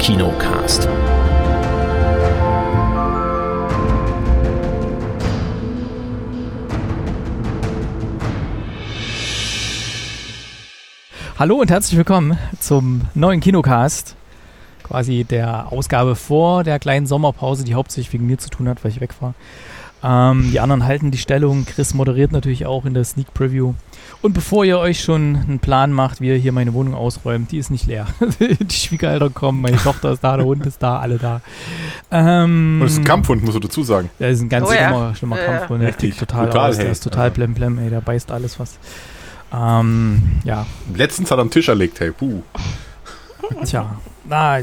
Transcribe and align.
Kinocast. 0.00 0.88
Hallo 11.38 11.56
und 11.56 11.70
herzlich 11.70 11.98
willkommen 11.98 12.38
zum 12.58 13.02
neuen 13.14 13.40
Kinocast. 13.40 14.16
Quasi 14.84 15.24
der 15.24 15.70
Ausgabe 15.70 16.16
vor 16.16 16.64
der 16.64 16.78
kleinen 16.78 17.04
Sommerpause, 17.06 17.64
die 17.64 17.74
hauptsächlich 17.74 18.14
wegen 18.14 18.26
mir 18.26 18.38
zu 18.38 18.48
tun 18.48 18.70
hat, 18.70 18.82
weil 18.82 18.92
ich 18.92 19.02
weg 19.02 19.14
war. 19.20 19.34
Ähm, 20.02 20.50
die 20.50 20.60
anderen 20.60 20.84
halten 20.84 21.10
die 21.10 21.18
Stellung. 21.18 21.66
Chris 21.66 21.92
moderiert 21.94 22.32
natürlich 22.32 22.64
auch 22.66 22.84
in 22.86 22.94
der 22.94 23.04
Sneak 23.04 23.34
Preview. 23.34 23.74
Und 24.22 24.32
bevor 24.32 24.64
ihr 24.64 24.78
euch 24.78 25.00
schon 25.00 25.36
einen 25.36 25.58
Plan 25.60 25.92
macht, 25.92 26.20
wie 26.20 26.28
ihr 26.28 26.36
hier 26.36 26.52
meine 26.52 26.72
Wohnung 26.74 26.94
ausräumt, 26.94 27.52
die 27.52 27.58
ist 27.58 27.70
nicht 27.70 27.86
leer. 27.86 28.06
die 28.60 28.74
Schwiegereltern 28.74 29.34
kommen, 29.34 29.60
meine 29.60 29.76
Tochter 29.76 30.12
ist 30.12 30.22
da, 30.24 30.36
der 30.36 30.46
Hund 30.46 30.64
ist 30.66 30.82
da, 30.82 30.98
alle 30.98 31.18
da. 31.18 31.40
Ähm, 32.10 32.78
und 32.80 32.86
das 32.86 32.92
ist 32.92 32.98
ein 32.98 33.04
Kampfhund, 33.04 33.42
musst 33.42 33.56
du 33.56 33.60
dazu 33.60 33.82
sagen. 33.82 34.10
Der 34.18 34.30
ist 34.30 34.40
ein 34.40 34.48
ganz 34.48 34.68
Oh 34.68 34.72
ja. 34.72 34.88
schlimmer, 34.88 35.14
schlimmer 35.14 35.36
Ja, 35.36 35.42
ja. 35.42 35.58
Kampfhund. 35.58 35.82
Der 35.82 35.96
tickt 35.96 36.18
total 36.18 36.46
brutal, 36.46 36.70
aus. 36.70 36.76
Der 36.76 36.84
hey. 36.86 36.92
ist 36.92 37.04
total 37.04 37.22
Also. 37.24 37.34
blemblem, 37.34 37.78
ey. 37.78 37.90
Der 37.90 38.00
beißt 38.00 38.30
alles, 38.30 38.58
was. 38.60 38.78
Ähm, 39.52 40.22
ja, 40.44 40.66
Letztens 40.94 41.30
hat 41.30 41.38
er 41.38 41.42
am 41.42 41.50
Tisch 41.50 41.68
erlegt, 41.68 41.98
hey, 42.00 42.10
puh. 42.12 42.42
Tja, 43.64 43.96
na, 44.28 44.58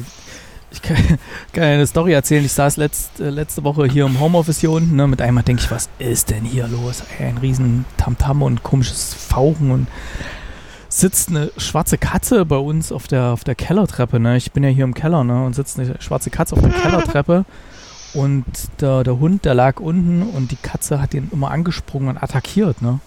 ich 0.71 0.81
kann, 0.81 0.97
kann 1.53 1.63
eine 1.63 1.87
Story 1.87 2.13
erzählen. 2.13 2.43
Ich 2.45 2.53
saß 2.53 2.77
letzt, 2.77 3.19
äh, 3.19 3.29
letzte 3.29 3.63
Woche 3.63 3.85
hier 3.85 4.05
im 4.05 4.19
Homeoffice 4.19 4.59
hier 4.59 4.71
unten. 4.71 4.95
Ne, 4.95 5.07
mit 5.07 5.21
einmal 5.21 5.43
denke 5.43 5.63
ich, 5.63 5.71
was 5.71 5.89
ist 5.99 6.29
denn 6.29 6.43
hier 6.43 6.67
los? 6.67 7.03
Ein 7.19 7.37
riesen 7.37 7.85
Tamtam 7.97 8.41
und 8.41 8.63
komisches 8.63 9.13
Fauchen 9.13 9.71
und 9.71 9.87
sitzt 10.89 11.29
eine 11.29 11.51
schwarze 11.57 11.97
Katze 11.97 12.45
bei 12.45 12.57
uns 12.57 12.91
auf 12.91 13.07
der, 13.07 13.25
auf 13.27 13.43
der 13.43 13.55
Kellertreppe. 13.55 14.19
Ne? 14.19 14.37
Ich 14.37 14.51
bin 14.51 14.63
ja 14.63 14.69
hier 14.69 14.83
im 14.83 14.93
Keller 14.93 15.23
ne? 15.23 15.45
und 15.45 15.53
sitzt 15.53 15.79
eine 15.79 15.95
schwarze 16.01 16.29
Katze 16.29 16.55
auf 16.55 16.61
der 16.61 16.71
Kellertreppe. 16.71 17.45
Und 18.13 18.45
der, 18.79 19.03
der 19.03 19.19
Hund, 19.19 19.45
der 19.45 19.53
lag 19.53 19.79
unten 19.79 20.23
und 20.23 20.51
die 20.51 20.55
Katze 20.55 21.01
hat 21.01 21.13
ihn 21.13 21.29
immer 21.31 21.51
angesprungen 21.51 22.09
und 22.09 22.17
attackiert. 22.17 22.81
Ne? 22.81 22.99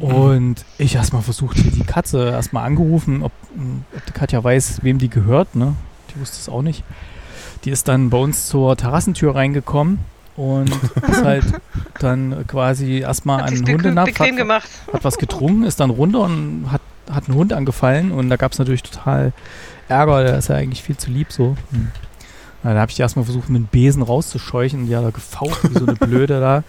Und 0.00 0.64
ich 0.78 0.94
erstmal 0.94 1.22
versucht, 1.22 1.58
die 1.58 1.84
Katze 1.84 2.30
erstmal 2.30 2.66
angerufen, 2.66 3.22
ob, 3.22 3.32
ob 3.94 4.06
die 4.06 4.12
Katja 4.12 4.42
weiß, 4.42 4.80
wem 4.82 4.98
die 4.98 5.10
gehört, 5.10 5.54
ne? 5.54 5.74
Die 6.14 6.20
wusste 6.20 6.38
es 6.38 6.48
auch 6.48 6.62
nicht. 6.62 6.84
Die 7.64 7.70
ist 7.70 7.88
dann 7.88 8.10
bei 8.10 8.18
uns 8.18 8.48
zur 8.48 8.76
Terrassentür 8.76 9.34
reingekommen 9.34 9.98
und 10.36 10.70
ist 11.10 11.24
halt 11.24 11.44
dann 11.98 12.46
quasi 12.46 12.98
erstmal 12.98 13.42
an 13.42 13.54
Hundenapf, 13.66 14.18
hat, 14.18 14.36
gemacht. 14.36 14.68
hat 14.92 15.04
was 15.04 15.18
getrunken, 15.18 15.64
ist 15.64 15.80
dann 15.80 15.90
runter 15.90 16.20
und 16.20 16.66
hat, 16.70 16.80
hat 17.10 17.28
einen 17.28 17.36
Hund 17.36 17.52
angefallen 17.52 18.12
und 18.12 18.30
da 18.30 18.36
gab 18.36 18.52
es 18.52 18.58
natürlich 18.58 18.82
total 18.82 19.32
Ärger, 19.88 20.22
der 20.24 20.38
ist 20.38 20.48
ja 20.48 20.56
eigentlich 20.56 20.82
viel 20.82 20.96
zu 20.96 21.10
lieb 21.10 21.32
so. 21.32 21.56
Hm. 21.72 21.88
Na, 22.62 22.74
da 22.74 22.80
habe 22.80 22.90
ich 22.90 22.96
die 22.96 23.02
erstmal 23.02 23.24
versucht, 23.24 23.48
mit 23.48 23.62
dem 23.62 23.66
Besen 23.66 24.02
rauszuscheuchen 24.02 24.86
die 24.86 24.94
hat 24.94 25.04
da 25.04 25.10
gefaucht 25.10 25.62
wie 25.70 25.78
so 25.78 25.86
eine 25.86 25.94
Blöde 25.96 26.40
da. 26.40 26.62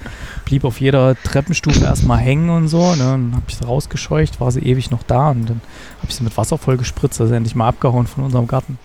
Blieb 0.46 0.64
auf 0.64 0.80
jeder 0.80 1.16
Treppenstufe 1.22 1.84
erstmal 1.84 2.18
hängen 2.18 2.50
und 2.50 2.70
so. 2.70 2.96
Ne? 2.96 3.04
Dann 3.04 3.32
habe 3.34 3.44
ich 3.48 3.58
sie 3.58 3.66
rausgescheucht, 3.66 4.40
war 4.40 4.52
sie 4.52 4.62
ewig 4.62 4.90
noch 4.90 5.04
da 5.04 5.32
und 5.32 5.50
dann 5.50 5.62
habe 5.98 6.08
ich 6.08 6.16
sie 6.16 6.24
mit 6.24 6.36
Wasser 6.38 6.58
voll 6.58 6.78
gespritzt, 6.78 7.20
also 7.20 7.34
endlich 7.34 7.56
mal 7.56 7.68
abgehauen 7.68 8.08
von 8.08 8.24
unserem 8.24 8.48
Garten. 8.48 8.80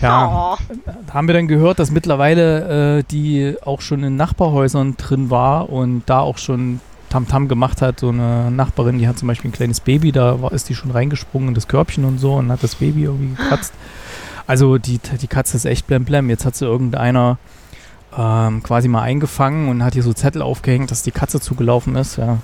Ja, 0.00 0.56
Oh. 0.56 0.74
da 1.06 1.14
haben 1.14 1.26
wir 1.28 1.34
dann 1.34 1.48
gehört, 1.48 1.78
dass 1.78 1.90
mittlerweile 1.90 2.98
äh, 2.98 3.02
die 3.10 3.56
auch 3.64 3.80
schon 3.80 4.02
in 4.04 4.16
Nachbarhäusern 4.16 4.96
drin 4.96 5.30
war 5.30 5.70
und 5.70 6.02
da 6.06 6.20
auch 6.20 6.38
schon 6.38 6.80
Tamtam 7.10 7.48
gemacht 7.48 7.82
hat. 7.82 8.00
So 8.00 8.10
eine 8.10 8.50
Nachbarin, 8.50 8.98
die 8.98 9.08
hat 9.08 9.18
zum 9.18 9.28
Beispiel 9.28 9.50
ein 9.50 9.54
kleines 9.54 9.80
Baby, 9.80 10.12
da 10.12 10.40
war, 10.42 10.52
ist 10.52 10.68
die 10.68 10.74
schon 10.74 10.90
reingesprungen 10.90 11.48
in 11.48 11.54
das 11.54 11.66
Körbchen 11.68 12.04
und 12.04 12.18
so 12.18 12.34
und 12.34 12.52
hat 12.52 12.62
das 12.62 12.76
Baby 12.76 13.04
irgendwie 13.04 13.34
gekratzt. 13.34 13.72
Also 14.46 14.78
die, 14.78 14.98
die 15.20 15.26
Katze 15.26 15.56
ist 15.56 15.64
echt 15.66 15.86
blemblem. 15.86 16.30
Jetzt 16.30 16.44
hat 16.46 16.54
sie 16.56 16.64
irgendeiner 16.64 17.38
ähm, 18.16 18.62
quasi 18.62 18.88
mal 18.88 19.02
eingefangen 19.02 19.68
und 19.68 19.82
hat 19.84 19.94
hier 19.94 20.02
so 20.02 20.12
Zettel 20.12 20.42
aufgehängt, 20.42 20.90
dass 20.90 21.02
die 21.02 21.10
Katze 21.10 21.40
zugelaufen 21.40 21.96
ist. 21.96 22.16
Ja. 22.16 22.38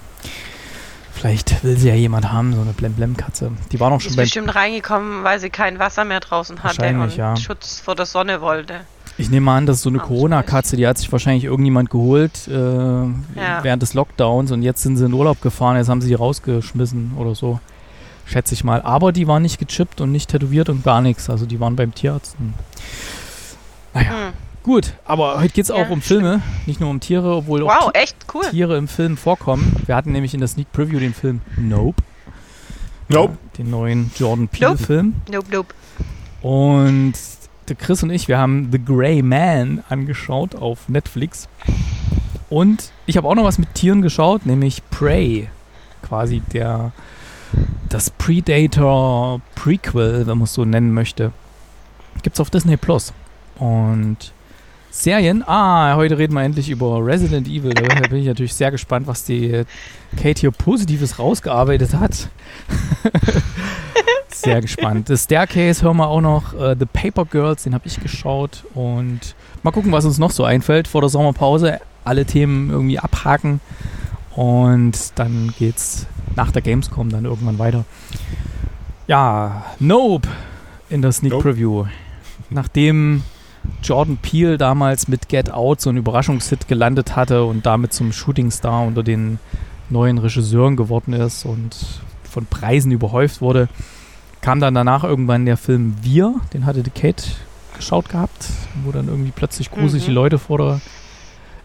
Vielleicht 1.14 1.62
will 1.62 1.76
sie 1.78 1.88
ja 1.88 1.94
jemand 1.94 2.32
haben, 2.32 2.54
so 2.54 2.60
eine 2.60 2.72
Blemblem-Katze. 2.72 3.52
Die 3.72 3.80
war 3.80 3.88
noch 3.90 4.00
schon 4.00 4.10
ist 4.10 4.16
bestimmt 4.16 4.54
reingekommen, 4.54 5.22
weil 5.24 5.38
sie 5.38 5.48
kein 5.48 5.78
Wasser 5.78 6.04
mehr 6.04 6.20
draußen 6.20 6.62
hatte 6.62 6.88
und 6.88 7.16
ja. 7.16 7.36
Schutz 7.36 7.80
vor 7.80 7.94
der 7.94 8.06
Sonne 8.06 8.40
wollte. 8.40 8.80
Ich 9.16 9.30
nehme 9.30 9.50
an, 9.52 9.64
das 9.64 9.76
ist 9.76 9.82
so 9.84 9.90
eine 9.90 10.00
Corona-Katze, 10.00 10.76
die 10.76 10.86
hat 10.88 10.98
sich 10.98 11.10
wahrscheinlich 11.12 11.44
irgendjemand 11.44 11.88
geholt 11.88 12.48
äh, 12.48 12.50
während 12.50 13.80
des 13.80 13.94
Lockdowns 13.94 14.50
und 14.50 14.62
jetzt 14.62 14.82
sind 14.82 14.96
sie 14.96 15.04
in 15.04 15.12
Urlaub 15.12 15.40
gefahren, 15.40 15.76
jetzt 15.76 15.88
haben 15.88 16.00
sie 16.00 16.08
die 16.08 16.14
rausgeschmissen 16.14 17.12
oder 17.16 17.36
so. 17.36 17.60
Schätze 18.26 18.54
ich 18.54 18.64
mal. 18.64 18.82
Aber 18.82 19.12
die 19.12 19.28
waren 19.28 19.42
nicht 19.42 19.58
gechippt 19.58 20.00
und 20.00 20.10
nicht 20.10 20.30
tätowiert 20.30 20.68
und 20.68 20.82
gar 20.82 21.00
nichts. 21.00 21.30
Also 21.30 21.46
die 21.46 21.60
waren 21.60 21.76
beim 21.76 21.94
Tierarzt. 21.94 22.36
Naja, 23.92 24.10
Hm. 24.10 24.32
Gut. 24.64 24.94
Aber 25.04 25.38
heute 25.40 25.52
geht 25.54 25.64
es 25.64 25.68
Ja, 25.68 25.76
auch 25.76 25.90
um 25.90 26.02
Filme, 26.02 26.42
nicht 26.66 26.80
nur 26.80 26.90
um 26.90 26.98
Tiere, 26.98 27.36
obwohl 27.36 27.62
auch 27.62 27.86
Wow, 27.86 27.90
echt 27.94 28.16
cool. 28.34 28.42
Tiere 28.50 28.76
im 28.76 28.88
Film 28.88 29.16
vorkommen. 29.16 29.76
Wir 29.86 29.94
hatten 29.94 30.10
nämlich 30.10 30.34
in 30.34 30.40
der 30.40 30.48
Sneak 30.48 30.72
Preview 30.72 30.98
den 30.98 31.14
Film 31.14 31.40
Nope. 31.56 32.02
Nope. 33.08 33.34
Äh, 33.52 33.56
Den 33.58 33.70
neuen 33.70 34.10
Jordan 34.18 34.44
Nope. 34.44 34.56
Peele-Film. 34.56 35.14
Nope, 35.30 35.46
nope. 35.52 35.74
Und 36.42 37.12
der 37.68 37.76
Chris 37.76 38.02
und 38.02 38.10
ich, 38.10 38.26
wir 38.28 38.38
haben 38.38 38.68
The 38.72 38.82
Grey 38.84 39.22
Man 39.22 39.84
angeschaut 39.88 40.54
auf 40.56 40.88
Netflix. 40.88 41.48
Und 42.50 42.90
ich 43.06 43.16
habe 43.16 43.28
auch 43.28 43.34
noch 43.34 43.44
was 43.44 43.58
mit 43.58 43.74
Tieren 43.74 44.02
geschaut, 44.02 44.44
nämlich 44.46 44.82
Prey. 44.90 45.48
Quasi 46.02 46.40
der 46.52 46.92
das 47.88 48.10
Predator 48.10 49.40
Prequel, 49.54 50.26
wenn 50.26 50.38
man 50.38 50.44
es 50.44 50.54
so 50.54 50.64
nennen 50.64 50.92
möchte. 50.92 51.32
Gibt's 52.22 52.40
auf 52.40 52.50
Disney 52.50 52.76
Plus. 52.76 53.12
Und 53.58 54.32
Serien. 54.96 55.42
Ah, 55.44 55.96
heute 55.96 56.18
reden 56.18 56.34
wir 56.34 56.42
endlich 56.42 56.70
über 56.70 57.04
Resident 57.04 57.48
Evil. 57.48 57.74
Da 57.74 57.82
bin 58.06 58.20
ich 58.20 58.26
natürlich 58.26 58.54
sehr 58.54 58.70
gespannt, 58.70 59.08
was 59.08 59.24
die 59.24 59.64
Kate 60.16 60.40
hier 60.40 60.52
Positives 60.52 61.18
rausgearbeitet 61.18 61.94
hat. 61.94 62.28
sehr 64.28 64.60
gespannt. 64.60 65.08
The 65.08 65.16
Staircase 65.16 65.82
hören 65.82 65.96
wir 65.96 66.06
auch 66.06 66.20
noch. 66.20 66.54
Äh, 66.54 66.76
The 66.78 66.86
Paper 66.86 67.24
Girls, 67.24 67.64
den 67.64 67.74
habe 67.74 67.88
ich 67.88 67.98
geschaut. 67.98 68.64
Und 68.72 69.34
mal 69.64 69.72
gucken, 69.72 69.90
was 69.90 70.04
uns 70.04 70.18
noch 70.18 70.30
so 70.30 70.44
einfällt 70.44 70.86
vor 70.86 71.00
der 71.00 71.10
Sommerpause. 71.10 71.80
Alle 72.04 72.24
Themen 72.24 72.70
irgendwie 72.70 73.00
abhaken. 73.00 73.60
Und 74.36 75.18
dann 75.18 75.52
geht's 75.58 76.06
nach 76.36 76.52
der 76.52 76.62
Gamescom 76.62 77.10
dann 77.10 77.24
irgendwann 77.24 77.58
weiter. 77.58 77.84
Ja, 79.08 79.64
Nope 79.80 80.28
in 80.88 81.02
der 81.02 81.10
Sneak 81.10 81.32
Nope. 81.32 81.42
Preview. 81.42 81.84
Nachdem 82.48 83.24
Jordan 83.82 84.16
Peele 84.16 84.58
damals 84.58 85.08
mit 85.08 85.28
Get 85.28 85.50
Out 85.50 85.80
so 85.80 85.90
einen 85.90 85.98
Überraschungshit 85.98 86.68
gelandet 86.68 87.16
hatte 87.16 87.44
und 87.44 87.66
damit 87.66 87.92
zum 87.92 88.12
Shootingstar 88.12 88.86
unter 88.86 89.02
den 89.02 89.38
neuen 89.90 90.18
Regisseuren 90.18 90.76
geworden 90.76 91.12
ist 91.12 91.44
und 91.44 91.76
von 92.22 92.46
Preisen 92.46 92.90
überhäuft 92.92 93.40
wurde, 93.40 93.68
kam 94.40 94.60
dann 94.60 94.74
danach 94.74 95.04
irgendwann 95.04 95.46
der 95.46 95.56
Film 95.56 95.96
Wir, 96.02 96.34
den 96.52 96.66
hatte 96.66 96.82
die 96.82 96.90
Kate 96.90 97.24
geschaut 97.76 98.08
gehabt, 98.08 98.48
wo 98.84 98.92
dann 98.92 99.08
irgendwie 99.08 99.32
plötzlich 99.34 99.70
gruselige 99.70 100.10
Mhm. 100.10 100.14
Leute 100.14 100.38
vor 100.38 100.58
der, 100.58 100.80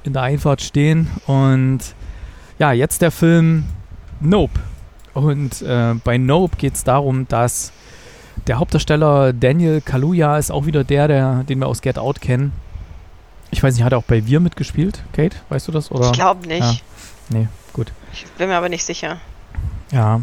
in 0.04 0.14
der 0.14 0.24
Einfahrt 0.24 0.62
stehen 0.62 1.08
und 1.28 1.80
ja, 2.58 2.72
jetzt 2.72 3.02
der 3.02 3.12
Film 3.12 3.66
Nope. 4.20 4.60
Und 5.14 5.62
äh, 5.62 5.96
bei 6.04 6.18
Nope 6.18 6.58
geht 6.58 6.76
es 6.76 6.84
darum, 6.84 7.28
dass 7.28 7.72
der 8.48 8.60
Hauptdarsteller 8.60 9.34
Daniel 9.34 9.82
Kaluuya 9.82 10.38
ist 10.38 10.52
auch 10.52 10.66
wieder 10.66 10.84
der, 10.84 11.08
der, 11.08 11.44
den 11.44 11.60
wir 11.60 11.68
aus 11.68 11.82
Get 11.82 11.98
Out 11.98 12.22
kennen. 12.22 12.54
Ich 13.52 13.64
weiß 13.64 13.76
nicht, 13.76 13.84
hat 13.84 13.94
er 13.94 13.98
auch 13.98 14.04
bei 14.04 14.26
Wir 14.28 14.40
mitgespielt, 14.40 15.04
Kate? 15.14 15.36
Weißt 15.50 15.68
du 15.68 15.72
das? 15.72 15.92
Oder? 15.92 16.08
Ich 16.08 16.14
glaube 16.14 16.48
nicht. 16.48 16.62
Ja. 16.62 16.76
Nee, 17.30 17.48
gut. 17.74 17.92
Ich 18.14 18.26
bin 18.38 18.50
mir 18.50 18.56
aber 18.56 18.70
nicht 18.70 18.84
sicher. 18.84 19.18
Ja. 19.92 20.22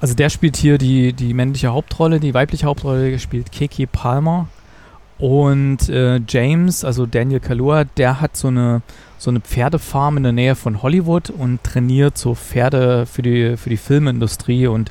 Also 0.00 0.14
der 0.14 0.30
spielt 0.30 0.56
hier 0.56 0.78
die, 0.78 1.12
die 1.12 1.34
männliche 1.34 1.68
Hauptrolle, 1.68 2.20
die 2.20 2.32
weibliche 2.34 2.66
Hauptrolle 2.66 3.18
spielt 3.18 3.52
Keke 3.52 3.86
Palmer. 3.86 4.48
Und 5.18 5.90
äh, 5.90 6.20
James, 6.26 6.84
also 6.84 7.04
Daniel 7.04 7.40
Kaluuya, 7.40 7.84
der 7.84 8.22
hat 8.22 8.36
so 8.36 8.48
eine, 8.48 8.80
so 9.18 9.30
eine 9.30 9.40
Pferdefarm 9.40 10.16
in 10.16 10.22
der 10.22 10.32
Nähe 10.32 10.54
von 10.54 10.82
Hollywood 10.82 11.28
und 11.28 11.62
trainiert 11.62 12.16
so 12.16 12.34
Pferde 12.34 13.04
für 13.04 13.20
die, 13.20 13.58
für 13.58 13.68
die 13.68 13.76
Filmindustrie. 13.76 14.66
Und 14.66 14.90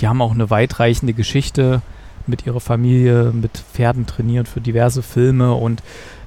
die 0.00 0.08
haben 0.08 0.20
auch 0.20 0.32
eine 0.32 0.50
weitreichende 0.50 1.14
Geschichte 1.14 1.80
mit 2.28 2.46
ihrer 2.46 2.60
Familie, 2.60 3.32
mit 3.32 3.58
Pferden 3.72 4.06
trainiert 4.06 4.48
für 4.48 4.60
diverse 4.60 5.02
Filme. 5.02 5.54
Und 5.54 5.82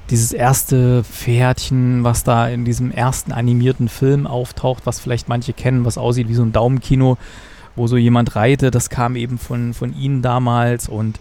dieses 0.09 0.33
erste 0.33 1.03
Pferdchen, 1.03 2.03
was 2.03 2.23
da 2.23 2.47
in 2.47 2.65
diesem 2.65 2.91
ersten 2.91 3.31
animierten 3.31 3.87
Film 3.87 4.27
auftaucht, 4.27 4.85
was 4.85 4.99
vielleicht 4.99 5.29
manche 5.29 5.53
kennen, 5.53 5.85
was 5.85 5.97
aussieht 5.97 6.27
wie 6.27 6.33
so 6.33 6.43
ein 6.43 6.51
Daumenkino, 6.51 7.17
wo 7.75 7.87
so 7.87 7.95
jemand 7.95 8.35
reitet, 8.35 8.75
das 8.75 8.89
kam 8.89 9.15
eben 9.15 9.37
von, 9.37 9.73
von 9.73 9.97
ihnen 9.97 10.21
damals. 10.21 10.89
Und 10.89 11.19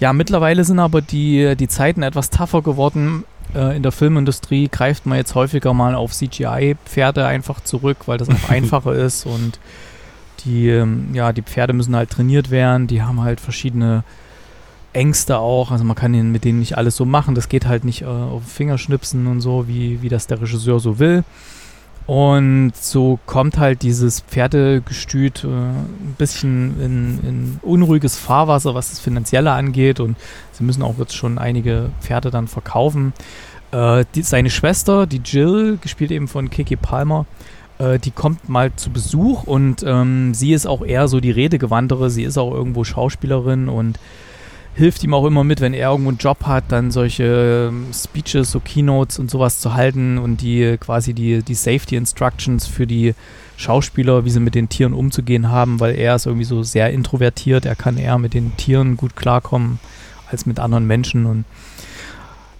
ja, 0.00 0.12
mittlerweile 0.12 0.64
sind 0.64 0.80
aber 0.80 1.00
die, 1.00 1.54
die 1.56 1.68
Zeiten 1.68 2.02
etwas 2.02 2.30
tougher 2.30 2.62
geworden. 2.62 3.24
Äh, 3.54 3.76
in 3.76 3.82
der 3.82 3.92
Filmindustrie 3.92 4.68
greift 4.68 5.06
man 5.06 5.18
jetzt 5.18 5.34
häufiger 5.34 5.72
mal 5.72 5.94
auf 5.94 6.12
CGI-Pferde 6.12 7.26
einfach 7.26 7.60
zurück, 7.60 7.98
weil 8.06 8.18
das 8.18 8.28
auch 8.28 8.48
einfacher 8.50 8.94
ist 8.94 9.26
und 9.26 9.60
die, 10.46 10.68
ähm, 10.68 11.08
ja, 11.12 11.32
die 11.32 11.42
Pferde 11.42 11.72
müssen 11.74 11.94
halt 11.94 12.10
trainiert 12.10 12.50
werden, 12.50 12.86
die 12.86 13.02
haben 13.02 13.20
halt 13.20 13.40
verschiedene 13.40 14.04
Ängste 14.94 15.38
auch. 15.38 15.70
Also 15.70 15.84
man 15.84 15.94
kann 15.94 16.12
mit 16.32 16.44
denen 16.44 16.58
nicht 16.58 16.78
alles 16.78 16.96
so 16.96 17.04
machen. 17.04 17.34
Das 17.34 17.48
geht 17.48 17.66
halt 17.66 17.84
nicht 17.84 18.02
äh, 18.02 18.06
auf 18.06 18.42
Fingerschnipsen 18.46 19.26
und 19.26 19.40
so, 19.40 19.68
wie, 19.68 20.00
wie 20.00 20.08
das 20.08 20.26
der 20.26 20.40
Regisseur 20.40 20.80
so 20.80 20.98
will. 20.98 21.22
Und 22.06 22.72
so 22.76 23.18
kommt 23.26 23.58
halt 23.58 23.82
dieses 23.82 24.20
Pferdegestüt 24.20 25.42
äh, 25.42 25.48
ein 25.48 26.14
bisschen 26.16 26.80
in, 26.80 27.28
in, 27.28 27.60
unruhiges 27.62 28.16
Fahrwasser, 28.16 28.74
was 28.76 28.90
das 28.90 29.00
Finanzielle 29.00 29.50
angeht. 29.52 30.00
Und 30.00 30.16
sie 30.52 30.64
müssen 30.64 30.82
auch 30.82 30.98
jetzt 30.98 31.16
schon 31.16 31.36
einige 31.38 31.90
Pferde 32.00 32.30
dann 32.30 32.46
verkaufen. 32.46 33.12
Äh, 33.72 34.04
die, 34.14 34.22
seine 34.22 34.50
Schwester, 34.50 35.06
die 35.06 35.20
Jill, 35.24 35.78
gespielt 35.80 36.12
eben 36.12 36.28
von 36.28 36.48
Kiki 36.48 36.76
Palmer, 36.76 37.26
äh, 37.78 37.98
die 37.98 38.10
kommt 38.10 38.48
mal 38.48 38.72
zu 38.76 38.90
Besuch 38.90 39.44
und 39.44 39.84
ähm, 39.86 40.34
sie 40.34 40.52
ist 40.52 40.66
auch 40.66 40.84
eher 40.84 41.08
so 41.08 41.20
die 41.20 41.30
Redegewandtere. 41.30 42.10
Sie 42.10 42.24
ist 42.24 42.38
auch 42.38 42.52
irgendwo 42.52 42.84
Schauspielerin 42.84 43.68
und 43.68 43.98
hilft 44.74 45.02
ihm 45.04 45.14
auch 45.14 45.24
immer 45.24 45.42
mit, 45.42 45.60
wenn 45.60 45.72
er 45.72 45.90
irgendwo 45.90 46.10
einen 46.10 46.18
Job 46.18 46.44
hat, 46.44 46.64
dann 46.68 46.90
solche 46.90 47.70
ähm, 47.70 47.86
Speeches, 47.94 48.50
so 48.50 48.60
Keynotes 48.60 49.18
und 49.18 49.30
sowas 49.30 49.58
zu 49.58 49.74
halten 49.74 50.18
und 50.18 50.42
die 50.42 50.76
quasi 50.78 51.14
die, 51.14 51.42
die 51.42 51.54
Safety 51.54 51.96
Instructions 51.96 52.66
für 52.66 52.86
die 52.86 53.14
Schauspieler, 53.56 54.26
wie 54.26 54.30
sie 54.30 54.40
mit 54.40 54.54
den 54.54 54.68
Tieren 54.68 54.92
umzugehen 54.92 55.50
haben, 55.50 55.80
weil 55.80 55.94
er 55.96 56.16
ist 56.16 56.26
irgendwie 56.26 56.44
so 56.44 56.62
sehr 56.62 56.90
introvertiert, 56.92 57.64
er 57.64 57.74
kann 57.74 57.96
eher 57.96 58.18
mit 58.18 58.34
den 58.34 58.54
Tieren 58.58 58.98
gut 58.98 59.16
klarkommen 59.16 59.78
als 60.30 60.44
mit 60.44 60.60
anderen 60.60 60.86
Menschen 60.86 61.24
und 61.24 61.44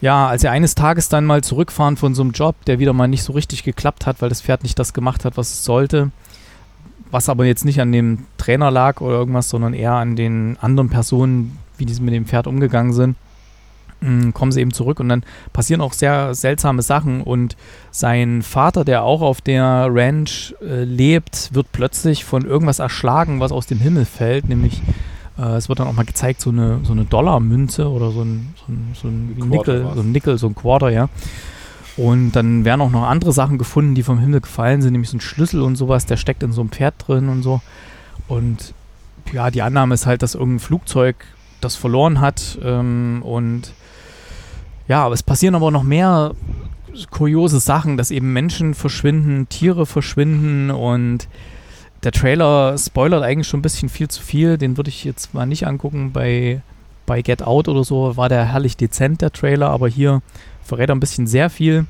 ja, 0.00 0.28
als 0.28 0.44
er 0.44 0.50
eines 0.50 0.74
Tages 0.74 1.08
dann 1.08 1.24
mal 1.24 1.42
zurückfahren 1.42 1.96
von 1.96 2.14
so 2.14 2.22
einem 2.22 2.32
Job, 2.32 2.56
der 2.66 2.78
wieder 2.78 2.92
mal 2.92 3.08
nicht 3.08 3.22
so 3.22 3.32
richtig 3.32 3.62
geklappt 3.62 4.06
hat, 4.06 4.20
weil 4.20 4.28
das 4.28 4.42
Pferd 4.42 4.62
nicht 4.62 4.78
das 4.78 4.92
gemacht 4.92 5.24
hat, 5.24 5.36
was 5.36 5.50
es 5.50 5.64
sollte, 5.64 6.10
was 7.10 7.28
aber 7.28 7.46
jetzt 7.46 7.64
nicht 7.64 7.80
an 7.80 7.92
dem 7.92 8.26
Trainer 8.36 8.70
lag 8.70 9.00
oder 9.00 9.14
irgendwas, 9.14 9.48
sondern 9.48 9.72
eher 9.74 9.92
an 9.92 10.16
den 10.16 10.58
anderen 10.60 10.90
Personen, 10.90 11.58
wie 11.78 11.86
die 11.86 12.00
mit 12.00 12.12
dem 12.12 12.26
Pferd 12.26 12.46
umgegangen 12.46 12.92
sind, 12.92 13.16
mm, 14.00 14.30
kommen 14.32 14.52
sie 14.52 14.60
eben 14.60 14.72
zurück 14.72 15.00
und 15.00 15.08
dann 15.08 15.24
passieren 15.54 15.80
auch 15.80 15.94
sehr 15.94 16.34
seltsame 16.34 16.82
Sachen 16.82 17.22
und 17.22 17.56
sein 17.90 18.42
Vater, 18.42 18.84
der 18.84 19.02
auch 19.02 19.22
auf 19.22 19.40
der 19.40 19.88
Ranch 19.90 20.54
äh, 20.60 20.84
lebt, 20.84 21.54
wird 21.54 21.72
plötzlich 21.72 22.26
von 22.26 22.44
irgendwas 22.44 22.80
erschlagen, 22.80 23.40
was 23.40 23.52
aus 23.52 23.66
dem 23.66 23.78
Himmel 23.78 24.04
fällt, 24.04 24.48
nämlich 24.48 24.82
äh, 25.38 25.56
es 25.56 25.68
wird 25.68 25.80
dann 25.80 25.88
auch 25.88 25.92
mal 25.92 26.04
gezeigt, 26.04 26.40
so 26.40 26.50
eine, 26.50 26.80
so 26.82 26.92
eine 26.92 27.04
Dollarmünze 27.04 27.88
oder 27.88 28.10
so 28.10 28.22
ein, 28.22 28.54
so 28.56 28.72
ein, 28.72 28.94
so 28.94 29.08
ein, 29.08 29.36
ein 29.40 29.48
Nickel, 29.48 29.86
so 29.94 30.00
ein 30.00 30.12
Nickel, 30.12 30.38
so 30.38 30.46
ein 30.46 30.54
Quarter, 30.54 30.90
ja. 30.90 31.08
Und 31.96 32.32
dann 32.32 32.64
werden 32.64 32.82
auch 32.82 32.90
noch 32.90 33.04
andere 33.04 33.32
Sachen 33.32 33.56
gefunden, 33.56 33.94
die 33.94 34.02
vom 34.02 34.18
Himmel 34.18 34.42
gefallen 34.42 34.82
sind, 34.82 34.92
nämlich 34.92 35.10
so 35.10 35.16
ein 35.16 35.20
Schlüssel 35.20 35.62
und 35.62 35.76
sowas, 35.76 36.04
der 36.04 36.18
steckt 36.18 36.42
in 36.42 36.52
so 36.52 36.60
einem 36.60 36.70
Pferd 36.70 36.94
drin 37.06 37.28
und 37.28 37.42
so. 37.42 37.62
Und 38.28 38.74
ja, 39.32 39.50
die 39.50 39.62
Annahme 39.62 39.94
ist 39.94 40.06
halt, 40.06 40.22
dass 40.22 40.34
irgendein 40.34 40.60
Flugzeug 40.60 41.16
das 41.60 41.74
verloren 41.74 42.20
hat. 42.20 42.58
Ähm, 42.62 43.22
und 43.22 43.72
ja, 44.88 45.04
aber 45.04 45.14
es 45.14 45.22
passieren 45.22 45.54
aber 45.54 45.70
noch 45.70 45.82
mehr 45.82 46.32
kuriose 47.10 47.60
Sachen, 47.60 47.96
dass 47.96 48.10
eben 48.10 48.32
Menschen 48.32 48.74
verschwinden, 48.74 49.48
Tiere 49.48 49.86
verschwinden 49.86 50.70
und 50.70 51.28
der 52.02 52.12
Trailer 52.12 52.76
spoilert 52.78 53.22
eigentlich 53.22 53.48
schon 53.48 53.60
ein 53.60 53.62
bisschen 53.62 53.88
viel 53.88 54.08
zu 54.08 54.22
viel. 54.22 54.58
Den 54.58 54.76
würde 54.76 54.90
ich 54.90 55.04
jetzt 55.04 55.34
mal 55.34 55.46
nicht 55.46 55.66
angucken. 55.66 56.12
Bei, 56.12 56.62
bei 57.04 57.22
Get 57.22 57.42
Out 57.42 57.68
oder 57.68 57.84
so 57.84 58.16
war 58.16 58.28
der 58.28 58.44
herrlich 58.44 58.76
dezent, 58.76 59.22
der 59.22 59.32
Trailer, 59.32 59.70
aber 59.70 59.88
hier 59.88 60.22
verrät 60.62 60.90
er 60.90 60.94
ein 60.94 61.00
bisschen 61.00 61.26
sehr 61.26 61.50
viel. 61.50 61.86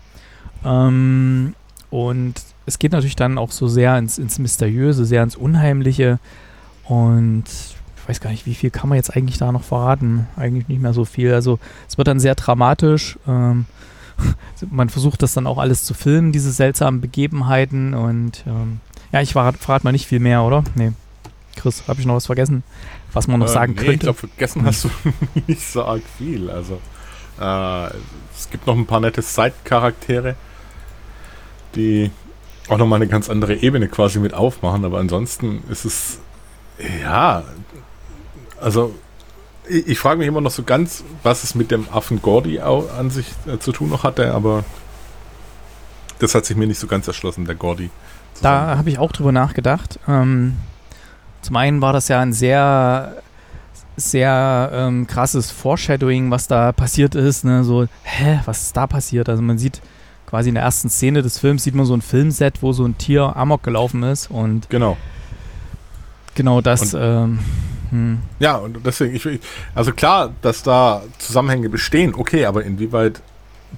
Ähm, 0.64 1.54
und 1.90 2.34
es 2.66 2.78
geht 2.78 2.92
natürlich 2.92 3.16
dann 3.16 3.38
auch 3.38 3.52
so 3.52 3.68
sehr 3.68 3.96
ins, 3.98 4.18
ins 4.18 4.38
Mysteriöse, 4.38 5.04
sehr 5.04 5.22
ins 5.22 5.36
Unheimliche. 5.36 6.18
Und 6.84 7.44
ich 7.96 8.08
weiß 8.08 8.20
gar 8.20 8.30
nicht, 8.30 8.46
wie 8.46 8.54
viel 8.54 8.70
kann 8.70 8.88
man 8.88 8.96
jetzt 8.96 9.16
eigentlich 9.16 9.38
da 9.38 9.50
noch 9.52 9.62
verraten? 9.62 10.26
Eigentlich 10.36 10.68
nicht 10.68 10.80
mehr 10.80 10.92
so 10.92 11.04
viel. 11.04 11.32
Also 11.32 11.58
es 11.88 11.98
wird 11.98 12.08
dann 12.08 12.20
sehr 12.20 12.34
dramatisch. 12.34 13.18
Ähm, 13.26 13.66
man 14.70 14.88
versucht 14.88 15.22
das 15.22 15.34
dann 15.34 15.46
auch 15.46 15.58
alles 15.58 15.84
zu 15.84 15.94
filmen, 15.94 16.32
diese 16.32 16.52
seltsamen 16.52 17.00
Begebenheiten. 17.00 17.94
Und 17.94 18.44
ähm, 18.46 18.80
ja, 19.12 19.20
ich 19.20 19.32
verrate 19.32 19.58
verrat 19.58 19.84
mal 19.84 19.92
nicht 19.92 20.06
viel 20.06 20.20
mehr, 20.20 20.42
oder? 20.42 20.64
Nee. 20.74 20.92
Chris, 21.56 21.84
habe 21.88 22.00
ich 22.00 22.06
noch 22.06 22.14
was 22.14 22.26
vergessen, 22.26 22.62
was 23.12 23.28
man 23.28 23.40
noch 23.40 23.46
äh, 23.46 23.52
sagen 23.52 23.72
nee, 23.72 23.78
könnte? 23.78 23.92
Ich 23.94 24.00
glaube, 24.00 24.18
vergessen 24.18 24.64
hast 24.64 24.84
du 24.84 24.90
nicht 25.46 25.62
so 25.62 25.84
arg 25.84 26.02
viel. 26.18 26.50
Also 26.50 26.80
äh, 27.40 27.86
es 28.36 28.50
gibt 28.50 28.66
noch 28.66 28.76
ein 28.76 28.86
paar 28.86 29.00
nette 29.00 29.22
Side-Charaktere, 29.22 30.36
die 31.74 32.10
auch 32.68 32.78
nochmal 32.78 32.96
eine 32.96 33.08
ganz 33.08 33.30
andere 33.30 33.54
Ebene 33.54 33.88
quasi 33.88 34.18
mit 34.18 34.34
aufmachen, 34.34 34.84
aber 34.84 34.98
ansonsten 34.98 35.62
ist 35.70 35.84
es, 35.84 36.18
ja, 37.02 37.44
also 38.60 38.94
ich, 39.68 39.86
ich 39.86 39.98
frage 39.98 40.18
mich 40.18 40.28
immer 40.28 40.40
noch 40.40 40.50
so 40.50 40.62
ganz, 40.62 41.04
was 41.22 41.44
es 41.44 41.54
mit 41.54 41.70
dem 41.70 41.88
Affen 41.90 42.22
Gordy 42.22 42.60
an 42.60 43.10
sich 43.10 43.26
äh, 43.46 43.58
zu 43.58 43.72
tun 43.72 43.90
noch 43.90 44.02
hatte, 44.02 44.34
aber 44.34 44.64
das 46.18 46.34
hat 46.34 46.46
sich 46.46 46.56
mir 46.56 46.66
nicht 46.66 46.78
so 46.78 46.86
ganz 46.86 47.06
erschlossen, 47.06 47.44
der 47.44 47.54
Gordy. 47.54 47.90
Da 48.42 48.76
habe 48.76 48.90
ich 48.90 48.98
auch 48.98 49.12
drüber 49.12 49.32
nachgedacht. 49.32 49.98
Ähm, 50.08 50.56
zum 51.42 51.56
einen 51.56 51.80
war 51.80 51.92
das 51.92 52.08
ja 52.08 52.20
ein 52.20 52.32
sehr 52.32 53.22
sehr 53.96 54.70
ähm, 54.74 55.06
krasses 55.06 55.50
Foreshadowing, 55.50 56.30
was 56.30 56.48
da 56.48 56.72
passiert 56.72 57.14
ist. 57.14 57.44
Ne? 57.44 57.64
So, 57.64 57.86
hä, 58.02 58.40
was 58.44 58.62
ist 58.62 58.76
da 58.76 58.86
passiert? 58.86 59.28
Also 59.28 59.42
man 59.42 59.58
sieht 59.58 59.80
quasi 60.26 60.50
in 60.50 60.54
der 60.54 60.64
ersten 60.64 60.90
Szene 60.90 61.22
des 61.22 61.38
Films 61.38 61.64
sieht 61.64 61.74
man 61.74 61.86
so 61.86 61.94
ein 61.94 62.02
Filmset, 62.02 62.62
wo 62.62 62.72
so 62.72 62.84
ein 62.84 62.98
Tier 62.98 63.36
amok 63.36 63.62
gelaufen 63.62 64.02
ist 64.02 64.30
und 64.30 64.68
genau, 64.68 64.96
genau 66.34 66.60
das. 66.60 66.94
Und, 66.94 67.00
ähm, 67.02 67.38
hm. 67.90 68.18
Ja 68.40 68.56
und 68.56 68.84
deswegen, 68.84 69.14
ich, 69.14 69.40
also 69.74 69.92
klar, 69.92 70.32
dass 70.42 70.62
da 70.62 71.02
Zusammenhänge 71.18 71.68
bestehen, 71.68 72.14
okay, 72.14 72.44
aber 72.44 72.64
inwieweit 72.64 73.22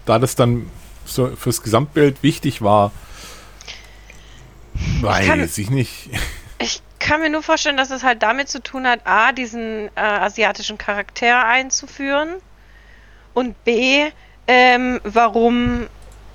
da 0.06 0.19
das 0.19 0.34
dann 0.34 0.66
so 1.04 1.28
fürs 1.37 1.62
Gesamtbild 1.62 2.22
wichtig 2.22 2.62
war, 2.62 2.93
weiß 5.00 5.58
ich 5.58 5.70
nicht 5.70 6.10
kann 7.08 7.22
mir 7.22 7.30
nur 7.30 7.42
vorstellen, 7.42 7.78
dass 7.78 7.90
es 7.90 8.02
halt 8.02 8.22
damit 8.22 8.50
zu 8.50 8.62
tun 8.62 8.86
hat, 8.86 9.00
A, 9.04 9.32
diesen 9.32 9.86
äh, 9.94 10.00
asiatischen 10.00 10.76
Charakter 10.76 11.46
einzuführen 11.46 12.34
und 13.32 13.64
B, 13.64 14.04
ähm, 14.46 15.00
warum 15.04 15.86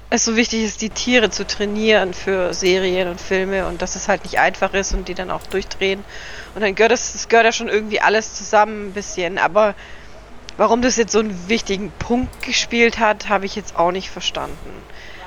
es 0.10 0.26
so 0.26 0.36
wichtig 0.36 0.64
ist, 0.64 0.82
die 0.82 0.90
Tiere 0.90 1.30
zu 1.30 1.46
trainieren 1.46 2.16
für 2.16 2.56
Serien 2.56 3.08
und 3.08 3.22
Filme 3.22 3.68
und 3.68 3.84
dass 3.84 3.96
es 3.96 4.08
halt 4.08 4.24
nicht 4.24 4.40
einfach 4.40 4.74
ist 4.74 4.94
und 4.94 5.08
die 5.08 5.14
dann 5.14 5.30
auch 5.30 5.44
durchdrehen. 5.46 6.04
Und 6.56 6.62
dann 6.62 6.74
gehört 6.74 6.92
das, 6.92 7.14
das 7.14 7.30
gehört 7.30 7.46
ja 7.46 7.52
schon 7.52 7.70
irgendwie 7.70 8.02
alles 8.02 8.34
zusammen 8.36 8.88
ein 8.88 8.94
bisschen. 8.94 9.38
Aber 9.38 9.76
warum 10.58 10.82
das 10.82 10.98
jetzt 10.98 11.12
so 11.12 11.20
einen 11.20 11.50
wichtigen 11.50 11.92
Punkt 12.00 12.44
gespielt 12.44 12.98
hat, 12.98 13.30
habe 13.30 13.46
ich 13.46 13.56
jetzt 13.56 13.76
auch 13.76 13.92
nicht 13.92 14.10
verstanden. 14.10 14.84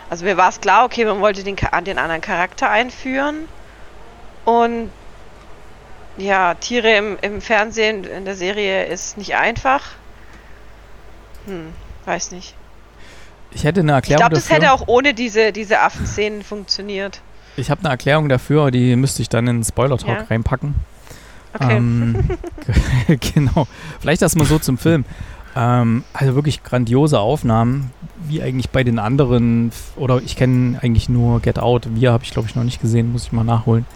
Also 0.08 0.24
mir 0.24 0.36
war 0.36 0.48
es 0.48 0.60
klar, 0.60 0.84
okay, 0.84 1.04
man 1.04 1.20
wollte 1.20 1.42
den, 1.42 1.56
den 1.56 1.98
anderen 1.98 2.20
Charakter 2.20 2.70
einführen. 2.70 3.48
Und 4.44 4.90
ja, 6.16 6.54
Tiere 6.54 6.96
im, 6.96 7.18
im 7.20 7.40
Fernsehen, 7.40 8.04
in 8.04 8.24
der 8.24 8.36
Serie 8.36 8.84
ist 8.86 9.18
nicht 9.18 9.34
einfach. 9.34 9.82
Hm, 11.46 11.72
weiß 12.04 12.30
nicht. 12.30 12.54
Ich 13.50 13.64
hätte 13.64 13.80
eine 13.80 13.92
Erklärung 13.92 14.18
Ich 14.18 14.28
glaube, 14.28 14.34
das 14.34 14.50
hätte 14.50 14.72
auch 14.72 14.86
ohne 14.86 15.14
diese, 15.14 15.52
diese 15.52 15.80
Affenszenen 15.80 16.42
funktioniert. 16.42 17.20
Ich 17.56 17.70
habe 17.70 17.80
eine 17.80 17.88
Erklärung 17.88 18.28
dafür, 18.28 18.70
die 18.70 18.96
müsste 18.96 19.22
ich 19.22 19.28
dann 19.28 19.46
in 19.46 19.58
den 19.58 19.64
Spoiler-Talk 19.64 20.18
ja. 20.18 20.24
reinpacken. 20.28 20.74
Okay. 21.54 21.76
Ähm, 21.76 22.28
genau. 23.34 23.66
Vielleicht 24.00 24.22
erstmal 24.22 24.46
so 24.46 24.58
zum 24.58 24.78
Film. 24.78 25.04
Ähm, 25.54 26.04
also 26.12 26.34
wirklich 26.34 26.62
grandiose 26.62 27.18
Aufnahmen, 27.18 27.92
wie 28.28 28.42
eigentlich 28.42 28.70
bei 28.70 28.84
den 28.84 28.98
anderen, 28.98 29.72
oder 29.96 30.20
ich 30.24 30.36
kenne 30.36 30.78
eigentlich 30.82 31.08
nur 31.08 31.40
Get 31.40 31.58
Out. 31.58 31.88
Wir 31.94 32.12
habe 32.12 32.24
ich 32.24 32.30
glaube 32.30 32.48
ich 32.48 32.54
noch 32.54 32.64
nicht 32.64 32.80
gesehen, 32.80 33.12
muss 33.12 33.24
ich 33.24 33.32
mal 33.32 33.44
nachholen 33.44 33.86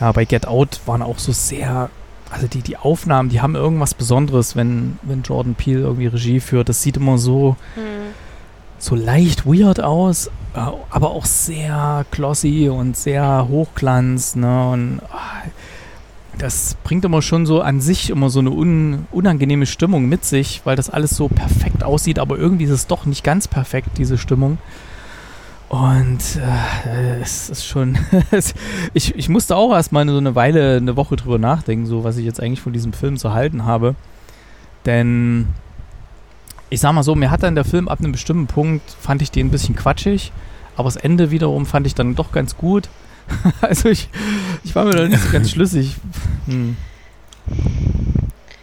ja, 0.00 0.12
bei 0.12 0.24
Get 0.24 0.46
Out 0.46 0.80
waren 0.86 1.02
auch 1.02 1.18
so 1.18 1.32
sehr, 1.32 1.90
also 2.30 2.46
die, 2.46 2.62
die 2.62 2.76
Aufnahmen, 2.76 3.28
die 3.28 3.40
haben 3.40 3.54
irgendwas 3.54 3.94
Besonderes, 3.94 4.56
wenn, 4.56 4.98
wenn 5.02 5.22
Jordan 5.22 5.54
Peele 5.54 5.80
irgendwie 5.80 6.06
Regie 6.06 6.40
führt. 6.40 6.68
Das 6.68 6.82
sieht 6.82 6.96
immer 6.96 7.18
so, 7.18 7.56
hm. 7.74 7.82
so 8.78 8.94
leicht 8.96 9.46
weird 9.46 9.80
aus, 9.80 10.28
äh, 10.54 10.60
aber 10.90 11.10
auch 11.10 11.26
sehr 11.26 12.06
glossy 12.10 12.68
und 12.70 12.96
sehr 12.96 13.46
hochglanz, 13.48 14.36
ne? 14.36 14.70
Und 14.70 15.00
ah, 15.12 15.42
das 16.40 16.76
bringt 16.84 17.04
immer 17.04 17.20
schon 17.22 17.44
so 17.44 17.60
an 17.60 17.80
sich 17.80 18.10
immer 18.10 18.30
so 18.30 18.40
eine 18.40 18.50
un, 18.50 19.06
unangenehme 19.10 19.66
Stimmung 19.66 20.08
mit 20.08 20.24
sich, 20.24 20.62
weil 20.64 20.76
das 20.76 20.88
alles 20.88 21.10
so 21.10 21.28
perfekt 21.28 21.84
aussieht, 21.84 22.18
aber 22.18 22.38
irgendwie 22.38 22.64
ist 22.64 22.70
es 22.70 22.86
doch 22.86 23.04
nicht 23.04 23.22
ganz 23.22 23.46
perfekt, 23.46 23.90
diese 23.98 24.16
Stimmung. 24.16 24.58
Und 25.68 26.18
äh, 26.36 27.20
es 27.20 27.48
ist 27.48 27.64
schon. 27.64 27.96
ich, 28.94 29.14
ich 29.14 29.28
musste 29.28 29.54
auch 29.54 29.72
erstmal 29.72 30.08
so 30.08 30.16
eine 30.16 30.34
Weile, 30.34 30.78
eine 30.78 30.96
Woche 30.96 31.14
drüber 31.14 31.38
nachdenken, 31.38 31.86
so 31.86 32.02
was 32.02 32.16
ich 32.16 32.24
jetzt 32.24 32.42
eigentlich 32.42 32.60
von 32.60 32.72
diesem 32.72 32.92
Film 32.92 33.18
zu 33.18 33.32
halten 33.32 33.64
habe. 33.64 33.94
Denn 34.86 35.46
ich 36.70 36.80
sag 36.80 36.92
mal 36.92 37.02
so, 37.02 37.14
mir 37.14 37.30
hat 37.30 37.42
dann 37.42 37.54
der 37.54 37.64
Film 37.64 37.86
ab 37.88 38.00
einem 38.00 38.12
bestimmten 38.12 38.46
Punkt, 38.46 38.90
fand 38.98 39.22
ich 39.22 39.30
den 39.30 39.48
ein 39.48 39.50
bisschen 39.50 39.76
quatschig, 39.76 40.32
aber 40.74 40.86
das 40.86 40.96
Ende 40.96 41.30
wiederum 41.30 41.66
fand 41.66 41.86
ich 41.86 41.94
dann 41.94 42.16
doch 42.16 42.32
ganz 42.32 42.56
gut. 42.56 42.88
also 43.60 43.88
ich, 43.88 44.08
ich 44.64 44.74
war 44.74 44.84
mir 44.84 44.92
da 44.92 45.08
nicht 45.08 45.22
so 45.22 45.30
ganz 45.30 45.50
schlüssig. 45.50 45.96
Hm. 46.46 46.76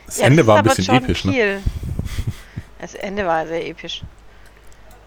Das 0.06 0.20
Ende 0.20 0.48
war 0.48 0.58
ein 0.58 0.64
bisschen 0.64 0.86
Jordan 0.86 1.04
episch, 1.04 1.26
ne? 1.26 1.32
Peele. 1.32 1.62
Das 2.80 2.96
Ende 2.96 3.26
war 3.26 3.48
sehr 3.48 3.68
episch. 3.68 4.04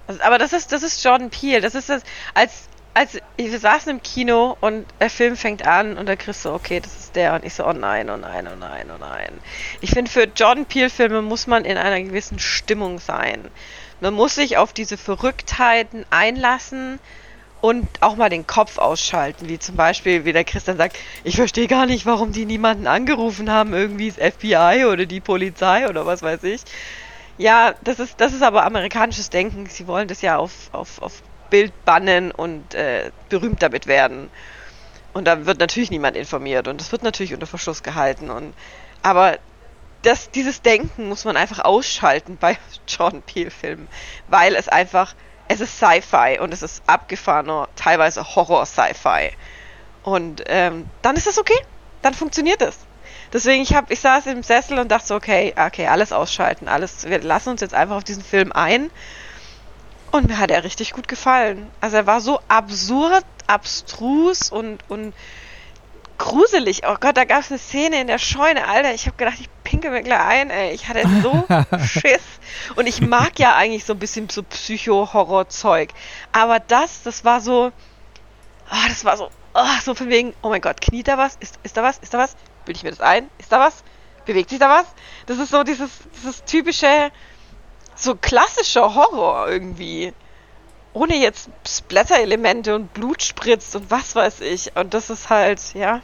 Also, 0.06 0.22
aber 0.22 0.38
das 0.38 0.52
ist, 0.52 0.72
das 0.72 0.82
ist 0.82 1.02
Jordan 1.02 1.30
Peele. 1.30 1.60
Das 1.60 1.74
ist 1.74 1.88
das, 1.88 2.02
als, 2.34 2.68
als 2.94 3.18
wir 3.36 3.58
saßen 3.58 3.90
im 3.90 4.02
Kino 4.02 4.56
und 4.60 4.86
der 5.00 5.10
Film 5.10 5.36
fängt 5.36 5.66
an 5.66 5.96
und 5.96 6.06
da 6.06 6.16
kriegst 6.16 6.44
du, 6.44 6.50
okay, 6.50 6.80
das 6.80 6.96
ist 6.98 7.16
der. 7.16 7.34
Und 7.34 7.44
ich 7.44 7.54
so, 7.54 7.66
oh 7.66 7.72
nein, 7.72 8.10
oh 8.10 8.16
nein, 8.16 8.48
oh 8.52 8.56
nein, 8.56 8.90
oh 8.92 8.98
nein. 8.98 9.32
Ich 9.80 9.90
finde, 9.90 10.10
für 10.10 10.24
Jordan 10.24 10.66
Peele-Filme 10.66 11.22
muss 11.22 11.46
man 11.46 11.64
in 11.64 11.76
einer 11.78 12.02
gewissen 12.02 12.38
Stimmung 12.38 12.98
sein. 12.98 13.48
Man 14.00 14.14
muss 14.14 14.34
sich 14.34 14.56
auf 14.56 14.72
diese 14.72 14.96
Verrücktheiten 14.96 16.04
einlassen 16.10 16.98
und 17.60 17.88
auch 18.00 18.16
mal 18.16 18.28
den 18.28 18.46
Kopf 18.46 18.78
ausschalten, 18.78 19.48
wie 19.48 19.58
zum 19.58 19.76
Beispiel, 19.76 20.24
wie 20.24 20.32
der 20.32 20.44
Christian 20.44 20.76
sagt, 20.76 20.96
ich 21.24 21.36
verstehe 21.36 21.66
gar 21.66 21.86
nicht, 21.86 22.06
warum 22.06 22.32
die 22.32 22.46
niemanden 22.46 22.86
angerufen 22.86 23.50
haben, 23.50 23.74
irgendwie 23.74 24.10
das 24.10 24.34
FBI 24.34 24.86
oder 24.90 25.06
die 25.06 25.20
Polizei 25.20 25.88
oder 25.88 26.06
was 26.06 26.22
weiß 26.22 26.42
ich. 26.44 26.62
Ja, 27.38 27.74
das 27.82 27.98
ist, 28.00 28.20
das 28.20 28.32
ist 28.32 28.42
aber 28.42 28.64
amerikanisches 28.64 29.30
Denken. 29.30 29.66
Sie 29.66 29.86
wollen 29.86 30.08
das 30.08 30.22
ja 30.22 30.36
auf, 30.36 30.52
auf, 30.72 31.00
auf 31.00 31.22
Bild 31.50 31.72
bannen 31.84 32.30
und 32.30 32.74
äh, 32.74 33.10
berühmt 33.28 33.62
damit 33.62 33.86
werden. 33.86 34.30
Und 35.12 35.24
da 35.26 35.46
wird 35.46 35.58
natürlich 35.58 35.90
niemand 35.90 36.16
informiert 36.16 36.68
und 36.68 36.80
das 36.80 36.92
wird 36.92 37.02
natürlich 37.02 37.34
unter 37.34 37.46
Verschluss 37.46 37.82
gehalten. 37.82 38.30
Und, 38.30 38.54
aber 39.02 39.38
das, 40.02 40.30
dieses 40.30 40.62
Denken 40.62 41.08
muss 41.08 41.24
man 41.24 41.36
einfach 41.36 41.64
ausschalten 41.64 42.36
bei 42.40 42.56
Jordan 42.86 43.22
Peele-Filmen, 43.22 43.88
weil 44.28 44.54
es 44.54 44.68
einfach, 44.68 45.14
es 45.50 45.60
ist 45.60 45.78
Sci-Fi 45.78 46.38
und 46.38 46.54
es 46.54 46.62
ist 46.62 46.80
abgefahrener, 46.86 47.68
teilweise 47.74 48.36
Horror-Sci-Fi. 48.36 49.32
Und 50.04 50.44
ähm, 50.46 50.88
dann 51.02 51.16
ist 51.16 51.26
das 51.26 51.38
okay, 51.38 51.58
dann 52.02 52.14
funktioniert 52.14 52.62
es. 52.62 52.78
Deswegen, 53.32 53.60
ich, 53.64 53.74
hab, 53.74 53.90
ich 53.90 53.98
saß 53.98 54.26
im 54.26 54.44
Sessel 54.44 54.78
und 54.78 54.92
dachte 54.92 55.08
so, 55.08 55.16
okay, 55.16 55.52
okay, 55.58 55.88
alles 55.88 56.12
ausschalten, 56.12 56.68
alles, 56.68 57.04
wir 57.04 57.20
lassen 57.20 57.48
uns 57.48 57.62
jetzt 57.62 57.74
einfach 57.74 57.96
auf 57.96 58.04
diesen 58.04 58.22
Film 58.22 58.52
ein. 58.52 58.90
Und 60.12 60.28
mir 60.28 60.38
hat 60.38 60.52
er 60.52 60.62
richtig 60.62 60.92
gut 60.92 61.08
gefallen. 61.08 61.68
Also 61.80 61.96
er 61.96 62.06
war 62.06 62.20
so 62.20 62.38
absurd, 62.46 63.24
abstrus 63.48 64.52
und, 64.52 64.88
und 64.88 65.14
gruselig. 66.20 66.82
Oh 66.86 66.96
Gott, 67.00 67.16
da 67.16 67.24
gab 67.24 67.40
es 67.40 67.50
eine 67.50 67.58
Szene 67.58 68.00
in 68.00 68.06
der 68.06 68.18
Scheune, 68.18 68.68
Alter. 68.68 68.92
Ich 68.94 69.06
habe 69.06 69.16
gedacht, 69.16 69.38
ich 69.40 69.48
pinke 69.64 69.90
mir 69.90 70.02
gleich 70.02 70.20
ein, 70.20 70.50
ey. 70.50 70.72
Ich 70.72 70.86
hatte 70.86 71.02
so 71.22 71.44
Schiss. 71.78 72.22
Und 72.76 72.86
ich 72.86 73.00
mag 73.00 73.38
ja 73.38 73.56
eigentlich 73.56 73.84
so 73.84 73.94
ein 73.94 73.98
bisschen 73.98 74.28
so 74.28 74.42
Psycho-Horror-Zeug. 74.42 75.90
Aber 76.32 76.60
das, 76.60 77.02
das 77.02 77.24
war 77.24 77.40
so, 77.40 77.72
oh, 78.70 78.88
das 78.88 79.04
war 79.04 79.16
so, 79.16 79.30
oh, 79.54 79.80
so 79.82 79.94
von 79.94 80.08
wegen, 80.10 80.34
oh 80.42 80.50
mein 80.50 80.60
Gott, 80.60 80.80
kniet 80.80 81.08
da 81.08 81.16
was? 81.16 81.36
Ist, 81.36 81.58
ist 81.62 81.76
da 81.76 81.82
was? 81.82 81.98
Ist 81.98 82.12
da 82.12 82.18
was? 82.18 82.36
Bilde 82.66 82.76
ich 82.76 82.84
mir 82.84 82.90
das 82.90 83.00
ein? 83.00 83.30
Ist 83.38 83.50
da 83.50 83.58
was? 83.58 83.82
Bewegt 84.26 84.50
sich 84.50 84.58
da 84.58 84.68
was? 84.68 84.86
Das 85.24 85.38
ist 85.38 85.50
so 85.50 85.64
dieses, 85.64 85.90
dieses 86.18 86.44
typische, 86.44 87.10
so 87.94 88.14
klassischer 88.14 88.94
Horror 88.94 89.48
irgendwie. 89.48 90.12
Ohne 90.92 91.16
jetzt 91.16 91.50
Splatter-Elemente 91.66 92.74
und 92.74 92.92
Blut 92.92 93.22
spritzt 93.22 93.76
und 93.76 93.90
was 93.90 94.14
weiß 94.14 94.40
ich. 94.40 94.76
Und 94.76 94.94
das 94.94 95.10
ist 95.10 95.30
halt, 95.30 95.60
ja. 95.74 96.00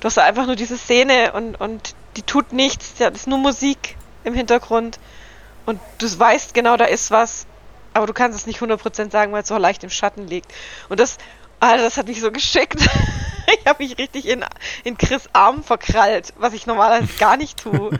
Du 0.00 0.06
hast 0.06 0.18
einfach 0.18 0.46
nur 0.46 0.56
diese 0.56 0.76
Szene 0.76 1.32
und, 1.32 1.60
und 1.60 1.94
die 2.16 2.22
tut 2.22 2.52
nichts. 2.52 2.94
Ja, 2.98 3.10
das 3.10 3.20
ist 3.20 3.26
nur 3.26 3.38
Musik 3.38 3.96
im 4.24 4.34
Hintergrund. 4.34 4.98
Und 5.66 5.80
du 5.98 6.18
weißt 6.18 6.54
genau, 6.54 6.76
da 6.76 6.84
ist 6.84 7.10
was. 7.10 7.46
Aber 7.94 8.06
du 8.06 8.12
kannst 8.12 8.38
es 8.38 8.46
nicht 8.46 8.60
100% 8.60 9.10
sagen, 9.10 9.32
weil 9.32 9.42
es 9.42 9.48
so 9.48 9.56
leicht 9.56 9.82
im 9.84 9.90
Schatten 9.90 10.26
liegt. 10.26 10.52
Und 10.88 11.00
das, 11.00 11.16
Alter, 11.60 11.84
das 11.84 11.96
hat 11.96 12.08
mich 12.08 12.20
so 12.20 12.30
geschickt. 12.30 12.80
ich 13.60 13.66
habe 13.66 13.82
mich 13.82 13.96
richtig 13.98 14.28
in, 14.28 14.44
in 14.84 14.98
Chris 14.98 15.28
Arm 15.32 15.62
verkrallt, 15.64 16.34
was 16.36 16.52
ich 16.52 16.66
normalerweise 16.66 17.12
gar 17.18 17.36
nicht 17.36 17.58
tue. 17.58 17.90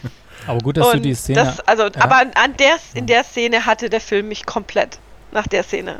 Aber 0.46 0.58
gut, 0.58 0.76
dass 0.76 0.86
Und 0.88 0.96
du 0.96 1.00
die 1.00 1.14
Szene. 1.14 1.42
Das, 1.42 1.60
also, 1.60 1.84
ja. 1.84 1.90
aber 1.98 2.18
an, 2.18 2.30
an 2.34 2.56
der, 2.56 2.76
in 2.94 3.06
der 3.06 3.24
Szene 3.24 3.66
hatte 3.66 3.90
der 3.90 4.00
Film 4.00 4.28
mich 4.28 4.46
komplett. 4.46 5.00
Nach 5.36 5.46
der 5.46 5.62
Szene. 5.62 5.96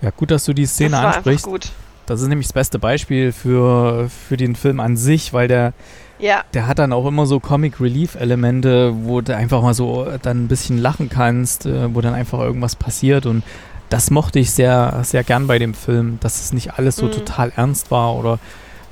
Ja, 0.00 0.10
gut, 0.10 0.30
dass 0.30 0.44
du 0.44 0.52
die 0.52 0.64
Szene 0.66 0.92
das 0.92 1.02
war 1.02 1.14
ansprichst. 1.16 1.44
gut. 1.44 1.72
Das 2.06 2.20
ist 2.20 2.28
nämlich 2.28 2.46
das 2.46 2.52
beste 2.52 2.78
Beispiel 2.78 3.32
für, 3.32 4.08
für 4.28 4.36
den 4.36 4.54
Film 4.54 4.78
an 4.78 4.96
sich, 4.96 5.32
weil 5.32 5.48
der, 5.48 5.72
Ja, 6.20 6.44
der 6.54 6.66
hat 6.68 6.78
dann 6.78 6.92
auch 6.92 7.04
immer 7.06 7.26
so 7.26 7.40
Comic 7.40 7.80
Relief 7.80 8.14
Elemente, 8.14 8.92
wo 8.94 9.20
du 9.22 9.34
einfach 9.34 9.60
mal 9.62 9.74
so 9.74 10.06
dann 10.22 10.44
ein 10.44 10.48
bisschen 10.48 10.78
lachen 10.78 11.08
kannst, 11.08 11.66
äh, 11.66 11.92
wo 11.94 12.00
dann 12.00 12.14
einfach 12.14 12.38
irgendwas 12.40 12.76
passiert 12.76 13.26
und 13.26 13.42
das 13.90 14.10
mochte 14.10 14.38
ich 14.38 14.50
sehr, 14.52 15.00
sehr 15.02 15.24
gern 15.24 15.46
bei 15.46 15.58
dem 15.58 15.74
Film, 15.74 16.18
dass 16.20 16.40
es 16.40 16.52
nicht 16.52 16.74
alles 16.78 16.96
so 16.96 17.06
Mhm. 17.06 17.12
total 17.12 17.52
ernst 17.56 17.90
war 17.90 18.14
oder 18.14 18.38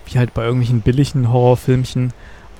wie 0.06 0.18
halt 0.18 0.34
bei 0.34 0.42
irgendwelchen 0.42 0.80
billigen 0.80 1.30
Horrorfilmchen, 1.32 2.12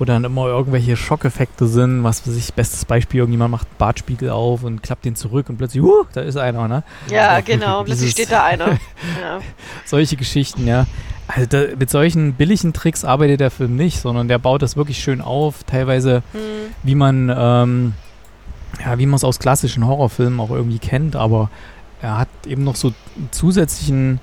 wo 0.03 0.05
dann 0.05 0.25
immer 0.25 0.47
irgendwelche 0.49 0.97
Schockeffekte 0.97 1.69
sind, 1.69 2.03
was 2.03 2.27
weiß 2.27 2.35
ich, 2.37 2.53
bestes 2.55 2.85
Beispiel, 2.85 3.21
irgendjemand 3.21 3.53
macht 3.53 3.69
einen 3.69 3.77
Bartspiegel 3.79 4.31
auf 4.31 4.65
und 4.65 4.83
klappt 4.83 5.05
den 5.05 5.15
zurück 5.15 5.49
und 5.49 5.59
plötzlich, 5.59 5.81
huh, 5.81 6.03
da 6.13 6.23
ist 6.23 6.37
einer, 6.37 6.67
ne? 6.67 6.83
ja, 7.09 7.39
genau. 7.41 7.85
Plötzlich 7.85 8.13
Dieses- 8.13 8.13
steht 8.27 8.33
da 8.33 8.43
einer. 8.45 8.67
Ja. 9.23 9.39
solche 9.85 10.17
Geschichten, 10.17 10.67
ja. 10.67 10.87
Also 11.29 11.47
da, 11.47 11.77
mit 11.79 11.89
solchen 11.89 12.33
billigen 12.33 12.73
Tricks 12.73 13.05
arbeitet 13.05 13.39
der 13.39 13.53
Film 13.53 13.77
nicht, 13.77 14.01
sondern 14.01 14.27
der 14.27 14.39
baut 14.39 14.61
das 14.63 14.77
wirklich 14.77 14.99
schön 14.99 15.21
auf, 15.21 15.63
teilweise 15.63 16.25
Hm. 16.33 16.41
wie 16.83 16.97
man 16.97 17.33
ähm, 17.33 17.93
ja, 18.85 18.99
wie 18.99 19.07
man 19.07 19.15
es 19.15 19.23
aus 19.23 19.39
klassischen 19.39 19.87
Horrorfilmen 19.87 20.41
auch 20.41 20.51
irgendwie 20.51 20.81
kennt, 20.81 21.15
aber 21.15 21.49
er 22.01 22.19
hat 22.19 22.29
eben 22.45 22.65
noch 22.65 22.75
so 22.75 22.93
zusätzlichen 23.31 24.19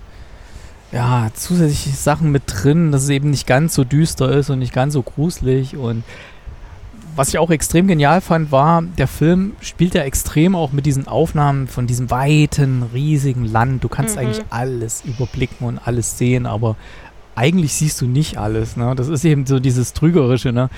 ja, 0.91 1.29
zusätzliche 1.33 1.95
Sachen 1.95 2.31
mit 2.31 2.43
drin, 2.47 2.91
dass 2.91 3.03
es 3.03 3.09
eben 3.09 3.29
nicht 3.29 3.45
ganz 3.47 3.75
so 3.75 3.83
düster 3.83 4.31
ist 4.31 4.49
und 4.49 4.59
nicht 4.59 4.73
ganz 4.73 4.93
so 4.93 5.03
gruselig 5.03 5.77
und 5.77 6.03
was 7.15 7.29
ich 7.29 7.37
auch 7.37 7.49
extrem 7.49 7.87
genial 7.87 8.21
fand, 8.21 8.51
war, 8.51 8.81
der 8.81 9.07
Film 9.07 9.51
spielt 9.59 9.93
ja 9.93 10.03
extrem 10.03 10.55
auch 10.55 10.71
mit 10.71 10.85
diesen 10.85 11.07
Aufnahmen 11.07 11.67
von 11.67 11.85
diesem 11.85 12.09
weiten, 12.11 12.83
riesigen 12.93 13.43
Land. 13.43 13.83
Du 13.83 13.89
kannst 13.89 14.15
Mhm. 14.15 14.21
eigentlich 14.21 14.45
alles 14.49 15.03
überblicken 15.03 15.67
und 15.67 15.79
alles 15.79 16.17
sehen, 16.17 16.45
aber 16.45 16.77
eigentlich 17.35 17.73
siehst 17.73 17.99
du 17.99 18.05
nicht 18.05 18.37
alles. 18.37 18.77
Ne? 18.77 18.95
Das 18.95 19.09
ist 19.09 19.25
eben 19.25 19.45
so 19.45 19.59
dieses 19.59 19.91
Trügerische. 19.91 20.53
Ne? 20.53 20.69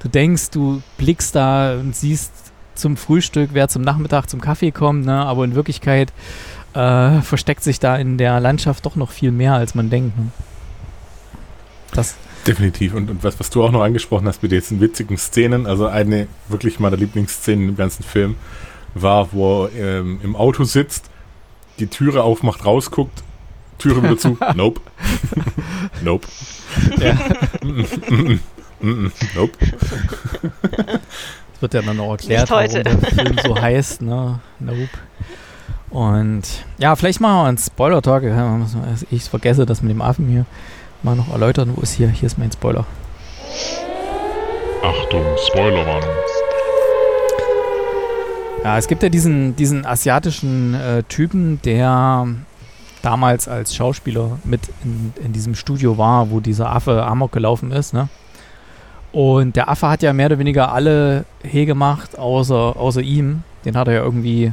Du 0.00 0.08
denkst, 0.08 0.50
du 0.50 0.82
blickst 0.98 1.36
da 1.36 1.74
und 1.74 1.94
siehst 1.94 2.32
zum 2.74 2.96
Frühstück, 2.96 3.50
wer 3.52 3.68
zum 3.68 3.82
Nachmittag 3.82 4.28
zum 4.28 4.40
Kaffee 4.40 4.72
kommt, 4.72 5.06
ne? 5.06 5.24
aber 5.24 5.44
in 5.44 5.54
Wirklichkeit 5.54 6.12
äh, 6.74 7.22
versteckt 7.22 7.62
sich 7.62 7.80
da 7.80 7.96
in 7.96 8.18
der 8.18 8.40
Landschaft 8.40 8.84
doch 8.86 8.96
noch 8.96 9.10
viel 9.10 9.30
mehr, 9.30 9.54
als 9.54 9.74
man 9.74 9.90
denkt. 9.90 10.18
Ne? 10.18 10.30
Das, 11.92 12.16
Definitiv. 12.46 12.94
Und, 12.94 13.10
und 13.10 13.24
was, 13.24 13.40
was 13.40 13.50
du 13.50 13.64
auch 13.64 13.70
noch 13.70 13.82
angesprochen 13.82 14.26
hast 14.28 14.42
mit 14.42 14.52
diesen 14.52 14.80
witzigen 14.80 15.16
Szenen, 15.16 15.66
also 15.66 15.86
eine 15.86 16.26
wirklich 16.48 16.78
meiner 16.78 16.96
Lieblingsszenen 16.96 17.70
im 17.70 17.76
ganzen 17.76 18.02
Film 18.02 18.36
war, 18.94 19.32
wo 19.32 19.66
er 19.66 20.00
ähm, 20.00 20.20
im 20.22 20.36
Auto 20.36 20.64
sitzt, 20.64 21.10
die 21.78 21.86
Türe 21.86 22.22
aufmacht, 22.22 22.64
rausguckt, 22.64 23.22
Türe 23.78 24.02
wieder 24.02 24.18
zu, 24.18 24.36
nope. 24.54 24.80
nope. 26.02 26.28
ja, 26.98 27.16
nope. 29.34 29.58
das 30.80 31.60
wird 31.60 31.74
ja 31.74 31.82
dann 31.82 31.98
auch 32.00 32.12
erklärt, 32.12 32.50
warum 32.50 32.70
der 32.70 32.98
Film 32.98 33.38
so 33.42 33.60
heißt. 33.60 34.02
Ne? 34.02 34.40
Nope. 34.60 34.88
Und 35.94 36.42
ja, 36.78 36.96
vielleicht 36.96 37.20
machen 37.20 37.36
wir 37.36 37.44
einen 37.48 37.58
Spoiler-Talk. 37.58 38.24
Man- 38.24 38.66
Ich 39.10 39.24
vergesse 39.30 39.64
das 39.64 39.80
mit 39.80 39.90
dem 39.92 40.02
Affen 40.02 40.26
hier. 40.28 40.44
Mal 41.04 41.14
noch 41.14 41.30
erläutern, 41.32 41.70
wo 41.76 41.80
ist 41.82 41.92
hier? 41.92 42.08
Hier 42.08 42.26
ist 42.26 42.36
mein 42.36 42.50
Spoiler. 42.50 42.84
Achtung, 44.82 45.22
Spoilerwarnung. 45.46 46.10
Ja, 48.64 48.76
es 48.78 48.88
gibt 48.88 49.02
ja 49.04 49.08
diesen, 49.08 49.54
diesen 49.56 49.86
asiatischen 49.86 50.74
äh, 50.74 51.02
Typen, 51.04 51.60
der 51.64 52.26
damals 53.02 53.46
als 53.46 53.74
Schauspieler 53.76 54.38
mit 54.42 54.62
in, 54.82 55.12
in 55.24 55.32
diesem 55.32 55.54
Studio 55.54 55.96
war, 55.96 56.30
wo 56.30 56.40
dieser 56.40 56.74
Affe 56.74 57.04
Amok 57.04 57.30
gelaufen 57.32 57.70
ist, 57.70 57.92
ne? 57.94 58.08
Und 59.12 59.54
der 59.54 59.68
Affe 59.68 59.88
hat 59.88 60.02
ja 60.02 60.12
mehr 60.12 60.26
oder 60.26 60.38
weniger 60.40 60.72
alle 60.72 61.24
He 61.44 61.66
gemacht, 61.66 62.18
außer, 62.18 62.74
außer 62.76 63.00
ihm. 63.00 63.44
Den 63.64 63.76
hat 63.76 63.86
er 63.86 63.94
ja 63.94 64.02
irgendwie 64.02 64.52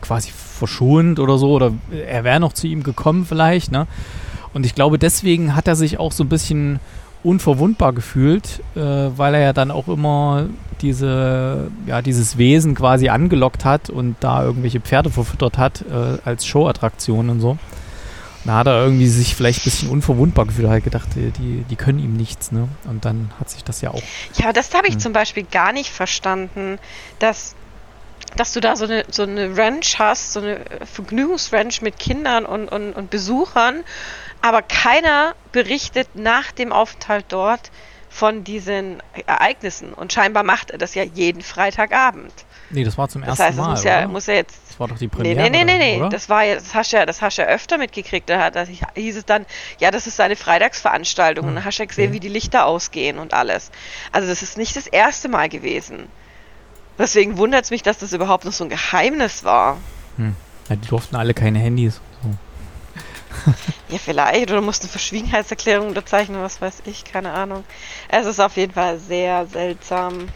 quasi 0.00 0.30
verschont 0.30 1.18
oder 1.18 1.38
so, 1.38 1.50
oder 1.52 1.72
er 2.06 2.24
wäre 2.24 2.40
noch 2.40 2.52
zu 2.52 2.66
ihm 2.66 2.82
gekommen 2.82 3.26
vielleicht, 3.26 3.72
ne? 3.72 3.86
Und 4.52 4.66
ich 4.66 4.74
glaube, 4.74 4.98
deswegen 4.98 5.54
hat 5.54 5.68
er 5.68 5.76
sich 5.76 5.98
auch 6.00 6.12
so 6.12 6.24
ein 6.24 6.28
bisschen 6.28 6.80
unverwundbar 7.22 7.92
gefühlt, 7.92 8.60
äh, 8.74 8.80
weil 8.80 9.34
er 9.34 9.40
ja 9.40 9.52
dann 9.52 9.70
auch 9.70 9.88
immer 9.88 10.46
diese, 10.80 11.70
ja, 11.86 12.02
dieses 12.02 12.38
Wesen 12.38 12.74
quasi 12.74 13.10
angelockt 13.10 13.64
hat 13.64 13.90
und 13.90 14.16
da 14.20 14.42
irgendwelche 14.42 14.80
Pferde 14.80 15.10
verfüttert 15.10 15.58
hat 15.58 15.82
äh, 15.82 16.18
als 16.24 16.46
Showattraktion 16.46 17.28
und 17.28 17.40
so. 17.40 17.58
Da 18.44 18.54
hat 18.56 18.66
er 18.68 18.82
irgendwie 18.82 19.06
sich 19.06 19.36
vielleicht 19.36 19.60
ein 19.60 19.64
bisschen 19.64 19.90
unverwundbar 19.90 20.46
gefühlt, 20.46 20.68
hat 20.70 20.82
gedacht, 20.82 21.08
die, 21.14 21.62
die, 21.68 21.76
können 21.76 21.98
ihm 21.98 22.14
nichts, 22.14 22.52
ne? 22.52 22.68
Und 22.84 23.04
dann 23.04 23.30
hat 23.38 23.50
sich 23.50 23.62
das 23.62 23.82
ja 23.82 23.90
auch. 23.90 24.02
Ja, 24.36 24.54
das 24.54 24.72
habe 24.72 24.88
ich 24.88 24.94
Hm. 24.94 25.00
zum 25.00 25.12
Beispiel 25.12 25.44
gar 25.44 25.72
nicht 25.72 25.90
verstanden, 25.90 26.78
dass, 27.18 27.54
dass 28.36 28.52
du 28.52 28.60
da 28.60 28.76
so 28.76 28.84
eine, 28.84 29.04
so 29.10 29.22
eine 29.22 29.56
Ranch 29.56 29.98
hast, 29.98 30.32
so 30.32 30.40
eine 30.40 30.60
Vergnügungsranch 30.84 31.82
mit 31.82 31.98
Kindern 31.98 32.46
und, 32.46 32.68
und, 32.68 32.92
und 32.92 33.10
Besuchern, 33.10 33.84
aber 34.42 34.62
keiner 34.62 35.34
berichtet 35.52 36.08
nach 36.14 36.52
dem 36.52 36.72
Aufenthalt 36.72 37.26
dort 37.28 37.70
von 38.08 38.42
diesen 38.42 39.02
Ereignissen. 39.26 39.94
Und 39.94 40.12
scheinbar 40.12 40.42
macht 40.42 40.70
er 40.72 40.78
das 40.78 40.94
ja 40.94 41.04
jeden 41.04 41.42
Freitagabend. 41.42 42.32
Nee, 42.70 42.84
das 42.84 42.98
war 42.98 43.08
zum 43.08 43.22
ersten 43.22 43.38
das 43.38 43.46
heißt, 43.46 43.58
das 43.58 43.64
Mal. 43.64 43.70
Muss 43.70 43.84
ja, 43.84 44.08
muss 44.08 44.26
ja 44.26 44.34
jetzt. 44.34 44.58
Das 44.68 44.80
war 44.80 44.88
doch 44.88 44.98
die 44.98 45.08
Premiere. 45.08 45.36
Nee, 45.42 45.50
nee, 45.50 45.64
nee, 45.64 45.78
nee, 45.78 45.98
nee. 45.98 46.08
Das, 46.08 46.28
war 46.28 46.44
ja, 46.44 46.54
das, 46.54 46.74
hast 46.74 46.92
ja, 46.92 47.06
das 47.06 47.22
hast 47.22 47.36
ja 47.36 47.46
öfter 47.46 47.78
mitgekriegt. 47.78 48.28
Da, 48.28 48.50
da 48.50 48.64
hieß 48.94 49.16
es 49.16 49.24
dann, 49.24 49.46
ja, 49.78 49.90
das 49.90 50.06
ist 50.06 50.20
eine 50.20 50.36
Freitagsveranstaltung. 50.36 51.44
Hm. 51.44 51.48
Und 51.50 51.54
dann 51.56 51.64
hast 51.64 51.78
du 51.78 51.82
ja 51.82 51.86
gesehen, 51.86 52.06
okay. 52.06 52.14
wie 52.14 52.20
die 52.20 52.28
Lichter 52.28 52.66
ausgehen 52.66 53.18
und 53.18 53.32
alles. 53.32 53.70
Also, 54.12 54.28
das 54.28 54.42
ist 54.42 54.58
nicht 54.58 54.76
das 54.76 54.86
erste 54.86 55.28
Mal 55.28 55.48
gewesen. 55.48 56.08
Deswegen 56.98 57.38
wundert 57.38 57.64
es 57.64 57.70
mich, 57.70 57.82
dass 57.82 57.98
das 57.98 58.12
überhaupt 58.12 58.44
noch 58.44 58.52
so 58.52 58.64
ein 58.64 58.70
Geheimnis 58.70 59.44
war. 59.44 59.78
ja, 60.18 60.76
die 60.76 60.88
durften 60.88 61.16
alle 61.16 61.34
keine 61.34 61.58
Handys. 61.58 62.00
So. 62.22 62.30
Ja, 63.88 63.98
vielleicht. 63.98 64.50
Oder 64.50 64.60
mussten 64.60 64.86
Verschwiegenheitserklärungen 64.86 65.88
unterzeichnen, 65.88 66.40
was 66.42 66.60
weiß 66.60 66.82
ich, 66.84 67.04
keine 67.04 67.32
Ahnung. 67.32 67.64
Es 68.08 68.26
ist 68.26 68.38
auf 68.38 68.56
jeden 68.56 68.72
Fall 68.72 68.98
sehr 68.98 69.46
seltsam. 69.46 70.28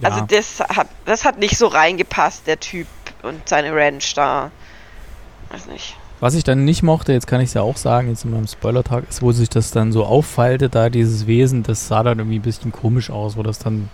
Ja. 0.00 0.10
Also 0.10 0.26
das 0.26 0.60
hat, 0.60 0.88
das 1.04 1.24
hat 1.24 1.38
nicht 1.38 1.56
so 1.56 1.66
reingepasst, 1.66 2.46
der 2.46 2.60
Typ 2.60 2.86
und 3.22 3.48
seine 3.48 3.74
Ranch 3.74 4.14
da. 4.14 4.50
Weiß 5.50 5.66
nicht. 5.66 5.96
Was 6.20 6.34
ich 6.34 6.44
dann 6.44 6.64
nicht 6.64 6.82
mochte, 6.82 7.12
jetzt 7.12 7.26
kann 7.26 7.40
ich 7.40 7.48
es 7.48 7.54
ja 7.54 7.62
auch 7.62 7.76
sagen, 7.76 8.08
jetzt 8.08 8.24
in 8.24 8.30
meinem 8.30 8.46
Spoiler-Tag, 8.46 9.04
ist, 9.08 9.20
wo 9.20 9.32
sich 9.32 9.48
das 9.48 9.72
dann 9.72 9.92
so 9.92 10.04
auffaltet, 10.04 10.74
da 10.74 10.88
dieses 10.88 11.26
Wesen, 11.26 11.64
das 11.64 11.88
sah 11.88 12.02
dann 12.02 12.18
irgendwie 12.18 12.38
ein 12.38 12.42
bisschen 12.42 12.72
komisch 12.72 13.10
aus, 13.10 13.36
wo 13.36 13.42
das 13.42 13.58
dann, 13.58 13.90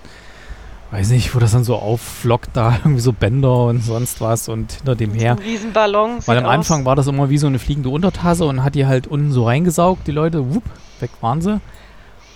weiß 0.91 1.11
nicht, 1.11 1.35
wo 1.35 1.39
das 1.39 1.53
dann 1.53 1.65
so 1.65 1.77
aufflockt, 1.77 2.51
da 2.55 2.79
irgendwie 2.85 3.01
so 3.01 3.13
Bänder 3.13 3.67
und 3.67 3.83
sonst 3.83 4.21
was 4.21 4.49
und 4.49 4.73
hinter 4.73 4.97
dem 4.97 5.13
her. 5.13 5.33
Ein 5.33 5.39
Riesenballon. 5.39 6.19
Weil 6.27 6.39
am 6.39 6.47
Anfang 6.47 6.81
aus. 6.81 6.87
war 6.87 6.97
das 6.97 7.07
immer 7.07 7.31
wie 7.31 7.39
so 7.39 7.47
eine 7.47 7.59
fliegende 7.59 7.89
Untertasse 7.89 8.45
und 8.45 8.63
hat 8.63 8.75
die 8.75 8.87
halt 8.87 9.07
unten 9.07 9.33
so 9.33 9.45
reingesaugt, 9.45 10.07
die 10.07 10.13
Leute, 10.13 10.55
wupp, 10.55 10.65
weg 11.01 11.11
waren 11.21 11.41
sie. 11.41 11.61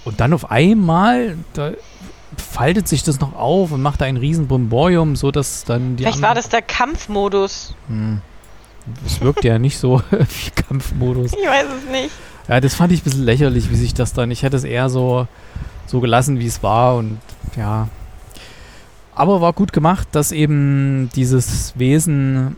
Und 0.04 0.20
dann 0.20 0.32
auf 0.32 0.50
einmal, 0.50 1.37
da 1.54 1.73
faltet 2.37 2.88
sich 2.88 3.02
das 3.02 3.20
noch 3.20 3.34
auf 3.34 3.73
und 3.73 3.80
macht 3.80 4.00
da 4.00 4.04
ein 4.04 4.16
riesen 4.16 4.49
Brimborium, 4.49 5.16
so 5.16 5.30
dass 5.30 5.64
dann 5.64 5.96
die 5.96 6.04
Vielleicht 6.04 6.23
war 6.23 6.34
das 6.34 6.49
der 6.49 6.62
Kampfmodus. 6.62 7.75
Hm. 7.88 8.20
Es 9.06 9.20
wirkt 9.20 9.44
ja 9.44 9.58
nicht 9.58 9.78
so 9.78 10.02
wie 10.11 10.50
Kampfmodus. 10.50 11.32
Ich 11.32 11.49
weiß 11.49 11.66
es 11.82 11.90
nicht. 11.90 12.11
Ja, 12.49 12.61
das 12.61 12.75
fand 12.75 12.92
ich 12.92 13.00
ein 13.00 13.04
bisschen 13.04 13.25
lächerlich, 13.25 13.70
wie 13.70 13.76
sich 13.76 13.94
das 13.94 14.12
dann. 14.12 14.30
Ich 14.30 14.42
hätte 14.42 14.56
es 14.56 14.64
eher 14.64 14.90
so, 14.90 15.26
so 15.87 16.00
gelassen, 16.00 16.38
wie 16.38 16.46
es 16.46 16.62
war 16.62 16.96
und 16.96 17.18
ja. 17.56 17.88
Aber 19.14 19.40
war 19.40 19.52
gut 19.52 19.73
gemacht, 19.73 20.09
dass 20.12 20.33
eben 20.33 21.09
dieses 21.14 21.78
Wesen, 21.78 22.56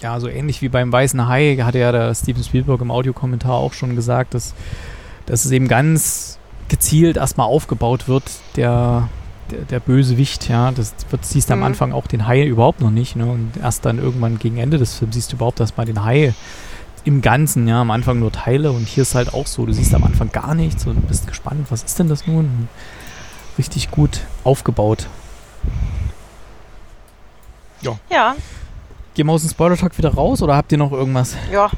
ja, 0.00 0.20
so 0.20 0.28
ähnlich 0.28 0.60
wie 0.60 0.68
beim 0.68 0.92
Weißen 0.92 1.28
Hai, 1.28 1.56
hatte 1.62 1.78
ja 1.78 1.92
der 1.92 2.14
Steven 2.14 2.44
Spielberg 2.44 2.80
im 2.80 2.90
Audiokommentar 2.90 3.54
auch 3.54 3.72
schon 3.72 3.96
gesagt, 3.96 4.34
dass, 4.34 4.54
dass 5.26 5.44
es 5.44 5.50
eben 5.50 5.66
ganz 5.68 6.38
gezielt 6.68 7.16
erstmal 7.16 7.46
aufgebaut 7.46 8.06
wird, 8.08 8.24
der, 8.56 9.08
der, 9.50 9.60
der 9.60 9.80
Bösewicht, 9.80 10.48
ja. 10.50 10.70
Das 10.72 10.94
wird, 11.08 11.24
siehst 11.24 11.48
du 11.48 11.54
am 11.54 11.60
Mhm. 11.60 11.64
Anfang 11.66 11.92
auch 11.92 12.06
den 12.06 12.26
Hai 12.26 12.44
überhaupt 12.44 12.82
noch 12.82 12.90
nicht, 12.90 13.16
ne? 13.16 13.24
Und 13.24 13.52
erst 13.62 13.86
dann 13.86 13.98
irgendwann 13.98 14.38
gegen 14.38 14.58
Ende 14.58 14.76
des 14.76 14.94
Films 14.94 15.14
siehst 15.14 15.32
du 15.32 15.36
überhaupt 15.36 15.60
erstmal 15.60 15.86
den 15.86 16.04
Hai 16.04 16.34
im 17.04 17.22
Ganzen, 17.22 17.66
ja, 17.66 17.80
am 17.80 17.90
Anfang 17.90 18.18
nur 18.18 18.30
Teile 18.30 18.70
und 18.72 18.86
hier 18.86 19.02
ist 19.02 19.14
halt 19.14 19.32
auch 19.32 19.46
so, 19.46 19.64
du 19.64 19.72
siehst 19.72 19.94
am 19.94 20.04
Anfang 20.04 20.30
gar 20.30 20.54
nichts 20.54 20.86
und 20.86 21.08
bist 21.08 21.26
gespannt, 21.26 21.68
was 21.70 21.82
ist 21.82 21.98
denn 21.98 22.08
das 22.08 22.26
nun? 22.26 22.68
Richtig 23.56 23.90
gut 23.90 24.20
aufgebaut. 24.44 25.06
Ja, 27.80 27.98
Gehen 29.14 29.26
wir 29.26 29.32
aus 29.32 29.42
dem 29.42 29.50
Spoiler-Talk 29.50 29.98
wieder 29.98 30.14
raus 30.14 30.42
oder 30.42 30.56
habt 30.56 30.70
ihr 30.70 30.78
noch 30.78 30.92
irgendwas 30.92 31.36
ja. 31.52 31.68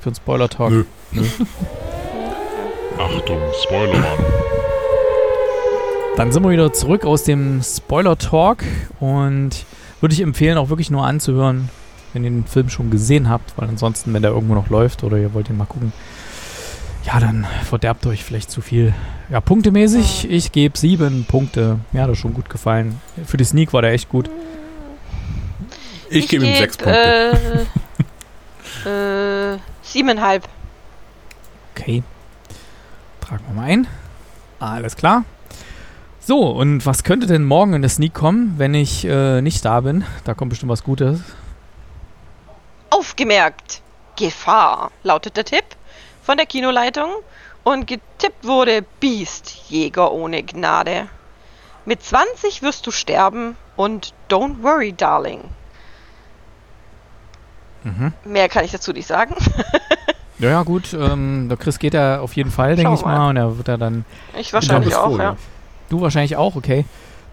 für 0.00 0.08
einen 0.08 0.14
Spoiler-Talk? 0.14 0.70
Nö. 0.70 0.84
Achtung, 2.98 3.38
Spoilermann. 3.62 4.18
Dann 6.16 6.30
sind 6.30 6.42
wir 6.42 6.50
wieder 6.50 6.72
zurück 6.74 7.06
aus 7.06 7.24
dem 7.24 7.62
Spoiler-Talk 7.62 8.64
und 9.00 9.64
würde 10.02 10.14
ich 10.14 10.20
empfehlen, 10.20 10.58
auch 10.58 10.68
wirklich 10.68 10.90
nur 10.90 11.06
anzuhören, 11.06 11.70
wenn 12.12 12.24
ihr 12.24 12.30
den 12.30 12.44
Film 12.44 12.68
schon 12.68 12.90
gesehen 12.90 13.30
habt, 13.30 13.56
weil 13.56 13.68
ansonsten, 13.68 14.12
wenn 14.12 14.20
der 14.20 14.32
irgendwo 14.32 14.54
noch 14.54 14.68
läuft 14.68 15.04
oder 15.04 15.16
ihr 15.16 15.32
wollt 15.32 15.48
ihn 15.48 15.56
mal 15.56 15.64
gucken, 15.64 15.92
ja, 17.04 17.20
dann 17.20 17.46
verderbt 17.64 18.06
euch 18.06 18.24
vielleicht 18.24 18.50
zu 18.50 18.60
viel. 18.60 18.94
Ja, 19.28 19.40
punktemäßig, 19.40 20.30
ich 20.30 20.52
gebe 20.52 20.78
sieben 20.78 21.24
Punkte. 21.24 21.78
Mir 21.90 22.02
hat 22.02 22.08
er 22.08 22.14
schon 22.14 22.34
gut 22.34 22.48
gefallen. 22.48 23.00
Für 23.26 23.36
die 23.36 23.44
Sneak 23.44 23.72
war 23.72 23.82
der 23.82 23.92
echt 23.92 24.08
gut. 24.08 24.30
Ich, 26.08 26.28
gebe 26.28 26.46
ihm 26.46 26.56
sechs 26.56 26.76
Punkte. 26.76 27.66
Äh, 28.84 29.54
äh, 29.54 29.58
siebeneinhalb. 29.82 30.46
Okay. 31.74 32.02
Tragen 33.20 33.44
wir 33.48 33.54
mal 33.54 33.64
ein. 33.64 33.86
Alles 34.60 34.96
klar. 34.96 35.24
So, 36.20 36.50
und 36.50 36.86
was 36.86 37.02
könnte 37.02 37.26
denn 37.26 37.42
morgen 37.42 37.72
in 37.72 37.82
der 37.82 37.88
Sneak 37.88 38.14
kommen, 38.14 38.54
wenn 38.58 38.74
ich 38.74 39.04
äh, 39.04 39.40
nicht 39.40 39.64
da 39.64 39.80
bin? 39.80 40.04
Da 40.24 40.34
kommt 40.34 40.50
bestimmt 40.50 40.70
was 40.70 40.84
Gutes. 40.84 41.20
Aufgemerkt! 42.90 43.80
Gefahr, 44.16 44.92
lautet 45.02 45.38
der 45.38 45.44
Tipp 45.44 45.64
von 46.22 46.36
der 46.36 46.46
Kinoleitung. 46.46 47.10
Und 47.64 47.86
getippt 47.86 48.44
wurde 48.44 48.82
Beast, 49.00 49.54
Jäger 49.68 50.10
ohne 50.12 50.42
Gnade. 50.42 51.06
Mit 51.84 52.02
20 52.02 52.62
wirst 52.62 52.86
du 52.86 52.90
sterben 52.90 53.56
und 53.76 54.14
don't 54.28 54.62
worry, 54.62 54.92
darling. 54.92 55.40
Mhm. 57.84 58.12
Mehr 58.24 58.48
kann 58.48 58.64
ich 58.64 58.72
dazu 58.72 58.92
nicht 58.92 59.06
sagen. 59.06 59.34
Ja, 60.38 60.48
ja, 60.48 60.62
gut. 60.64 60.92
Ähm, 60.92 61.46
der 61.48 61.56
Chris 61.56 61.78
geht 61.78 61.94
ja 61.94 62.18
auf 62.18 62.34
jeden 62.34 62.50
Fall, 62.50 62.74
denke 62.74 62.92
ich 62.94 63.02
mal. 63.04 63.16
mal. 63.16 63.28
Und 63.30 63.36
er 63.36 63.56
wird 63.58 63.68
ja 63.68 63.76
dann. 63.76 64.04
Ich 64.36 64.52
wahrscheinlich 64.52 64.92
auch, 64.92 65.16
ja. 65.16 65.36
Du 65.88 66.00
wahrscheinlich 66.00 66.34
auch, 66.34 66.56
okay. 66.56 66.84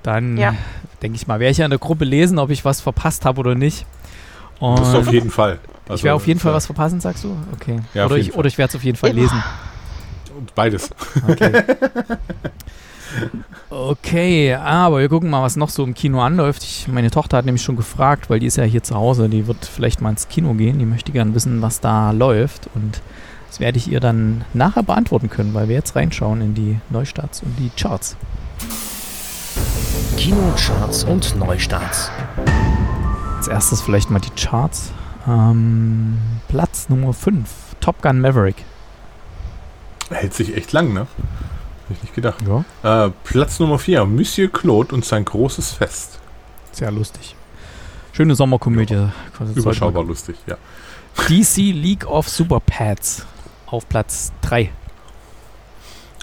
Dann 0.04 0.38
Ja. 0.38 0.54
denke 1.02 1.15
ich 1.15 1.25
mal, 1.25 1.39
werde 1.39 1.49
ich 1.49 1.58
ja 1.58 1.65
in 1.65 1.71
der 1.71 1.80
Gruppe 1.80 2.06
lesen, 2.06 2.38
ob 2.38 2.52
ich 2.52 2.65
was 2.65 2.82
verpasst 2.82 3.25
habe 3.25 3.39
oder 3.39 3.56
nicht. 3.56 3.88
Und 4.60 4.78
Das 4.78 4.89
ist 4.89 4.95
auf 4.95 5.12
jeden 5.12 5.32
Fall. 5.32 5.58
Ich 5.89 5.93
Also, 5.93 6.04
werde 6.04 6.15
auf 6.15 6.28
jeden 6.28 6.39
Fall 6.39 6.54
was 6.54 6.67
verpassen, 6.67 6.99
sagst 6.99 7.23
du? 7.23 7.36
Okay. 7.54 7.80
Ja, 7.95 8.06
oder, 8.06 8.17
ich, 8.17 8.36
oder 8.36 8.47
ich 8.47 8.58
werde 8.60 8.69
es 8.69 8.75
auf 8.75 8.84
jeden 8.84 8.97
Fall 8.97 9.12
lesen. 9.12 9.43
Beides. 10.54 10.91
Okay. 11.28 11.63
okay, 13.69 14.54
aber 14.54 14.99
wir 14.99 15.10
gucken 15.10 15.32
mal, 15.32 15.41
was 15.41 15.56
noch 15.56 15.69
so 15.69 15.84
im 15.84 15.95
Kino 15.95 16.21
anläuft. 16.21 16.63
Ich, 16.63 16.88
meine 16.88 17.10
Tochter 17.10 17.38
hat 17.38 17.45
nämlich 17.45 17.63
schon 17.63 17.75
gefragt, 17.75 18.30
weil 18.30 18.39
die 18.39 18.45
ist 18.45 18.58
ja 18.58 18.63
hier 18.63 18.84
zu 18.84 18.93
Hause, 18.93 19.30
die 19.30 19.47
wird 19.47 19.65
vielleicht 19.65 19.99
mal 19.99 20.12
ins 20.12 20.28
Kino 20.28 20.54
gehen. 20.54 20.78
Die 20.78 20.86
möchte 20.86 21.12
gerne 21.12 21.34
wissen, 21.34 21.62
was 21.63 21.80
da 21.80 22.12
läuft. 22.12 22.69
Und 22.75 23.02
das 23.47 23.60
werde 23.60 23.80
ich 23.80 23.91
ihr 23.91 23.99
dann 23.99 24.45
nachher 24.54 24.84
beantworten 24.84 25.30
können, 25.30 25.56
weil 25.56 25.67
wir 25.69 25.75
jetzt 25.75 25.95
reinschauen 25.95 26.41
in 26.41 26.54
die 26.54 26.80
Neustarts 26.91 27.41
und 27.41 27.58
die 27.58 27.71
Charts. 27.75 28.15
Kinocharts 30.17 31.04
und 31.04 31.36
Neustarts. 31.36 32.12
Als 33.38 33.47
erstes 33.47 33.82
vielleicht 33.82 34.12
mal 34.12 34.19
die 34.19 34.30
Charts. 34.32 34.91
Ähm, 35.30 36.18
Platz 36.48 36.89
Nummer 36.89 37.13
5, 37.13 37.48
Top 37.80 38.02
Gun 38.02 38.20
Maverick. 38.20 38.65
Hält 40.10 40.34
sich 40.34 40.56
echt 40.58 40.72
lang, 40.72 40.94
ne? 40.94 41.02
Hätte 41.02 41.94
ich 41.94 42.02
nicht 42.02 42.15
gedacht. 42.15 42.44
Ja. 42.84 43.06
Äh, 43.06 43.12
Platz 43.24 43.60
Nummer 43.60 43.78
4, 43.78 44.06
Monsieur 44.06 44.52
Claude 44.52 44.96
und 44.96 45.06
sein 45.06 45.26
großes 45.26 45.74
Fest. 45.74 46.20
Sehr 46.72 46.89
lustig. 46.89 47.36
Schöne 48.12 48.36
Sommerkomödie. 48.36 49.10
Quasi 49.38 49.54
Überschaubar 49.54 50.04
lustig, 50.04 50.36
ja. 50.48 50.58
DC 51.28 51.74
League 51.74 52.08
of 52.08 52.28
Super 52.28 52.60
Pets 52.60 53.26
auf 53.68 53.88
Platz 53.88 54.32
3. 54.42 54.72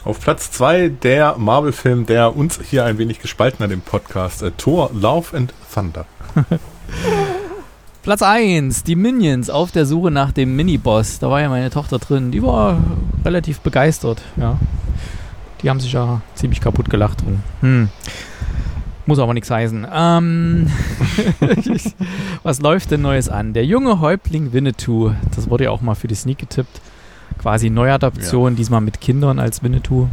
Auf 0.05 0.21
Platz 0.21 0.51
2 0.51 0.89
der 0.89 1.37
Marvel-Film, 1.37 2.07
der 2.07 2.37
uns 2.37 2.59
hier 2.61 2.85
ein 2.85 2.99
wenig 2.99 3.21
gespalten 3.21 3.65
hat 3.65 3.71
im 3.71 3.83
Podcast. 3.83 4.43
Äh, 4.43 4.51
Thor, 4.53 4.91
Love 4.93 5.37
and 5.37 5.55
Thunder. 5.73 6.07
Platz 8.07 8.23
1, 8.23 8.85
die 8.85 8.95
Minions 8.95 9.51
auf 9.51 9.73
der 9.73 9.85
Suche 9.85 10.13
nach 10.13 10.31
dem 10.31 10.55
Miniboss. 10.55 11.19
Da 11.19 11.29
war 11.29 11.41
ja 11.41 11.49
meine 11.49 11.71
Tochter 11.71 11.99
drin. 11.99 12.31
Die 12.31 12.41
war 12.41 12.79
relativ 13.25 13.59
begeistert, 13.59 14.23
ja. 14.37 14.61
Die 15.61 15.69
haben 15.69 15.81
sich 15.81 15.93
ja 15.95 16.21
ziemlich 16.37 16.61
kaputt 16.61 16.89
gelacht 16.89 17.23
drin. 17.23 17.41
Hm. 17.63 17.89
Muss 19.07 19.19
aber 19.19 19.35
nichts 19.35 19.51
heißen. 19.51 19.89
Ähm, 19.93 20.71
was 22.45 22.61
läuft 22.61 22.93
denn 22.93 23.03
Neues 23.03 23.29
an? 23.29 23.55
Der 23.55 23.65
junge 23.65 23.99
Häuptling 23.99 24.53
Winnetou. 24.53 25.11
Das 25.35 25.51
wurde 25.51 25.65
ja 25.65 25.73
auch 25.73 25.81
mal 25.81 25.97
für 25.97 26.07
die 26.07 26.15
Sneak 26.15 26.39
getippt. 26.39 26.81
Quasi 27.39 27.71
Neuadaption, 27.71 28.55
diesmal 28.55 28.83
mit 28.83 29.01
Kindern 29.01 29.41
als 29.41 29.65
Winnetou. 29.65 30.07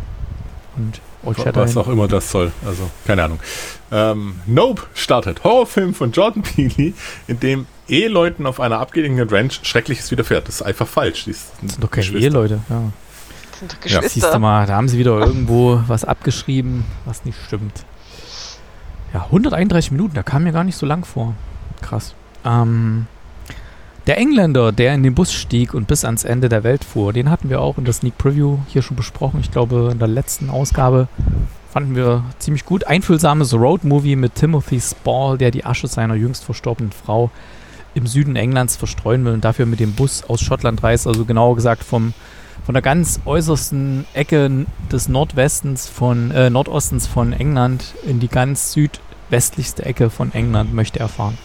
Und 0.77 0.99
Old 1.23 1.37
Was 1.55 1.77
auch 1.77 1.87
immer 1.87 2.07
das 2.07 2.31
soll. 2.31 2.51
Also, 2.65 2.89
keine 3.05 3.23
Ahnung. 3.23 3.39
Ähm, 3.91 4.33
Nope 4.47 4.81
startet. 4.95 5.43
Horrorfilm 5.43 5.93
von 5.93 6.11
Jordan 6.11 6.41
Peele, 6.41 6.93
in 7.27 7.39
dem 7.39 7.67
Eheleuten 7.87 8.45
auf 8.45 8.59
einer 8.59 8.79
abgelegenen 8.79 9.27
Ranch 9.29 9.59
Schreckliches 9.63 10.09
widerfährt. 10.11 10.47
Das 10.47 10.55
ist 10.55 10.61
einfach 10.61 10.87
falsch. 10.87 11.25
Die 11.25 11.31
Das 11.31 11.51
sind 11.59 11.83
doch 11.83 11.91
keine 11.91 12.05
Geschwister. 12.05 12.25
Eheleute. 12.27 12.59
Ja. 12.69 12.81
Das 13.51 13.59
sind 13.59 13.71
doch 13.73 13.77
Ja. 13.89 14.01
Siehst 14.01 14.15
du 14.15 14.19
Geschwister. 14.19 14.39
mal, 14.39 14.65
da 14.67 14.75
haben 14.75 14.87
sie 14.89 14.97
wieder 14.97 15.17
irgendwo 15.19 15.81
was 15.87 16.05
abgeschrieben, 16.05 16.85
was 17.05 17.25
nicht 17.25 17.37
stimmt. 17.45 17.85
Ja, 19.13 19.25
131 19.25 19.91
Minuten, 19.91 20.15
da 20.15 20.23
kam 20.23 20.43
mir 20.43 20.51
gar 20.53 20.63
nicht 20.63 20.77
so 20.77 20.85
lang 20.85 21.05
vor. 21.05 21.33
Krass. 21.81 22.15
Ähm, 22.45 23.05
Der 24.07 24.17
Engländer, 24.17 24.71
der 24.73 24.93
in 24.95 25.03
den 25.03 25.15
Bus 25.15 25.31
stieg 25.31 25.73
und 25.73 25.87
bis 25.87 26.03
ans 26.03 26.23
Ende 26.25 26.49
der 26.49 26.63
Welt 26.65 26.83
fuhr, 26.83 27.13
den 27.13 27.29
hatten 27.29 27.49
wir 27.49 27.61
auch 27.61 27.77
in 27.77 27.85
der 27.85 27.93
Sneak 27.93 28.17
Preview 28.17 28.57
hier 28.67 28.81
schon 28.81 28.97
besprochen. 28.97 29.39
Ich 29.39 29.49
glaube, 29.51 29.89
in 29.93 29.99
der 29.99 30.09
letzten 30.09 30.49
Ausgabe 30.49 31.07
fanden 31.71 31.95
wir 31.95 32.23
ziemlich 32.39 32.65
gut. 32.65 32.83
Einfühlsames 32.85 33.53
Roadmovie 33.53 34.15
mit 34.17 34.35
Timothy 34.35 34.81
Spall, 34.81 35.37
der 35.37 35.51
die 35.51 35.63
Asche 35.63 35.87
seiner 35.87 36.15
jüngst 36.15 36.43
verstorbenen 36.43 36.91
Frau 36.91 37.29
im 37.95 38.07
Süden 38.07 38.35
Englands 38.35 38.75
verstreuen 38.75 39.23
will 39.25 39.33
und 39.33 39.43
dafür 39.45 39.65
mit 39.65 39.79
dem 39.79 39.93
Bus 39.93 40.23
aus 40.23 40.41
Schottland 40.41 40.81
reist. 40.83 41.07
Also 41.07 41.25
genauer 41.25 41.55
gesagt 41.55 41.83
vom, 41.83 42.13
von 42.65 42.73
der 42.73 42.81
ganz 42.81 43.19
äußersten 43.25 44.05
Ecke 44.13 44.65
des 44.91 45.09
Nordwestens 45.09 45.87
von, 45.87 46.31
äh, 46.31 46.49
Nordostens 46.49 47.07
von 47.07 47.33
England 47.33 47.93
in 48.05 48.19
die 48.19 48.27
ganz 48.29 48.73
südwestlichste 48.73 49.85
Ecke 49.85 50.09
von 50.09 50.33
England 50.33 50.73
möchte 50.73 50.99
er 50.99 51.07
fahren. 51.09 51.37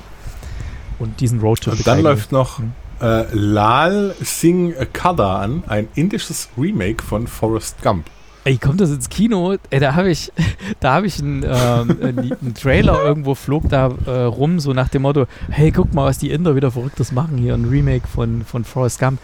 Und 0.98 1.20
diesen 1.20 1.40
Roadtrip 1.40 1.74
Und 1.74 1.86
dann 1.86 2.02
läuft 2.02 2.32
noch 2.32 2.58
Mhm. 2.58 2.72
äh, 3.00 3.24
Lal 3.32 4.14
Singh 4.20 4.74
Kada 4.92 5.38
an, 5.38 5.62
ein 5.66 5.88
indisches 5.94 6.48
Remake 6.58 7.02
von 7.04 7.26
Forrest 7.26 7.80
Gump. 7.82 8.06
Ey, 8.48 8.56
kommt 8.56 8.80
das 8.80 8.88
ins 8.88 9.10
Kino? 9.10 9.56
Ey, 9.68 9.78
da 9.78 9.94
habe 9.94 10.10
ich, 10.10 10.32
da 10.80 10.94
habe 10.94 11.06
ich 11.06 11.18
einen, 11.18 11.42
ähm, 11.42 11.98
einen, 12.00 12.54
Trailer 12.54 13.04
irgendwo 13.04 13.34
flog 13.34 13.68
da 13.68 13.90
äh, 14.06 14.10
rum, 14.22 14.58
so 14.58 14.72
nach 14.72 14.88
dem 14.88 15.02
Motto, 15.02 15.26
hey, 15.50 15.70
guck 15.70 15.92
mal, 15.92 16.06
was 16.06 16.16
die 16.16 16.30
Inder 16.30 16.56
wieder 16.56 16.70
Verrücktes 16.70 17.12
machen 17.12 17.36
hier, 17.36 17.52
ein 17.52 17.66
Remake 17.66 18.08
von, 18.08 18.46
von 18.46 18.64
Forrest 18.64 19.00
Gump. 19.00 19.20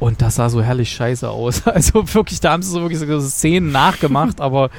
Und 0.00 0.20
das 0.22 0.34
sah 0.34 0.48
so 0.48 0.60
herrlich 0.60 0.90
scheiße 0.90 1.30
aus. 1.30 1.62
Also 1.66 2.12
wirklich, 2.14 2.40
da 2.40 2.50
haben 2.50 2.64
sie 2.64 2.70
so 2.72 2.80
wirklich 2.80 2.98
so 2.98 3.20
Szenen 3.20 3.70
nachgemacht, 3.70 4.40
aber 4.40 4.70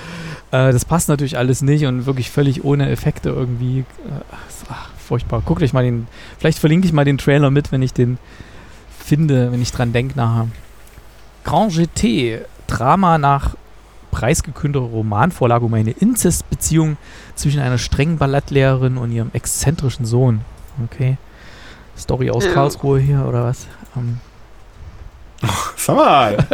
äh, 0.51 0.73
das 0.73 0.84
passt 0.84 1.08
natürlich 1.08 1.38
alles 1.38 1.62
nicht 1.62 1.86
und 1.86 2.05
wirklich 2.05 2.29
völlig 2.29 2.65
ohne 2.65 2.89
Effekte 2.89 3.29
irgendwie. 3.29 3.79
Äh, 3.79 3.86
ach, 4.67 4.89
furchtbar. 4.97 5.41
Guckt 5.45 5.63
euch 5.63 5.71
mal 5.71 5.86
den, 5.86 6.08
vielleicht 6.38 6.60
verlinke 6.60 6.86
ich 6.86 6.91
mal 6.91 7.05
den 7.05 7.17
Trailer 7.17 7.49
mit, 7.49 7.71
wenn 7.71 7.81
ich 7.81 7.93
den 7.93 8.17
finde, 8.99 9.53
wenn 9.53 9.62
ich 9.62 9.71
dran 9.71 9.93
denke 9.93 10.17
nachher. 10.17 10.49
Grand 11.45 11.73
GT, 11.73 12.41
Drama 12.67 13.17
nach 13.17 13.55
preisgekündete 14.15 14.86
Romanvorlage 14.86 15.65
um 15.65 15.73
eine 15.73 15.91
Inzestbeziehung 15.91 16.95
zwischen 17.36 17.60
einer 17.60 17.78
strengen 17.78 18.17
Ballettlehrerin 18.17 18.95
und 18.97 19.12
ihrem 19.12 19.30
exzentrischen 19.34 20.06
Sohn. 20.06 20.39
Okay. 20.86 21.17
Story 21.97 22.30
aus 22.30 22.45
Ja. 22.45 22.54
Karlsruhe 22.54 22.97
hier 22.99 23.25
oder 23.28 23.43
was? 23.43 23.67
Ähm, 23.97 24.19
Sag 25.75 25.97
mal! 25.97 26.38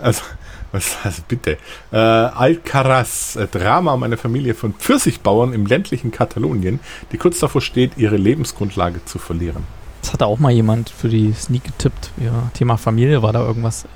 also, 0.00 0.22
was 0.72 0.96
also 1.04 1.22
bitte? 1.28 1.58
Äh, 1.92 1.96
Alcaraz, 1.96 3.36
äh, 3.36 3.46
Drama 3.46 3.92
um 3.92 4.02
eine 4.02 4.16
Familie 4.16 4.54
von 4.54 4.74
Pfirsichbauern 4.74 5.52
im 5.52 5.66
ländlichen 5.66 6.10
Katalonien, 6.10 6.80
die 7.12 7.16
kurz 7.16 7.38
davor 7.38 7.60
steht, 7.60 7.92
ihre 7.96 8.16
Lebensgrundlage 8.16 9.04
zu 9.04 9.20
verlieren. 9.20 9.62
das 10.02 10.12
hatte 10.14 10.26
auch 10.26 10.40
mal 10.40 10.50
jemand 10.50 10.90
für 10.90 11.08
die 11.08 11.32
Sneak 11.32 11.62
getippt. 11.62 12.10
Ja, 12.20 12.50
Thema 12.54 12.76
Familie 12.76 13.22
war 13.22 13.32
da 13.32 13.46
irgendwas. 13.46 13.86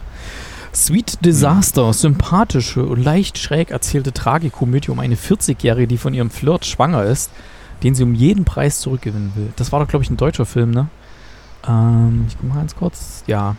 Sweet 0.76 1.24
Disaster, 1.24 1.90
sympathische 1.94 2.84
und 2.84 3.02
leicht 3.02 3.38
schräg 3.38 3.70
erzählte 3.70 4.12
Tragikomödie 4.12 4.90
um 4.90 5.00
eine 5.00 5.14
40-Jährige, 5.14 5.86
die 5.86 5.96
von 5.96 6.12
ihrem 6.12 6.28
Flirt 6.28 6.66
schwanger 6.66 7.02
ist, 7.02 7.30
den 7.82 7.94
sie 7.94 8.02
um 8.02 8.14
jeden 8.14 8.44
Preis 8.44 8.80
zurückgewinnen 8.80 9.32
will. 9.36 9.48
Das 9.56 9.72
war 9.72 9.80
doch, 9.80 9.88
glaube 9.88 10.04
ich, 10.04 10.10
ein 10.10 10.18
deutscher 10.18 10.44
Film, 10.44 10.72
ne? 10.72 10.88
Ähm, 11.66 12.26
ich 12.28 12.36
guck 12.38 12.50
mal 12.50 12.56
ganz 12.56 12.76
kurz. 12.76 13.24
Ja. 13.26 13.56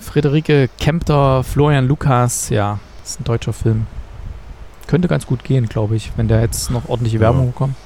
Friederike 0.00 0.68
Kempter, 0.80 1.44
Florian 1.44 1.86
Lukas, 1.86 2.48
ja, 2.48 2.80
das 3.02 3.12
ist 3.12 3.20
ein 3.20 3.24
deutscher 3.24 3.52
Film. 3.52 3.86
Könnte 4.88 5.06
ganz 5.06 5.24
gut 5.24 5.44
gehen, 5.44 5.68
glaube 5.68 5.94
ich, 5.94 6.10
wenn 6.16 6.26
der 6.26 6.40
jetzt 6.40 6.72
noch 6.72 6.88
ordentliche 6.88 7.18
Ja. 7.18 7.22
Werbung 7.22 7.52
bekommt. 7.52 7.76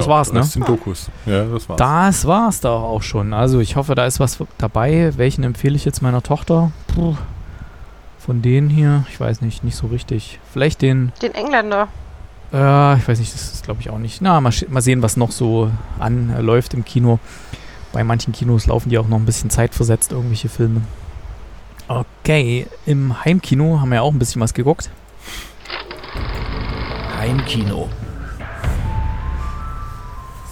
Das 0.00 0.06
Ja, 0.06 0.12
war's, 0.12 0.32
ne? 0.32 0.40
Das 0.40 0.52
sind 0.52 0.68
Dokus. 0.68 1.08
Ja, 1.26 1.44
das 1.44 1.68
war's. 1.68 1.78
Das 1.78 2.26
war's 2.26 2.60
da 2.60 2.70
auch 2.70 3.02
schon. 3.02 3.32
Also 3.32 3.60
ich 3.60 3.76
hoffe, 3.76 3.94
da 3.94 4.06
ist 4.06 4.20
was 4.20 4.38
dabei. 4.58 5.12
Welchen 5.16 5.44
empfehle 5.44 5.76
ich 5.76 5.84
jetzt 5.84 6.02
meiner 6.02 6.22
Tochter? 6.22 6.72
Puh. 6.94 7.14
Von 8.18 8.42
denen 8.42 8.68
hier, 8.68 9.04
ich 9.10 9.18
weiß 9.18 9.40
nicht, 9.40 9.64
nicht 9.64 9.76
so 9.76 9.86
richtig. 9.88 10.38
Vielleicht 10.52 10.82
den, 10.82 11.12
Den 11.22 11.34
Engländer. 11.34 11.88
äh, 12.52 12.96
ich 12.98 13.08
weiß 13.08 13.18
nicht, 13.18 13.32
das 13.34 13.52
ist 13.54 13.64
glaube 13.64 13.80
ich 13.80 13.90
auch 13.90 13.98
nicht. 13.98 14.20
Na, 14.20 14.40
mal, 14.40 14.52
mal 14.68 14.80
sehen, 14.82 15.02
was 15.02 15.16
noch 15.16 15.30
so 15.32 15.70
anläuft 15.98 16.74
im 16.74 16.84
Kino. 16.84 17.18
Bei 17.92 18.04
manchen 18.04 18.32
Kinos 18.32 18.66
laufen 18.66 18.88
die 18.90 18.98
auch 18.98 19.08
noch 19.08 19.16
ein 19.18 19.24
bisschen 19.24 19.50
zeitversetzt, 19.50 20.12
irgendwelche 20.12 20.48
Filme. 20.48 20.82
Okay, 21.88 22.66
im 22.86 23.24
Heimkino 23.24 23.80
haben 23.80 23.88
wir 23.88 23.96
ja 23.96 24.02
auch 24.02 24.12
ein 24.12 24.18
bisschen 24.20 24.40
was 24.40 24.54
geguckt. 24.54 24.90
Heimkino. 27.18 27.88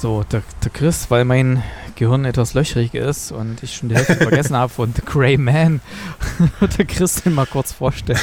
So, 0.01 0.25
der, 0.31 0.45
der 0.63 0.71
Chris, 0.71 1.11
weil 1.11 1.25
mein 1.25 1.65
Gehirn 1.97 2.25
etwas 2.25 2.55
löchrig 2.55 2.95
ist 2.95 3.33
und 3.33 3.61
ich 3.65 3.75
schon 3.75 3.89
die 3.89 3.97
Hälfte 3.97 4.15
vergessen 4.17 4.55
habe 4.55 4.73
von 4.73 4.95
The 4.95 5.03
Grey 5.05 5.37
Man, 5.37 5.81
wird 6.61 6.79
der 6.79 6.85
Chris 6.85 7.23
den 7.23 7.35
mal 7.35 7.47
kurz 7.47 7.73
vorstellen. 7.73 8.21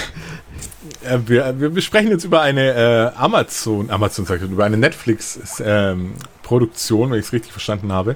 Äh, 1.03 1.17
wir, 1.25 1.59
wir 1.59 1.71
besprechen 1.71 2.11
jetzt 2.11 2.23
über 2.23 2.39
eine 2.39 2.73
äh, 2.73 3.11
Amazon, 3.17 3.89
Amazon 3.89 4.25
sagt 4.25 4.43
über 4.43 4.63
eine 4.63 4.77
Netflix-Produktion, 4.77 7.11
wenn 7.11 7.19
ich 7.19 7.25
es 7.25 7.33
richtig 7.33 7.51
verstanden 7.51 7.91
habe, 7.91 8.15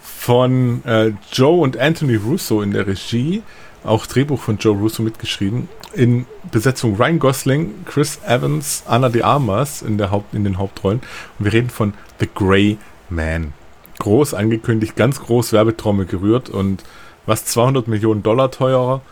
von 0.00 0.84
äh, 0.84 1.10
Joe 1.32 1.62
und 1.62 1.76
Anthony 1.76 2.14
Russo 2.14 2.62
in 2.62 2.70
der 2.70 2.86
Regie, 2.86 3.42
auch 3.82 4.06
Drehbuch 4.06 4.40
von 4.40 4.58
Joe 4.58 4.76
Russo 4.76 5.02
mitgeschrieben, 5.02 5.68
in 5.94 6.26
Besetzung 6.50 6.96
Ryan 6.96 7.18
Gosling, 7.18 7.84
Chris 7.86 8.18
Evans, 8.26 8.82
Anna 8.86 9.08
de 9.08 9.22
Armas 9.22 9.82
in, 9.82 9.98
der 9.98 10.10
Haupt, 10.10 10.34
in 10.34 10.44
den 10.44 10.58
Hauptrollen. 10.58 11.00
Und 11.38 11.44
wir 11.44 11.52
reden 11.52 11.70
von 11.70 11.94
The 12.20 12.28
Grey 12.34 12.78
Man. 13.08 13.52
Groß 13.98 14.34
angekündigt, 14.34 14.96
ganz 14.96 15.20
groß 15.20 15.52
Werbetrommel 15.52 16.06
gerührt 16.06 16.50
und 16.50 16.82
was 17.26 17.44
200 17.46 17.88
Millionen 17.88 18.22
Dollar 18.22 18.50
teurer. 18.50 19.02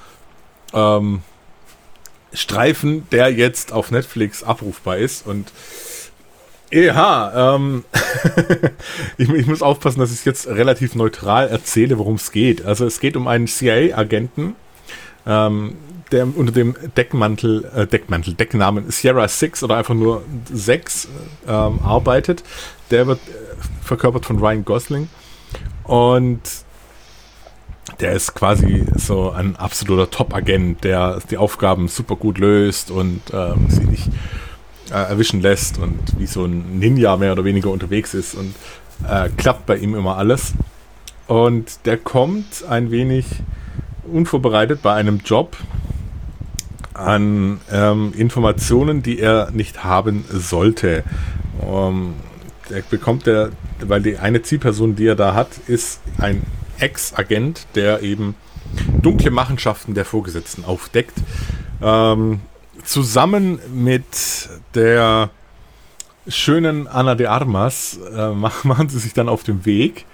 Ähm, 0.73 1.23
Streifen, 2.35 3.07
der 3.11 3.33
jetzt 3.33 3.73
auf 3.73 3.91
Netflix 3.91 4.43
abrufbar 4.43 4.97
ist. 4.97 5.27
Und 5.27 5.53
ja, 6.71 7.55
ähm, 7.55 7.85
ich, 9.19 9.29
ich 9.29 9.47
muss 9.47 9.63
aufpassen, 9.63 10.01
dass 10.01 10.13
ich 10.13 10.25
jetzt 10.25 10.47
relativ 10.47 10.95
neutral 10.95 11.49
erzähle, 11.49 11.99
worum 11.99 12.15
es 12.15 12.33
geht. 12.33 12.65
Also 12.65 12.87
es 12.87 13.01
geht 13.01 13.17
um 13.17 13.29
einen 13.29 13.47
CIA-Agenten, 13.47 14.57
ähm, 15.27 15.77
der 16.13 16.27
unter 16.37 16.53
dem 16.53 16.77
Deckmantel, 16.97 17.65
äh, 17.75 17.87
Deckmantel, 17.87 18.35
Decknamen 18.35 18.91
Sierra 18.91 19.27
Six 19.29 19.63
oder 19.63 19.77
einfach 19.77 19.95
nur 19.95 20.23
6 20.53 21.09
ähm, 21.49 21.81
arbeitet. 21.83 22.45
Der 22.91 23.07
wird 23.07 23.19
äh, 23.19 23.33
verkörpert 23.83 24.27
von 24.27 24.39
Ryan 24.39 24.65
Gosling. 24.65 25.09
Und 25.85 26.41
der 28.01 28.13
ist 28.13 28.35
quasi 28.35 28.85
so 28.97 29.31
ein 29.31 29.57
absoluter 29.57 30.11
Top-Agent, 30.11 30.85
der 30.85 31.21
die 31.31 31.37
Aufgaben 31.37 31.89
super 31.89 32.17
gut 32.17 32.39
löst 32.39 32.91
und 32.91 33.21
ähm, 33.33 33.67
sie 33.69 33.85
nicht 33.85 34.09
äh, 34.91 34.95
erwischen 34.95 35.41
lässt 35.41 35.79
und 35.79 35.99
wie 36.19 36.27
so 36.27 36.45
ein 36.45 36.79
Ninja 36.79 37.17
mehr 37.17 37.33
oder 37.33 37.45
weniger 37.45 37.71
unterwegs 37.71 38.15
ist 38.15 38.35
und 38.35 38.55
äh, 39.09 39.29
klappt 39.37 39.67
bei 39.67 39.77
ihm 39.77 39.95
immer 39.95 40.17
alles. 40.17 40.53
Und 41.27 41.87
der 41.87 41.97
kommt 41.97 42.65
ein 42.69 42.91
wenig 42.91 43.27
unvorbereitet 44.05 44.83
bei 44.83 44.95
einem 44.95 45.19
Job 45.25 45.57
an 46.95 47.61
ähm, 47.71 48.13
Informationen, 48.17 49.03
die 49.03 49.19
er 49.19 49.51
nicht 49.53 49.85
haben 49.85 50.25
sollte. 50.31 51.05
Ähm, 51.67 52.15
der 52.71 52.83
bekommt 52.83 53.27
der, 53.27 53.51
weil 53.81 54.03
die 54.03 54.19
eine 54.19 54.43
Zielperson, 54.43 54.95
die 54.97 55.07
er 55.07 55.17
da 55.17 55.35
hat, 55.35 55.49
ist 55.67 56.01
ein 56.19 56.43
Ex-Agent, 56.79 57.67
der 57.75 58.03
eben 58.03 58.35
dunkle 59.03 59.31
Machenschaften 59.31 59.95
der 59.95 60.05
Vorgesetzten 60.05 60.65
aufdeckt. 60.65 61.15
Ähm, 61.83 62.41
zusammen 62.85 63.59
mit 63.75 64.05
der 64.75 65.31
schönen 66.29 66.87
Anna 66.87 67.15
de 67.15 67.27
Armas 67.27 67.99
äh, 68.15 68.31
mach- 68.31 68.65
machen 68.65 68.89
sie 68.89 68.99
sich 68.99 69.13
dann 69.13 69.29
auf 69.29 69.43
den 69.43 69.65
Weg, 69.67 70.07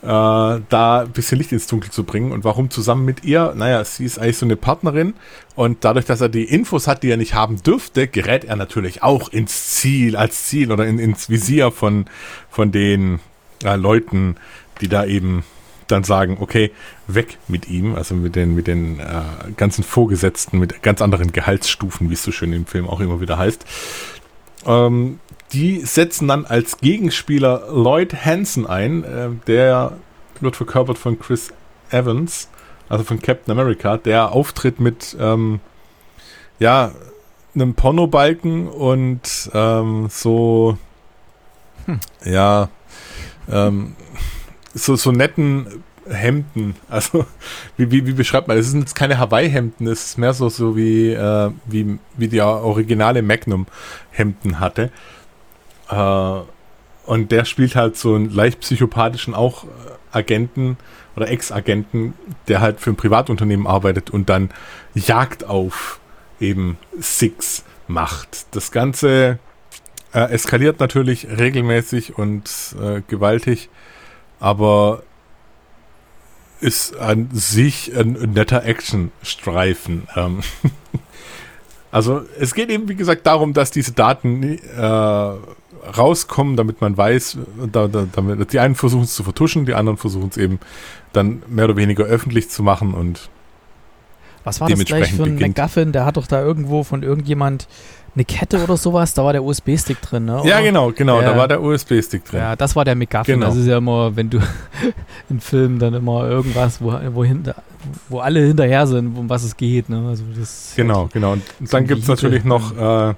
da 0.00 1.00
ein 1.00 1.10
bisschen 1.10 1.38
Licht 1.38 1.50
ins 1.50 1.66
Dunkel 1.66 1.90
zu 1.90 2.04
bringen. 2.04 2.30
Und 2.32 2.44
warum 2.44 2.70
zusammen 2.70 3.04
mit 3.04 3.24
ihr? 3.24 3.52
Naja, 3.56 3.84
sie 3.84 4.04
ist 4.04 4.18
eigentlich 4.18 4.38
so 4.38 4.46
eine 4.46 4.56
Partnerin 4.56 5.14
und 5.56 5.84
dadurch, 5.84 6.04
dass 6.04 6.20
er 6.20 6.28
die 6.28 6.44
Infos 6.44 6.86
hat, 6.86 7.02
die 7.02 7.10
er 7.10 7.16
nicht 7.16 7.34
haben 7.34 7.62
dürfte, 7.62 8.06
gerät 8.06 8.44
er 8.44 8.56
natürlich 8.56 9.02
auch 9.02 9.28
ins 9.30 9.74
Ziel, 9.74 10.16
als 10.16 10.44
Ziel 10.44 10.70
oder 10.70 10.86
in, 10.86 10.98
ins 10.98 11.28
Visier 11.28 11.72
von, 11.72 12.06
von 12.48 12.70
den 12.70 13.18
äh, 13.64 13.74
Leuten, 13.74 14.36
die 14.80 14.88
da 14.88 15.04
eben 15.04 15.42
dann 15.88 16.04
sagen, 16.04 16.36
okay, 16.40 16.70
weg 17.06 17.38
mit 17.48 17.68
ihm, 17.68 17.94
also 17.94 18.14
mit 18.14 18.36
den, 18.36 18.54
mit 18.54 18.66
den 18.66 19.00
äh, 19.00 19.22
ganzen 19.56 19.82
Vorgesetzten, 19.82 20.58
mit 20.58 20.82
ganz 20.82 21.02
anderen 21.02 21.32
Gehaltsstufen, 21.32 22.10
wie 22.10 22.14
es 22.14 22.22
so 22.22 22.30
schön 22.30 22.52
im 22.52 22.66
Film 22.66 22.86
auch 22.86 23.00
immer 23.00 23.20
wieder 23.20 23.38
heißt. 23.38 23.64
Ähm, 24.66 25.18
die 25.52 25.80
setzen 25.80 26.28
dann 26.28 26.44
als 26.44 26.78
Gegenspieler 26.78 27.68
Lloyd 27.70 28.14
Hansen 28.24 28.66
ein, 28.66 29.04
äh, 29.04 29.30
der 29.46 29.92
wird 30.40 30.56
verkörpert 30.56 30.98
von 30.98 31.18
Chris 31.18 31.50
Evans, 31.90 32.48
also 32.88 33.04
von 33.04 33.20
Captain 33.20 33.52
America, 33.52 33.96
der 33.96 34.32
auftritt 34.32 34.80
mit, 34.80 35.16
ähm, 35.18 35.60
ja, 36.58 36.92
einem 37.54 37.74
Pornobalken 37.74 38.68
und 38.68 39.50
ähm, 39.52 40.08
so, 40.10 40.78
Hm. 41.88 42.00
ja, 42.24 42.68
ähm, 43.50 43.96
so, 44.74 44.94
so 44.96 45.10
netten 45.10 45.82
Hemden. 46.06 46.76
Also, 46.88 47.24
wie, 47.76 47.90
wie, 47.90 48.06
wie 48.06 48.12
beschreibt 48.12 48.46
man 48.46 48.56
das? 48.56 48.66
Es 48.66 48.72
sind 48.72 48.80
jetzt 48.80 48.94
keine 48.94 49.18
Hawaii-Hemden, 49.18 49.86
es 49.86 50.06
ist 50.06 50.18
mehr 50.18 50.34
so, 50.34 50.48
so 50.50 50.76
wie, 50.76 51.12
äh, 51.12 51.50
wie, 51.66 51.98
wie 52.16 52.28
die 52.28 52.40
originale 52.40 53.22
Magnum-Hemden 53.22 54.60
hatte. 54.60 54.90
Äh, 55.90 56.40
und 57.06 57.32
der 57.32 57.44
spielt 57.44 57.74
halt 57.74 57.96
so 57.96 58.14
einen 58.14 58.30
leicht 58.30 58.60
psychopathischen 58.60 59.34
auch 59.34 59.64
äh, 59.64 59.68
Agenten 60.12 60.76
oder 61.16 61.28
Ex-Agenten, 61.28 62.14
der 62.48 62.60
halt 62.60 62.80
für 62.80 62.90
ein 62.90 62.96
Privatunternehmen 62.96 63.66
arbeitet 63.66 64.10
und 64.10 64.28
dann 64.28 64.50
Jagd 64.94 65.44
auf 65.44 66.00
eben 66.40 66.78
Six 66.98 67.64
macht. 67.88 68.54
Das 68.54 68.70
Ganze 68.70 69.38
äh, 70.12 70.30
eskaliert 70.30 70.80
natürlich 70.80 71.26
regelmäßig 71.28 72.16
und 72.16 72.50
äh, 72.80 73.02
gewaltig, 73.08 73.68
aber 74.40 75.02
ist 76.60 76.96
an 76.96 77.28
sich 77.32 77.96
ein 77.96 78.12
netter 78.34 78.64
Action-Streifen. 78.64 80.08
Ähm 80.16 80.40
also 81.90 82.22
es 82.38 82.54
geht 82.54 82.68
eben, 82.70 82.88
wie 82.88 82.96
gesagt, 82.96 83.26
darum, 83.26 83.52
dass 83.52 83.70
diese 83.70 83.92
Daten 83.92 84.42
äh, 84.42 85.32
rauskommen, 85.96 86.56
damit 86.56 86.80
man 86.80 86.96
weiß, 86.96 87.38
da, 87.72 87.88
da, 87.88 88.06
damit, 88.10 88.52
die 88.52 88.60
einen 88.60 88.74
versuchen 88.74 89.04
es 89.04 89.14
zu 89.14 89.22
vertuschen, 89.22 89.66
die 89.66 89.74
anderen 89.74 89.98
versuchen 89.98 90.28
es 90.30 90.36
eben 90.36 90.58
dann 91.12 91.42
mehr 91.48 91.64
oder 91.66 91.76
weniger 91.76 92.04
öffentlich 92.04 92.50
zu 92.50 92.62
machen 92.62 92.94
und 92.94 93.28
was 94.44 94.60
war 94.60 94.68
das 94.68 94.84
gleich 94.84 95.12
für 95.12 95.24
ein 95.24 95.34
beginnt. 95.34 95.58
McGuffin? 95.58 95.92
Der 95.92 96.06
hat 96.06 96.16
doch 96.16 96.26
da 96.26 96.40
irgendwo 96.40 96.82
von 96.82 97.02
irgendjemand 97.02 97.68
eine 98.14 98.24
Kette 98.24 98.62
oder 98.62 98.76
sowas, 98.76 99.14
da 99.14 99.22
war 99.22 99.32
der 99.32 99.44
USB-Stick 99.44 100.00
drin, 100.00 100.24
ne? 100.24 100.40
Oder? 100.40 100.48
Ja, 100.48 100.60
genau, 100.60 100.90
genau, 100.90 101.20
der, 101.20 101.32
da 101.32 101.36
war 101.36 101.48
der 101.48 101.62
USB-Stick 101.62 102.24
drin. 102.24 102.40
Ja, 102.40 102.56
das 102.56 102.74
war 102.74 102.84
der 102.84 102.94
McGuffin. 102.94 103.34
Genau. 103.34 103.46
Das 103.46 103.56
ist 103.56 103.66
ja 103.66 103.78
immer, 103.78 104.16
wenn 104.16 104.30
du 104.30 104.38
in 105.28 105.40
Filmen 105.40 105.78
dann 105.78 105.94
immer 105.94 106.28
irgendwas, 106.28 106.80
wo, 106.80 106.98
wo, 107.12 107.24
hinter, 107.24 107.56
wo 108.08 108.20
alle 108.20 108.40
hinterher 108.40 108.86
sind, 108.86 109.16
um 109.16 109.28
was 109.28 109.44
es 109.44 109.56
geht, 109.56 109.88
ne? 109.88 110.08
Also 110.08 110.24
das 110.36 110.72
genau, 110.74 111.02
halt 111.02 111.12
genau. 111.12 111.32
Und 111.32 111.42
dann 111.70 111.86
gibt 111.86 112.02
es 112.02 112.08
natürlich 112.08 112.44
noch 112.44 112.76
äh, 112.76 113.14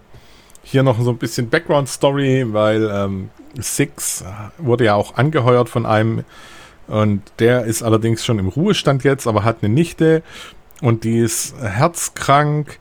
hier 0.71 0.83
noch 0.83 1.01
so 1.01 1.11
ein 1.11 1.19
bisschen 1.19 1.51
Background-Story, 1.51 2.53
weil 2.53 2.89
ähm, 2.93 3.31
Six 3.59 4.25
wurde 4.59 4.85
ja 4.85 4.95
auch 4.95 5.17
angeheuert 5.17 5.69
von 5.69 5.85
einem 5.85 6.25
und 6.87 7.23
der 7.39 7.65
ist 7.65 7.83
allerdings 7.83 8.25
schon 8.25 8.39
im 8.39 8.49
Ruhestand 8.49 9.05
jetzt, 9.05 9.27
aber 9.27 9.45
hat 9.45 9.59
eine 9.63 9.73
Nichte 9.73 10.23
und 10.81 11.05
die 11.05 11.19
ist 11.19 11.55
herzkrank 11.61 12.79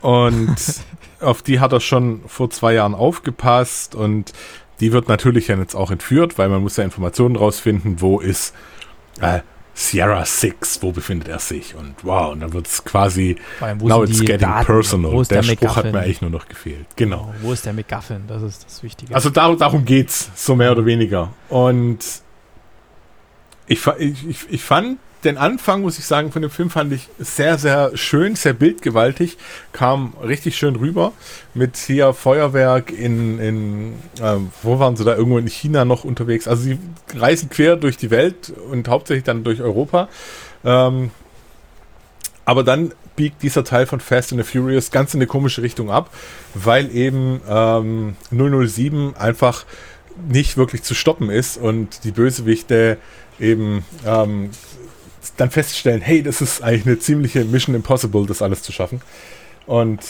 und 0.00 0.56
auf 1.20 1.42
die 1.42 1.60
hat 1.60 1.72
er 1.72 1.80
schon 1.80 2.22
vor 2.26 2.50
zwei 2.50 2.74
Jahren 2.74 2.94
aufgepasst 2.94 3.94
und 3.94 4.32
die 4.80 4.92
wird 4.92 5.08
natürlich 5.08 5.48
jetzt 5.48 5.74
auch 5.74 5.90
entführt, 5.90 6.38
weil 6.38 6.48
man 6.48 6.62
muss 6.62 6.76
ja 6.76 6.84
Informationen 6.84 7.36
rausfinden, 7.36 8.00
wo 8.00 8.20
ist 8.20 8.54
äh, 9.20 9.40
Sierra 9.78 10.24
6, 10.24 10.82
wo 10.82 10.90
befindet 10.90 11.28
er 11.28 11.38
sich 11.38 11.76
und 11.76 11.94
wow, 12.02 12.32
und 12.32 12.40
dann 12.40 12.52
wird 12.52 12.66
es 12.66 12.82
quasi 12.82 13.36
now 13.60 14.02
it's 14.02 14.18
getting 14.18 14.38
Daten? 14.40 14.66
personal. 14.66 15.12
der, 15.22 15.40
der 15.40 15.42
Spruch 15.44 15.76
hat 15.76 15.92
mir 15.92 16.00
eigentlich 16.00 16.20
nur 16.20 16.30
noch 16.30 16.48
gefehlt. 16.48 16.84
Genau. 16.96 17.32
Oh, 17.32 17.34
wo 17.42 17.52
ist 17.52 17.64
der 17.64 17.72
McGuffin? 17.72 18.24
Das 18.26 18.42
ist 18.42 18.64
das 18.64 18.82
Wichtige. 18.82 19.14
Also 19.14 19.30
dar 19.30 19.54
darum 19.56 19.84
geht's, 19.84 20.32
so 20.34 20.56
mehr 20.56 20.72
oder 20.72 20.84
weniger. 20.84 21.32
Und 21.48 22.00
ich, 23.68 23.86
ich, 23.86 24.46
ich 24.50 24.62
fand 24.64 24.98
den 25.24 25.36
Anfang, 25.36 25.82
muss 25.82 25.98
ich 25.98 26.06
sagen, 26.06 26.30
von 26.30 26.42
dem 26.42 26.50
Film 26.50 26.70
fand 26.70 26.92
ich 26.92 27.08
sehr, 27.18 27.58
sehr 27.58 27.96
schön, 27.96 28.36
sehr 28.36 28.52
bildgewaltig, 28.52 29.36
kam 29.72 30.14
richtig 30.22 30.56
schön 30.56 30.76
rüber 30.76 31.12
mit 31.54 31.76
hier 31.76 32.12
Feuerwerk 32.12 32.92
in, 32.92 33.38
in 33.38 33.92
äh, 34.20 34.36
wo 34.62 34.78
waren 34.78 34.96
sie 34.96 35.04
da, 35.04 35.16
irgendwo 35.16 35.38
in 35.38 35.48
China 35.48 35.84
noch 35.84 36.04
unterwegs. 36.04 36.46
Also 36.46 36.62
sie 36.62 36.78
reisen 37.16 37.50
quer 37.50 37.76
durch 37.76 37.96
die 37.96 38.10
Welt 38.10 38.52
und 38.70 38.88
hauptsächlich 38.88 39.24
dann 39.24 39.42
durch 39.42 39.60
Europa. 39.60 40.08
Ähm, 40.64 41.10
aber 42.44 42.62
dann 42.62 42.92
biegt 43.16 43.42
dieser 43.42 43.64
Teil 43.64 43.86
von 43.86 43.98
Fast 43.98 44.32
and 44.32 44.40
the 44.40 44.48
Furious 44.48 44.92
ganz 44.92 45.12
in 45.12 45.18
eine 45.18 45.26
komische 45.26 45.60
Richtung 45.62 45.90
ab, 45.90 46.10
weil 46.54 46.94
eben 46.94 47.40
ähm, 47.48 48.16
007 48.30 49.16
einfach 49.16 49.66
nicht 50.28 50.56
wirklich 50.56 50.82
zu 50.82 50.94
stoppen 50.94 51.28
ist 51.28 51.56
und 51.56 52.04
die 52.04 52.12
Bösewichte 52.12 52.98
eben 53.40 53.84
ähm, 54.06 54.50
dann 55.36 55.50
feststellen, 55.50 56.00
hey, 56.00 56.22
das 56.22 56.40
ist 56.40 56.62
eigentlich 56.62 56.86
eine 56.86 56.98
ziemliche 56.98 57.44
Mission 57.44 57.74
Impossible, 57.74 58.26
das 58.26 58.42
alles 58.42 58.62
zu 58.62 58.72
schaffen. 58.72 59.00
Und 59.66 60.00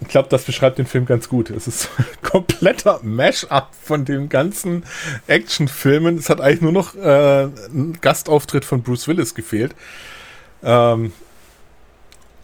ich 0.00 0.08
glaube, 0.08 0.28
das 0.28 0.44
beschreibt 0.44 0.78
den 0.78 0.86
Film 0.86 1.06
ganz 1.06 1.28
gut. 1.28 1.50
Es 1.50 1.66
ist 1.66 1.88
ein 1.98 2.04
kompletter 2.22 3.00
Mash-up 3.02 3.70
von 3.82 4.04
den 4.04 4.28
ganzen 4.28 4.84
Actionfilmen. 5.26 6.18
Es 6.18 6.30
hat 6.30 6.40
eigentlich 6.40 6.60
nur 6.60 6.72
noch 6.72 6.94
äh, 6.94 7.44
ein 7.44 7.98
Gastauftritt 8.00 8.64
von 8.64 8.82
Bruce 8.82 9.08
Willis 9.08 9.34
gefehlt. 9.34 9.74
Ähm, 10.62 11.12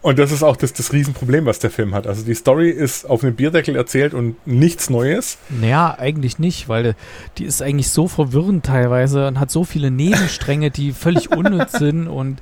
und 0.02 0.18
das 0.18 0.32
ist 0.32 0.42
auch 0.42 0.56
das, 0.56 0.72
das 0.72 0.92
Riesenproblem, 0.92 1.46
was 1.46 1.58
der 1.58 1.70
Film 1.70 1.94
hat. 1.94 2.06
Also 2.06 2.24
die 2.24 2.34
Story 2.34 2.70
ist 2.70 3.04
auf 3.08 3.22
einem 3.22 3.34
Bierdeckel 3.34 3.76
erzählt 3.76 4.14
und 4.14 4.34
nichts 4.46 4.88
Neues. 4.88 5.38
Naja, 5.50 5.94
eigentlich 5.98 6.38
nicht, 6.38 6.68
weil 6.68 6.94
die 7.38 7.44
ist 7.44 7.60
eigentlich 7.60 7.90
so 7.90 8.08
verwirrend 8.08 8.64
teilweise 8.64 9.26
und 9.26 9.38
hat 9.38 9.50
so 9.50 9.64
viele 9.64 9.90
Nebenstränge, 9.90 10.70
die 10.70 10.92
völlig 10.92 11.30
unnütz 11.30 11.72
sind 11.72 12.08
und 12.08 12.40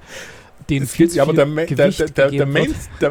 den 0.71 0.87
viel 0.87 1.09
zu 1.09 1.17
ja, 1.17 1.23
aber 1.23 1.33
der, 1.33 1.47
Ma 1.47 1.65
der, 1.65 1.91
der, 1.91 2.31
der, 2.31 2.47
Main, 2.47 2.75
der, 3.01 3.11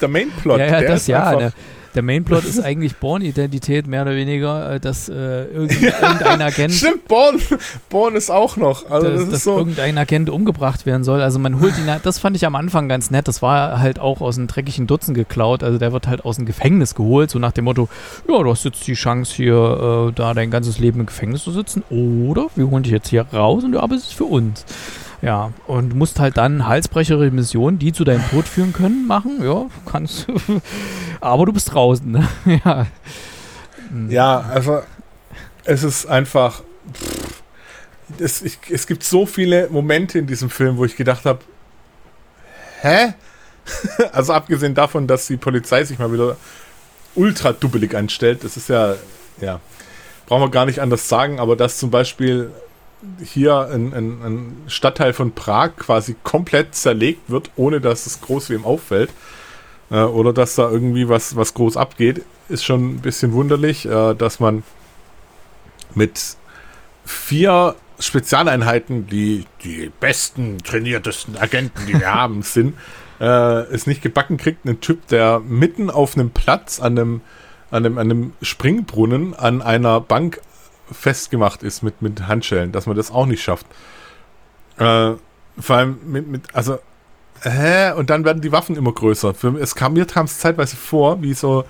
der 0.00 0.08
Main 0.08 0.30
Plot, 0.42 0.58
ja, 0.58 0.66
ja, 0.66 0.82
das 0.82 1.06
ja, 1.06 1.36
der, 1.36 1.52
der 1.96 2.02
Mainplot 2.02 2.44
ist 2.44 2.60
eigentlich 2.60 2.96
Born-Identität, 2.96 3.86
mehr 3.86 4.02
oder 4.02 4.14
weniger, 4.14 4.74
äh, 4.74 4.80
dass 4.80 5.08
äh, 5.08 5.44
irgendein 5.54 6.42
Agent. 6.42 6.74
Stimmt, 6.74 7.08
Born, 7.08 7.40
Born 7.88 8.14
ist 8.14 8.30
auch 8.30 8.56
noch. 8.56 8.90
Also 8.90 9.08
dass, 9.08 9.20
das 9.22 9.30
dass 9.30 9.44
so. 9.44 9.56
irgendein 9.56 9.98
Agent 9.98 10.30
umgebracht 10.30 10.86
werden 10.86 11.04
soll. 11.04 11.22
Also 11.22 11.38
man 11.38 11.60
holt 11.60 11.76
ihn, 11.78 11.90
das 12.02 12.18
fand 12.18 12.36
ich 12.36 12.46
am 12.46 12.54
Anfang 12.54 12.88
ganz 12.88 13.10
nett. 13.10 13.26
Das 13.26 13.42
war 13.42 13.80
halt 13.80 13.98
auch 13.98 14.20
aus 14.20 14.36
einem 14.36 14.46
dreckigen 14.46 14.86
Dutzend 14.86 15.16
geklaut. 15.16 15.62
Also 15.62 15.78
der 15.78 15.92
wird 15.92 16.06
halt 16.06 16.24
aus 16.24 16.36
dem 16.36 16.46
Gefängnis 16.46 16.94
geholt, 16.94 17.30
so 17.30 17.38
nach 17.38 17.52
dem 17.52 17.64
Motto: 17.64 17.88
Ja, 18.28 18.42
du 18.42 18.50
hast 18.50 18.64
jetzt 18.64 18.86
die 18.86 18.94
Chance 18.94 19.34
hier, 19.34 20.08
äh, 20.08 20.12
da 20.12 20.34
dein 20.34 20.50
ganzes 20.50 20.78
Leben 20.78 21.00
im 21.00 21.06
Gefängnis 21.06 21.42
zu 21.42 21.50
sitzen. 21.50 21.82
Oder 21.90 22.46
wir 22.54 22.70
holen 22.70 22.82
dich 22.82 22.92
jetzt 22.92 23.08
hier 23.08 23.26
raus 23.32 23.64
und 23.64 23.72
du 23.72 23.80
arbeitest 23.80 24.14
für 24.14 24.24
uns. 24.24 24.64
Ja, 25.26 25.52
und 25.66 25.96
musst 25.96 26.20
halt 26.20 26.36
dann 26.36 26.68
halsbrechere 26.68 27.32
Missionen, 27.32 27.80
die 27.80 27.92
zu 27.92 28.04
deinem 28.04 28.22
Tod 28.30 28.46
führen 28.46 28.72
können, 28.72 29.08
machen. 29.08 29.42
Ja, 29.42 29.66
kannst. 29.84 30.28
Aber 31.20 31.46
du 31.46 31.52
bist 31.52 31.74
draußen. 31.74 32.08
Ne? 32.08 32.28
ja. 32.64 32.86
ja, 34.08 34.38
also 34.38 34.82
es 35.64 35.82
ist 35.82 36.06
einfach. 36.06 36.62
Pff, 36.94 37.42
es, 38.20 38.40
ich, 38.42 38.56
es 38.70 38.86
gibt 38.86 39.02
so 39.02 39.26
viele 39.26 39.68
Momente 39.68 40.20
in 40.20 40.28
diesem 40.28 40.48
Film, 40.48 40.76
wo 40.76 40.84
ich 40.84 40.94
gedacht 40.94 41.24
habe, 41.24 41.40
hä? 42.82 43.14
also 44.12 44.32
abgesehen 44.32 44.76
davon, 44.76 45.08
dass 45.08 45.26
die 45.26 45.36
Polizei 45.36 45.82
sich 45.82 45.98
mal 45.98 46.12
wieder 46.12 46.36
ultra 47.16 47.52
dubbelig 47.52 47.96
anstellt, 47.96 48.44
das 48.44 48.56
ist 48.56 48.68
ja, 48.68 48.94
ja, 49.40 49.58
brauchen 50.26 50.42
wir 50.42 50.50
gar 50.52 50.66
nicht 50.66 50.78
anders 50.78 51.08
sagen, 51.08 51.40
aber 51.40 51.56
dass 51.56 51.78
zum 51.78 51.90
Beispiel 51.90 52.52
hier 53.22 53.68
ein, 53.68 53.92
ein, 53.92 54.22
ein, 54.22 54.62
Stadtteil 54.66 55.12
von 55.12 55.32
Prag 55.32 55.76
quasi 55.76 56.16
komplett 56.22 56.74
zerlegt 56.74 57.30
wird, 57.30 57.50
ohne 57.56 57.80
dass 57.80 58.06
es 58.06 58.20
groß 58.20 58.50
wem 58.50 58.64
auffällt. 58.64 59.10
Äh, 59.90 60.02
oder 60.02 60.32
dass 60.32 60.54
da 60.54 60.70
irgendwie 60.70 61.08
was, 61.08 61.36
was 61.36 61.54
groß 61.54 61.76
abgeht, 61.76 62.22
ist 62.48 62.64
schon 62.64 62.94
ein 62.94 63.00
bisschen 63.00 63.32
wunderlich, 63.32 63.86
äh, 63.86 64.14
dass 64.14 64.40
man 64.40 64.62
mit 65.94 66.36
vier 67.04 67.74
Spezialeinheiten, 67.98 69.06
die 69.06 69.46
die 69.64 69.90
besten, 70.00 70.58
trainiertesten 70.58 71.36
Agenten, 71.36 71.86
die 71.86 71.98
wir 71.98 72.14
haben, 72.14 72.42
sind, 72.42 72.74
äh, 73.20 73.24
es 73.24 73.86
nicht 73.86 74.02
gebacken 74.02 74.36
kriegt, 74.36 74.66
einen 74.66 74.80
Typ, 74.80 75.06
der 75.08 75.40
mitten 75.40 75.90
auf 75.90 76.16
einem 76.16 76.30
Platz 76.30 76.80
an 76.80 76.98
einem, 76.98 77.20
an 77.70 77.86
einem, 77.86 77.98
an 77.98 78.10
einem 78.10 78.32
Springbrunnen 78.42 79.34
an 79.34 79.62
einer 79.62 80.00
Bank 80.00 80.40
festgemacht 80.90 81.62
ist 81.62 81.82
mit, 81.82 82.02
mit 82.02 82.26
Handschellen, 82.26 82.72
dass 82.72 82.86
man 82.86 82.96
das 82.96 83.10
auch 83.10 83.26
nicht 83.26 83.42
schafft. 83.42 83.66
Äh, 84.78 85.12
vor 85.58 85.76
allem 85.76 85.98
mit, 86.06 86.28
mit, 86.28 86.54
also, 86.54 86.78
hä? 87.42 87.92
Und 87.92 88.10
dann 88.10 88.24
werden 88.24 88.42
die 88.42 88.52
Waffen 88.52 88.76
immer 88.76 88.92
größer. 88.92 89.34
Für, 89.34 89.58
es 89.58 89.74
kam 89.74 89.94
mir 89.94 90.04
kam 90.06 90.26
es 90.26 90.38
zeitweise 90.38 90.76
vor, 90.76 91.22
wie 91.22 91.34
so, 91.34 91.64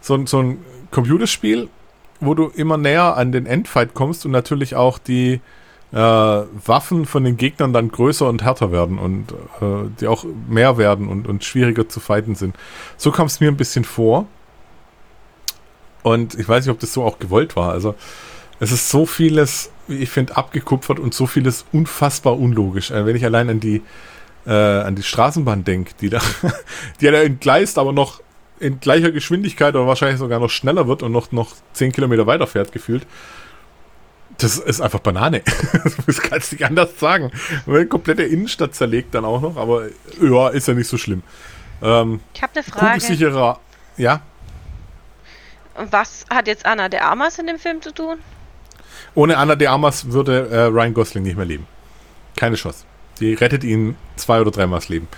so, 0.00 0.24
so 0.26 0.42
ein 0.42 0.64
Computerspiel, 0.90 1.68
wo 2.20 2.34
du 2.34 2.48
immer 2.48 2.76
näher 2.76 3.16
an 3.16 3.32
den 3.32 3.46
Endfight 3.46 3.94
kommst 3.94 4.24
und 4.26 4.32
natürlich 4.32 4.76
auch 4.76 4.98
die 4.98 5.40
äh, 5.92 5.96
Waffen 5.96 7.06
von 7.06 7.24
den 7.24 7.36
Gegnern 7.36 7.72
dann 7.72 7.90
größer 7.90 8.28
und 8.28 8.42
härter 8.42 8.70
werden 8.70 8.98
und 8.98 9.32
äh, 9.60 9.90
die 10.00 10.06
auch 10.06 10.24
mehr 10.48 10.78
werden 10.78 11.08
und, 11.08 11.26
und 11.26 11.44
schwieriger 11.44 11.88
zu 11.88 12.00
fighten 12.00 12.34
sind. 12.34 12.54
So 12.96 13.10
kam 13.10 13.26
es 13.26 13.40
mir 13.40 13.48
ein 13.48 13.56
bisschen 13.56 13.84
vor. 13.84 14.26
Und 16.02 16.34
ich 16.34 16.48
weiß 16.48 16.64
nicht, 16.64 16.72
ob 16.72 16.80
das 16.80 16.92
so 16.92 17.04
auch 17.04 17.18
gewollt 17.18 17.56
war. 17.56 17.72
Also, 17.72 17.94
es 18.60 18.72
ist 18.72 18.90
so 18.90 19.06
vieles, 19.06 19.70
wie 19.88 19.96
ich 19.96 20.10
finde, 20.10 20.36
abgekupfert 20.36 21.00
und 21.00 21.14
so 21.14 21.26
vieles 21.26 21.64
unfassbar 21.72 22.38
unlogisch. 22.38 22.90
Äh, 22.90 23.06
wenn 23.06 23.16
ich 23.16 23.24
allein 23.24 23.48
an 23.48 23.58
die, 23.60 23.82
äh, 24.46 24.52
an 24.52 24.94
die 24.94 25.02
Straßenbahn 25.02 25.64
denke, 25.64 25.92
die 26.00 26.10
da, 26.10 26.20
die 27.00 27.06
ja 27.06 27.12
entgleist, 27.12 27.78
aber 27.78 27.92
noch 27.92 28.20
in 28.60 28.78
gleicher 28.78 29.10
Geschwindigkeit 29.10 29.74
oder 29.74 29.86
wahrscheinlich 29.86 30.18
sogar 30.18 30.38
noch 30.38 30.50
schneller 30.50 30.86
wird 30.86 31.02
und 31.02 31.12
noch, 31.12 31.32
noch 31.32 31.54
10 31.72 31.92
Kilometer 31.92 32.26
weiter 32.26 32.46
fährt, 32.46 32.72
gefühlt. 32.72 33.06
Das 34.36 34.58
ist 34.58 34.82
einfach 34.82 35.00
Banane. 35.00 35.42
das 36.06 36.20
kannst 36.20 36.52
du 36.52 36.56
nicht 36.56 36.64
anders 36.64 36.98
sagen. 36.98 37.32
Eine 37.66 37.86
komplette 37.86 38.22
Innenstadt 38.22 38.74
zerlegt 38.74 39.14
dann 39.14 39.24
auch 39.24 39.40
noch, 39.40 39.56
aber 39.56 39.86
ja, 40.20 40.48
ist 40.48 40.68
ja 40.68 40.74
nicht 40.74 40.88
so 40.88 40.98
schlimm. 40.98 41.22
Ähm, 41.82 42.20
Ich 42.34 42.42
habe 42.42 42.52
eine 42.54 42.62
Frage. 42.62 42.86
kugelsicherer, 42.86 43.58
ja, 43.96 44.20
Was 45.90 46.26
hat 46.28 46.46
jetzt 46.46 46.66
Anna 46.66 46.90
de 46.90 47.00
Armas 47.00 47.38
in 47.38 47.46
dem 47.46 47.58
Film 47.58 47.80
zu 47.80 47.92
tun? 47.94 48.18
Ohne 49.14 49.36
Anna 49.38 49.56
de 49.56 49.68
Armas 49.68 50.10
würde 50.12 50.48
äh, 50.50 50.62
Ryan 50.64 50.94
Gosling 50.94 51.22
nicht 51.24 51.36
mehr 51.36 51.46
leben. 51.46 51.66
Keine 52.36 52.56
Chance. 52.56 52.84
Die 53.20 53.34
rettet 53.34 53.64
ihn 53.64 53.96
zwei 54.16 54.40
oder 54.40 54.50
dreimal 54.50 54.78
das 54.80 54.88
Leben. 54.88 55.08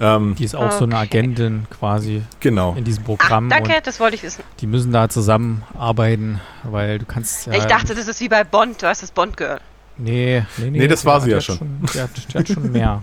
Ähm, 0.00 0.36
Die 0.38 0.44
ist 0.44 0.54
auch 0.54 0.70
so 0.70 0.84
eine 0.84 0.94
Okay. 0.94 1.18
Agentin 1.18 1.66
quasi 1.70 2.22
genau. 2.38 2.74
in 2.78 2.84
diesem 2.84 3.02
Programm. 3.02 3.48
danke, 3.48 3.74
und 3.76 3.86
das 3.86 3.98
wollte 3.98 4.14
ich 4.14 4.22
wissen. 4.22 4.44
die 4.60 4.68
müssen 4.68 4.92
da 4.92 5.08
zusammenarbeiten, 5.08 6.40
weil 6.62 7.00
du 7.00 7.04
kannst 7.04 7.46
ja. 7.46 7.54
ich 7.54 7.64
dachte, 7.64 7.96
das 7.96 8.06
ist 8.06 8.20
wie 8.20 8.28
bei 8.28 8.44
Bond, 8.44 8.80
du 8.80 8.86
hast 8.86 9.02
das 9.02 9.10
Bond-Girl. 9.10 9.60
Nee, 9.96 10.44
nee, 10.58 10.70
nee. 10.70 10.78
Nee, 10.78 10.86
das 10.88 11.04
war 11.04 11.20
sie 11.20 11.30
ja 11.32 11.40
schon. 11.40 11.58
Die 11.92 12.00
hat, 12.00 12.10
die 12.32 12.38
hat 12.38 12.46
schon 12.46 12.70
mehr, 12.72 13.02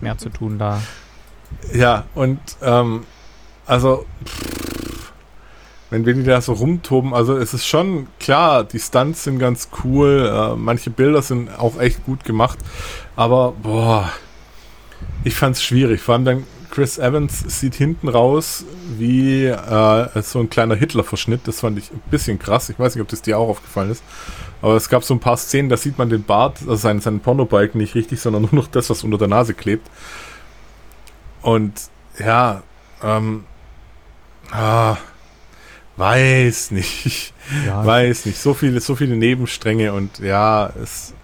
mehr 0.00 0.16
zu 0.16 0.30
tun 0.30 0.58
da. 0.58 0.80
Ja, 1.74 2.04
und 2.14 2.38
ähm, 2.62 3.04
also 3.66 4.06
pff, 4.24 4.63
wenn 5.94 6.06
wir 6.06 6.14
die 6.14 6.24
da 6.24 6.40
so 6.40 6.54
rumtoben, 6.54 7.14
also 7.14 7.36
es 7.36 7.54
ist 7.54 7.66
schon 7.66 8.08
klar, 8.18 8.64
die 8.64 8.80
Stunts 8.80 9.24
sind 9.24 9.38
ganz 9.38 9.68
cool, 9.84 10.28
äh, 10.28 10.56
manche 10.56 10.90
Bilder 10.90 11.22
sind 11.22 11.48
auch 11.56 11.78
echt 11.78 12.04
gut 12.04 12.24
gemacht, 12.24 12.58
aber 13.14 13.52
boah, 13.62 14.10
ich 15.22 15.36
fand's 15.36 15.62
schwierig. 15.62 16.00
Vor 16.00 16.14
allem 16.14 16.24
dann 16.24 16.44
Chris 16.74 16.98
Evans 16.98 17.44
sieht 17.60 17.76
hinten 17.76 18.08
raus 18.08 18.64
wie 18.98 19.46
äh, 19.46 20.22
so 20.22 20.40
ein 20.40 20.50
kleiner 20.50 20.74
Hitler-Verschnitt. 20.74 21.42
Das 21.44 21.60
fand 21.60 21.78
ich 21.78 21.92
ein 21.92 22.02
bisschen 22.10 22.40
krass. 22.40 22.68
Ich 22.68 22.78
weiß 22.80 22.96
nicht, 22.96 23.02
ob 23.02 23.08
das 23.08 23.22
dir 23.22 23.38
auch 23.38 23.48
aufgefallen 23.48 23.92
ist. 23.92 24.02
Aber 24.60 24.74
es 24.74 24.88
gab 24.88 25.04
so 25.04 25.14
ein 25.14 25.20
paar 25.20 25.36
Szenen, 25.36 25.68
da 25.68 25.76
sieht 25.76 25.98
man 25.98 26.08
den 26.08 26.24
Bart, 26.24 26.58
also 26.62 26.74
seinen, 26.74 27.00
seinen 27.00 27.20
Pornobalken 27.20 27.80
nicht 27.80 27.94
richtig, 27.94 28.20
sondern 28.20 28.42
nur 28.42 28.54
noch 28.54 28.66
das, 28.66 28.90
was 28.90 29.04
unter 29.04 29.18
der 29.18 29.28
Nase 29.28 29.54
klebt. 29.54 29.88
Und 31.42 31.74
ja, 32.18 32.62
ähm, 33.04 33.44
ah, 34.50 34.96
weiß 35.96 36.70
nicht, 36.72 37.32
Ja, 37.66 37.84
weiß 37.86 38.26
nicht. 38.26 38.38
So 38.38 38.54
viele, 38.54 38.80
so 38.80 38.96
viele 38.96 39.16
Nebenstränge 39.16 39.92
und 39.92 40.18
ja, 40.18 40.72
es. 40.82 41.14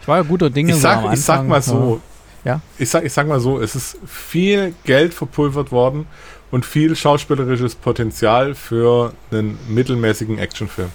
ich 0.00 0.08
war 0.08 0.18
ja 0.18 0.22
guter 0.22 0.50
Dinge. 0.50 0.70
Ich 0.70 0.76
so 0.76 0.82
sag, 0.82 1.04
am 1.04 1.12
ich 1.12 1.20
sag 1.20 1.46
mal 1.46 1.62
so. 1.62 2.00
Ja. 2.44 2.60
Ich 2.78 2.88
sag, 2.88 3.04
ich 3.04 3.12
sag 3.12 3.26
mal 3.26 3.40
so, 3.40 3.60
es 3.60 3.74
ist 3.74 3.98
viel 4.06 4.74
Geld 4.84 5.12
verpulvert 5.12 5.72
worden 5.72 6.06
und 6.50 6.64
viel 6.64 6.96
schauspielerisches 6.96 7.74
Potenzial 7.74 8.54
für 8.54 9.12
einen 9.30 9.58
mittelmäßigen 9.68 10.38
Actionfilm. 10.38 10.90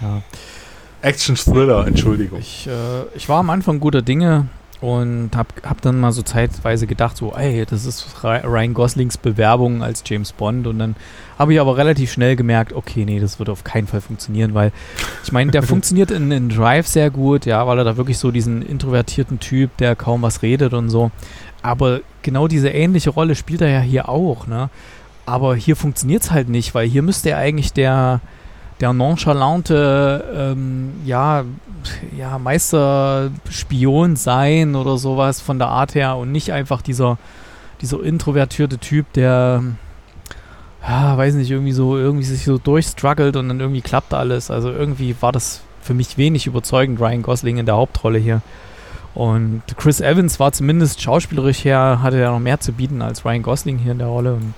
Ja. 0.00 0.22
Action-Thriller, 1.00 1.86
Entschuldigung. 1.86 2.38
Ich, 2.38 2.68
äh, 2.68 3.02
ich 3.16 3.28
war 3.28 3.40
am 3.40 3.50
Anfang 3.50 3.80
guter 3.80 4.02
Dinge 4.02 4.46
und 4.82 5.30
hab, 5.36 5.46
hab 5.64 5.80
dann 5.80 5.98
mal 6.00 6.10
so 6.12 6.22
zeitweise 6.22 6.86
gedacht, 6.86 7.16
so, 7.16 7.32
ey, 7.34 7.64
das 7.64 7.86
ist 7.86 8.04
Ry- 8.24 8.44
Ryan 8.44 8.74
Goslings 8.74 9.16
Bewerbung 9.16 9.82
als 9.82 10.02
James 10.04 10.32
Bond. 10.32 10.66
Und 10.66 10.78
dann 10.80 10.96
habe 11.38 11.54
ich 11.54 11.60
aber 11.60 11.76
relativ 11.76 12.10
schnell 12.12 12.34
gemerkt, 12.36 12.72
okay, 12.72 13.04
nee, 13.04 13.20
das 13.20 13.38
wird 13.38 13.48
auf 13.48 13.62
keinen 13.64 13.86
Fall 13.86 14.00
funktionieren, 14.00 14.54
weil 14.54 14.72
ich 15.24 15.30
meine, 15.32 15.52
der 15.52 15.62
funktioniert 15.62 16.10
in, 16.10 16.30
in 16.32 16.48
Drive 16.48 16.88
sehr 16.88 17.10
gut, 17.10 17.46
ja, 17.46 17.66
weil 17.66 17.78
er 17.78 17.84
da 17.84 17.96
wirklich 17.96 18.18
so 18.18 18.30
diesen 18.32 18.60
introvertierten 18.60 19.38
Typ, 19.40 19.76
der 19.78 19.94
kaum 19.96 20.22
was 20.22 20.42
redet 20.42 20.74
und 20.74 20.90
so. 20.90 21.12
Aber 21.62 22.00
genau 22.22 22.48
diese 22.48 22.68
ähnliche 22.68 23.10
Rolle 23.10 23.36
spielt 23.36 23.60
er 23.60 23.68
ja 23.70 23.80
hier 23.80 24.08
auch, 24.08 24.46
ne? 24.48 24.68
Aber 25.26 25.54
hier 25.54 25.76
funktioniert 25.76 26.24
es 26.24 26.30
halt 26.32 26.48
nicht, 26.48 26.74
weil 26.74 26.88
hier 26.88 27.02
müsste 27.02 27.30
er 27.30 27.38
eigentlich 27.38 27.72
der, 27.72 28.20
der 28.82 28.92
nonchalante, 28.92 30.24
ähm, 30.36 30.92
ja, 31.04 31.44
ja, 32.18 32.38
Meisterspion 32.38 34.16
sein 34.16 34.74
oder 34.74 34.98
sowas 34.98 35.40
von 35.40 35.58
der 35.58 35.68
Art 35.68 35.94
her 35.94 36.16
und 36.16 36.32
nicht 36.32 36.52
einfach 36.52 36.82
dieser, 36.82 37.16
dieser 37.80 38.02
introvertierte 38.02 38.78
Typ, 38.78 39.12
der, 39.12 39.62
ja, 40.86 41.16
weiß 41.16 41.34
nicht, 41.34 41.50
irgendwie 41.50 41.72
so, 41.72 41.96
irgendwie 41.96 42.24
sich 42.24 42.44
so 42.44 42.58
durchstruggelt 42.58 43.36
und 43.36 43.48
dann 43.48 43.60
irgendwie 43.60 43.82
klappt 43.82 44.14
alles. 44.14 44.50
Also 44.50 44.70
irgendwie 44.70 45.14
war 45.20 45.30
das 45.30 45.62
für 45.80 45.94
mich 45.94 46.18
wenig 46.18 46.48
überzeugend, 46.48 47.00
Ryan 47.00 47.22
Gosling 47.22 47.58
in 47.58 47.66
der 47.66 47.76
Hauptrolle 47.76 48.18
hier. 48.18 48.42
Und 49.14 49.62
Chris 49.76 50.00
Evans 50.00 50.40
war 50.40 50.52
zumindest 50.52 51.00
schauspielerisch 51.00 51.64
her, 51.64 52.00
hatte 52.02 52.18
ja 52.18 52.32
noch 52.32 52.40
mehr 52.40 52.58
zu 52.58 52.72
bieten 52.72 53.00
als 53.00 53.24
Ryan 53.24 53.42
Gosling 53.42 53.78
hier 53.78 53.92
in 53.92 53.98
der 53.98 54.08
Rolle. 54.08 54.34
Und 54.34 54.54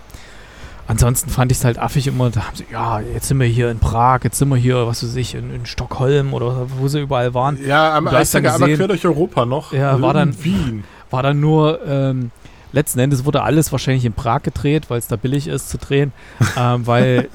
ansonsten 0.87 1.31
fand 1.31 1.53
ich 1.53 1.59
es 1.59 1.65
halt 1.65 1.79
affig 1.79 2.07
immer, 2.07 2.31
da 2.31 2.47
haben 2.47 2.57
sie, 2.57 2.65
ja, 2.73 3.01
jetzt 3.01 3.29
sind 3.29 3.39
wir 3.41 3.47
hier 3.47 3.71
in 3.71 3.79
Prag, 3.79 4.21
jetzt 4.25 4.39
sind 4.39 4.49
wir 4.49 4.57
hier, 4.57 4.87
was 4.87 5.03
weiß 5.03 5.17
ich, 5.17 5.35
in, 5.35 5.53
in 5.55 5.67
Stockholm 5.67 6.35
oder 6.35 6.67
wo 6.79 6.89
sie 6.89 7.01
überall 7.01 7.35
waren. 7.35 7.59
Ja, 7.65 7.97
am 7.97 8.09
einmal 8.09 8.21
gesehen- 8.67 8.77
quer 8.77 8.89
durch 8.89 9.05
Europa 9.07 9.45
noch. 9.47 9.73
Ja, 9.73 10.01
war 10.01 10.15
dann- 10.15 10.31
in 10.31 10.45
Wien. 10.45 10.85
War 11.11 11.23
dann 11.23 11.39
nur, 11.41 11.81
ähm, 11.87 12.31
letzten 12.73 12.99
Endes 12.99 13.25
wurde 13.25 13.43
alles 13.43 13.71
wahrscheinlich 13.71 14.05
in 14.05 14.15
Prag 14.15 14.43
gedreht, 14.43 14.91
weil 14.91 14.99
es 14.99 15.07
da 15.07 15.15
billig 15.17 15.47
ist 15.47 15.71
zu 15.71 15.79
drehen, 15.79 16.13
ähm, 16.57 16.87
weil 16.87 17.29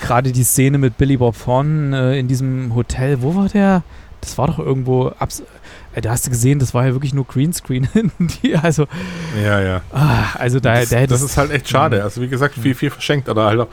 gerade 0.00 0.30
die 0.32 0.44
Szene 0.44 0.76
mit 0.78 0.98
Billy 0.98 1.16
Bob 1.16 1.36
Thornton 1.42 1.92
äh, 1.94 2.18
in 2.18 2.28
diesem 2.28 2.74
Hotel, 2.74 3.22
wo 3.22 3.34
war 3.34 3.48
der? 3.48 3.82
Das 4.20 4.36
war 4.38 4.46
doch 4.46 4.58
irgendwo, 4.58 5.12
abs 5.18 5.42
da 6.00 6.10
hast 6.10 6.26
du 6.26 6.30
gesehen, 6.30 6.58
das 6.58 6.74
war 6.74 6.86
ja 6.86 6.92
wirklich 6.92 7.14
nur 7.14 7.26
Greenscreen. 7.26 7.88
die, 8.42 8.56
also, 8.56 8.86
Ja, 9.42 9.60
ja. 9.60 9.82
ah, 9.92 10.34
also 10.38 10.60
da, 10.60 10.80
das, 10.80 10.90
da 10.90 10.96
hätte 10.96 11.14
das 11.14 11.22
ist 11.22 11.36
halt 11.36 11.50
echt 11.50 11.68
schade. 11.68 12.02
Also 12.02 12.20
wie 12.20 12.28
gesagt, 12.28 12.54
viel, 12.54 12.74
viel 12.74 12.90
verschenkt. 12.90 13.28
Oder 13.28 13.44
halt 13.44 13.60
auch, 13.60 13.68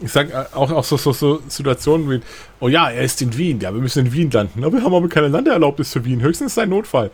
ich 0.00 0.10
sag 0.10 0.30
äh, 0.30 0.44
auch, 0.54 0.70
auch 0.70 0.84
so, 0.84 0.96
so, 0.96 1.12
so 1.12 1.40
Situationen 1.48 2.10
wie, 2.10 2.20
oh 2.60 2.68
ja, 2.68 2.90
er 2.90 3.02
ist 3.02 3.20
in 3.22 3.36
Wien, 3.36 3.60
ja, 3.60 3.72
wir 3.72 3.80
müssen 3.80 4.06
in 4.06 4.12
Wien 4.12 4.30
landen. 4.30 4.64
Aber 4.64 4.78
wir 4.78 4.84
haben 4.84 4.94
aber 4.94 5.08
keine 5.08 5.28
Landeerlaubnis 5.28 5.92
für 5.92 6.04
Wien. 6.04 6.20
Höchstens 6.20 6.58
ein 6.58 6.68
Notfall. 6.68 7.10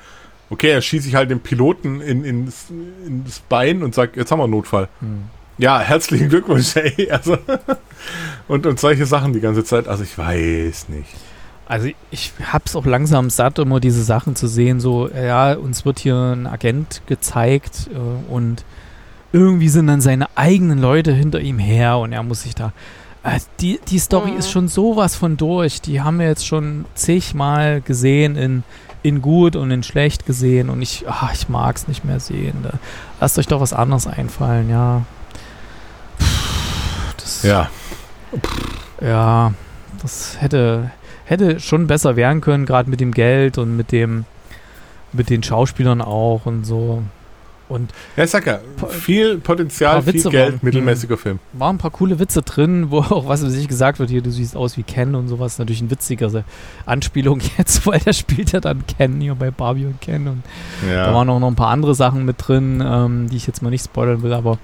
Okay, 0.48 0.70
er 0.70 0.80
schießt 0.80 1.04
sich 1.04 1.14
halt 1.14 1.30
den 1.30 1.40
Piloten 1.40 2.00
in, 2.00 2.24
ins, 2.24 2.66
ins 3.04 3.40
Bein 3.40 3.82
und 3.82 3.94
sagt, 3.94 4.16
jetzt 4.16 4.30
haben 4.30 4.38
wir 4.38 4.44
einen 4.44 4.52
Notfall. 4.52 4.88
Hm. 5.00 5.24
Ja, 5.58 5.80
herzlichen 5.80 6.28
Glückwunsch, 6.28 6.76
ey. 6.76 7.10
Also, 7.10 7.36
und, 8.48 8.66
und 8.66 8.78
solche 8.78 9.06
Sachen 9.06 9.32
die 9.32 9.40
ganze 9.40 9.64
Zeit. 9.64 9.88
Also 9.88 10.04
ich 10.04 10.16
weiß 10.16 10.88
nicht. 10.88 11.08
Also 11.66 11.88
ich 12.12 12.32
hab's 12.52 12.76
auch 12.76 12.86
langsam 12.86 13.28
satt, 13.28 13.58
immer 13.58 13.80
diese 13.80 14.02
Sachen 14.04 14.36
zu 14.36 14.46
sehen, 14.46 14.78
so, 14.80 15.08
ja, 15.10 15.54
uns 15.54 15.84
wird 15.84 15.98
hier 15.98 16.14
ein 16.14 16.46
Agent 16.46 17.02
gezeigt 17.06 17.90
äh, 17.92 18.32
und 18.32 18.64
irgendwie 19.32 19.68
sind 19.68 19.88
dann 19.88 20.00
seine 20.00 20.28
eigenen 20.36 20.78
Leute 20.78 21.12
hinter 21.12 21.40
ihm 21.40 21.58
her 21.58 21.98
und 21.98 22.12
er 22.12 22.22
muss 22.22 22.42
sich 22.42 22.54
da. 22.54 22.72
Äh, 23.24 23.40
die, 23.60 23.80
die 23.88 23.98
Story 23.98 24.30
Mhm. 24.30 24.38
ist 24.38 24.50
schon 24.52 24.68
sowas 24.68 25.16
von 25.16 25.36
durch. 25.36 25.80
Die 25.82 26.00
haben 26.00 26.20
wir 26.20 26.26
jetzt 26.28 26.46
schon 26.46 26.84
zigmal 26.94 27.80
gesehen, 27.80 28.36
in, 28.36 28.62
in 29.02 29.20
gut 29.20 29.56
und 29.56 29.72
in 29.72 29.82
schlecht 29.82 30.24
gesehen 30.24 30.70
und 30.70 30.80
ich, 30.82 31.04
ah, 31.08 31.30
ich 31.34 31.48
mag's 31.48 31.88
nicht 31.88 32.04
mehr 32.04 32.20
sehen. 32.20 32.58
Da, 32.62 32.74
lasst 33.20 33.38
euch 33.40 33.48
doch 33.48 33.60
was 33.60 33.72
anderes 33.72 34.06
einfallen, 34.06 34.70
ja. 34.70 35.02
Das, 37.16 37.42
Ja. 37.42 37.68
ja, 39.00 39.52
das 40.00 40.36
hätte, 40.40 40.90
hätte 41.26 41.60
schon 41.60 41.86
besser 41.86 42.16
werden 42.16 42.40
können, 42.40 42.64
gerade 42.66 42.88
mit 42.88 43.00
dem 43.00 43.12
Geld 43.12 43.58
und 43.58 43.76
mit 43.76 43.92
dem, 43.92 44.24
mit 45.12 45.28
den 45.30 45.42
Schauspielern 45.42 46.00
auch 46.00 46.46
und 46.46 46.64
so. 46.64 47.02
Und 47.68 47.90
Ja, 48.16 48.24
sag 48.28 48.46
ja, 48.46 48.60
viel 48.90 49.38
Potenzial, 49.38 50.00
viel 50.00 50.14
Witze 50.14 50.30
Geld, 50.30 50.52
waren- 50.52 50.58
mittelmäßiger 50.62 51.16
Film. 51.18 51.40
waren 51.52 51.74
ein 51.74 51.78
paar 51.78 51.90
coole 51.90 52.20
Witze 52.20 52.42
drin, 52.42 52.86
wo 52.92 52.98
auch 53.00 53.26
was 53.26 53.44
weiß 53.44 53.54
ich 53.56 53.66
gesagt 53.66 53.98
wird, 53.98 54.08
hier, 54.08 54.22
du 54.22 54.30
siehst 54.30 54.54
aus 54.56 54.76
wie 54.76 54.84
Ken 54.84 55.16
und 55.16 55.26
sowas. 55.26 55.58
Natürlich 55.58 55.82
ein 55.82 55.90
witziger 55.90 56.44
Anspielung 56.86 57.40
jetzt, 57.58 57.84
weil 57.84 57.98
der 57.98 58.12
spielt 58.12 58.52
ja 58.52 58.60
dann 58.60 58.84
Ken 58.86 59.20
hier 59.20 59.34
bei 59.34 59.50
Barbie 59.50 59.86
und 59.86 60.00
Ken 60.00 60.28
und 60.28 60.42
Ja. 60.88 61.06
Da 61.06 61.14
waren 61.14 61.28
auch 61.28 61.40
noch 61.40 61.48
ein 61.48 61.56
paar 61.56 61.70
andere 61.70 61.96
Sachen 61.96 62.24
mit 62.24 62.36
drin, 62.46 62.80
ähm, 62.86 63.28
die 63.30 63.36
ich 63.36 63.48
jetzt 63.48 63.62
mal 63.62 63.70
nicht 63.70 63.84
spoilern 63.84 64.22
will, 64.22 64.32
aber 64.32 64.58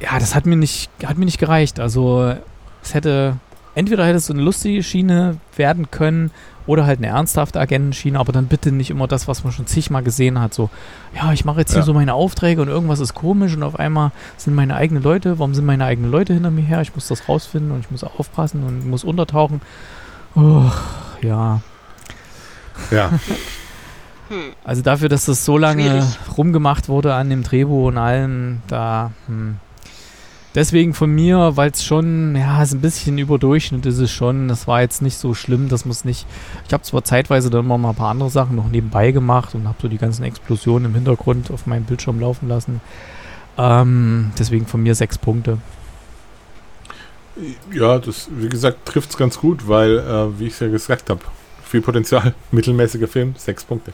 ja, 0.00 0.18
das 0.18 0.34
hat 0.34 0.44
mir 0.44 0.56
nicht, 0.56 0.90
hat 1.04 1.16
mir 1.16 1.24
nicht 1.26 1.38
gereicht. 1.38 1.80
Also 1.80 2.34
es 2.82 2.92
hätte, 2.92 3.36
entweder 3.74 4.04
hätte 4.04 4.16
es 4.18 4.26
so 4.26 4.32
eine 4.32 4.42
lustige 4.42 4.82
Schiene 4.82 5.36
werden 5.56 5.90
können 5.90 6.30
oder 6.66 6.86
halt 6.86 6.98
eine 6.98 7.08
ernsthafte 7.08 7.58
Agentenschiene, 7.58 8.18
aber 8.18 8.32
dann 8.32 8.46
bitte 8.46 8.70
nicht 8.70 8.90
immer 8.90 9.08
das, 9.08 9.26
was 9.26 9.42
man 9.44 9.52
schon 9.52 9.66
zigmal 9.66 10.02
gesehen 10.02 10.40
hat. 10.40 10.54
So, 10.54 10.70
ja, 11.14 11.32
ich 11.32 11.44
mache 11.44 11.60
jetzt 11.60 11.72
hier 11.72 11.80
Ja. 11.80 11.84
so 11.86 11.94
meine 11.94 12.14
Aufträge 12.14 12.62
und 12.62 12.68
irgendwas 12.68 13.00
ist 13.00 13.14
komisch 13.14 13.54
und 13.56 13.62
auf 13.62 13.78
einmal 13.78 14.12
sind 14.36 14.54
meine 14.54 14.76
eigenen 14.76 15.02
Leute, 15.02 15.38
warum 15.38 15.54
sind 15.54 15.64
meine 15.66 15.84
eigenen 15.84 16.10
Leute 16.10 16.32
hinter 16.34 16.50
mir 16.50 16.62
her? 16.62 16.80
Ich 16.82 16.94
muss 16.94 17.08
das 17.08 17.28
rausfinden 17.28 17.72
und 17.72 17.80
ich 17.80 17.90
muss 17.90 18.04
aufpassen 18.04 18.62
und 18.64 18.88
muss 18.88 19.02
untertauchen. 19.04 19.60
Oh, 20.36 20.70
ja. 21.22 21.60
ja. 22.92 23.10
Hm. 24.28 24.52
Also 24.62 24.82
dafür, 24.82 25.08
dass 25.08 25.24
das 25.24 25.44
so 25.44 25.58
lange 25.58 25.82
Schwierig. 25.82 26.04
rumgemacht 26.38 26.88
wurde 26.88 27.14
an 27.14 27.30
dem 27.30 27.42
Drehbuch 27.42 27.88
und 27.88 27.98
allem, 27.98 28.62
da. 28.68 29.10
Hm. 29.26 29.56
Deswegen 30.54 30.94
von 30.94 31.10
mir, 31.14 31.52
weil 31.56 31.70
es 31.70 31.84
schon, 31.84 32.34
ja, 32.34 32.60
ist 32.60 32.72
ein 32.72 32.80
bisschen 32.80 33.18
Überdurchschnitt 33.18 33.86
ist 33.86 33.98
es 33.98 34.10
schon. 34.10 34.48
Das 34.48 34.66
war 34.66 34.80
jetzt 34.80 35.00
nicht 35.00 35.16
so 35.16 35.32
schlimm, 35.32 35.68
das 35.68 35.84
muss 35.84 36.04
nicht. 36.04 36.26
Ich 36.66 36.72
habe 36.72 36.82
zwar 36.82 37.04
zeitweise 37.04 37.50
dann 37.50 37.64
immer 37.64 37.78
mal 37.78 37.90
ein 37.90 37.94
paar 37.94 38.10
andere 38.10 38.30
Sachen 38.30 38.56
noch 38.56 38.68
nebenbei 38.68 39.12
gemacht 39.12 39.54
und 39.54 39.68
habe 39.68 39.78
so 39.80 39.86
die 39.86 39.98
ganzen 39.98 40.24
Explosionen 40.24 40.86
im 40.86 40.94
Hintergrund 40.94 41.52
auf 41.52 41.66
meinem 41.66 41.84
Bildschirm 41.84 42.18
laufen 42.18 42.48
lassen. 42.48 42.80
Ähm, 43.58 44.32
deswegen 44.38 44.66
von 44.66 44.82
mir 44.82 44.96
sechs 44.96 45.18
Punkte. 45.18 45.58
Ja, 47.72 47.98
das, 48.00 48.28
wie 48.36 48.48
gesagt, 48.48 48.86
trifft 48.86 49.10
es 49.10 49.16
ganz 49.16 49.38
gut, 49.38 49.68
weil, 49.68 49.98
äh, 49.98 50.38
wie 50.40 50.46
ich 50.46 50.54
es 50.54 50.60
ja 50.60 50.68
gesagt 50.68 51.10
habe, 51.10 51.20
viel 51.64 51.80
Potenzial. 51.80 52.34
Mittelmäßiger 52.50 53.06
Film, 53.06 53.34
sechs 53.36 53.62
Punkte. 53.62 53.92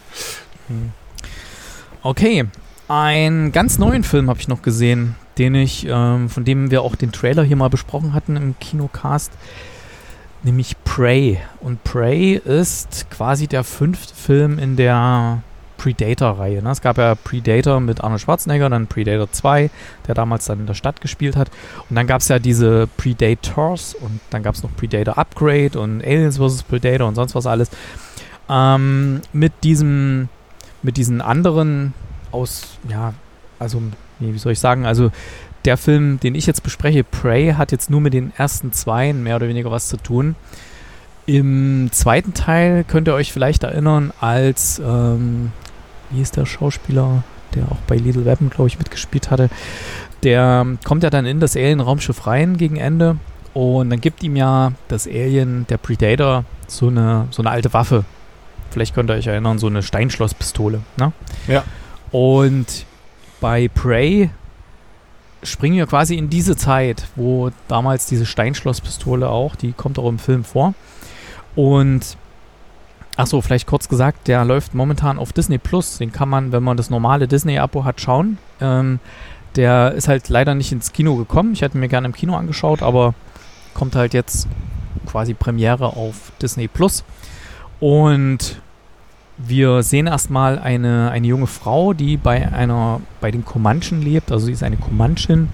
Okay, 2.03 2.45
einen 2.89 3.53
ganz 3.53 3.79
neuen 3.79 4.05
Film 4.05 4.31
habe 4.31 4.41
ich 4.41 4.49
noch 4.49 4.63
gesehen, 4.63 5.17
den 5.39 5.55
ich, 5.55 5.87
ähm, 5.89 6.29
von 6.29 6.45
dem 6.45 6.71
wir 6.71 6.83
auch 6.83 6.97
den 6.97 7.13
Trailer 7.13 7.43
hier 7.43 7.57
mal 7.57 7.71
besprochen 7.71 8.15
hatten 8.15 8.37
im 8.37 8.59
Kinocast, 8.59 9.33
nämlich 10.43 10.77
Prey. 10.85 11.39
Und 11.61 11.85
Prey 11.85 12.35
ist 12.35 13.11
quasi 13.11 13.47
der 13.47 13.65
fünfte 13.65 14.15
Film 14.15 14.59
in 14.59 14.77
der 14.77 15.43
Predator-Reihe. 15.77 16.63
Ne? 16.63 16.71
Es 16.71 16.81
gab 16.81 16.99
ja 16.99 17.15
Predator 17.15 17.81
mit 17.81 18.03
Arnold 18.03 18.21
Schwarzenegger, 18.21 18.71
dann 18.71 18.87
Predator 18.87 19.31
2, 19.31 19.71
der 20.07 20.15
damals 20.15 20.47
dann 20.47 20.61
in 20.61 20.67
der 20.67 20.75
Stadt 20.75 21.01
gespielt 21.01 21.37
hat. 21.37 21.51
Und 21.89 21.97
dann 21.97 22.07
gab 22.07 22.21
es 22.21 22.29
ja 22.29 22.39
diese 22.39 22.89
Predators 22.97 23.95
und 23.95 24.21
dann 24.31 24.43
gab 24.43 24.55
es 24.55 24.63
noch 24.63 24.75
Predator 24.77 25.19
Upgrade 25.19 25.79
und 25.79 26.03
Aliens 26.03 26.39
vs. 26.39 26.63
Predator 26.63 27.07
und 27.07 27.15
sonst 27.15 27.35
was 27.35 27.47
alles. 27.47 27.71
Ähm, 28.49 29.21
mit 29.33 29.53
diesem, 29.65 30.29
mit 30.83 30.97
diesen 30.97 31.21
anderen 31.21 31.95
aus, 32.33 32.79
ja, 32.89 33.15
also, 33.59 33.83
nee, 34.19 34.33
wie 34.33 34.39
soll 34.39 34.53
ich 34.53 34.61
sagen, 34.61 34.87
also 34.87 35.11
der 35.65 35.77
Film, 35.77 36.21
den 36.21 36.35
ich 36.35 36.47
jetzt 36.47 36.63
bespreche, 36.63 37.05
Prey, 37.05 37.55
hat 37.55 37.73
jetzt 37.73 37.91
nur 37.91 38.01
mit 38.01 38.15
den 38.15 38.33
ersten 38.37 38.73
zwei 38.73 39.13
mehr 39.13 39.37
oder 39.37 39.49
weniger 39.49 39.71
was 39.71 39.89
zu 39.89 39.97
tun. 39.97 40.37
Im 41.27 41.89
zweiten 41.91 42.35
Teil 42.35 42.85
könnt 42.85 43.09
ihr 43.09 43.15
euch 43.15 43.33
vielleicht 43.33 43.65
erinnern, 43.65 44.13
als 44.21 44.81
ähm, 44.85 45.51
wie 46.11 46.23
ist 46.23 46.37
der 46.37 46.47
Schauspieler, 46.47 47.25
der 47.55 47.65
auch 47.65 47.79
bei 47.89 47.97
Little 47.97 48.25
Weapon, 48.25 48.49
glaube 48.49 48.69
ich, 48.69 48.79
mitgespielt 48.79 49.31
hatte. 49.31 49.51
Der 50.23 50.65
kommt 50.85 51.03
ja 51.03 51.11
dann 51.11 51.27
in 51.27 51.41
das 51.41 51.57
Alien-Raumschiff 51.57 52.27
rein 52.29 52.57
gegen 52.57 52.77
Ende 52.77 53.17
und 53.55 53.91
dann 53.91 54.01
gibt 54.01 54.23
ihm 54.23 54.37
ja 54.37 54.73
das 54.89 55.07
Alien, 55.07 55.67
der 55.69 55.79
Predator, 55.79 56.45
so 56.69 56.89
eine, 56.89 57.27
so 57.31 57.43
eine 57.43 57.51
alte 57.51 57.73
Waffe. 57.73 58.05
Vielleicht 58.71 58.95
könnt 58.95 59.11
ihr 59.11 59.15
euch 59.15 59.27
erinnern, 59.27 59.59
so 59.59 59.67
eine 59.67 59.83
Steinschlosspistole. 59.83 60.81
Ne? 60.97 61.13
Ja. 61.49 61.65
Und 62.13 62.87
bei 63.41 63.69
Prey 63.69 64.31
springen 65.43 65.77
wir 65.77 65.87
quasi 65.87 66.17
in 66.17 66.31
diese 66.31 66.57
Zeit, 66.57 67.07
wo 67.17 67.51
damals 67.69 68.07
diese 68.07 68.27
Steinschlosspistole 68.27 69.29
auch, 69.29 69.55
die 69.57 69.73
kommt 69.73 69.99
auch 69.99 70.09
im 70.09 70.19
Film 70.19 70.45
vor. 70.45 70.75
Und 71.55 72.17
Achso, 73.17 73.41
vielleicht 73.41 73.67
kurz 73.67 73.89
gesagt, 73.89 74.29
der 74.29 74.45
läuft 74.45 74.75
momentan 74.75 75.19
auf 75.19 75.33
Disney 75.33 75.57
Plus. 75.57 75.97
Den 75.97 76.13
kann 76.13 76.29
man, 76.29 76.53
wenn 76.53 76.63
man 76.63 76.77
das 76.77 76.91
normale 76.91 77.27
Disney-Abo 77.27 77.85
hat, 77.85 77.99
schauen. 77.99 78.37
Ähm, 78.61 79.01
der 79.57 79.93
ist 79.93 80.07
halt 80.07 80.29
leider 80.29 80.55
nicht 80.55 80.71
ins 80.71 80.93
Kino 80.93 81.17
gekommen. 81.17 81.55
Ich 81.55 81.63
hätte 81.63 81.79
mir 81.79 81.89
gerne 81.89 82.09
im 82.09 82.13
Kino 82.13 82.37
angeschaut, 82.37 82.83
aber 82.83 83.15
kommt 83.73 83.97
halt 83.97 84.13
jetzt 84.13 84.49
quasi 85.07 85.33
Premiere 85.33 85.97
auf 85.97 86.33
Disney 86.43 86.69
Plus. 86.69 87.05
Und 87.81 88.61
wir 89.39 89.83
sehen 89.83 90.07
erstmal 90.07 90.59
eine, 90.59 91.11
eine 91.11 91.27
junge 91.27 91.47
Frau, 91.47 91.93
die 91.93 92.17
bei 92.17 92.51
einer, 92.53 93.01
bei 93.21 93.31
den 93.31 93.45
Comanchen 93.45 94.03
lebt. 94.03 94.33
Also 94.33 94.47
sie 94.47 94.53
ist 94.53 94.63
eine 94.63 94.77
Comanchin, 94.77 95.49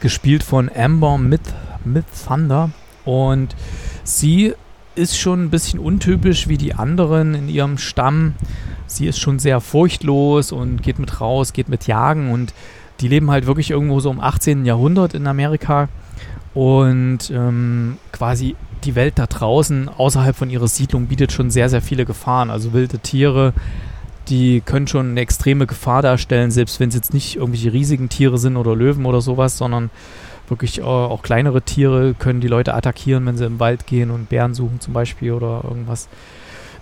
gespielt 0.00 0.42
von 0.42 0.70
Amber 0.74 1.16
Myth, 1.18 1.54
Myth 1.84 2.04
Thunder. 2.26 2.70
Und 3.04 3.56
sie 4.04 4.54
ist 4.94 5.16
schon 5.16 5.44
ein 5.44 5.50
bisschen 5.50 5.78
untypisch 5.78 6.48
wie 6.48 6.58
die 6.58 6.74
anderen 6.74 7.34
in 7.34 7.48
ihrem 7.48 7.78
Stamm. 7.78 8.34
Sie 8.86 9.06
ist 9.06 9.18
schon 9.18 9.38
sehr 9.38 9.60
furchtlos 9.60 10.52
und 10.52 10.82
geht 10.82 10.98
mit 10.98 11.20
raus, 11.20 11.52
geht 11.52 11.68
mit 11.68 11.86
jagen 11.86 12.30
und 12.30 12.52
die 13.00 13.08
leben 13.08 13.30
halt 13.30 13.46
wirklich 13.46 13.70
irgendwo 13.70 14.00
so 14.00 14.10
im 14.10 14.20
18. 14.20 14.64
Jahrhundert 14.64 15.14
in 15.14 15.26
Amerika 15.26 15.88
und 16.52 17.30
ähm, 17.30 17.98
quasi 18.10 18.56
die 18.88 18.94
Welt 18.94 19.18
da 19.18 19.26
draußen 19.26 19.90
außerhalb 19.90 20.34
von 20.34 20.48
ihrer 20.48 20.66
Siedlung 20.66 21.06
bietet 21.08 21.30
schon 21.30 21.50
sehr, 21.50 21.68
sehr 21.68 21.82
viele 21.82 22.06
Gefahren. 22.06 22.50
Also 22.50 22.72
wilde 22.72 22.98
Tiere, 22.98 23.52
die 24.28 24.62
können 24.62 24.86
schon 24.86 25.10
eine 25.10 25.20
extreme 25.20 25.66
Gefahr 25.66 26.00
darstellen, 26.00 26.50
selbst 26.50 26.80
wenn 26.80 26.88
es 26.88 26.94
jetzt 26.94 27.12
nicht 27.12 27.36
irgendwelche 27.36 27.74
riesigen 27.74 28.08
Tiere 28.08 28.38
sind 28.38 28.56
oder 28.56 28.74
Löwen 28.74 29.04
oder 29.04 29.20
sowas, 29.20 29.58
sondern 29.58 29.90
wirklich 30.48 30.78
äh, 30.78 30.82
auch 30.82 31.22
kleinere 31.22 31.60
Tiere 31.60 32.14
können 32.14 32.40
die 32.40 32.48
Leute 32.48 32.72
attackieren, 32.72 33.26
wenn 33.26 33.36
sie 33.36 33.44
im 33.44 33.60
Wald 33.60 33.86
gehen 33.86 34.10
und 34.10 34.30
Bären 34.30 34.54
suchen 34.54 34.80
zum 34.80 34.94
Beispiel 34.94 35.32
oder 35.32 35.60
irgendwas. 35.64 36.08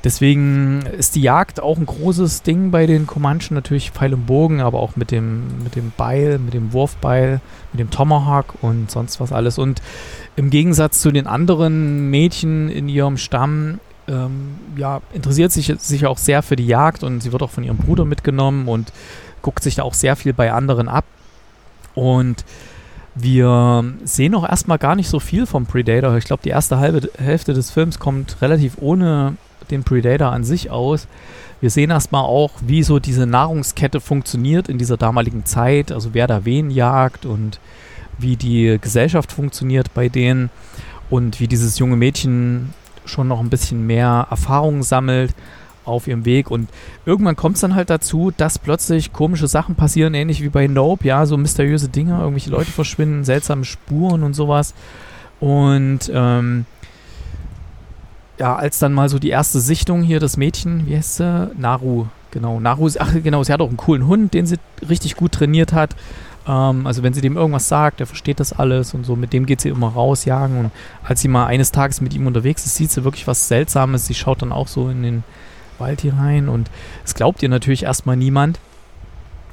Deswegen 0.06 0.82
ist 0.96 1.16
die 1.16 1.20
Jagd 1.20 1.58
auch 1.58 1.78
ein 1.78 1.84
großes 1.84 2.42
Ding 2.42 2.70
bei 2.70 2.86
den 2.86 3.08
Comanchen, 3.08 3.56
natürlich 3.56 3.90
Pfeil 3.90 4.14
und 4.14 4.24
Bogen, 4.24 4.60
aber 4.60 4.78
auch 4.78 4.94
mit 4.94 5.10
dem, 5.10 5.64
mit 5.64 5.74
dem 5.74 5.92
Beil, 5.96 6.38
mit 6.38 6.54
dem 6.54 6.72
Wurfbeil, 6.72 7.40
mit 7.72 7.80
dem 7.80 7.90
Tomahawk 7.90 8.54
und 8.62 8.88
sonst 8.88 9.18
was 9.18 9.32
alles. 9.32 9.58
Und 9.58 9.82
im 10.36 10.50
Gegensatz 10.50 11.00
zu 11.00 11.10
den 11.10 11.26
anderen 11.26 12.08
Mädchen 12.08 12.68
in 12.68 12.88
ihrem 12.88 13.16
Stamm, 13.16 13.80
ähm, 14.06 14.58
ja, 14.76 15.00
interessiert 15.12 15.50
sich 15.50 15.74
sich 15.76 16.06
auch 16.06 16.18
sehr 16.18 16.44
für 16.44 16.54
die 16.54 16.68
Jagd 16.68 17.02
und 17.02 17.20
sie 17.20 17.32
wird 17.32 17.42
auch 17.42 17.50
von 17.50 17.64
ihrem 17.64 17.78
Bruder 17.78 18.04
mitgenommen 18.04 18.68
und 18.68 18.92
guckt 19.42 19.64
sich 19.64 19.74
da 19.74 19.82
auch 19.82 19.94
sehr 19.94 20.14
viel 20.14 20.32
bei 20.32 20.52
anderen 20.52 20.88
ab. 20.88 21.04
Und 21.96 22.44
wir 23.16 23.84
sehen 24.04 24.36
auch 24.36 24.48
erstmal 24.48 24.78
gar 24.78 24.94
nicht 24.94 25.08
so 25.08 25.18
viel 25.18 25.46
vom 25.46 25.66
Predator. 25.66 26.16
Ich 26.16 26.26
glaube, 26.26 26.44
die 26.44 26.50
erste 26.50 26.78
halbe 26.78 27.10
Hälfte 27.18 27.54
des 27.54 27.72
Films 27.72 27.98
kommt 27.98 28.40
relativ 28.40 28.74
ohne 28.78 29.36
den 29.70 29.84
Predator 29.84 30.32
an 30.32 30.44
sich 30.44 30.70
aus. 30.70 31.06
Wir 31.60 31.70
sehen 31.70 31.90
erstmal 31.90 32.24
auch, 32.24 32.52
wie 32.60 32.82
so 32.82 32.98
diese 32.98 33.26
Nahrungskette 33.26 34.00
funktioniert 34.00 34.68
in 34.68 34.78
dieser 34.78 34.96
damaligen 34.96 35.44
Zeit, 35.44 35.90
also 35.90 36.10
wer 36.12 36.26
da 36.26 36.44
wen 36.44 36.70
jagt 36.70 37.24
und 37.24 37.60
wie 38.18 38.36
die 38.36 38.78
Gesellschaft 38.80 39.32
funktioniert 39.32 39.92
bei 39.94 40.08
denen 40.08 40.50
und 41.10 41.40
wie 41.40 41.48
dieses 41.48 41.78
junge 41.78 41.96
Mädchen 41.96 42.74
schon 43.04 43.28
noch 43.28 43.40
ein 43.40 43.50
bisschen 43.50 43.86
mehr 43.86 44.26
Erfahrung 44.30 44.82
sammelt 44.82 45.34
auf 45.84 46.08
ihrem 46.08 46.24
Weg. 46.24 46.50
Und 46.50 46.68
irgendwann 47.04 47.36
kommt 47.36 47.54
es 47.56 47.60
dann 47.60 47.74
halt 47.74 47.90
dazu, 47.90 48.32
dass 48.36 48.58
plötzlich 48.58 49.12
komische 49.12 49.46
Sachen 49.46 49.76
passieren, 49.76 50.14
ähnlich 50.14 50.42
wie 50.42 50.48
bei 50.48 50.66
Nope, 50.66 51.06
ja, 51.06 51.24
so 51.26 51.36
mysteriöse 51.36 51.88
Dinge, 51.88 52.18
irgendwelche 52.18 52.50
Leute 52.50 52.70
verschwinden, 52.70 53.24
seltsame 53.24 53.64
Spuren 53.64 54.22
und 54.22 54.34
sowas. 54.34 54.74
Und 55.38 56.10
ähm, 56.12 56.66
ja, 58.38 58.54
als 58.56 58.78
dann 58.78 58.92
mal 58.92 59.08
so 59.08 59.18
die 59.18 59.30
erste 59.30 59.60
Sichtung 59.60 60.02
hier, 60.02 60.20
das 60.20 60.36
Mädchen, 60.36 60.86
wie 60.86 60.96
heißt 60.96 61.16
sie? 61.16 61.50
Naru, 61.56 62.06
genau. 62.30 62.60
Naru, 62.60 62.90
ach 62.98 63.14
genau, 63.22 63.42
sie 63.42 63.52
hat 63.52 63.60
auch 63.60 63.68
einen 63.68 63.76
coolen 63.76 64.06
Hund, 64.06 64.34
den 64.34 64.46
sie 64.46 64.58
richtig 64.88 65.16
gut 65.16 65.32
trainiert 65.32 65.72
hat. 65.72 65.96
Ähm, 66.46 66.86
also 66.86 67.02
wenn 67.02 67.14
sie 67.14 67.20
dem 67.20 67.36
irgendwas 67.36 67.68
sagt, 67.68 68.00
der 68.00 68.06
versteht 68.06 68.40
das 68.40 68.52
alles 68.52 68.94
und 68.94 69.04
so, 69.04 69.16
mit 69.16 69.32
dem 69.32 69.46
geht 69.46 69.60
sie 69.60 69.70
immer 69.70 69.88
raus, 69.88 70.24
jagen. 70.24 70.58
Und 70.58 70.70
als 71.04 71.20
sie 71.20 71.28
mal 71.28 71.46
eines 71.46 71.72
Tages 71.72 72.00
mit 72.00 72.14
ihm 72.14 72.26
unterwegs 72.26 72.66
ist, 72.66 72.76
sieht 72.76 72.90
sie 72.90 73.04
wirklich 73.04 73.26
was 73.26 73.48
Seltsames. 73.48 74.06
Sie 74.06 74.14
schaut 74.14 74.42
dann 74.42 74.52
auch 74.52 74.68
so 74.68 74.88
in 74.88 75.02
den 75.02 75.24
Wald 75.78 76.00
hier 76.00 76.14
rein 76.14 76.48
und 76.48 76.70
es 77.04 77.14
glaubt 77.14 77.42
ihr 77.42 77.48
natürlich 77.48 77.82
erstmal 77.82 78.16
niemand. 78.16 78.58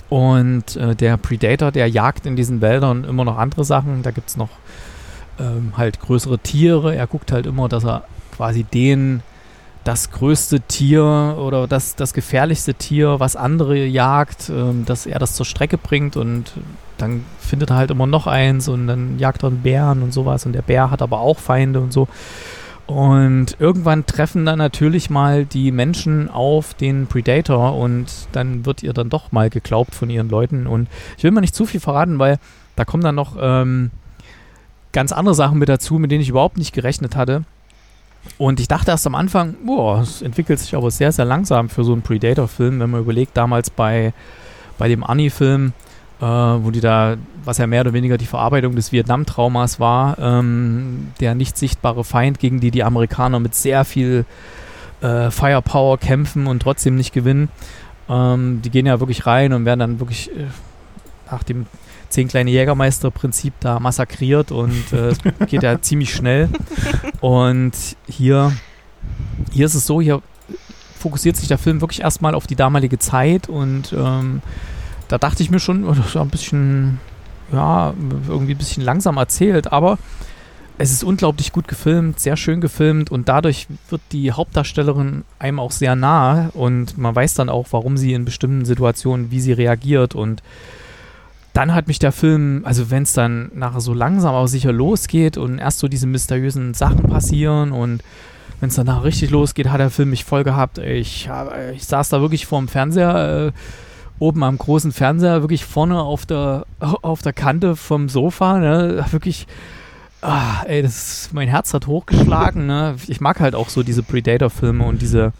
Und 0.09 0.75
äh, 0.75 0.95
der 0.95 1.17
Predator, 1.17 1.71
der 1.71 1.87
jagt 1.87 2.25
in 2.25 2.35
diesen 2.35 2.61
Wäldern 2.61 3.03
immer 3.03 3.25
noch 3.25 3.37
andere 3.37 3.65
Sachen. 3.65 4.03
Da 4.03 4.11
gibt 4.11 4.29
es 4.29 4.37
noch 4.37 4.49
ähm, 5.39 5.73
halt 5.75 5.99
größere 5.99 6.37
Tiere. 6.37 6.95
Er 6.95 7.07
guckt 7.07 7.31
halt 7.31 7.47
immer, 7.47 7.67
dass 7.67 7.83
er 7.83 8.03
quasi 8.33 8.63
den 8.63 9.21
das 9.83 10.11
größte 10.11 10.61
Tier 10.61 11.37
oder 11.37 11.67
das, 11.67 11.95
das 11.95 12.13
gefährlichste 12.13 12.73
Tier, 12.73 13.19
was 13.19 13.35
andere 13.35 13.85
jagt, 13.85 14.49
ähm, 14.49 14.85
dass 14.85 15.05
er 15.05 15.19
das 15.19 15.35
zur 15.35 15.45
Strecke 15.45 15.77
bringt 15.77 16.15
und 16.15 16.53
dann 16.97 17.25
findet 17.39 17.69
er 17.71 17.77
halt 17.77 17.91
immer 17.91 18.07
noch 18.07 18.27
eins 18.27 18.67
und 18.67 18.87
dann 18.87 19.19
jagt 19.19 19.43
er 19.43 19.47
einen 19.49 19.61
Bären 19.61 20.01
und 20.01 20.13
sowas 20.13 20.45
und 20.45 20.53
der 20.53 20.61
Bär 20.61 20.89
hat 20.89 21.01
aber 21.01 21.19
auch 21.19 21.39
Feinde 21.39 21.81
und 21.81 21.91
so. 21.91 22.07
Und 22.85 23.55
irgendwann 23.59 24.05
treffen 24.05 24.45
dann 24.45 24.59
natürlich 24.59 25.09
mal 25.09 25.45
die 25.45 25.71
Menschen 25.71 26.29
auf 26.29 26.73
den 26.73 27.07
Predator 27.07 27.77
und 27.77 28.07
dann 28.33 28.65
wird 28.65 28.83
ihr 28.83 28.91
dann 28.93 29.09
doch 29.09 29.31
mal 29.31 29.49
geglaubt 29.49 29.95
von 29.95 30.09
ihren 30.09 30.29
Leuten. 30.29 30.67
Und 30.67 30.89
ich 31.17 31.23
will 31.23 31.31
mal 31.31 31.41
nicht 31.41 31.55
zu 31.55 31.65
viel 31.65 31.79
verraten, 31.79 32.19
weil 32.19 32.39
da 32.75 32.83
kommen 32.83 33.03
dann 33.03 33.15
noch 33.15 33.37
ähm, 33.39 33.91
ganz 34.91 35.13
andere 35.13 35.33
Sachen 35.33 35.59
mit 35.59 35.69
dazu, 35.69 35.97
mit 35.97 36.11
denen 36.11 36.21
ich 36.21 36.29
überhaupt 36.29 36.57
nicht 36.57 36.73
gerechnet 36.73 37.15
hatte. 37.15 37.43
Und 38.37 38.59
ich 38.59 38.67
dachte 38.67 38.91
erst 38.91 39.05
am 39.05 39.15
Anfang, 39.15 39.55
boah, 39.65 40.01
es 40.01 40.21
entwickelt 40.21 40.59
sich 40.59 40.75
aber 40.75 40.91
sehr, 40.91 41.11
sehr 41.11 41.25
langsam 41.25 41.69
für 41.69 41.83
so 41.83 41.93
einen 41.93 42.01
Predator-Film, 42.01 42.79
wenn 42.79 42.89
man 42.89 43.01
überlegt, 43.01 43.37
damals 43.37 43.69
bei, 43.69 44.13
bei 44.77 44.87
dem 44.87 45.03
Annie-Film, 45.03 45.73
äh, 46.19 46.25
wo 46.25 46.71
die 46.71 46.79
da, 46.79 47.15
was 47.43 47.57
ja 47.57 47.67
mehr 47.67 47.81
oder 47.81 47.93
weniger 47.93 48.17
die 48.17 48.25
Verarbeitung 48.25 48.75
des 48.75 48.91
Vietnam-Traumas 48.91 49.79
war, 49.79 50.17
ähm, 50.19 51.11
der 51.19 51.35
nicht 51.35 51.57
sichtbare 51.57 52.03
Feind, 52.03 52.39
gegen 52.39 52.59
die 52.59 52.71
die 52.71 52.83
Amerikaner 52.83 53.39
mit 53.39 53.55
sehr 53.55 53.85
viel 53.85 54.25
äh, 55.01 55.29
Firepower 55.29 55.97
kämpfen 55.97 56.47
und 56.47 56.61
trotzdem 56.61 56.95
nicht 56.95 57.13
gewinnen. 57.13 57.49
Ähm, 58.09 58.61
die 58.63 58.69
gehen 58.69 58.85
ja 58.85 58.99
wirklich 58.99 59.25
rein 59.25 59.53
und 59.53 59.65
werden 59.65 59.79
dann 59.79 59.99
wirklich 59.99 60.31
äh, 60.31 60.45
nach 61.29 61.43
dem 61.43 61.65
zehn 62.13 62.27
kleine 62.27 62.51
Jägermeister-Prinzip 62.51 63.53
da 63.59 63.79
massakriert 63.79 64.51
und 64.51 64.93
äh, 64.93 65.09
es 65.09 65.17
geht 65.47 65.63
ja 65.63 65.81
ziemlich 65.81 66.13
schnell. 66.13 66.47
Und 67.21 67.73
hier, 68.07 68.53
hier 69.51 69.65
ist 69.65 69.73
es 69.73 69.85
so, 69.85 69.99
hier 69.99 70.21
fokussiert 70.99 71.35
sich 71.35 71.47
der 71.47 71.57
Film 71.57 71.81
wirklich 71.81 72.01
erstmal 72.01 72.35
auf 72.35 72.47
die 72.47 72.55
damalige 72.55 72.99
Zeit 72.99 73.49
und 73.49 73.93
ähm, 73.93 74.41
da 75.07 75.17
dachte 75.17 75.43
ich 75.43 75.49
mir 75.49 75.59
schon, 75.59 75.85
oh, 75.85 75.93
das 75.93 76.07
ist 76.07 76.15
ein 76.15 76.29
bisschen, 76.29 76.99
ja, 77.51 77.93
irgendwie 78.27 78.53
ein 78.53 78.57
bisschen 78.57 78.83
langsam 78.83 79.17
erzählt, 79.17 79.73
aber 79.73 79.97
es 80.77 80.91
ist 80.91 81.03
unglaublich 81.03 81.51
gut 81.51 81.67
gefilmt, 81.67 82.19
sehr 82.19 82.37
schön 82.37 82.61
gefilmt 82.61 83.11
und 83.11 83.27
dadurch 83.27 83.67
wird 83.89 84.01
die 84.11 84.31
Hauptdarstellerin 84.31 85.23
einem 85.39 85.59
auch 85.59 85.71
sehr 85.71 85.95
nah 85.95 86.49
und 86.53 86.97
man 86.97 87.15
weiß 87.15 87.33
dann 87.33 87.49
auch, 87.49 87.67
warum 87.71 87.97
sie 87.97 88.13
in 88.13 88.23
bestimmten 88.23 88.65
Situationen, 88.65 89.31
wie 89.31 89.41
sie 89.41 89.53
reagiert 89.53 90.15
und 90.15 90.41
dann 91.53 91.73
hat 91.73 91.87
mich 91.87 91.99
der 91.99 92.11
Film, 92.11 92.61
also 92.65 92.89
wenn 92.89 93.03
es 93.03 93.13
dann 93.13 93.51
nachher 93.53 93.81
so 93.81 93.93
langsam 93.93 94.33
aber 94.33 94.47
sicher 94.47 94.71
losgeht 94.71 95.37
und 95.37 95.59
erst 95.59 95.79
so 95.79 95.87
diese 95.87 96.07
mysteriösen 96.07 96.73
Sachen 96.73 97.03
passieren 97.03 97.71
und 97.71 98.03
wenn 98.59 98.69
es 98.69 98.75
danach 98.75 99.03
richtig 99.03 99.29
losgeht, 99.29 99.69
hat 99.69 99.79
der 99.79 99.89
Film 99.89 100.09
mich 100.11 100.23
voll 100.23 100.43
gehabt. 100.43 100.77
Ich, 100.77 101.29
ich 101.75 101.85
saß 101.85 102.09
da 102.09 102.21
wirklich 102.21 102.45
vorm 102.45 102.67
Fernseher, 102.67 103.47
äh, 103.47 103.51
oben 104.19 104.43
am 104.43 104.57
großen 104.57 104.91
Fernseher, 104.91 105.41
wirklich 105.41 105.65
vorne 105.65 105.99
auf 105.99 106.25
der, 106.25 106.65
auf 106.79 107.21
der 107.21 107.33
Kante 107.33 107.75
vom 107.75 108.09
Sofa, 108.09 108.59
ne? 108.59 109.05
wirklich 109.11 109.47
Ah, 110.23 110.63
ey, 110.65 110.81
das 110.81 111.31
mein 111.33 111.49
Herz 111.49 111.73
hat 111.73 111.85
hochgeschlagen. 111.85 112.65
Ne? 112.65 112.95
Ich 113.07 113.19
mag 113.19 113.41
halt 113.41 113.55
auch 113.55 113.67
so 113.67 113.83
diese 113.83 114.03
Predator-Filme 114.03 114.85
und 114.85 115.01
diese, 115.01 115.33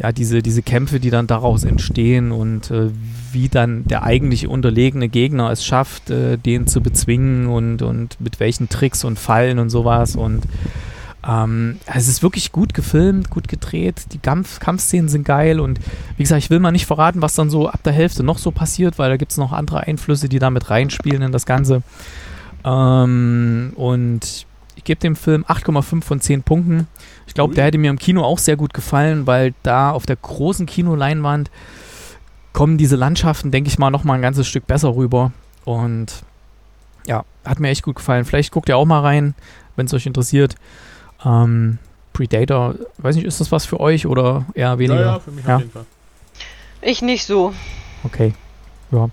ja, 0.00 0.10
diese, 0.10 0.42
diese 0.42 0.62
Kämpfe, 0.62 0.98
die 0.98 1.10
dann 1.10 1.28
daraus 1.28 1.62
entstehen 1.62 2.32
und 2.32 2.68
äh, 2.72 2.90
wie 3.36 3.50
dann 3.50 3.84
der 3.84 4.02
eigentlich 4.02 4.48
unterlegene 4.48 5.08
Gegner 5.08 5.50
es 5.50 5.62
schafft, 5.62 6.08
äh, 6.08 6.38
den 6.38 6.66
zu 6.66 6.80
bezwingen 6.80 7.46
und, 7.48 7.82
und 7.82 8.18
mit 8.18 8.40
welchen 8.40 8.70
Tricks 8.70 9.04
und 9.04 9.18
Fallen 9.18 9.58
und 9.58 9.68
sowas. 9.68 10.16
Und 10.16 10.44
ähm, 11.28 11.78
es 11.84 12.08
ist 12.08 12.22
wirklich 12.22 12.50
gut 12.50 12.72
gefilmt, 12.72 13.28
gut 13.28 13.46
gedreht. 13.46 14.06
Die 14.12 14.18
Kampf 14.18 14.58
Kampfszenen 14.58 15.10
sind 15.10 15.24
geil 15.24 15.60
und 15.60 15.78
wie 16.16 16.22
gesagt, 16.22 16.42
ich 16.42 16.50
will 16.50 16.60
mal 16.60 16.72
nicht 16.72 16.86
verraten, 16.86 17.20
was 17.20 17.34
dann 17.34 17.50
so 17.50 17.68
ab 17.68 17.82
der 17.84 17.92
Hälfte 17.92 18.22
noch 18.22 18.38
so 18.38 18.50
passiert, 18.50 18.98
weil 18.98 19.10
da 19.10 19.18
gibt 19.18 19.32
es 19.32 19.38
noch 19.38 19.52
andere 19.52 19.80
Einflüsse, 19.80 20.30
die 20.30 20.38
da 20.38 20.48
mit 20.48 20.70
reinspielen 20.70 21.20
in 21.20 21.32
das 21.32 21.44
Ganze. 21.44 21.82
Ähm, 22.64 23.74
und 23.76 24.46
ich 24.76 24.84
gebe 24.84 25.00
dem 25.00 25.14
Film 25.14 25.44
8,5 25.44 26.02
von 26.02 26.20
10 26.20 26.42
Punkten. 26.42 26.86
Ich 27.26 27.34
glaube, 27.34 27.54
der 27.54 27.66
hätte 27.66 27.76
mir 27.76 27.90
im 27.90 27.98
Kino 27.98 28.22
auch 28.22 28.38
sehr 28.38 28.56
gut 28.56 28.72
gefallen, 28.72 29.26
weil 29.26 29.52
da 29.62 29.90
auf 29.90 30.06
der 30.06 30.16
großen 30.16 30.64
Kinoleinwand 30.64 31.50
kommen 32.56 32.78
diese 32.78 32.96
Landschaften, 32.96 33.50
denke 33.50 33.68
ich 33.68 33.78
mal, 33.78 33.90
noch 33.90 34.02
mal 34.04 34.14
ein 34.14 34.22
ganzes 34.22 34.48
Stück 34.48 34.66
besser 34.66 34.96
rüber. 34.96 35.30
Und 35.66 36.24
ja, 37.06 37.26
hat 37.44 37.60
mir 37.60 37.68
echt 37.68 37.82
gut 37.82 37.96
gefallen. 37.96 38.24
Vielleicht 38.24 38.50
guckt 38.50 38.70
ihr 38.70 38.78
auch 38.78 38.86
mal 38.86 39.00
rein, 39.00 39.34
wenn 39.76 39.84
es 39.84 39.92
euch 39.92 40.06
interessiert. 40.06 40.54
Ähm, 41.22 41.78
Predator, 42.14 42.76
weiß 42.96 43.16
nicht, 43.16 43.26
ist 43.26 43.42
das 43.42 43.52
was 43.52 43.66
für 43.66 43.78
euch 43.78 44.06
oder 44.06 44.46
eher 44.54 44.78
weniger? 44.78 45.00
Ja, 45.00 45.12
ja 45.12 45.18
für 45.18 45.32
mich 45.32 45.44
ja. 45.44 45.56
auf 45.56 45.60
jeden 45.60 45.72
Fall. 45.72 45.84
Ich 46.80 47.02
nicht 47.02 47.26
so. 47.26 47.52
Okay. 48.04 48.32
Ja. 48.90 49.10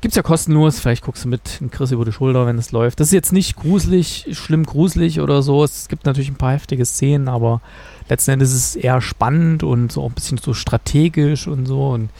Gibt's 0.00 0.16
ja 0.16 0.22
kostenlos, 0.22 0.78
vielleicht 0.78 1.02
guckst 1.02 1.24
du 1.24 1.28
mit 1.28 1.60
in 1.60 1.72
Chris 1.72 1.90
über 1.90 2.04
die 2.04 2.12
Schulter, 2.12 2.46
wenn 2.46 2.58
es 2.58 2.70
läuft. 2.70 3.00
Das 3.00 3.08
ist 3.08 3.12
jetzt 3.12 3.32
nicht 3.32 3.56
gruselig, 3.56 4.28
schlimm 4.30 4.64
gruselig 4.64 5.20
oder 5.20 5.42
so. 5.42 5.64
Es 5.64 5.88
gibt 5.88 6.06
natürlich 6.06 6.30
ein 6.30 6.36
paar 6.36 6.52
heftige 6.52 6.86
Szenen, 6.86 7.26
aber 7.26 7.60
letzten 8.08 8.30
Endes 8.30 8.52
ist 8.52 8.76
es 8.76 8.76
eher 8.76 9.00
spannend 9.00 9.64
und 9.64 9.90
so 9.90 10.06
ein 10.06 10.12
bisschen 10.12 10.38
so 10.38 10.54
strategisch 10.54 11.48
und 11.48 11.66
so. 11.66 11.88
Und 11.88 12.10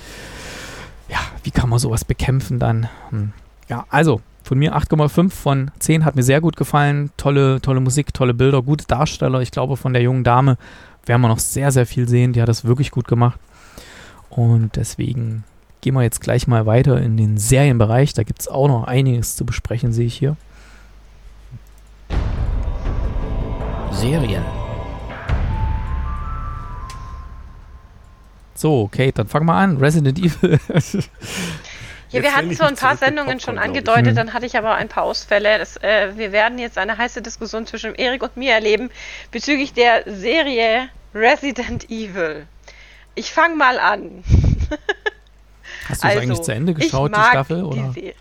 wie 1.49 1.51
kann 1.51 1.71
man 1.71 1.79
sowas 1.79 2.05
bekämpfen 2.05 2.59
dann? 2.59 2.91
Hm. 3.09 3.33
Ja, 3.71 3.87
also 3.89 4.21
von 4.43 4.59
mir 4.59 4.77
8,5 4.77 5.31
von 5.31 5.71
10 5.79 6.05
hat 6.05 6.15
mir 6.15 6.23
sehr 6.23 6.43
gut 6.43 6.57
gefallen. 6.57 7.11
Tolle, 7.17 7.63
tolle 7.63 7.81
Musik, 7.81 8.13
tolle 8.13 8.35
Bilder, 8.35 8.61
gute 8.61 8.85
Darsteller. 8.87 9.41
Ich 9.41 9.51
glaube, 9.51 9.79
von 9.79 9.95
der 9.95 10.03
jungen 10.03 10.25
Dame 10.25 10.59
werden 11.07 11.23
wir 11.23 11.29
noch 11.29 11.39
sehr, 11.39 11.73
sehr 11.73 11.87
viel 11.87 12.07
sehen. 12.07 12.35
Die 12.35 12.43
hat 12.43 12.51
das 12.51 12.67
wirklich 12.67 12.91
gut 12.91 13.09
gemacht. 13.09 13.41
Und 14.29 14.77
deswegen 14.77 15.45
gehen 15.81 15.95
wir 15.95 16.03
jetzt 16.03 16.21
gleich 16.21 16.47
mal 16.47 16.67
weiter 16.67 17.01
in 17.01 17.17
den 17.17 17.39
Serienbereich. 17.39 18.13
Da 18.13 18.25
gibt 18.25 18.41
es 18.41 18.49
auch 18.49 18.69
noch 18.69 18.85
einiges 18.85 19.35
zu 19.35 19.47
besprechen, 19.47 19.91
sehe 19.91 20.07
ich 20.07 20.19
hier. 20.19 20.37
Serien. 23.93 24.58
So, 28.59 28.89
Kate, 28.89 29.13
dann 29.13 29.29
fang 29.29 29.45
mal 29.45 29.63
an. 29.63 29.77
Resident 29.79 30.19
Evil. 30.19 30.59
Ja, 32.11 32.23
wir 32.23 32.35
hatten 32.35 32.55
so 32.55 32.65
ein 32.65 32.75
paar 32.75 32.97
Sendungen 32.97 33.39
schon 33.39 33.59
angedeutet, 33.59 34.17
dann 34.17 34.33
hatte 34.33 34.47
ich 34.47 34.57
aber 34.57 34.75
ein 34.77 34.89
paar 34.89 35.03
Ausfälle. 35.03 35.59
Das, 35.59 35.77
äh, 35.77 36.17
wir 36.17 36.33
werden 36.33 36.59
jetzt 36.59 36.79
eine 36.79 36.97
heiße 36.97 37.21
Diskussion 37.21 37.67
zwischen 37.67 37.95
Erik 37.95 38.23
und 38.23 38.35
mir 38.35 38.55
erleben 38.55 38.89
bezüglich 39.31 39.75
der 39.75 40.05
Serie 40.07 40.89
Resident 41.15 41.91
Evil. 41.91 42.47
Ich 43.15 43.31
fange 43.31 43.57
mal 43.57 43.79
an. 43.79 44.25
Hast 45.91 46.03
du 46.03 46.09
also, 46.09 46.21
eigentlich 46.21 46.41
zu 46.41 46.53
Ende 46.53 46.73
geschaut, 46.73 47.15
die 47.15 47.21
Staffel? 47.21 47.63
Oder? 47.63 47.93
Die 47.95 48.15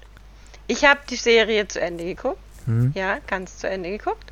ich 0.67 0.83
habe 0.83 0.99
die 1.09 1.15
Serie 1.15 1.67
zu 1.67 1.79
Ende 1.79 2.03
geguckt. 2.03 2.39
Hm. 2.65 2.91
Ja, 2.93 3.19
ganz 3.25 3.57
zu 3.57 3.69
Ende 3.69 3.89
geguckt. 3.89 4.31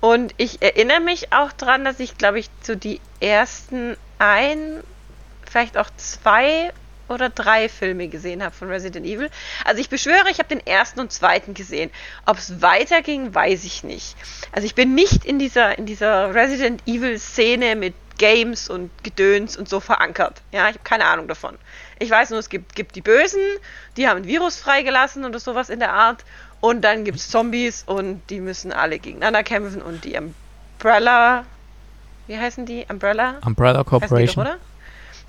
Und 0.00 0.34
ich 0.36 0.60
erinnere 0.60 1.00
mich 1.00 1.32
auch 1.32 1.52
daran, 1.52 1.84
dass 1.84 2.00
ich, 2.00 2.18
glaube 2.18 2.38
ich, 2.38 2.50
zu 2.60 2.76
die 2.76 3.00
ersten 3.20 3.96
ein, 4.18 4.82
vielleicht 5.52 5.78
auch 5.78 5.90
zwei 5.96 6.72
oder 7.08 7.28
drei 7.28 7.68
Filme 7.68 8.08
gesehen 8.08 8.42
habe 8.42 8.54
von 8.54 8.68
Resident 8.68 9.06
Evil. 9.06 9.30
Also 9.64 9.80
ich 9.80 9.88
beschwöre, 9.88 10.30
ich 10.30 10.38
habe 10.38 10.48
den 10.48 10.66
ersten 10.66 11.00
und 11.00 11.12
zweiten 11.12 11.54
gesehen. 11.54 11.90
Ob 12.26 12.38
es 12.38 12.62
weiterging, 12.62 13.34
weiß 13.34 13.64
ich 13.64 13.84
nicht. 13.84 14.16
Also 14.50 14.66
ich 14.66 14.74
bin 14.74 14.94
nicht 14.94 15.24
in 15.24 15.38
dieser, 15.38 15.76
in 15.78 15.86
dieser 15.86 16.34
Resident 16.34 16.82
Evil 16.86 17.18
Szene 17.18 17.76
mit 17.76 17.94
Games 18.18 18.68
und 18.68 18.90
Gedöns 19.02 19.56
und 19.56 19.68
so 19.68 19.80
verankert. 19.80 20.42
Ja, 20.52 20.68
ich 20.68 20.74
habe 20.74 20.84
keine 20.84 21.04
Ahnung 21.06 21.28
davon. 21.28 21.56
Ich 21.98 22.10
weiß 22.10 22.30
nur, 22.30 22.38
es 22.38 22.48
gibt, 22.48 22.74
gibt 22.74 22.94
die 22.94 23.00
Bösen, 23.00 23.40
die 23.96 24.08
haben 24.08 24.18
ein 24.18 24.26
Virus 24.26 24.58
freigelassen 24.58 25.24
oder 25.24 25.38
sowas 25.38 25.70
in 25.70 25.80
der 25.80 25.92
Art. 25.92 26.24
Und 26.60 26.82
dann 26.82 27.04
gibt 27.04 27.18
es 27.18 27.28
Zombies 27.28 27.82
und 27.84 28.22
die 28.30 28.40
müssen 28.40 28.72
alle 28.72 28.98
gegeneinander 28.98 29.42
kämpfen 29.42 29.82
und 29.82 30.04
die 30.04 30.16
Umbrella. 30.16 31.44
Wie 32.28 32.38
heißen 32.38 32.64
die? 32.64 32.86
Umbrella? 32.88 33.38
Umbrella 33.44 33.82
Corporation. 33.82 34.44
Doch, 34.44 34.56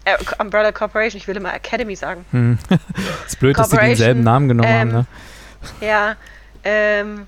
äh, 0.06 0.18
Umbrella 0.39 0.72
Corporation, 0.72 1.18
ich 1.18 1.28
will 1.28 1.38
immer 1.38 1.54
Academy 1.54 1.95
sagen. 1.95 2.26
Hm. 2.32 2.58
ist 3.26 3.39
blöd, 3.39 3.58
dass 3.58 3.70
sie 3.70 3.78
denselben 3.78 4.24
Namen 4.24 4.47
genommen 4.47 4.70
ähm, 4.70 4.80
haben, 4.80 4.91
ne? 4.91 5.06
Ja, 5.82 6.16
ähm, 6.64 7.28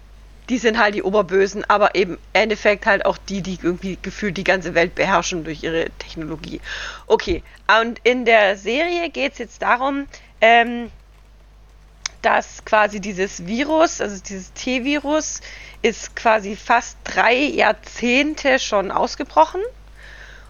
die 0.50 0.58
sind 0.58 0.78
halt 0.78 0.96
die 0.96 1.04
Oberbösen, 1.04 1.64
aber 1.70 1.96
eben 1.96 2.14
im 2.14 2.20
Endeffekt 2.34 2.86
halt 2.86 3.06
auch 3.06 3.18
die, 3.18 3.42
die 3.42 3.58
irgendwie 3.62 3.98
gefühlt 4.02 4.38
die 4.38 4.44
ganze 4.44 4.76
Welt 4.76 4.96
beherrschen 4.96 5.44
durch 5.44 5.64
ihre 5.64 5.90
Technologie. 5.98 6.62
Okay, 7.08 7.44
und 7.82 8.00
in 8.04 8.26
der 8.26 8.58
Serie 8.58 9.10
geht 9.10 9.34
es 9.34 9.38
jetzt 9.40 9.62
darum, 9.62 10.08
ähm, 10.42 10.92
dass 12.22 12.66
quasi 12.66 13.00
dieses 13.00 13.46
Virus, 13.46 14.02
also 14.02 14.22
dieses 14.22 14.52
T-Virus, 14.54 15.42
ist 15.82 16.16
quasi 16.16 16.56
fast 16.56 16.98
drei 17.04 17.36
Jahrzehnte 17.36 18.60
schon 18.60 18.92
ausgebrochen. 18.92 19.62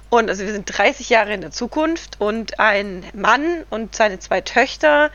Und 0.09 0.29
also 0.29 0.45
wir 0.45 0.53
sind 0.53 0.65
30 0.65 1.09
Jahre 1.09 1.33
in 1.33 1.41
der 1.41 1.51
Zukunft 1.51 2.21
und 2.21 2.59
ein 2.59 3.03
Mann 3.13 3.63
und 3.69 3.95
seine 3.95 4.19
zwei 4.19 4.41
Töchter 4.41 5.11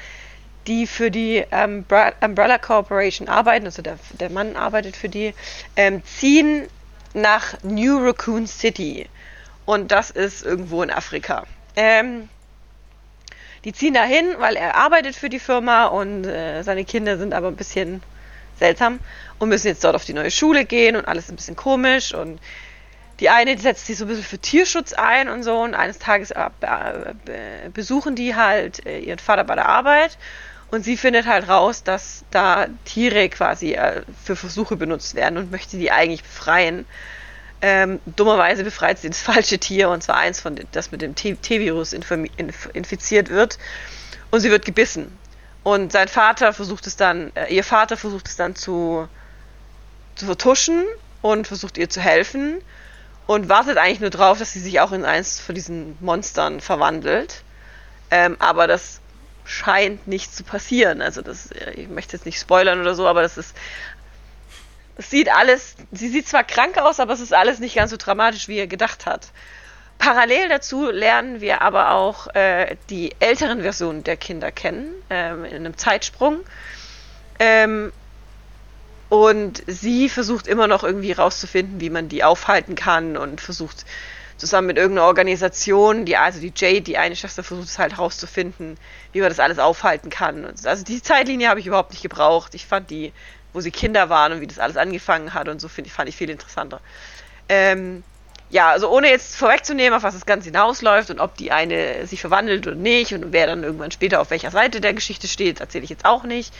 die 0.67 0.87
für 0.87 1.11
die 1.11 1.45
Umbrella 1.51 2.59
Corporation 2.59 3.29
arbeiten, 3.29 3.67
also 3.67 3.83
der, 3.83 3.99
der 4.19 4.31
Mann 4.31 4.57
arbeitet 4.57 4.97
für 4.97 5.09
die, 5.09 5.35
ähm, 5.77 6.03
ziehen 6.05 6.69
nach 7.15 7.55
New 7.63 7.99
Raccoon 7.99 8.47
City. 8.47 9.09
Und 9.65 9.91
das 9.91 10.11
ist 10.11 10.45
irgendwo 10.45 10.83
in 10.83 10.91
Afrika. 10.91 11.45
Ähm, 11.77 12.29
die 13.65 13.73
ziehen 13.73 13.95
dahin, 13.95 14.27
weil 14.39 14.57
er 14.57 14.77
arbeitet 14.77 15.17
für 15.17 15.29
die 15.29 15.39
Firma 15.39 15.87
und 15.87 16.25
äh, 16.25 16.63
seine 16.63 16.85
Kinder 16.85 17.19
sind 17.19 17.35
aber 17.35 17.49
ein 17.49 17.57
bisschen 17.57 18.03
seltsam 18.59 19.01
und 19.39 19.49
müssen 19.49 19.69
jetzt 19.69 19.85
dort 19.85 19.97
auf 19.97 20.05
die 20.05 20.13
neue 20.13 20.31
Schule 20.31 20.65
gehen 20.65 20.97
und 20.97 21.07
alles 21.07 21.31
ein 21.31 21.37
bisschen 21.37 21.57
komisch 21.57 22.15
und 22.15 22.39
die 23.21 23.29
eine 23.29 23.57
setzt 23.59 23.87
sich 23.87 23.99
so 23.99 24.07
ein 24.07 24.09
bisschen 24.09 24.25
für 24.25 24.39
Tierschutz 24.39 24.95
ein 24.95 25.29
und 25.29 25.43
so 25.43 25.61
und 25.61 25.75
eines 25.75 25.99
Tages 25.99 26.31
äh, 26.31 26.51
besuchen 27.73 28.17
die 28.17 28.35
halt 28.35 28.85
äh, 28.87 28.99
ihren 28.99 29.19
Vater 29.19 29.45
bei 29.45 29.55
der 29.55 29.69
Arbeit 29.69 30.17
und 30.71 30.85
sie 30.85 30.97
findet 30.97 31.27
halt 31.27 31.49
raus, 31.49 31.83
dass 31.83 32.25
da 32.31 32.67
Tiere 32.85 33.29
quasi 33.29 33.75
äh, 33.75 34.03
für 34.25 34.37
Versuche 34.37 34.77
benutzt 34.77 35.15
werden 35.15 35.37
und 35.37 35.51
möchte 35.51 35.77
die 35.77 35.91
eigentlich 35.91 36.23
befreien. 36.23 36.87
Ähm, 37.63 38.01
dummerweise 38.07 38.65
befreit 38.65 38.99
sie 38.99 39.09
das 39.09 39.21
falsche 39.23 39.59
Tier 39.59 39.91
und 39.91 40.03
zwar 40.03 40.17
eins 40.17 40.41
von 40.41 40.59
das 40.73 40.91
mit 40.91 41.03
dem 41.03 41.15
T-Virus 41.15 41.93
infiziert 41.93 43.29
wird 43.29 43.59
und 44.31 44.41
sie 44.41 44.51
wird 44.51 44.65
gebissen. 44.65 45.17
Und 45.63 45.93
sein 45.93 46.09
Vater 46.09 46.55
versucht 46.55 46.87
es 46.87 46.97
dann, 46.97 47.33
äh, 47.35 47.55
ihr 47.55 47.65
Vater 47.65 47.99
versucht 47.99 48.29
es 48.29 48.37
dann 48.37 48.57
zu, 48.57 49.07
zu 50.15 50.25
vertuschen 50.25 50.87
und 51.21 51.47
versucht 51.47 51.77
ihr 51.77 51.91
zu 51.91 52.01
helfen 52.01 52.63
und 53.31 53.49
wartet 53.49 53.79
eigentlich 53.79 54.01
nur 54.01 54.11
drauf, 54.11 54.41
dass 54.41 54.55
sie 54.55 54.59
sich 54.59 54.81
auch 54.81 54.91
in 54.91 55.05
eins 55.05 55.39
von 55.39 55.55
diesen 55.55 55.97
Monstern 56.01 56.61
verwandelt. 56.61 57.45
Ähm, 58.11 58.35
aber 58.41 58.67
das 58.67 59.01
scheint 59.45 60.09
nicht 60.09 60.35
zu 60.35 60.43
passieren. 60.43 61.01
Also 61.01 61.23
das, 61.23 61.53
äh, 61.53 61.71
ich 61.75 61.89
möchte 61.89 62.17
jetzt 62.17 62.27
nicht 62.27 62.41
spoilern 62.41 62.81
oder 62.81 62.97
so, 62.97 63.07
aber 63.07 63.23
das 63.23 63.39
ist, 63.39 63.57
es 64.97 65.11
sieht 65.11 65.33
alles, 65.33 65.77
sie 65.93 66.09
sieht 66.09 66.27
zwar 66.27 66.43
krank 66.43 66.77
aus, 66.79 66.99
aber 66.99 67.13
es 67.13 67.21
ist 67.21 67.33
alles 67.33 67.61
nicht 67.61 67.77
ganz 67.77 67.93
so 67.93 67.97
dramatisch, 67.97 68.49
wie 68.49 68.59
er 68.59 68.67
gedacht 68.67 69.07
hat. 69.07 69.29
Parallel 69.99 70.49
dazu 70.49 70.91
lernen 70.91 71.41
wir 71.41 71.63
aber 71.63 71.93
auch 71.93 72.35
äh, 72.35 72.75
die 72.89 73.15
älteren 73.21 73.63
Versionen 73.63 74.03
der 74.03 74.17
Kinder 74.17 74.51
kennen, 74.51 74.93
ähm, 75.09 75.45
in 75.45 75.55
einem 75.55 75.77
Zeitsprung. 75.77 76.41
Ähm, 77.39 77.93
Und 79.11 79.65
sie 79.67 80.09
versucht 80.09 80.47
immer 80.47 80.69
noch 80.69 80.85
irgendwie 80.85 81.13
rauszufinden, 81.13 81.81
wie 81.81 81.91
man 81.91 82.09
die 82.09 82.23
aufhalten 82.25 82.77
kann 82.77 83.17
und 83.17 83.41
versucht 83.41 83.85
zusammen 84.37 84.69
mit 84.69 84.79
irgendeiner 84.79 85.07
Organisation, 85.07 86.07
die, 86.07 86.17
also 86.17 86.41
die 86.41 86.53
Jade, 86.57 86.81
die 86.81 86.97
eine 86.97 87.17
Schwester, 87.17 87.43
versucht 87.43 87.69
es 87.69 87.79
halt 87.79 87.99
rauszufinden, 87.99 88.79
wie 89.13 89.21
man 89.21 89.29
das 89.29 89.41
alles 89.41 89.59
aufhalten 89.59 90.11
kann. 90.11 90.47
Also 90.65 90.85
die 90.85 91.03
Zeitlinie 91.03 91.49
habe 91.49 91.59
ich 91.61 91.67
überhaupt 91.67 91.91
nicht 91.91 92.03
gebraucht. 92.03 92.55
Ich 92.55 92.67
fand 92.67 92.89
die, 92.91 93.13
wo 93.53 93.61
sie 93.61 93.73
Kinder 93.73 94.09
waren 94.09 94.33
und 94.33 94.41
wie 94.41 94.47
das 94.47 94.61
alles 94.61 94.77
angefangen 94.77 95.35
hat 95.35 95.49
und 95.49 95.61
so, 95.61 95.69
find, 95.69 95.89
fand 95.89 96.09
ich 96.09 96.17
viel 96.17 96.31
interessanter. 96.31 96.81
Ähm, 97.49 98.05
ja, 98.49 98.71
also 98.71 98.89
ohne 98.91 99.11
jetzt 99.11 99.37
vorwegzunehmen, 99.37 99.93
auf 99.93 100.05
was 100.05 100.15
das 100.15 100.25
Ganze 100.25 100.47
hinausläuft 100.47 101.11
und 101.11 101.19
ob 101.19 101.37
die 101.37 101.51
eine 101.51 102.07
sich 102.07 102.21
verwandelt 102.21 102.67
oder 102.67 102.77
nicht 102.77 103.13
und 103.13 103.33
wer 103.33 103.49
dann 103.49 103.65
irgendwann 103.65 103.91
später 103.91 104.21
auf 104.21 104.31
welcher 104.31 104.53
Seite 104.53 104.81
der 104.81 104.95
Geschichte 104.95 105.27
steht, 105.27 105.61
erzähle 105.61 105.85
ich 105.85 105.91
jetzt 105.91 106.05
auch 106.05 106.23
nicht. 106.23 106.55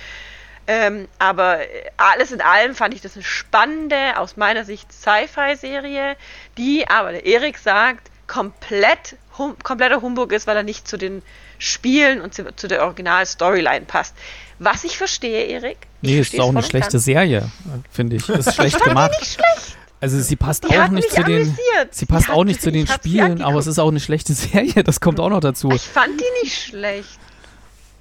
Ähm, 0.73 1.09
aber 1.19 1.59
alles 1.97 2.31
in 2.31 2.41
allem 2.41 2.77
fand 2.77 2.95
ich 2.95 3.01
das 3.01 3.17
eine 3.17 3.25
spannende, 3.25 4.17
aus 4.19 4.37
meiner 4.37 4.65
Sicht 4.65 4.93
Sci-Fi-Serie, 4.93 6.15
die 6.57 6.87
aber 6.87 7.11
der 7.11 7.27
Erik 7.27 7.59
sagt, 7.59 8.09
komplett 8.29 9.17
hum, 9.37 9.57
kompletter 9.65 10.01
Humbug 10.01 10.31
ist, 10.31 10.47
weil 10.47 10.57
er 10.57 10.63
nicht 10.63 10.87
zu 10.87 10.97
den 10.97 11.23
Spielen 11.59 12.21
und 12.21 12.35
zu, 12.35 12.55
zu 12.55 12.69
der 12.69 12.85
Original-Storyline 12.85 13.87
passt. 13.87 14.15
Was 14.61 14.85
ich 14.85 14.97
verstehe, 14.97 15.47
Erik. 15.47 15.79
Nee, 16.03 16.21
ist 16.21 16.39
auch 16.39 16.51
eine 16.51 16.63
schlechte 16.63 16.93
ganz. 16.93 17.05
Serie, 17.05 17.51
finde 17.91 18.15
ich. 18.15 18.29
Ist 18.29 18.55
schlecht 18.55 18.81
gemacht. 18.81 19.11
Nicht 19.19 19.33
schlecht. 19.33 19.77
Also 20.01 20.21
sie 20.21 20.37
passt 20.37 20.71
die 20.71 20.79
auch 20.79 20.89
nicht 20.89 21.11
zu 21.11 21.25
den 21.25 21.59
sie 21.91 22.07
passt 22.07 22.29
die 22.29 22.33
auch 22.33 22.45
nicht 22.45 22.63
zu 22.63 22.71
den 22.71 22.87
Spielen, 22.87 23.43
aber 23.43 23.59
es 23.59 23.67
ist 23.67 23.81
auch 23.81 23.89
eine 23.89 23.99
schlechte 23.99 24.35
Serie, 24.35 24.85
das 24.85 25.01
kommt 25.01 25.19
auch 25.19 25.31
noch 25.31 25.41
dazu. 25.41 25.73
Ich 25.73 25.83
fand 25.83 26.21
die 26.21 26.45
nicht 26.45 26.63
schlecht. 26.63 27.19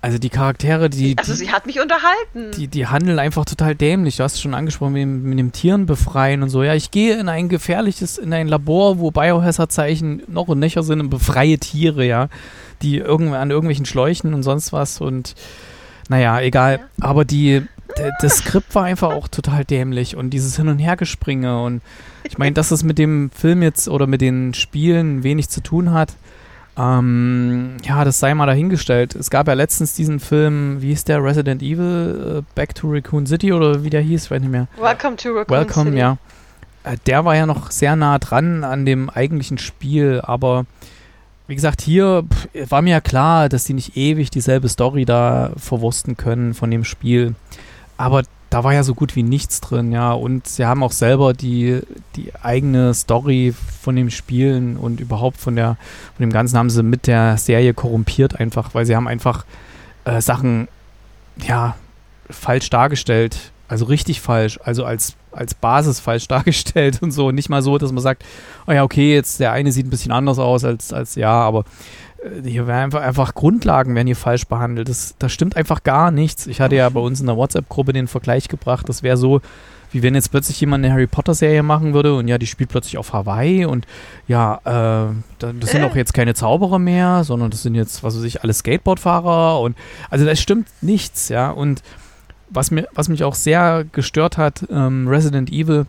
Also 0.02 0.18
die 0.18 0.30
Charaktere, 0.30 0.89
die. 0.89 1.18
Also 1.18 1.34
sie 1.34 1.52
hat 1.52 1.66
mich 1.66 1.82
unterhalten. 1.82 2.52
Die, 2.56 2.68
die 2.68 2.88
handeln 2.88 3.20
einfach 3.20 3.43
total 3.43 3.76
dämlich. 3.76 4.18
Du 4.18 4.24
hast 4.24 4.36
es 4.36 4.41
schon 4.41 4.54
angesprochen, 4.54 4.93
mit, 4.93 5.08
mit 5.08 5.39
dem 5.39 5.52
Tieren 5.52 5.86
befreien 5.86 6.41
und 6.41 6.50
so. 6.50 6.64
Ja, 6.64 6.74
ich 6.74 6.91
gehe 6.91 7.20
in 7.20 7.28
ein 7.28 7.50
gefährliches, 7.50 8.18
in 8.18 8.32
ein 8.32 8.47
Labor, 8.47 9.00
wo 9.00 9.12
Biohazard-Zeichen 9.12 10.24
noch 10.28 10.47
und 10.47 10.60
nöcher 10.60 10.84
sind 10.84 11.02
und 11.02 11.10
befreie 11.10 11.58
Tiere, 11.58 12.06
ja. 12.06 12.30
Die 12.82 12.97
irgend, 12.97 13.34
an 13.34 13.52
irgendwelchen 13.52 13.86
Schläuchen 13.86 14.34
und 14.34 14.43
sonst 14.43 14.72
was 14.72 15.02
und 15.02 15.36
naja, 16.08 16.39
egal. 16.39 16.80
Ja. 16.80 17.06
Aber 17.06 17.26
die, 17.26 17.64
das 18.22 18.38
Skript 18.38 18.74
war 18.76 18.86
einfach 18.86 19.12
auch 19.12 19.28
total 19.28 19.66
dämlich 19.66 20.16
und 20.16 20.30
dieses 20.30 20.56
Hin- 20.56 20.70
und 20.70 20.80
Hergespringe 20.80 21.62
und 21.62 21.82
ich 22.24 22.38
meine, 22.38 22.54
dass 22.54 22.72
es 22.72 22.84
mit 22.84 22.97
dem 22.97 23.32
Film 23.32 23.64
jetzt 23.64 23.89
oder 23.89 24.08
mit 24.08 24.22
den 24.22 24.54
Spielen 24.54 25.24
wenig 25.24 25.50
zu 25.50 25.62
tun 25.62 25.91
hat 25.91 26.14
ähm, 26.80 27.78
ja, 27.84 28.06
das 28.06 28.20
sei 28.20 28.34
mal 28.34 28.46
dahingestellt. 28.46 29.14
Es 29.14 29.30
gab 29.30 29.48
ja 29.48 29.54
letztens 29.54 29.96
diesen 29.96 30.20
Film, 30.20 30.82
wie 30.82 30.90
hieß 30.90 31.04
der, 31.04 31.22
Resident 31.22 31.62
Evil, 31.62 32.38
uh, 32.38 32.42
Back 32.56 32.74
to 32.76 32.88
Raccoon 32.90 33.28
City 33.28 33.52
oder 33.52 33.84
wie 33.84 33.90
der 33.90 34.02
hieß, 34.02 34.32
weiß 34.32 34.40
nicht 34.40 34.52
mehr. 34.52 34.68
Welcome 34.78 35.18
to 35.18 35.30
Raccoon 35.30 35.58
Welcome, 35.58 35.86
City. 35.92 35.98
ja. 35.98 36.18
Äh, 36.84 36.96
der 37.06 37.26
war 37.26 37.36
ja 37.36 37.46
noch 37.46 37.72
sehr 37.72 37.98
nah 37.98 38.18
dran 38.18 38.64
an 38.64 38.86
dem 38.86 39.10
eigentlichen 39.10 39.58
Spiel, 39.58 40.22
aber 40.24 40.66
wie 41.48 41.56
gesagt, 41.56 41.82
hier 41.82 42.24
war 42.70 42.82
mir 42.82 42.92
ja 42.92 43.02
klar, 43.02 43.50
dass 43.50 43.66
die 43.66 43.74
nicht 43.74 43.98
ewig 43.98 44.30
dieselbe 44.30 44.70
Story 44.70 45.04
da 45.04 45.52
verwursten 45.58 46.16
können 46.16 46.54
von 46.54 46.70
dem 46.72 46.86
Spiel. 46.86 47.34
Aber 47.98 48.22
da 48.50 48.64
war 48.64 48.74
ja 48.74 48.84
so 48.84 48.95
gut 48.95 49.16
wie 49.16 49.24
nichts 49.24 49.62
drin, 49.62 49.91
ja. 49.91 50.12
Und 50.12 50.47
sie 50.47 50.66
haben 50.66 50.84
auch 50.84 50.91
selber 50.91 51.34
die, 51.34 51.82
die 52.16 52.34
eigene 52.41 52.93
Story 52.93 53.54
von 53.82 53.95
dem 53.95 54.10
Spielen 54.10 54.78
und 54.78 55.00
überhaupt 55.00 55.38
von 55.38 55.56
der, 55.56 55.78
von 56.16 56.24
dem 56.24 56.32
Ganzen 56.32 56.58
haben 56.58 56.70
sie 56.70 56.84
mit 56.84 57.08
der 57.08 57.38
Serie 57.38 57.74
korrumpiert 57.74 58.39
einfach, 58.39 58.74
weil 58.74 58.86
sie 58.86 58.95
haben 58.95 59.08
einfach 59.08 59.45
äh, 60.06 60.22
Sachen, 60.22 60.68
ja, 61.38 61.76
falsch 62.30 62.70
dargestellt. 62.70 63.52
Also 63.68 63.86
richtig 63.86 64.20
falsch, 64.20 64.60
also 64.64 64.84
als, 64.84 65.16
als 65.32 65.54
Basis 65.54 66.00
falsch 66.00 66.28
dargestellt 66.28 67.04
und 67.04 67.12
so. 67.12 67.30
Nicht 67.30 67.50
mal 67.50 67.62
so, 67.62 67.78
dass 67.78 67.91
man 67.91 68.02
sagt, 68.02 68.24
oh 68.66 68.72
ja, 68.72 68.84
okay, 68.84 69.14
jetzt 69.14 69.39
der 69.39 69.52
eine 69.52 69.72
sieht 69.72 69.86
ein 69.86 69.91
bisschen 69.91 70.12
anders 70.12 70.39
aus 70.39 70.64
als, 70.64 70.91
als 70.91 71.14
ja, 71.14 71.32
aber 71.32 71.66
hier 72.43 72.67
werden 72.67 72.86
einfach, 72.86 73.01
einfach 73.01 73.34
Grundlagen 73.34 73.95
werden 73.95 74.07
hier 74.07 74.15
falsch 74.15 74.45
behandelt. 74.45 74.89
Das, 74.89 75.15
das 75.20 75.32
stimmt 75.32 75.55
einfach 75.55 75.84
gar 75.84 76.11
nichts. 76.11 76.47
Ich 76.47 76.61
hatte 76.61 76.76
ja 76.76 76.89
bei 76.89 76.99
uns 76.99 77.22
in 77.22 77.28
der 77.28 77.38
WhatsApp-Gruppe 77.38 77.93
den 77.93 78.07
Vergleich 78.07 78.47
gebracht. 78.47 78.89
Das 78.89 79.03
wäre 79.03 79.17
so, 79.17 79.41
wie 79.91 80.01
wenn 80.03 80.15
jetzt 80.15 80.32
plötzlich 80.32 80.59
jemand 80.59 80.84
eine 80.84 80.93
Harry 80.93 81.07
Potter-Serie 81.07 81.63
machen 81.63 81.93
würde 81.93 82.15
und 82.15 82.28
ja, 82.28 82.38
die 82.38 82.47
spielt 82.47 82.70
plötzlich 82.70 82.97
auf 82.97 83.13
Hawaii 83.13 83.63
und 83.65 83.88
ja, 84.28 84.59
äh, 84.65 85.13
das 85.39 85.72
sind 85.72 85.84
auch 85.84 85.95
jetzt 85.95 86.13
keine 86.13 86.36
Zauberer 86.36 86.80
mehr, 86.80 87.24
sondern 87.24 87.49
das 87.49 87.63
sind 87.63 87.76
jetzt, 87.76 88.03
was 88.03 88.15
weiß 88.15 88.24
ich, 88.24 88.43
alle 88.43 88.53
Skateboardfahrer 88.53 89.61
und 89.61 89.78
also 90.09 90.26
das 90.26 90.39
stimmt 90.39 90.67
nichts, 90.82 91.30
ja. 91.30 91.49
Und 91.49 91.82
was, 92.49 92.72
mir, 92.72 92.88
was 92.93 93.07
mich 93.09 93.24
auch 93.24 93.36
sehr 93.36 93.86
gestört 93.91 94.38
hat, 94.38 94.65
ähm, 94.70 95.07
Resident 95.07 95.51
Evil 95.51 95.86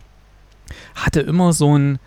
hatte 0.95 1.21
immer 1.21 1.53
so 1.53 1.73
einen, 1.73 1.99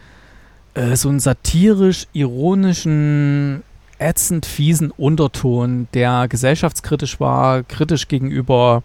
äh, 0.74 0.96
so 0.96 1.08
einen 1.08 1.20
satirisch-ironischen 1.20 3.62
ätzend 3.99 4.47
fiesen 4.47 4.90
Unterton, 4.90 5.88
der 5.95 6.28
gesellschaftskritisch 6.28 7.20
war, 7.20 7.62
kritisch 7.62 8.09
gegenüber 8.09 8.82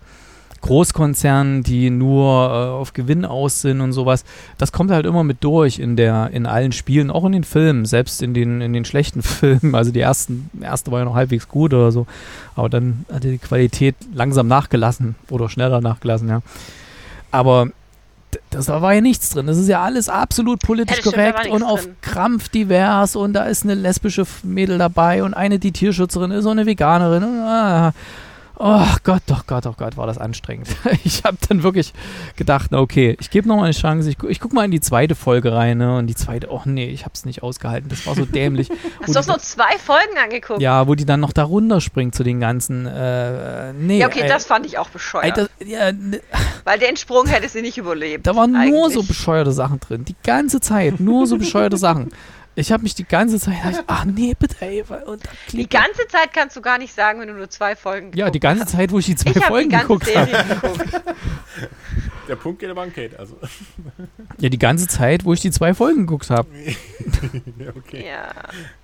Großkonzernen, 0.61 1.63
die 1.63 1.89
nur 1.89 2.25
äh, 2.25 2.69
auf 2.69 2.93
Gewinn 2.93 3.25
aus 3.25 3.61
sind 3.61 3.81
und 3.81 3.93
sowas. 3.93 4.25
Das 4.57 4.71
kommt 4.71 4.91
halt 4.91 5.05
immer 5.05 5.23
mit 5.23 5.43
durch 5.43 5.79
in 5.79 5.95
der, 5.95 6.29
in 6.31 6.45
allen 6.45 6.71
Spielen, 6.71 7.11
auch 7.11 7.25
in 7.25 7.31
den 7.31 7.43
Filmen, 7.43 7.85
selbst 7.85 8.21
in 8.21 8.33
den, 8.33 8.61
in 8.61 8.73
den 8.73 8.85
schlechten 8.85 9.21
Filmen. 9.23 9.75
Also 9.75 9.91
die 9.91 10.01
ersten, 10.01 10.49
erste 10.61 10.91
war 10.91 10.99
ja 10.99 11.05
noch 11.05 11.15
halbwegs 11.15 11.47
gut 11.47 11.73
oder 11.73 11.91
so. 11.91 12.07
Aber 12.55 12.69
dann 12.69 13.05
hat 13.11 13.23
die 13.23 13.37
Qualität 13.37 13.95
langsam 14.13 14.47
nachgelassen 14.47 15.15
oder 15.29 15.49
schneller 15.49 15.81
nachgelassen, 15.81 16.29
ja. 16.29 16.41
Aber 17.31 17.69
das, 18.49 18.65
da 18.65 18.81
war 18.81 18.93
ja 18.93 19.01
nichts 19.01 19.29
drin. 19.29 19.47
Das 19.47 19.57
ist 19.57 19.67
ja 19.67 19.83
alles 19.83 20.09
absolut 20.09 20.59
politisch 20.61 20.97
ja, 20.97 21.11
korrekt 21.11 21.47
und 21.47 21.63
auf 21.63 21.83
drin. 21.83 21.95
Krampf 22.01 22.49
divers 22.49 23.15
und 23.15 23.33
da 23.33 23.43
ist 23.43 23.63
eine 23.63 23.75
lesbische 23.75 24.25
Mädel 24.43 24.77
dabei 24.77 25.23
und 25.23 25.33
eine, 25.33 25.59
die 25.59 25.71
Tierschützerin 25.71 26.31
ist 26.31 26.45
und 26.45 26.51
eine 26.51 26.65
Veganerin. 26.65 27.23
Und, 27.23 27.39
ah, 27.41 27.93
Oh 28.61 28.85
Gott, 29.05 29.21
doch 29.27 29.47
Gott, 29.47 29.65
oh 29.67 29.73
Gott, 29.77 29.95
war 29.95 30.05
das 30.05 30.17
anstrengend. 30.17 30.67
Ich 31.05 31.23
habe 31.23 31.37
dann 31.47 31.63
wirklich 31.63 31.93
gedacht, 32.35 32.71
na 32.71 32.79
okay, 32.79 33.15
ich 33.21 33.29
gebe 33.29 33.47
nochmal 33.47 33.65
eine 33.65 33.73
Chance. 33.73 34.09
Ich, 34.09 34.21
ich 34.27 34.41
gucke 34.41 34.53
mal 34.53 34.65
in 34.65 34.71
die 34.71 34.81
zweite 34.81 35.15
Folge 35.15 35.53
rein. 35.53 35.77
Ne? 35.77 35.97
Und 35.97 36.07
die 36.07 36.15
zweite, 36.15 36.49
oh 36.51 36.61
nee, 36.65 36.89
ich 36.89 37.05
habe 37.05 37.13
es 37.15 37.23
nicht 37.23 37.41
ausgehalten. 37.41 37.89
Das 37.89 38.05
war 38.05 38.15
so 38.15 38.25
dämlich. 38.25 38.69
Hast 39.01 39.15
du 39.15 39.19
auch 39.19 39.27
nur 39.27 39.39
zwei 39.39 39.77
Folgen 39.77 40.17
angeguckt? 40.21 40.61
Ja, 40.61 40.87
wo 40.87 40.95
die 40.95 41.05
dann 41.05 41.21
noch 41.21 41.31
da 41.31 41.43
runterspringt 41.43 42.13
zu 42.13 42.23
den 42.23 42.41
ganzen. 42.41 42.85
Äh, 42.85 43.71
nee, 43.73 43.99
ja, 43.99 44.07
okay, 44.07 44.21
äh, 44.21 44.27
das 44.27 44.45
fand 44.45 44.65
ich 44.65 44.77
auch 44.77 44.89
bescheuert. 44.89 45.37
Alter, 45.37 45.49
ja, 45.65 45.93
ne, 45.93 46.19
Weil 46.65 46.79
den 46.79 46.97
Sprung 46.97 47.27
hätte 47.27 47.47
sie 47.47 47.61
nicht 47.61 47.77
überlebt. 47.77 48.27
Da 48.27 48.35
waren 48.35 48.55
eigentlich. 48.55 48.73
nur 48.73 48.91
so 48.91 49.03
bescheuerte 49.03 49.53
Sachen 49.53 49.79
drin. 49.79 50.03
Die 50.03 50.15
ganze 50.23 50.59
Zeit. 50.59 50.99
Nur 50.99 51.27
so 51.27 51.37
bescheuerte 51.37 51.77
Sachen. 51.77 52.11
Ich 52.55 52.71
habe 52.71 52.83
mich 52.83 52.95
die 52.95 53.05
ganze 53.05 53.39
Zeit, 53.39 53.55
ich, 53.71 53.77
ach 53.87 54.05
nee, 54.05 54.35
bitte, 54.37 54.55
ey. 54.59 54.83
Und 55.05 55.23
die 55.51 55.69
ganze 55.69 56.07
Zeit 56.07 56.33
kannst 56.33 56.55
du 56.55 56.61
gar 56.61 56.77
nicht 56.77 56.93
sagen, 56.93 57.19
wenn 57.19 57.27
du 57.27 57.33
nur 57.33 57.49
zwei 57.49 57.75
Folgen 57.75 58.11
Ja, 58.15 58.29
die 58.29 58.39
ganze 58.39 58.65
Zeit, 58.65 58.91
wo 58.91 58.99
ich 58.99 59.05
die 59.05 59.15
zwei 59.15 59.31
ich 59.31 59.45
Folgen 59.45 59.73
hab 59.75 59.87
die 59.87 59.87
geguckt 59.87 60.15
habe. 60.15 60.31
Der 62.29 62.35
Punkt 62.35 62.59
geht 62.59 62.69
aber 62.69 62.83
an 62.83 62.93
Kate, 62.93 63.17
also. 63.17 63.39
Ja, 64.37 64.49
die 64.49 64.59
ganze 64.59 64.87
Zeit, 64.87 65.25
wo 65.25 65.33
ich 65.33 65.39
die 65.39 65.49
zwei 65.49 65.73
Folgen 65.73 66.01
geguckt 66.05 66.29
habe. 66.29 66.47
okay. 67.75 68.05
Ja. 68.07 68.29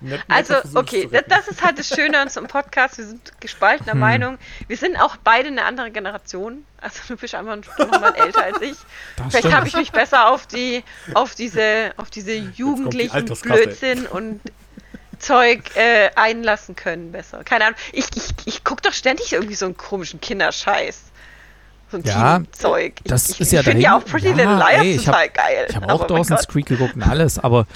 Net, 0.00 0.20
also, 0.26 0.56
okay, 0.74 1.08
das, 1.10 1.22
das, 1.28 1.46
ist 1.46 1.64
halt 1.64 1.78
das 1.78 1.88
Schöne 1.88 2.18
an 2.18 2.26
unserem 2.26 2.48
Podcast. 2.48 2.98
Wir 2.98 3.06
sind 3.06 3.40
gespaltener 3.40 3.92
hm. 3.92 4.00
Meinung. 4.00 4.38
Wir 4.66 4.76
sind 4.76 4.96
auch 4.96 5.16
beide 5.16 5.46
eine 5.46 5.64
andere 5.64 5.92
Generation. 5.92 6.64
Also 6.78 6.98
du 7.06 7.16
bist 7.16 7.36
einfach 7.36 7.56
noch 7.56 8.00
mal 8.00 8.16
älter 8.16 8.42
als 8.42 8.60
ich. 8.62 8.76
Das 9.16 9.28
Vielleicht 9.30 9.52
habe 9.52 9.68
ich 9.68 9.76
mich 9.76 9.92
besser 9.92 10.28
auf 10.28 10.48
die, 10.48 10.82
auf 11.14 11.36
diese, 11.36 11.92
auf 11.98 12.10
diese 12.10 12.34
jugendlichen 12.34 13.26
die 13.26 13.34
Blödsinn 13.34 14.06
und 14.06 14.40
Zeug 15.20 15.76
äh, 15.76 16.10
einlassen 16.16 16.74
können 16.74 17.12
besser. 17.12 17.44
Keine 17.44 17.66
Ahnung. 17.66 17.78
Ich, 17.92 18.06
ich, 18.16 18.34
ich 18.44 18.64
gucke 18.64 18.82
doch 18.82 18.92
ständig 18.92 19.32
irgendwie 19.32 19.54
so 19.54 19.66
einen 19.66 19.76
komischen 19.76 20.20
Kinderscheiß 20.20 21.12
so 21.90 21.98
ein 21.98 22.02
ja, 22.04 22.42
Zeug. 22.52 22.94
Das 23.04 23.30
ich, 23.30 23.40
ist 23.40 23.52
ja 23.52 23.60
Ich 23.60 23.66
finde 23.66 23.82
ja 23.82 23.96
auch 23.96 24.04
Pretty 24.04 24.28
ja, 24.28 24.34
Little 24.34 24.56
Liars 24.56 24.84
ey, 24.84 24.96
total 24.96 25.24
hab, 25.26 25.34
geil. 25.34 25.66
Ich 25.68 25.76
habe 25.76 25.92
auch 25.92 26.06
Dawson's 26.06 26.48
Creek 26.48 26.66
geguckt 26.66 26.96
und 26.96 27.02
alles, 27.02 27.38
aber 27.38 27.66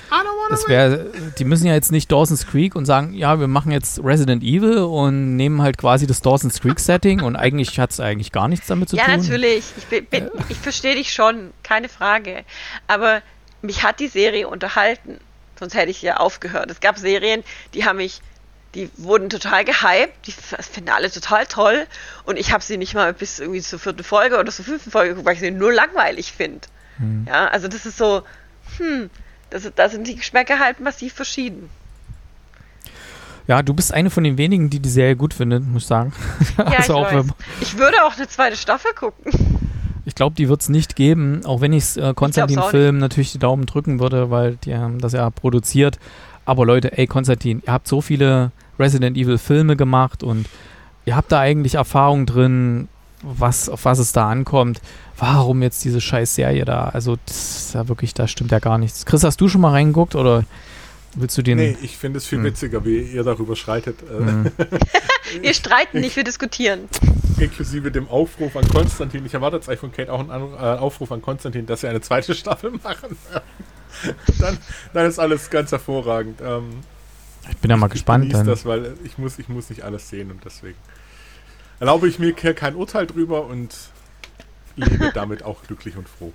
das 0.51 0.67
wäre, 0.67 1.13
die 1.39 1.45
müssen 1.45 1.67
ja 1.67 1.75
jetzt 1.75 1.93
nicht 1.93 2.11
Dawson's 2.11 2.47
Creek 2.47 2.75
und 2.75 2.87
sagen, 2.87 3.13
ja, 3.13 3.39
wir 3.39 3.47
machen 3.47 3.71
jetzt 3.71 4.03
Resident 4.03 4.43
Evil 4.43 4.79
und 4.79 5.37
nehmen 5.37 5.63
halt 5.63 5.79
quasi 5.79 6.07
das 6.07 6.23
Dawson's 6.23 6.61
Creek 6.61 6.81
Setting 6.81 7.21
und 7.21 7.37
eigentlich 7.37 7.79
hat 7.79 7.91
es 7.91 8.01
eigentlich 8.01 8.33
gar 8.33 8.49
nichts 8.49 8.67
damit 8.67 8.89
zu 8.89 8.97
ja, 8.97 9.05
tun. 9.05 9.13
Ja, 9.13 9.17
natürlich. 9.19 9.65
Ich, 9.77 10.09
bin, 10.09 10.31
ich 10.49 10.59
verstehe 10.59 10.97
dich 10.97 11.13
schon, 11.13 11.53
keine 11.63 11.89
Frage. 11.89 12.45
Aber 12.89 13.23
mich 13.63 13.85
hat 13.85 14.01
die 14.01 14.09
Serie 14.09 14.49
unterhalten. 14.49 15.19
Sonst 15.59 15.75
hätte 15.75 15.91
ich 15.91 16.01
ja 16.03 16.17
aufgehört. 16.17 16.71
Es 16.71 16.81
gab 16.81 16.99
Serien, 16.99 17.45
die 17.75 17.85
haben 17.85 17.99
mich 17.99 18.23
die 18.75 18.89
wurden 18.97 19.31
total 19.31 19.65
gehypt, 19.65 20.27
die 20.27 20.33
finden 20.33 20.91
alle 20.91 21.11
total 21.11 21.47
toll 21.47 21.87
und 22.25 22.39
ich 22.39 22.53
habe 22.53 22.63
sie 22.63 22.77
nicht 22.77 22.95
mal 22.95 23.13
bis 23.13 23.41
irgendwie 23.41 23.61
zur 23.61 23.79
vierten 23.79 24.05
Folge 24.05 24.39
oder 24.39 24.51
zur 24.53 24.65
fünften 24.65 24.91
Folge 24.91 25.11
geguckt, 25.11 25.27
weil 25.27 25.35
ich 25.35 25.41
sie 25.41 25.51
nur 25.51 25.73
langweilig 25.73 26.33
finde. 26.33 26.61
Hm. 26.99 27.27
Ja, 27.29 27.49
also 27.49 27.67
das 27.67 27.87
ist 27.87 27.99
so, 27.99 28.23
hm, 28.79 29.11
das, 29.51 29.71
da 29.75 29.89
sind 29.89 30.07
die 30.07 30.17
Geschmäcker 30.17 30.59
halt 30.59 30.81
massiv 30.81 31.15
verschieden. 31.15 31.69
Ja, 33.49 33.63
du 33.63 33.75
bist 33.75 33.93
eine 33.93 34.11
von 34.11 34.23
den 34.23 34.39
wenigen, 34.39 34.71
die 34.71 34.79
die 34.79 34.89
Serie 34.89 35.17
gut 35.17 35.35
findet, 35.35 35.67
muss 35.67 35.83
ich 35.83 35.89
sagen. 35.89 36.13
Ja, 36.59 36.65
also 36.67 37.05
ich, 37.05 37.13
weiß. 37.13 37.27
ich 37.63 37.79
würde 37.79 38.05
auch 38.05 38.17
eine 38.17 38.29
zweite 38.29 38.57
Staffel 38.57 38.93
gucken. 38.95 39.33
Ich 40.05 40.15
glaube, 40.15 40.37
die 40.37 40.49
wird 40.49 40.61
es 40.61 40.69
nicht 40.69 40.95
geben, 40.95 41.45
auch 41.45 41.61
wenn 41.61 41.73
ich 41.73 41.97
äh, 41.97 42.15
Konstantin-Film 42.15 42.99
natürlich 42.99 43.33
die 43.33 43.39
Daumen 43.39 43.67
drücken 43.67 44.01
würde, 44.01 44.31
weil 44.31 44.57
die 44.57 44.75
haben 44.77 44.99
das 44.99 45.13
ja 45.13 45.29
produziert. 45.31 45.99
Aber 46.45 46.65
Leute, 46.67 46.97
ey, 46.99 47.07
Konstantin, 47.07 47.63
ihr 47.67 47.73
habt 47.73 47.87
so 47.89 48.01
viele 48.01 48.51
Resident 48.79 49.17
Evil-Filme 49.17 49.77
gemacht 49.77 50.23
und 50.23 50.47
ihr 51.05 51.17
habt 51.17 51.31
da 51.33 51.41
eigentlich 51.41 51.75
Erfahrung 51.75 52.27
drin, 52.27 52.89
was, 53.23 53.69
auf 53.69 53.85
was 53.85 53.99
es 53.99 54.13
da 54.13 54.29
ankommt. 54.31 54.81
Warum 55.19 55.63
jetzt 55.63 55.85
diese 55.85 56.01
scheiß 56.01 56.35
Serie 56.35 56.65
da? 56.65 56.85
Also, 56.89 57.17
das 57.27 57.37
ist 57.67 57.75
ja 57.75 57.87
wirklich, 57.89 58.15
da 58.15 58.27
stimmt 58.27 58.51
ja 58.53 58.59
gar 58.59 58.79
nichts. 58.79 59.05
Chris, 59.05 59.23
hast 59.23 59.41
du 59.41 59.49
schon 59.49 59.61
mal 59.61 59.73
reingeguckt 59.73 60.15
oder 60.17 60.45
willst 61.15 61.37
du 61.37 61.43
den. 61.43 61.59
Nee, 61.59 61.77
ich 61.83 61.99
finde 61.99 62.17
es 62.19 62.27
viel 62.27 62.39
Hm. 62.39 62.45
witziger, 62.47 62.85
wie 62.87 63.01
ihr 63.01 63.23
darüber 63.23 63.55
schreitet. 63.57 63.99
Äh, 64.03 64.25
Hm. 64.25 64.51
Wir 65.43 65.55
streiten 65.55 66.01
nicht, 66.01 66.17
wir 66.17 66.25
diskutieren. 66.25 66.89
inklusive 67.39 67.93
dem 67.93 68.09
Aufruf 68.09 68.57
an 68.57 68.67
Konstantin. 68.69 69.25
Ich 69.25 69.33
erwarte 69.35 69.55
jetzt 69.57 69.69
eigentlich 69.69 69.79
von 69.79 69.93
Kate 69.93 70.13
auch 70.13 70.19
einen 70.19 70.55
äh, 70.55 70.57
Aufruf 70.81 71.13
an 71.13 71.23
Konstantin, 71.23 71.67
dass 71.67 71.83
sie 71.83 71.89
eine 71.89 72.01
zweite 72.01 72.35
Staffel 72.35 72.73
machen. 72.83 73.17
dann, 74.39 74.59
dann 74.93 75.07
ist 75.07 75.19
alles 75.19 75.51
ganz 75.51 75.73
hervorragend. 75.73 76.41
Ähm, 76.45 76.81
Ich 77.51 77.57
bin 77.59 77.71
ja 77.71 77.77
mal 77.77 77.87
ich 77.87 77.93
gespannt. 77.95 78.23
genieße 78.25 78.39
Dann. 78.39 78.47
das, 78.47 78.65
weil 78.67 78.95
ich 79.05 79.19
muss, 79.19 79.39
ich 79.39 79.49
muss 79.49 79.71
nicht 79.71 79.83
alles 79.83 80.09
sehen 80.09 80.31
und 80.31 80.45
deswegen 80.45 80.77
erlaube 81.81 82.09
ich 82.09 82.19
mir 82.19 82.33
kein 82.35 82.75
Urteil 82.75 83.07
drüber 83.07 83.47
und 83.47 83.75
lebe 84.77 85.11
damit 85.15 85.43
auch 85.43 85.63
glücklich 85.65 85.97
und 85.97 86.09
froh. 86.09 86.33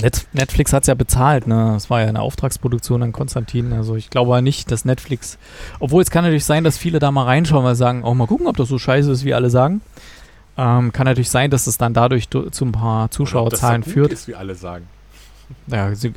Net 0.00 0.26
Netflix 0.32 0.72
hat 0.72 0.84
es 0.84 0.86
ja 0.86 0.94
bezahlt, 0.94 1.48
ne? 1.48 1.72
Das 1.74 1.90
war 1.90 2.00
ja 2.02 2.06
eine 2.06 2.20
Auftragsproduktion 2.20 3.02
an 3.02 3.12
Konstantin. 3.12 3.72
Also 3.72 3.96
ich 3.96 4.08
glaube 4.10 4.40
nicht, 4.40 4.70
dass 4.70 4.84
Netflix. 4.84 5.36
Obwohl 5.80 6.00
es 6.02 6.10
kann 6.10 6.22
natürlich 6.22 6.44
sein, 6.44 6.62
dass 6.62 6.78
viele 6.78 7.00
da 7.00 7.10
mal 7.10 7.24
reinschauen, 7.24 7.64
weil 7.64 7.74
sagen, 7.74 8.04
auch 8.04 8.14
mal 8.14 8.28
gucken, 8.28 8.46
ob 8.46 8.56
das 8.56 8.68
so 8.68 8.78
scheiße 8.78 9.10
ist, 9.10 9.24
wie 9.24 9.34
alle 9.34 9.50
sagen. 9.50 9.80
Ähm, 10.56 10.92
kann 10.92 11.06
natürlich 11.06 11.30
sein, 11.30 11.50
dass 11.50 11.66
es 11.66 11.78
dann 11.78 11.94
dadurch 11.94 12.28
du- 12.28 12.50
zu 12.50 12.64
ein 12.66 12.72
paar 12.72 12.94
Oder 12.96 13.04
ob 13.06 13.12
Zuschauerzahlen 13.12 13.80
das 13.82 13.88
so 13.88 13.94
führt. 13.94 14.12
ist, 14.12 14.28
wie 14.28 14.36
alle 14.36 14.54
sagen. 14.54 14.86
Ja, 15.66 15.94
sie, 15.94 16.12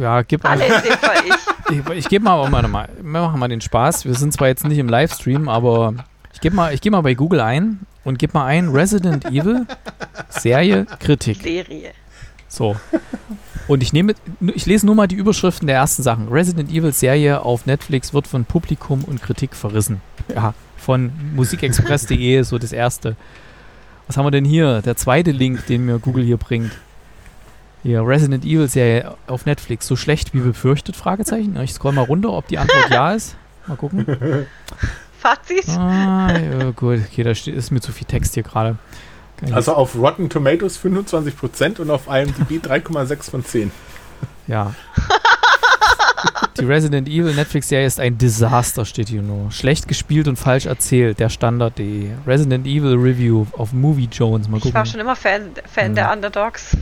ja, 0.00 0.22
gib 0.22 0.42
mal. 0.42 0.50
Alle 0.50 0.66
in 0.66 0.82
dem 0.82 0.98
Fall 0.98 1.16
ich. 1.26 1.98
Ich, 1.98 2.08
gebe 2.08 2.24
mal, 2.24 2.48
mal, 2.50 2.88
wir 2.96 3.02
machen 3.02 3.38
mal 3.38 3.48
den 3.48 3.60
Spaß. 3.60 4.04
Wir 4.04 4.14
sind 4.14 4.32
zwar 4.32 4.48
jetzt 4.48 4.64
nicht 4.64 4.78
im 4.78 4.88
Livestream, 4.88 5.48
aber 5.48 5.94
ich 6.32 6.40
gebe 6.40 6.54
mal, 6.54 6.74
ich 6.74 6.80
gebe 6.80 6.96
mal 6.96 7.02
bei 7.02 7.14
Google 7.14 7.40
ein 7.40 7.80
und 8.04 8.18
gebe 8.18 8.32
mal 8.34 8.46
ein 8.46 8.68
Resident 8.68 9.24
Evil 9.26 9.66
Serie 10.28 10.86
Kritik. 11.00 11.42
Serie. 11.42 11.92
So. 12.48 12.76
Und 13.68 13.82
ich 13.82 13.92
nehme, 13.92 14.14
ich 14.54 14.66
lese 14.66 14.84
nur 14.84 14.94
mal 14.94 15.06
die 15.06 15.14
Überschriften 15.14 15.66
der 15.66 15.76
ersten 15.76 16.02
Sachen. 16.02 16.28
Resident 16.28 16.70
Evil 16.70 16.92
Serie 16.92 17.42
auf 17.42 17.64
Netflix 17.64 18.12
wird 18.12 18.26
von 18.26 18.44
Publikum 18.44 19.04
und 19.04 19.22
Kritik 19.22 19.54
verrissen. 19.54 20.00
Ja, 20.34 20.52
von 20.76 21.12
musikexpress.de 21.34 22.42
so 22.42 22.58
das 22.58 22.72
erste. 22.72 23.16
Was 24.06 24.16
haben 24.16 24.26
wir 24.26 24.30
denn 24.30 24.44
hier? 24.44 24.82
Der 24.82 24.96
zweite 24.96 25.30
Link, 25.30 25.66
den 25.66 25.86
mir 25.86 25.98
Google 25.98 26.24
hier 26.24 26.36
bringt. 26.36 26.72
Hier, 27.82 28.06
Resident 28.06 28.44
Evil 28.44 28.68
Serie 28.68 29.14
auf 29.26 29.44
Netflix. 29.44 29.86
So 29.86 29.96
schlecht 29.96 30.34
wie 30.34 30.40
befürchtet? 30.40 30.94
Fragezeichen. 30.94 31.56
Ja, 31.56 31.62
Ich 31.62 31.72
scroll 31.72 31.92
mal 31.92 32.04
runter, 32.04 32.30
ob 32.30 32.46
die 32.46 32.58
Antwort 32.58 32.90
ja 32.90 33.12
ist. 33.12 33.34
Mal 33.66 33.76
gucken. 33.76 34.06
Fazit? 35.18 35.68
Ah, 35.68 36.32
ja, 36.38 36.70
gut. 36.70 37.00
Okay, 37.10 37.22
da 37.22 37.34
steht, 37.34 37.54
ist 37.54 37.70
mir 37.70 37.80
zu 37.80 37.92
viel 37.92 38.06
Text 38.06 38.34
hier 38.34 38.42
gerade. 38.42 38.76
Also 39.50 39.74
auf 39.74 39.96
Rotten 39.96 40.30
Tomatoes 40.30 40.78
25% 40.78 41.80
und 41.80 41.90
auf 41.90 42.06
IMDb 42.06 42.64
3,6 42.64 43.30
von 43.30 43.44
10. 43.44 43.72
Ja. 44.46 44.74
Die 46.58 46.64
Resident 46.64 47.08
Evil 47.08 47.34
Netflix-Serie 47.34 47.86
ist 47.86 47.98
ein 47.98 48.18
Desaster, 48.18 48.84
steht 48.84 49.08
hier 49.08 49.22
nur. 49.22 49.50
Schlecht 49.50 49.88
gespielt 49.88 50.28
und 50.28 50.36
falsch 50.36 50.66
erzählt, 50.66 51.18
der 51.18 51.28
Standard.de. 51.30 52.10
Resident 52.26 52.66
Evil 52.66 52.94
Review 52.96 53.46
auf 53.52 53.72
Movie 53.72 54.08
Jones. 54.12 54.48
Mal 54.48 54.58
Ich 54.58 54.64
war 54.66 54.72
gucken. 54.72 54.86
schon 54.86 55.00
immer 55.00 55.16
Fan, 55.16 55.42
Fan 55.72 55.86
Hm. 55.88 55.94
der 55.94 56.12
Underdogs. 56.12 56.76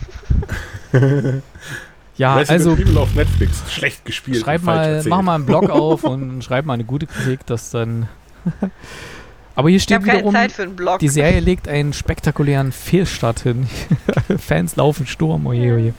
Ja, 2.17 2.35
Resident 2.37 2.51
also 2.67 2.73
Evil 2.83 2.99
auf 2.99 3.15
Netflix. 3.15 3.63
Schlecht 3.73 4.05
gespielt. 4.05 4.39
schreib 4.43 4.61
und 4.61 4.65
falsch 4.67 4.77
mal, 4.79 4.95
erzählt. 4.95 5.11
mach 5.11 5.23
mal 5.23 5.35
einen 5.37 5.47
Blog 5.47 5.71
auf 5.71 6.05
und 6.05 6.43
schreib 6.45 6.65
mal 6.67 6.75
eine 6.75 6.85
gute 6.85 7.07
Kritik, 7.07 7.47
dass 7.47 7.71
dann. 7.71 8.09
Aber 9.55 9.69
hier 9.69 9.77
Ich 9.77 9.83
steht 9.85 9.97
habe 9.97 10.07
keine 10.07 10.19
wiederum, 10.19 10.35
Zeit 10.35 10.53
für 10.53 10.63
einen 10.63 10.77
Blog. 10.77 10.99
die 11.01 11.09
Serie 11.09 11.41
legt 11.41 11.69
einen 11.69 11.93
spektakulären 11.93 12.73
Fehlstart 12.73 13.41
hin. 13.41 13.69
Fans 14.39 14.77
laufen 14.77 15.07
Sturm, 15.07 15.47
oje, 15.47 15.75
oje. 15.75 15.95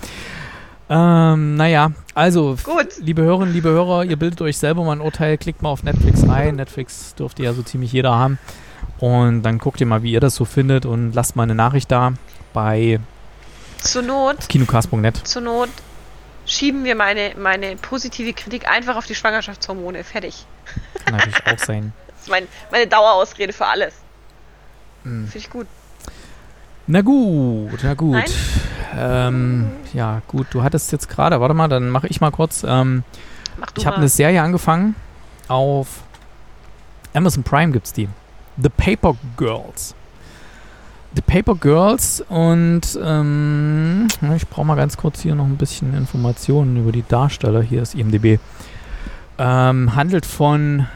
Ähm, 0.89 1.55
naja, 1.55 1.91
also 2.14 2.57
Gut. 2.64 2.97
Liebe 2.99 3.22
Hörerinnen, 3.22 3.53
liebe 3.53 3.70
Hörer, 3.70 4.03
ihr 4.03 4.18
bildet 4.18 4.41
euch 4.41 4.57
selber 4.57 4.84
mal 4.84 4.93
ein 4.93 5.01
Urteil, 5.01 5.38
klickt 5.38 5.62
mal 5.62 5.70
auf 5.70 5.84
Netflix 5.84 6.28
rein. 6.28 6.55
Netflix 6.55 7.16
dürfte 7.16 7.43
ja 7.43 7.53
so 7.53 7.64
ziemlich 7.64 7.91
jeder 7.91 8.16
haben. 8.16 8.39
Und 8.99 9.43
dann 9.43 9.57
guckt 9.57 9.80
ihr 9.82 9.88
mal, 9.88 10.03
wie 10.03 10.12
ihr 10.12 10.20
das 10.20 10.36
so 10.36 10.45
findet 10.45 10.86
und 10.86 11.14
lasst 11.14 11.36
mal 11.36 11.43
eine 11.43 11.55
Nachricht 11.55 11.91
da 11.91 12.14
bei 12.53 12.99
Zur 13.80 14.01
Not, 14.03 14.49
kinocast.net. 14.49 15.26
zur 15.28 15.41
Not 15.41 15.70
schieben 16.45 16.84
wir 16.84 16.95
meine, 16.95 17.34
meine 17.38 17.76
positive 17.78 18.34
Kritik 18.34 18.68
einfach 18.70 18.95
auf 18.95 19.05
die 19.05 19.16
Schwangerschaftshormone. 19.16 20.03
Fertig. 20.03 20.45
Kann 21.05 21.16
natürlich 21.16 21.47
auch 21.47 21.59
sein. 21.59 21.93
Das 22.22 22.28
ist 22.28 22.32
mein, 22.34 22.47
meine 22.70 22.86
Dauerausrede 22.86 23.51
für 23.51 23.66
alles. 23.66 23.95
Hm. 25.01 25.26
Finde 25.26 25.38
ich 25.39 25.49
gut. 25.49 25.66
Na 26.88 27.01
gut, 27.01 27.79
na 27.84 27.93
gut. 27.93 28.13
Nein? 28.13 28.29
Ähm, 28.97 29.71
ja, 29.93 30.21
gut, 30.27 30.47
du 30.51 30.63
hattest 30.63 30.91
jetzt 30.91 31.07
gerade, 31.07 31.39
warte 31.39 31.53
mal, 31.53 31.67
dann 31.67 31.89
mache 31.89 32.07
ich 32.07 32.19
mal 32.19 32.32
kurz. 32.32 32.65
Ähm, 32.67 33.03
ich 33.77 33.86
habe 33.86 33.97
eine 33.97 34.09
Serie 34.09 34.41
angefangen 34.41 34.95
auf 35.51 36.03
Amazon 37.13 37.43
Prime 37.43 37.71
gibt's 37.73 37.91
die. 37.91 38.07
The 38.61 38.69
Paper 38.69 39.15
Girls. 39.38 39.93
The 41.13 41.21
Paper 41.21 41.55
Girls 41.55 42.23
und 42.29 42.82
ähm, 43.03 44.07
ich 44.36 44.47
brauche 44.47 44.65
mal 44.65 44.75
ganz 44.75 44.95
kurz 44.95 45.19
hier 45.19 45.36
noch 45.36 45.45
ein 45.45 45.57
bisschen 45.57 45.93
Informationen 45.93 46.77
über 46.77 46.93
die 46.93 47.03
Darsteller. 47.05 47.61
Hier 47.61 47.82
ist 47.82 47.95
IMDb. 47.95 48.39
Ähm, 49.38 49.93
handelt 49.93 50.25
von 50.25 50.88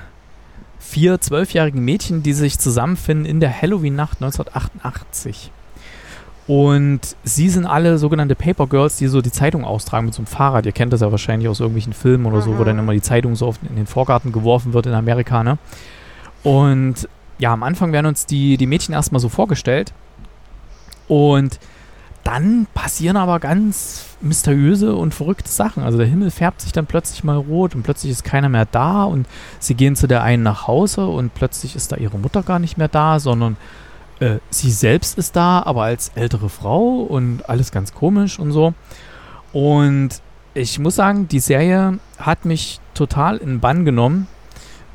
vier 0.79 1.19
zwölfjährigen 1.19 1.83
Mädchen, 1.83 2.23
die 2.23 2.31
sich 2.31 2.57
zusammenfinden 2.57 3.25
in 3.25 3.41
der 3.41 3.61
Halloween-Nacht 3.61 4.21
1988. 4.21 5.51
Und 6.47 6.99
sie 7.23 7.49
sind 7.49 7.65
alle 7.65 7.97
sogenannte 7.97 8.35
Paper 8.35 8.67
Girls, 8.67 8.97
die 8.97 9.07
so 9.07 9.21
die 9.21 9.31
Zeitung 9.31 9.65
austragen 9.65 10.05
mit 10.05 10.13
so 10.13 10.19
einem 10.19 10.27
Fahrrad. 10.27 10.65
Ihr 10.67 10.73
kennt 10.73 10.93
das 10.93 11.01
ja 11.01 11.09
wahrscheinlich 11.11 11.49
aus 11.49 11.59
irgendwelchen 11.59 11.93
Filmen 11.93 12.27
oder 12.27 12.41
so, 12.41 12.57
wo 12.57 12.61
Mhm. 12.61 12.65
dann 12.65 12.79
immer 12.79 12.93
die 12.93 13.01
Zeitung 13.01 13.35
so 13.35 13.47
oft 13.47 13.61
in 13.67 13.75
den 13.75 13.87
Vorgarten 13.87 14.31
geworfen 14.31 14.73
wird 14.73 14.85
in 14.85 14.93
Amerika. 14.93 15.43
Ne? 15.43 15.57
Und 16.43 17.09
ja, 17.39 17.51
am 17.51 17.63
Anfang 17.63 17.91
werden 17.91 18.05
uns 18.05 18.27
die, 18.27 18.57
die 18.57 18.67
Mädchen 18.67 18.93
erstmal 18.93 19.19
so 19.19 19.29
vorgestellt. 19.29 19.91
Und 21.07 21.59
dann 22.23 22.65
passieren 22.73 23.17
aber 23.17 23.39
ganz 23.39 24.17
mysteriöse 24.21 24.95
und 24.95 25.13
verrückte 25.13 25.49
Sachen. 25.49 25.83
Also 25.83 25.97
der 25.97 26.07
Himmel 26.07 26.31
färbt 26.31 26.61
sich 26.61 26.71
dann 26.71 26.85
plötzlich 26.87 27.23
mal 27.23 27.37
rot 27.37 27.75
und 27.75 27.83
plötzlich 27.83 28.11
ist 28.11 28.23
keiner 28.23 28.49
mehr 28.49 28.65
da 28.65 29.03
und 29.03 29.27
sie 29.59 29.75
gehen 29.75 29.95
zu 29.95 30.07
der 30.07 30.23
einen 30.23 30.41
nach 30.41 30.67
Hause 30.67 31.05
und 31.05 31.35
plötzlich 31.35 31.75
ist 31.75 31.91
da 31.91 31.97
ihre 31.97 32.17
Mutter 32.17 32.41
gar 32.41 32.57
nicht 32.57 32.77
mehr 32.77 32.87
da, 32.87 33.19
sondern 33.19 33.57
äh, 34.19 34.37
sie 34.49 34.71
selbst 34.71 35.17
ist 35.17 35.35
da, 35.35 35.61
aber 35.63 35.83
als 35.83 36.11
ältere 36.15 36.49
Frau 36.49 37.01
und 37.01 37.49
alles 37.49 37.71
ganz 37.71 37.93
komisch 37.93 38.39
und 38.39 38.51
so. 38.51 38.73
Und 39.51 40.21
ich 40.53 40.79
muss 40.79 40.95
sagen, 40.95 41.27
die 41.27 41.39
Serie 41.39 41.99
hat 42.17 42.45
mich 42.45 42.79
total 42.93 43.37
in 43.37 43.59
Bann 43.59 43.85
genommen 43.85 44.27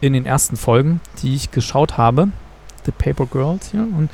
in 0.01 0.15
den 0.15 0.25
ersten 0.25 0.57
Folgen, 0.57 1.01
die 1.23 1.35
ich 1.35 1.51
geschaut 1.51 1.99
habe. 1.99 2.29
The 2.87 2.93
Paper 2.93 3.27
Girls 3.27 3.71
hier. 3.71 3.83
Und, 3.83 4.09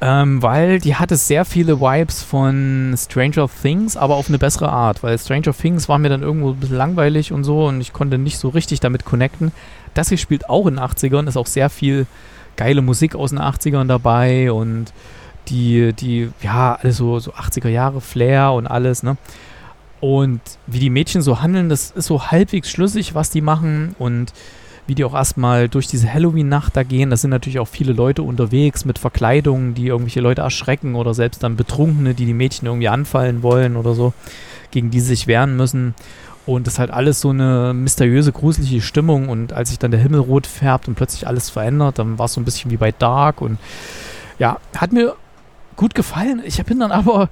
ähm, 0.00 0.42
weil 0.42 0.78
die 0.78 0.94
hatte 0.94 1.16
sehr 1.16 1.44
viele 1.44 1.80
Vibes 1.80 2.22
von 2.22 2.94
Stranger 2.96 3.48
Things, 3.62 3.96
aber 3.96 4.14
auf 4.14 4.28
eine 4.28 4.38
bessere 4.38 4.70
Art. 4.70 5.02
Weil 5.02 5.18
Stranger 5.18 5.52
Things 5.52 5.88
war 5.90 5.98
mir 5.98 6.08
dann 6.08 6.22
irgendwo 6.22 6.50
ein 6.50 6.60
bisschen 6.60 6.78
langweilig 6.78 7.32
und 7.32 7.44
so 7.44 7.66
und 7.66 7.82
ich 7.82 7.92
konnte 7.92 8.16
nicht 8.16 8.38
so 8.38 8.48
richtig 8.48 8.80
damit 8.80 9.04
connecten. 9.04 9.52
Das 9.92 10.08
hier 10.08 10.18
spielt 10.18 10.48
auch 10.48 10.66
in 10.66 10.76
den 10.76 10.84
80ern, 10.84 11.28
ist 11.28 11.36
auch 11.36 11.46
sehr 11.46 11.68
viel 11.68 12.06
geile 12.58 12.82
Musik 12.82 13.14
aus 13.14 13.30
den 13.30 13.38
80ern 13.38 13.86
dabei 13.86 14.52
und 14.52 14.92
die, 15.48 15.94
die, 15.94 16.28
ja, 16.42 16.74
alles 16.74 16.98
so, 16.98 17.18
so 17.18 17.32
80er 17.32 17.68
Jahre 17.68 18.02
Flair 18.02 18.52
und 18.52 18.66
alles, 18.66 19.02
ne? 19.02 19.16
Und 20.00 20.40
wie 20.66 20.78
die 20.78 20.90
Mädchen 20.90 21.22
so 21.22 21.40
handeln, 21.40 21.70
das 21.70 21.90
ist 21.90 22.06
so 22.06 22.30
halbwegs 22.30 22.70
schlüssig, 22.70 23.14
was 23.14 23.30
die 23.30 23.40
machen 23.40 23.96
und 23.98 24.32
wie 24.86 24.94
die 24.94 25.04
auch 25.04 25.14
erstmal 25.14 25.68
durch 25.68 25.86
diese 25.86 26.12
Halloween-Nacht 26.12 26.76
da 26.76 26.82
gehen. 26.82 27.10
Da 27.10 27.16
sind 27.16 27.30
natürlich 27.30 27.58
auch 27.58 27.68
viele 27.68 27.92
Leute 27.92 28.22
unterwegs 28.22 28.84
mit 28.84 28.98
Verkleidungen, 28.98 29.74
die 29.74 29.88
irgendwelche 29.88 30.20
Leute 30.20 30.42
erschrecken 30.42 30.94
oder 30.94 31.14
selbst 31.14 31.42
dann 31.42 31.56
Betrunkene, 31.56 32.14
die 32.14 32.26
die 32.26 32.34
Mädchen 32.34 32.66
irgendwie 32.66 32.88
anfallen 32.88 33.42
wollen 33.42 33.76
oder 33.76 33.94
so, 33.94 34.14
gegen 34.70 34.90
die 34.90 35.00
sie 35.00 35.08
sich 35.08 35.26
wehren 35.26 35.56
müssen. 35.56 35.94
Und 36.48 36.66
das 36.66 36.74
ist 36.74 36.78
halt 36.78 36.90
alles 36.90 37.20
so 37.20 37.28
eine 37.28 37.74
mysteriöse, 37.74 38.32
gruselige 38.32 38.80
Stimmung. 38.80 39.28
Und 39.28 39.52
als 39.52 39.68
sich 39.68 39.78
dann 39.78 39.90
der 39.90 40.00
Himmel 40.00 40.20
rot 40.20 40.46
färbt 40.46 40.88
und 40.88 40.94
plötzlich 40.94 41.26
alles 41.26 41.50
verändert, 41.50 41.98
dann 41.98 42.18
war 42.18 42.24
es 42.24 42.32
so 42.32 42.40
ein 42.40 42.46
bisschen 42.46 42.70
wie 42.70 42.78
bei 42.78 42.90
Dark. 42.90 43.42
Und 43.42 43.58
ja, 44.38 44.56
hat 44.74 44.92
mir 44.92 45.14
gut 45.76 45.94
gefallen. 45.94 46.40
Ich 46.46 46.64
bin 46.64 46.80
dann 46.80 46.90
aber 46.90 47.28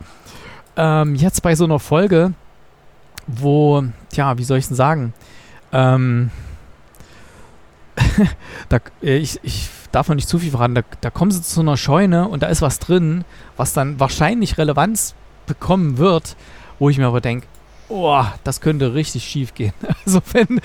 ähm, 0.76 1.14
jetzt 1.14 1.42
bei 1.42 1.54
so 1.54 1.64
einer 1.64 1.78
Folge, 1.78 2.34
wo, 3.26 3.84
tja, 4.12 4.36
wie 4.36 4.44
soll 4.44 4.58
ich 4.58 4.66
denn 4.66 4.76
sagen, 4.76 5.14
ähm, 5.72 6.30
da, 8.68 8.80
äh, 9.02 9.16
ich, 9.16 9.40
ich 9.42 9.70
darf 9.92 10.08
man 10.08 10.16
nicht 10.16 10.28
zu 10.28 10.40
viel 10.40 10.50
verraten, 10.50 10.74
da, 10.74 10.82
da 11.00 11.08
kommen 11.08 11.30
sie 11.30 11.40
zu 11.40 11.62
einer 11.62 11.78
Scheune 11.78 12.28
und 12.28 12.42
da 12.42 12.48
ist 12.48 12.60
was 12.60 12.80
drin, 12.80 13.24
was 13.56 13.72
dann 13.72 13.98
wahrscheinlich 13.98 14.58
Relevanz 14.58 15.14
bekommen 15.46 15.96
wird, 15.96 16.36
wo 16.78 16.90
ich 16.90 16.98
mir 16.98 17.06
aber 17.06 17.22
denke, 17.22 17.46
oh, 17.88 18.24
das 18.44 18.60
könnte 18.60 18.94
richtig 18.94 19.24
schief 19.24 19.54
gehen. 19.54 19.72
Also 20.06 20.20
wenn, 20.32 20.60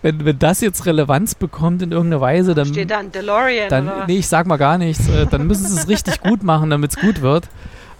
wenn, 0.00 0.24
wenn 0.24 0.38
das 0.38 0.62
jetzt 0.62 0.86
Relevanz 0.86 1.34
bekommt 1.34 1.82
in 1.82 1.92
irgendeiner 1.92 2.22
Weise, 2.22 2.54
dann... 2.54 2.66
Steht 2.66 2.90
da 2.90 2.98
ein 2.98 3.12
DeLorean 3.12 3.68
dann, 3.68 3.86
oder? 3.86 4.06
Nee, 4.06 4.18
ich 4.18 4.28
sag 4.28 4.46
mal 4.46 4.56
gar 4.56 4.78
nichts. 4.78 5.06
Äh, 5.08 5.26
dann 5.26 5.46
müssen 5.46 5.66
sie 5.66 5.78
es 5.78 5.86
richtig 5.88 6.22
gut 6.22 6.42
machen, 6.42 6.70
damit 6.70 6.92
es 6.92 6.96
gut 6.96 7.20
wird. 7.20 7.48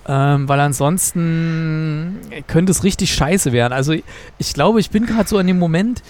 Ähm, 0.08 0.48
weil 0.48 0.60
ansonsten 0.60 2.20
könnte 2.46 2.70
es 2.70 2.84
richtig 2.84 3.12
scheiße 3.12 3.52
werden. 3.52 3.72
Also 3.72 3.92
ich 4.38 4.54
glaube, 4.54 4.80
ich 4.80 4.90
bin 4.90 5.04
gerade 5.04 5.28
so 5.28 5.36
an 5.36 5.46
dem 5.46 5.58
Moment, 5.58 6.02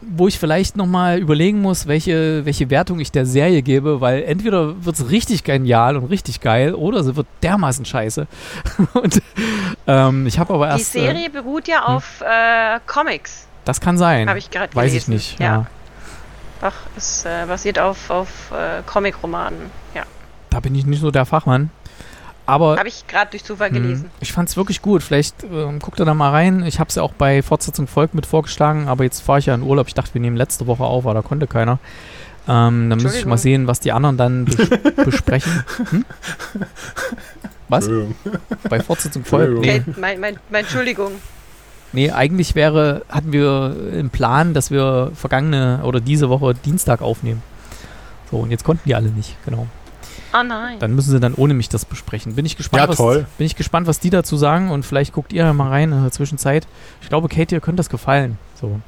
wo 0.00 0.28
ich 0.28 0.38
vielleicht 0.38 0.76
nochmal 0.76 1.18
überlegen 1.18 1.60
muss, 1.60 1.86
welche, 1.86 2.44
welche 2.44 2.70
Wertung 2.70 3.00
ich 3.00 3.10
der 3.12 3.26
Serie 3.26 3.62
gebe, 3.62 4.00
weil 4.00 4.22
entweder 4.22 4.84
wird 4.84 4.96
es 4.96 5.10
richtig 5.10 5.44
genial 5.44 5.96
und 5.96 6.06
richtig 6.06 6.40
geil 6.40 6.74
oder 6.74 7.02
sie 7.04 7.16
wird 7.16 7.26
dermaßen 7.42 7.84
scheiße. 7.84 8.26
und 8.94 9.20
ähm, 9.86 10.26
ich 10.26 10.38
habe 10.38 10.54
aber 10.54 10.66
Die 10.66 10.72
erst. 10.72 10.92
Serie 10.92 11.26
Äh, 11.26 11.28
beruht 11.30 11.68
ja 11.68 11.84
auf 11.84 12.20
äh, 12.22 12.78
Comics, 12.86 13.46
das 13.64 13.80
kann 13.80 13.98
sein. 13.98 14.28
habe 14.28 14.38
ich 14.38 14.50
gerade 14.50 14.74
Weiß 14.74 14.90
gelesen. 14.90 15.12
ich 15.12 15.16
nicht. 15.32 15.40
Ja. 15.40 15.46
Ja. 15.46 15.66
Doch, 16.60 16.74
es 16.96 17.24
äh, 17.24 17.46
basiert 17.46 17.78
auf, 17.78 18.10
auf 18.10 18.50
äh, 18.50 18.82
Comic-Romanen. 18.86 19.70
Ja, 19.94 20.02
Da 20.50 20.58
bin 20.60 20.74
ich 20.74 20.86
nicht 20.86 21.00
so 21.00 21.10
der 21.12 21.24
Fachmann. 21.24 21.70
Aber 22.48 22.78
habe 22.78 22.88
ich 22.88 23.06
gerade 23.06 23.30
durch 23.30 23.44
Zufall 23.44 23.68
Hm. 23.68 23.74
gelesen. 23.82 24.10
Ich 24.20 24.32
fand's 24.32 24.56
wirklich 24.56 24.80
gut. 24.80 25.02
Vielleicht 25.02 25.44
ähm, 25.44 25.78
guckt 25.80 26.00
ihr 26.00 26.06
da 26.06 26.14
mal 26.14 26.30
rein. 26.30 26.64
Ich 26.64 26.80
habe 26.80 26.88
es 26.88 26.94
ja 26.94 27.02
auch 27.02 27.12
bei 27.12 27.42
Fortsetzung 27.42 27.86
Volk 27.86 28.14
mit 28.14 28.24
vorgeschlagen, 28.24 28.88
aber 28.88 29.04
jetzt 29.04 29.20
fahre 29.20 29.38
ich 29.40 29.46
ja 29.46 29.54
in 29.54 29.62
Urlaub. 29.62 29.86
Ich 29.88 29.94
dachte, 29.94 30.14
wir 30.14 30.20
nehmen 30.22 30.36
letzte 30.36 30.66
Woche 30.66 30.82
auf, 30.84 31.04
aber 31.04 31.14
da 31.14 31.22
konnte 31.22 31.46
keiner. 31.46 31.78
Ähm, 32.48 32.88
dann 32.88 32.98
müsste 33.02 33.18
ich 33.18 33.26
mal 33.26 33.36
sehen, 33.36 33.66
was 33.66 33.80
die 33.80 33.92
anderen 33.92 34.16
dann 34.16 34.44
bes 34.46 34.56
besprechen. 35.04 35.62
Hm? 35.90 36.04
Was? 37.68 37.90
Bei 38.70 38.80
Fortsetzung 38.80 39.24
Volk? 39.26 39.48
Entschuldigung. 39.48 39.62
Nee, 39.74 39.82
Okay, 39.90 40.00
mein, 40.00 40.20
mein, 40.20 40.36
mein 40.48 40.60
Entschuldigung. 40.64 41.12
nee, 41.92 42.10
eigentlich 42.10 42.54
wäre, 42.54 43.02
hatten 43.10 43.32
wir 43.32 43.76
im 43.92 44.08
Plan, 44.08 44.54
dass 44.54 44.70
wir 44.70 45.12
vergangene 45.14 45.80
oder 45.84 46.00
diese 46.00 46.30
Woche 46.30 46.54
Dienstag 46.54 47.02
aufnehmen. 47.02 47.42
So, 48.30 48.38
und 48.38 48.50
jetzt 48.50 48.64
konnten 48.64 48.82
die 48.86 48.94
alle 48.94 49.08
nicht, 49.10 49.36
genau. 49.44 49.66
Oh 50.34 50.42
nein. 50.42 50.78
Dann 50.78 50.94
müssen 50.94 51.10
sie 51.10 51.20
dann 51.20 51.34
ohne 51.34 51.54
mich 51.54 51.68
das 51.68 51.84
besprechen. 51.84 52.34
Bin 52.34 52.44
ich 52.44 52.56
gespannt, 52.56 52.82
Ja, 52.82 52.88
was, 52.88 52.96
toll. 52.98 53.26
bin 53.38 53.46
ich 53.46 53.56
gespannt, 53.56 53.86
was 53.86 53.98
die 54.00 54.10
dazu 54.10 54.36
sagen 54.36 54.70
und 54.70 54.84
vielleicht 54.84 55.12
guckt 55.12 55.32
ihr 55.32 55.44
ja 55.44 55.52
mal 55.52 55.68
rein 55.68 55.90
in 55.92 56.02
der 56.02 56.12
Zwischenzeit. 56.12 56.66
Ich 57.00 57.08
glaube, 57.08 57.28
Kate, 57.28 57.46
dir 57.46 57.60
könnte 57.60 57.78
das 57.78 57.88
gefallen. 57.88 58.38
So 58.60 58.80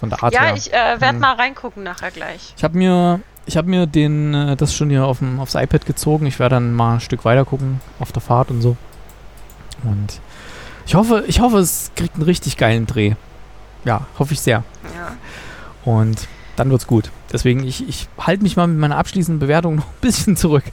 von 0.00 0.10
der 0.10 0.22
Art 0.22 0.34
ja, 0.34 0.42
her. 0.42 0.54
ich 0.56 0.72
äh, 0.72 1.00
werde 1.00 1.10
Hm. 1.14 1.20
mal 1.20 1.34
reingucken 1.34 1.84
nachher 1.84 2.10
gleich. 2.10 2.54
Ich 2.56 2.64
habe 2.64 2.76
mir, 2.76 3.20
ich 3.46 3.56
habe 3.56 3.68
mir 3.70 3.86
den, 3.86 4.34
äh, 4.34 4.56
das 4.56 4.74
schon 4.74 4.90
hier 4.90 5.04
auf 5.04 5.18
dem, 5.20 5.38
aufs 5.38 5.54
iPad 5.54 5.86
gezogen. 5.86 6.26
Ich 6.26 6.40
werde 6.40 6.56
dann 6.56 6.72
mal 6.72 6.94
ein 6.94 7.00
Stück 7.00 7.24
weiter 7.24 7.44
gucken 7.44 7.80
auf 8.00 8.10
der 8.10 8.20
Fahrt 8.22 8.50
und 8.50 8.60
so. 8.62 8.76
Und 9.84 10.20
ich 10.86 10.96
hoffe, 10.96 11.22
ich 11.28 11.38
hoffe, 11.40 11.58
es 11.58 11.92
kriegt 11.94 12.14
einen 12.16 12.24
richtig 12.24 12.56
geilen 12.56 12.86
Dreh. 12.88 13.14
Ja, 13.84 14.06
hoffe 14.18 14.32
ich 14.34 14.40
sehr. 14.40 14.64
Ja. 14.96 15.12
Und 15.84 16.26
dann 16.56 16.70
wird's 16.70 16.86
gut. 16.88 17.10
Deswegen, 17.32 17.64
ich, 17.64 17.88
ich 17.88 18.08
halte 18.18 18.42
mich 18.42 18.56
mal 18.56 18.66
mit 18.66 18.78
meiner 18.78 18.96
abschließenden 18.98 19.38
Bewertung 19.40 19.76
noch 19.76 19.86
ein 19.86 20.00
bisschen 20.00 20.36
zurück. 20.36 20.64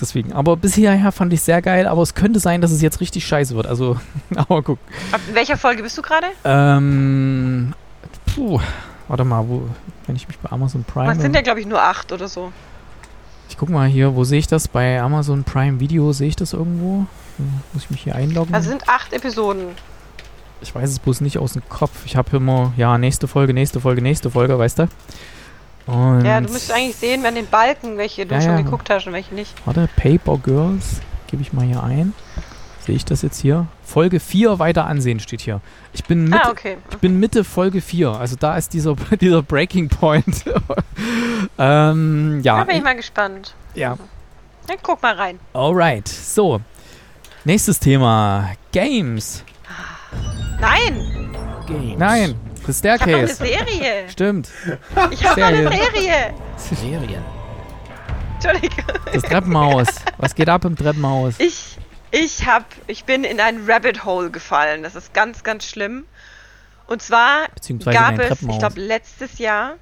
Deswegen, 0.00 0.32
aber 0.32 0.56
bisher 0.56 1.12
fand 1.12 1.32
ich 1.32 1.42
sehr 1.42 1.62
geil, 1.62 1.86
aber 1.86 2.02
es 2.02 2.14
könnte 2.14 2.40
sein, 2.40 2.60
dass 2.60 2.72
es 2.72 2.82
jetzt 2.82 3.00
richtig 3.00 3.24
scheiße 3.26 3.54
wird. 3.54 3.66
Also, 3.66 3.98
aber 4.34 4.62
guck. 4.62 4.78
Ab 5.12 5.20
in 5.28 5.34
welcher 5.34 5.56
Folge 5.56 5.82
bist 5.82 5.96
du 5.96 6.02
gerade? 6.02 6.26
Ähm, 6.44 7.72
puh, 8.34 8.58
warte 9.08 9.24
mal, 9.24 9.46
wo, 9.46 9.68
wenn 10.06 10.16
ich 10.16 10.26
mich 10.26 10.38
bei 10.38 10.50
Amazon 10.50 10.82
Prime. 10.84 11.12
Es 11.12 11.20
sind 11.20 11.34
ja, 11.36 11.42
glaube 11.42 11.60
ich, 11.60 11.66
nur 11.66 11.80
acht 11.80 12.10
oder 12.10 12.26
so. 12.26 12.52
Ich 13.48 13.56
guck 13.58 13.68
mal 13.68 13.86
hier, 13.86 14.16
wo 14.16 14.24
sehe 14.24 14.38
ich 14.38 14.46
das? 14.46 14.66
Bei 14.66 15.00
Amazon 15.00 15.44
Prime 15.44 15.78
Video 15.78 16.12
sehe 16.12 16.28
ich 16.28 16.36
das 16.36 16.52
irgendwo? 16.54 17.06
Hm, 17.36 17.60
Muss 17.74 17.84
ich 17.84 17.90
mich 17.90 18.00
hier 18.02 18.16
einloggen? 18.16 18.54
Also 18.54 18.70
sind 18.70 18.88
acht 18.88 19.12
Episoden. 19.12 19.66
ich 20.62 20.74
weiß 20.74 20.88
es 20.90 20.98
bloß 20.98 21.20
nicht 21.20 21.38
aus 21.38 21.52
dem 21.52 21.62
Kopf. 21.68 21.92
Ich 22.06 22.16
habe 22.16 22.34
immer, 22.36 22.72
ja, 22.76 22.96
nächste 22.98 23.28
Folge, 23.28 23.52
nächste 23.52 23.78
Folge, 23.80 24.00
nächste 24.02 24.30
Folge, 24.30 24.58
weißt 24.58 24.80
du? 24.80 24.88
Und 25.86 26.24
Ja, 26.24 26.40
du 26.40 26.48
müsstest 26.50 26.72
eigentlich 26.72 26.96
sehen, 26.96 27.24
an 27.26 27.34
den 27.34 27.46
Balken, 27.46 27.96
welche 27.98 28.24
du 28.26 28.34
Ja, 28.34 28.40
schon 28.40 28.50
ja. 28.52 28.60
geguckt 28.62 28.88
hast 28.90 29.06
und 29.06 29.12
welche 29.12 29.34
nicht. 29.34 29.54
Warte, 29.64 29.88
Paper 29.96 30.38
Girls, 30.38 31.00
gebe 31.28 31.42
ich 31.42 31.52
mal 31.52 31.64
hier 31.66 31.82
ein. 31.82 32.12
Sehe 32.86 32.96
ich 32.96 33.04
das 33.04 33.22
jetzt 33.22 33.40
hier? 33.40 33.66
Folge 33.84 34.18
4 34.18 34.58
weiter 34.58 34.86
ansehen 34.86 35.20
steht 35.20 35.40
hier. 35.40 35.60
Ich 35.92 36.02
bin 36.04 36.24
Mitte, 36.24 36.44
Ah, 36.46 36.50
okay. 36.50 36.78
ich 36.90 36.96
bin 36.98 37.20
Mitte 37.20 37.44
Folge 37.44 37.80
4. 37.80 38.10
Also 38.10 38.34
da 38.38 38.56
ist 38.56 38.72
dieser, 38.72 38.94
dieser 39.20 39.42
Breaking 39.42 39.88
Point. 39.88 40.44
ähm, 41.58 42.40
Da 42.42 42.58
ja, 42.58 42.64
bin 42.64 42.76
ich 42.76 42.82
mal 42.82 42.96
gespannt. 42.96 43.54
ja. 43.74 43.96
Dann 44.68 44.76
guck 44.80 45.02
mal 45.02 45.14
rein. 45.16 45.40
Alright. 45.54 46.06
So. 46.06 46.60
Nächstes 47.44 47.80
Thema. 47.80 48.50
Games. 48.70 49.42
Nein, 50.60 51.34
Games. 51.66 51.98
Nein. 51.98 52.34
The 52.66 52.72
ich 52.72 52.84
habe 52.84 53.10
noch 53.10 53.18
eine 53.18 53.28
Staircase. 53.28 53.34
Serie. 53.34 54.08
Stimmt. 54.10 54.48
Ich 55.10 55.24
habe 55.24 55.44
eine 55.44 55.68
Serie. 55.68 55.90
Serie. 55.92 56.34
Serien. 56.56 57.24
Entschuldigung. 58.34 58.84
Das 59.12 59.22
Treppenhaus. 59.22 59.88
Was 60.18 60.34
geht 60.34 60.48
ab 60.48 60.64
im 60.64 60.76
Treppenhaus? 60.76 61.34
Ich, 61.38 61.76
ich 62.10 62.46
hab, 62.46 62.64
ich 62.86 63.04
bin 63.04 63.24
in 63.24 63.40
ein 63.40 63.64
Rabbit 63.68 64.04
Hole 64.04 64.30
gefallen. 64.30 64.82
Das 64.82 64.94
ist 64.94 65.14
ganz, 65.14 65.42
ganz 65.42 65.66
schlimm. 65.66 66.04
Und 66.86 67.02
zwar 67.02 67.48
gab 67.84 68.18
es, 68.18 68.42
ich 68.42 68.58
glaube, 68.58 68.80
letztes 68.80 69.38
Jahr, 69.38 69.76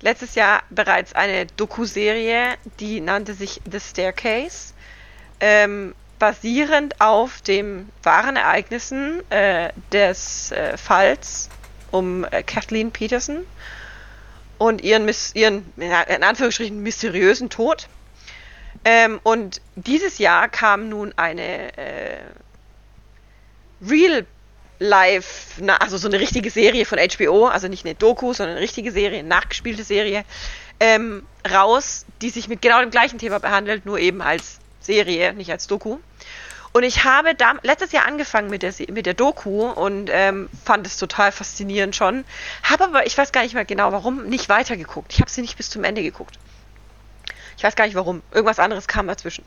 letztes 0.00 0.36
Jahr 0.36 0.62
bereits 0.70 1.14
eine 1.14 1.46
Doku-Serie, 1.46 2.54
die 2.80 3.00
nannte 3.00 3.34
sich 3.34 3.60
The 3.70 3.80
Staircase, 3.80 4.72
ähm, 5.40 5.94
basierend 6.18 7.00
auf 7.00 7.42
den 7.42 7.88
wahren 8.02 8.36
Ereignissen 8.36 9.20
äh, 9.30 9.70
des 9.92 10.52
äh, 10.52 10.76
Falls 10.76 11.50
um 11.94 12.24
äh, 12.24 12.42
Kathleen 12.42 12.90
Peterson 12.90 13.46
und 14.58 14.82
ihren, 14.82 15.08
ihren 15.34 15.72
in 15.76 16.22
Anführungsstrichen 16.22 16.82
mysteriösen 16.82 17.50
Tod. 17.50 17.88
Ähm, 18.84 19.20
und 19.22 19.60
dieses 19.76 20.18
Jahr 20.18 20.48
kam 20.48 20.88
nun 20.88 21.14
eine 21.16 21.76
äh, 21.78 22.18
Real 23.80 24.26
Life, 24.80 25.62
na, 25.62 25.76
also 25.76 25.96
so 25.96 26.08
eine 26.08 26.18
richtige 26.18 26.50
Serie 26.50 26.84
von 26.84 26.98
HBO, 26.98 27.46
also 27.46 27.68
nicht 27.68 27.84
eine 27.84 27.94
Doku, 27.94 28.32
sondern 28.32 28.56
eine 28.56 28.64
richtige 28.64 28.90
Serie, 28.90 29.20
eine 29.20 29.28
nachgespielte 29.28 29.84
Serie, 29.84 30.24
ähm, 30.80 31.24
raus, 31.48 32.04
die 32.20 32.30
sich 32.30 32.48
mit 32.48 32.60
genau 32.60 32.80
dem 32.80 32.90
gleichen 32.90 33.18
Thema 33.18 33.38
behandelt, 33.38 33.86
nur 33.86 34.00
eben 34.00 34.20
als 34.20 34.58
Serie, 34.80 35.32
nicht 35.32 35.50
als 35.52 35.68
Doku. 35.68 35.98
Und 36.76 36.82
ich 36.82 37.04
habe 37.04 37.36
da, 37.36 37.54
letztes 37.62 37.92
Jahr 37.92 38.04
angefangen 38.04 38.50
mit 38.50 38.64
der, 38.64 38.74
mit 38.90 39.06
der 39.06 39.14
Doku 39.14 39.68
und 39.70 40.10
ähm, 40.12 40.48
fand 40.64 40.84
es 40.88 40.96
total 40.96 41.30
faszinierend 41.30 41.94
schon. 41.94 42.24
Habe 42.64 42.86
aber, 42.86 43.06
ich 43.06 43.16
weiß 43.16 43.30
gar 43.30 43.44
nicht 43.44 43.54
mehr 43.54 43.64
genau 43.64 43.92
warum, 43.92 44.26
nicht 44.26 44.48
weitergeguckt. 44.48 45.12
Ich 45.12 45.20
habe 45.20 45.30
sie 45.30 45.40
nicht 45.40 45.56
bis 45.56 45.70
zum 45.70 45.84
Ende 45.84 46.02
geguckt. 46.02 46.36
Ich 47.56 47.62
weiß 47.62 47.76
gar 47.76 47.84
nicht 47.86 47.94
warum. 47.94 48.24
Irgendwas 48.32 48.58
anderes 48.58 48.88
kam 48.88 49.06
dazwischen. 49.06 49.44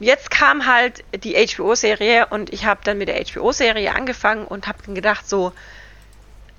Jetzt 0.00 0.30
kam 0.30 0.64
halt 0.64 1.04
die 1.14 1.34
HBO-Serie 1.34 2.28
und 2.30 2.50
ich 2.50 2.64
habe 2.64 2.80
dann 2.82 2.96
mit 2.96 3.08
der 3.08 3.22
HBO-Serie 3.22 3.94
angefangen 3.94 4.46
und 4.46 4.66
habe 4.66 4.94
gedacht 4.94 5.28
so, 5.28 5.52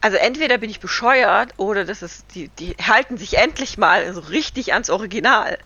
also 0.05 0.17
entweder 0.17 0.59
bin 0.59 0.69
ich 0.69 0.79
bescheuert 0.79 1.55
oder 1.57 1.83
das 1.83 2.03
ist, 2.03 2.25
die, 2.35 2.49
die 2.59 2.75
halten 2.79 3.17
sich 3.17 3.39
endlich 3.39 3.79
mal 3.79 4.13
so 4.13 4.19
richtig 4.19 4.71
ans 4.71 4.91
Original. 4.91 5.57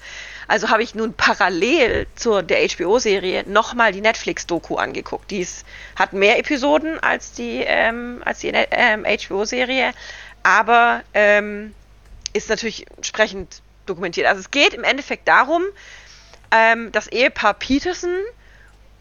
Also 0.48 0.70
habe 0.70 0.82
ich 0.82 0.96
nun 0.96 1.14
parallel 1.14 2.08
zur 2.16 2.42
der 2.42 2.66
HBO-Serie 2.66 3.44
nochmal 3.50 3.92
die 3.92 4.00
Netflix-Doku 4.00 4.78
angeguckt. 4.78 5.30
Die 5.30 5.42
ist, 5.42 5.66
hat 5.98 6.14
mehr 6.14 6.40
Episoden 6.40 7.04
als 7.04 7.34
die, 7.34 7.66
ähm, 7.68 8.22
als 8.24 8.40
die 8.40 8.48
ähm, 8.48 9.04
HBO-Serie, 9.04 9.92
aber 10.42 11.04
ähm, 11.14 11.76
ist 12.32 12.48
natürlich 12.48 12.86
entsprechend 12.96 13.62
dokumentiert. 13.88 14.26
Also 14.26 14.40
es 14.40 14.52
geht 14.52 14.74
im 14.74 14.86
Endeffekt 14.86 15.28
darum, 15.28 15.64
ähm, 16.52 16.94
das 16.94 17.08
Ehepaar 17.08 17.56
Peterson 17.56 18.16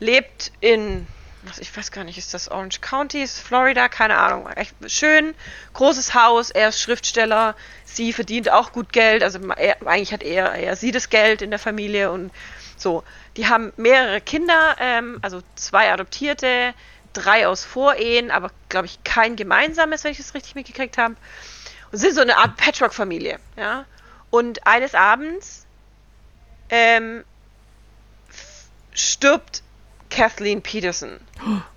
lebt 0.00 0.50
in, 0.60 1.06
was 1.48 1.58
ich 1.58 1.74
weiß 1.76 1.90
gar 1.90 2.04
nicht, 2.04 2.18
ist 2.18 2.34
das 2.34 2.48
Orange 2.48 2.80
County, 2.80 3.22
ist 3.22 3.40
Florida, 3.40 3.88
keine 3.88 4.16
Ahnung. 4.16 4.48
Echt 4.48 4.74
schön, 4.86 5.34
großes 5.72 6.14
Haus, 6.14 6.50
er 6.50 6.68
ist 6.68 6.80
Schriftsteller, 6.80 7.54
sie 7.84 8.12
verdient 8.12 8.50
auch 8.50 8.72
gut 8.72 8.92
Geld, 8.92 9.22
also 9.22 9.38
er, 9.56 9.76
eigentlich 9.86 10.12
hat 10.12 10.22
er, 10.22 10.52
er 10.54 10.76
sie 10.76 10.90
das 10.90 11.10
Geld 11.10 11.42
in 11.42 11.50
der 11.50 11.58
Familie 11.58 12.10
und 12.10 12.30
so. 12.76 13.04
Die 13.36 13.46
haben 13.48 13.72
mehrere 13.76 14.20
Kinder, 14.20 14.76
ähm, 14.78 15.18
also 15.22 15.42
zwei 15.54 15.92
Adoptierte, 15.92 16.74
drei 17.12 17.46
aus 17.46 17.64
Vorehen, 17.64 18.30
aber 18.30 18.50
glaube 18.68 18.86
ich 18.86 19.02
kein 19.04 19.36
gemeinsames, 19.36 20.04
wenn 20.04 20.12
ich 20.12 20.18
es 20.18 20.34
richtig 20.34 20.54
mitgekriegt 20.54 20.98
habe. 20.98 21.16
Und 21.90 21.98
sind 21.98 22.14
so 22.14 22.20
eine 22.20 22.36
Art 22.36 22.56
Patchwork-Familie, 22.56 23.38
ja. 23.56 23.86
Und 24.30 24.66
eines 24.66 24.94
Abends 24.94 25.66
ähm, 26.68 27.24
stirbt 28.92 29.62
Kathleen 30.10 30.62
Peterson 30.62 31.20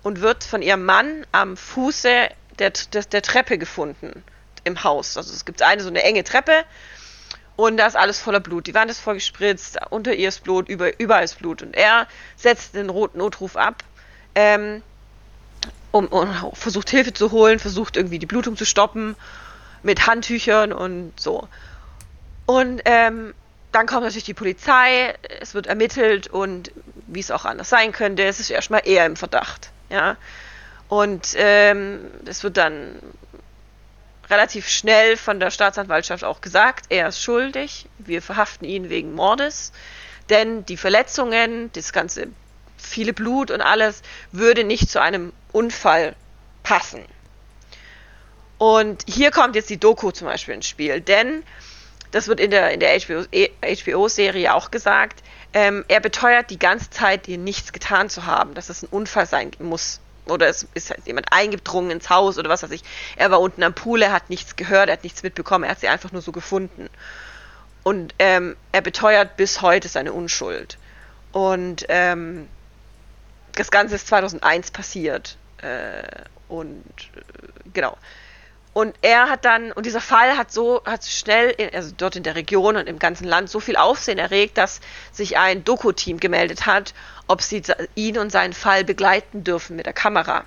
und 0.02 0.20
wird 0.20 0.44
von 0.44 0.62
ihrem 0.62 0.84
Mann 0.84 1.26
am 1.32 1.56
Fuße 1.56 2.28
der, 2.58 2.70
der, 2.70 3.02
der 3.04 3.22
Treppe 3.22 3.58
gefunden 3.58 4.24
im 4.64 4.84
Haus. 4.84 5.16
Also 5.16 5.32
es 5.32 5.44
gibt 5.44 5.62
eine 5.62 5.82
so 5.82 5.88
eine 5.88 6.02
enge 6.02 6.24
Treppe 6.24 6.64
Und 7.56 7.76
da 7.76 7.86
ist 7.86 7.96
alles 7.96 8.18
voller 8.18 8.40
Blut. 8.40 8.66
Die 8.66 8.74
Wand 8.74 8.90
ist 8.90 9.00
voll 9.00 9.14
gespritzt, 9.14 9.78
unter 9.90 10.14
ihr 10.14 10.28
ist 10.28 10.42
Blut, 10.42 10.68
über, 10.68 10.98
überall 10.98 11.24
ist 11.24 11.38
Blut. 11.38 11.62
Und 11.62 11.74
er 11.76 12.06
setzt 12.36 12.74
den 12.74 12.88
roten 12.88 13.18
Notruf 13.18 13.56
ab, 13.56 13.84
ähm, 14.34 14.82
um, 15.90 16.06
um, 16.06 16.28
versucht 16.54 16.88
Hilfe 16.90 17.12
zu 17.12 17.30
holen, 17.30 17.58
versucht 17.58 17.96
irgendwie 17.96 18.18
die 18.18 18.26
Blutung 18.26 18.56
zu 18.56 18.64
stoppen 18.64 19.16
mit 19.82 20.06
Handtüchern 20.06 20.72
und 20.72 21.12
so. 21.20 21.46
Und 22.46 22.80
ähm, 22.84 23.34
dann 23.72 23.86
kommt 23.86 24.02
natürlich 24.02 24.24
die 24.24 24.34
Polizei, 24.34 25.14
es 25.40 25.54
wird 25.54 25.66
ermittelt 25.66 26.28
und 26.28 26.70
wie 27.06 27.20
es 27.20 27.30
auch 27.30 27.44
anders 27.44 27.70
sein 27.70 27.92
könnte, 27.92 28.22
es 28.22 28.38
ist 28.38 28.50
erstmal 28.50 28.82
eher 28.84 29.06
im 29.06 29.16
Verdacht. 29.16 29.70
Ja. 29.88 30.16
Und 30.88 31.34
ähm, 31.36 32.10
es 32.26 32.42
wird 32.44 32.58
dann 32.58 32.98
relativ 34.28 34.68
schnell 34.68 35.16
von 35.16 35.40
der 35.40 35.50
Staatsanwaltschaft 35.50 36.22
auch 36.22 36.40
gesagt, 36.40 36.86
er 36.90 37.08
ist 37.08 37.22
schuldig, 37.22 37.86
wir 37.98 38.22
verhaften 38.22 38.64
ihn 38.64 38.88
wegen 38.88 39.14
Mordes, 39.14 39.72
denn 40.28 40.64
die 40.66 40.76
Verletzungen, 40.76 41.70
das 41.72 41.92
ganze 41.92 42.28
viele 42.78 43.12
Blut 43.12 43.50
und 43.50 43.60
alles 43.60 44.02
würde 44.32 44.64
nicht 44.64 44.90
zu 44.90 45.00
einem 45.00 45.32
Unfall 45.52 46.14
passen. 46.62 47.04
Und 48.58 49.04
hier 49.08 49.30
kommt 49.30 49.56
jetzt 49.56 49.70
die 49.70 49.78
Doku 49.78 50.10
zum 50.10 50.28
Beispiel 50.28 50.54
ins 50.54 50.66
Spiel, 50.66 51.00
denn 51.00 51.42
das 52.12 52.28
wird 52.28 52.40
in 52.40 52.50
der, 52.50 52.70
in 52.70 52.80
der 52.80 52.98
HBO-Serie 53.00 54.48
HBO 54.48 54.56
auch 54.56 54.70
gesagt, 54.70 55.22
ähm, 55.54 55.84
er 55.88 56.00
beteuert 56.00 56.50
die 56.50 56.58
ganze 56.58 56.90
Zeit, 56.90 57.28
ihr 57.28 57.38
nichts 57.38 57.72
getan 57.72 58.08
zu 58.08 58.26
haben, 58.26 58.54
dass 58.54 58.68
es 58.68 58.82
ein 58.82 58.88
Unfall 58.90 59.26
sein 59.26 59.50
muss. 59.58 60.00
Oder 60.26 60.48
es 60.48 60.68
ist 60.74 60.90
halt 60.90 61.06
jemand 61.06 61.32
eingedrungen 61.32 61.90
ins 61.90 62.08
Haus 62.08 62.38
oder 62.38 62.48
was 62.48 62.62
weiß 62.62 62.70
ich. 62.70 62.82
Er 63.16 63.30
war 63.30 63.40
unten 63.40 63.62
am 63.64 63.74
Pool, 63.74 64.02
er 64.02 64.12
hat 64.12 64.30
nichts 64.30 64.54
gehört, 64.54 64.88
er 64.88 64.94
hat 64.94 65.02
nichts 65.02 65.22
mitbekommen, 65.22 65.64
er 65.64 65.70
hat 65.70 65.80
sie 65.80 65.88
einfach 65.88 66.12
nur 66.12 66.22
so 66.22 66.30
gefunden. 66.30 66.88
Und 67.82 68.14
ähm, 68.20 68.56
er 68.70 68.82
beteuert 68.82 69.36
bis 69.36 69.60
heute 69.60 69.88
seine 69.88 70.12
Unschuld. 70.12 70.78
Und 71.32 71.86
ähm, 71.88 72.48
das 73.56 73.70
Ganze 73.70 73.96
ist 73.96 74.06
2001 74.06 74.70
passiert. 74.70 75.36
Äh, 75.58 76.02
und 76.48 76.84
äh, 77.16 77.20
genau. 77.72 77.96
Und 78.74 78.94
er 79.02 79.28
hat 79.28 79.44
dann, 79.44 79.70
und 79.72 79.84
dieser 79.84 80.00
Fall 80.00 80.36
hat 80.38 80.50
so, 80.50 80.82
hat 80.86 81.04
schnell, 81.04 81.54
also 81.74 81.92
dort 81.94 82.16
in 82.16 82.22
der 82.22 82.36
Region 82.36 82.76
und 82.76 82.88
im 82.88 82.98
ganzen 82.98 83.26
Land 83.26 83.50
so 83.50 83.60
viel 83.60 83.76
Aufsehen 83.76 84.18
erregt, 84.18 84.56
dass 84.56 84.80
sich 85.12 85.36
ein 85.36 85.62
Doku-Team 85.62 86.20
gemeldet 86.20 86.64
hat, 86.64 86.94
ob 87.26 87.42
sie 87.42 87.62
ihn 87.94 88.16
und 88.16 88.32
seinen 88.32 88.54
Fall 88.54 88.84
begleiten 88.84 89.44
dürfen 89.44 89.76
mit 89.76 89.84
der 89.84 89.92
Kamera. 89.92 90.46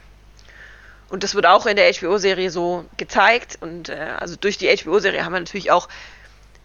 Und 1.09 1.23
das 1.23 1.36
wird 1.36 1.45
auch 1.45 1.67
in 1.67 1.76
der 1.76 1.93
HBO-Serie 1.93 2.49
so 2.49 2.86
gezeigt. 2.97 3.59
Und 3.61 3.89
äh, 3.89 4.15
also 4.17 4.36
durch 4.36 4.57
die 4.57 4.76
HBO-Serie 4.76 5.23
haben 5.23 5.34
wir 5.34 5.39
natürlich 5.39 5.69
auch 5.69 5.88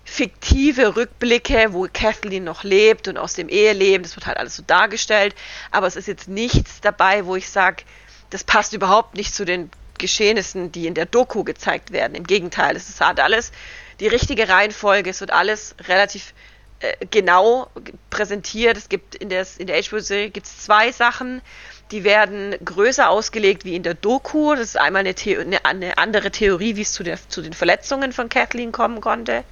fiktive 0.04 0.96
Rückblicke, 0.96 1.72
wo 1.72 1.86
Kathleen 1.92 2.44
noch 2.44 2.64
lebt 2.64 3.06
und 3.06 3.18
aus 3.18 3.34
dem 3.34 3.50
Eheleben. 3.50 4.02
Das 4.02 4.16
wird 4.16 4.26
halt 4.26 4.38
alles 4.38 4.56
so 4.56 4.62
dargestellt. 4.66 5.34
Aber 5.70 5.86
es 5.86 5.96
ist 5.96 6.08
jetzt 6.08 6.26
nichts 6.26 6.80
dabei, 6.80 7.26
wo 7.26 7.36
ich 7.36 7.50
sage, 7.50 7.84
das 8.30 8.44
passt 8.44 8.72
überhaupt 8.72 9.14
nicht 9.14 9.34
zu 9.34 9.44
den 9.44 9.70
Geschehnissen, 10.00 10.72
die 10.72 10.86
in 10.86 10.94
der 10.94 11.06
Doku 11.06 11.44
gezeigt 11.44 11.92
werden. 11.92 12.14
Im 12.14 12.24
Gegenteil, 12.24 12.74
es 12.74 13.00
halt 13.00 13.20
alles 13.20 13.52
die 14.00 14.08
richtige 14.08 14.48
Reihenfolge, 14.48 15.10
es 15.10 15.20
wird 15.20 15.30
alles 15.30 15.76
relativ 15.86 16.34
äh, 16.80 16.94
genau 17.10 17.68
präsentiert. 18.08 18.76
Es 18.76 18.88
gibt 18.88 19.14
in, 19.14 19.28
des, 19.28 19.58
in 19.58 19.66
der 19.66 19.80
HBO-Serie 19.82 20.30
gibt's 20.30 20.64
zwei 20.64 20.90
Sachen, 20.90 21.42
die 21.90 22.04
werden 22.04 22.54
größer 22.64 23.10
ausgelegt 23.10 23.64
wie 23.64 23.76
in 23.76 23.82
der 23.82 23.94
Doku. 23.94 24.54
Das 24.54 24.62
ist 24.62 24.78
einmal 24.78 25.00
eine, 25.00 25.14
The 25.16 25.36
eine, 25.36 25.64
eine 25.64 25.98
andere 25.98 26.30
Theorie, 26.30 26.76
wie 26.76 26.82
es 26.82 26.92
zu, 26.92 27.02
der, 27.02 27.18
zu 27.28 27.42
den 27.42 27.52
Verletzungen 27.52 28.12
von 28.12 28.28
Kathleen 28.28 28.72
kommen 28.72 29.00
konnte. 29.00 29.44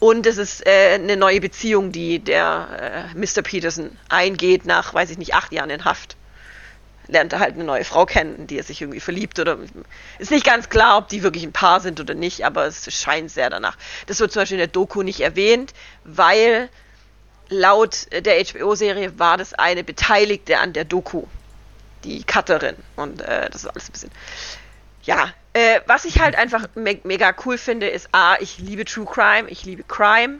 Und 0.00 0.26
es 0.26 0.38
ist 0.38 0.66
äh, 0.66 0.94
eine 0.94 1.16
neue 1.16 1.40
Beziehung, 1.40 1.92
die 1.92 2.18
der 2.18 3.12
äh, 3.14 3.18
Mr. 3.18 3.42
Peterson 3.42 3.96
eingeht 4.08 4.64
nach, 4.66 4.94
weiß 4.94 5.10
ich 5.10 5.18
nicht, 5.18 5.34
acht 5.34 5.52
Jahren 5.52 5.70
in 5.70 5.84
Haft 5.84 6.16
lernt 7.10 7.32
er 7.32 7.40
halt 7.40 7.54
eine 7.54 7.64
neue 7.64 7.84
Frau 7.84 8.06
kennen, 8.06 8.46
die 8.46 8.58
er 8.58 8.64
sich 8.64 8.80
irgendwie 8.80 9.00
verliebt 9.00 9.38
oder 9.38 9.58
ist 10.18 10.30
nicht 10.30 10.46
ganz 10.46 10.68
klar, 10.68 10.98
ob 10.98 11.08
die 11.08 11.22
wirklich 11.22 11.44
ein 11.44 11.52
Paar 11.52 11.80
sind 11.80 12.00
oder 12.00 12.14
nicht, 12.14 12.44
aber 12.44 12.66
es 12.66 12.92
scheint 12.94 13.30
sehr 13.30 13.50
danach. 13.50 13.76
Das 14.06 14.20
wird 14.20 14.32
zum 14.32 14.42
Beispiel 14.42 14.56
in 14.56 14.60
der 14.60 14.68
Doku 14.68 15.02
nicht 15.02 15.20
erwähnt, 15.20 15.72
weil 16.04 16.68
laut 17.48 18.06
der 18.12 18.44
HBO-Serie 18.44 19.18
war 19.18 19.36
das 19.36 19.54
eine 19.54 19.84
Beteiligte 19.84 20.58
an 20.58 20.72
der 20.72 20.84
Doku, 20.84 21.24
die 22.04 22.22
Cutterin 22.24 22.76
und 22.96 23.20
äh, 23.20 23.50
das 23.50 23.64
ist 23.64 23.68
alles 23.68 23.88
ein 23.88 23.92
bisschen, 23.92 24.10
ja, 25.02 25.32
äh, 25.52 25.80
was 25.86 26.04
ich 26.04 26.20
halt 26.20 26.36
einfach 26.36 26.68
me 26.74 27.00
mega 27.02 27.34
cool 27.44 27.58
finde, 27.58 27.88
ist 27.88 28.08
A, 28.12 28.36
ich 28.40 28.58
liebe 28.58 28.84
True 28.84 29.06
Crime, 29.06 29.48
ich 29.48 29.64
liebe 29.64 29.82
Crime 29.82 30.38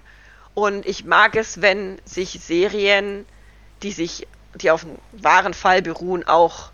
und 0.54 0.86
ich 0.86 1.04
mag 1.04 1.34
es, 1.36 1.60
wenn 1.60 2.00
sich 2.04 2.38
Serien, 2.40 3.26
die 3.82 3.92
sich 3.92 4.28
die 4.54 4.70
auf 4.70 4.84
einem 4.84 4.98
wahren 5.12 5.54
Fall 5.54 5.82
beruhen, 5.82 6.26
auch 6.26 6.70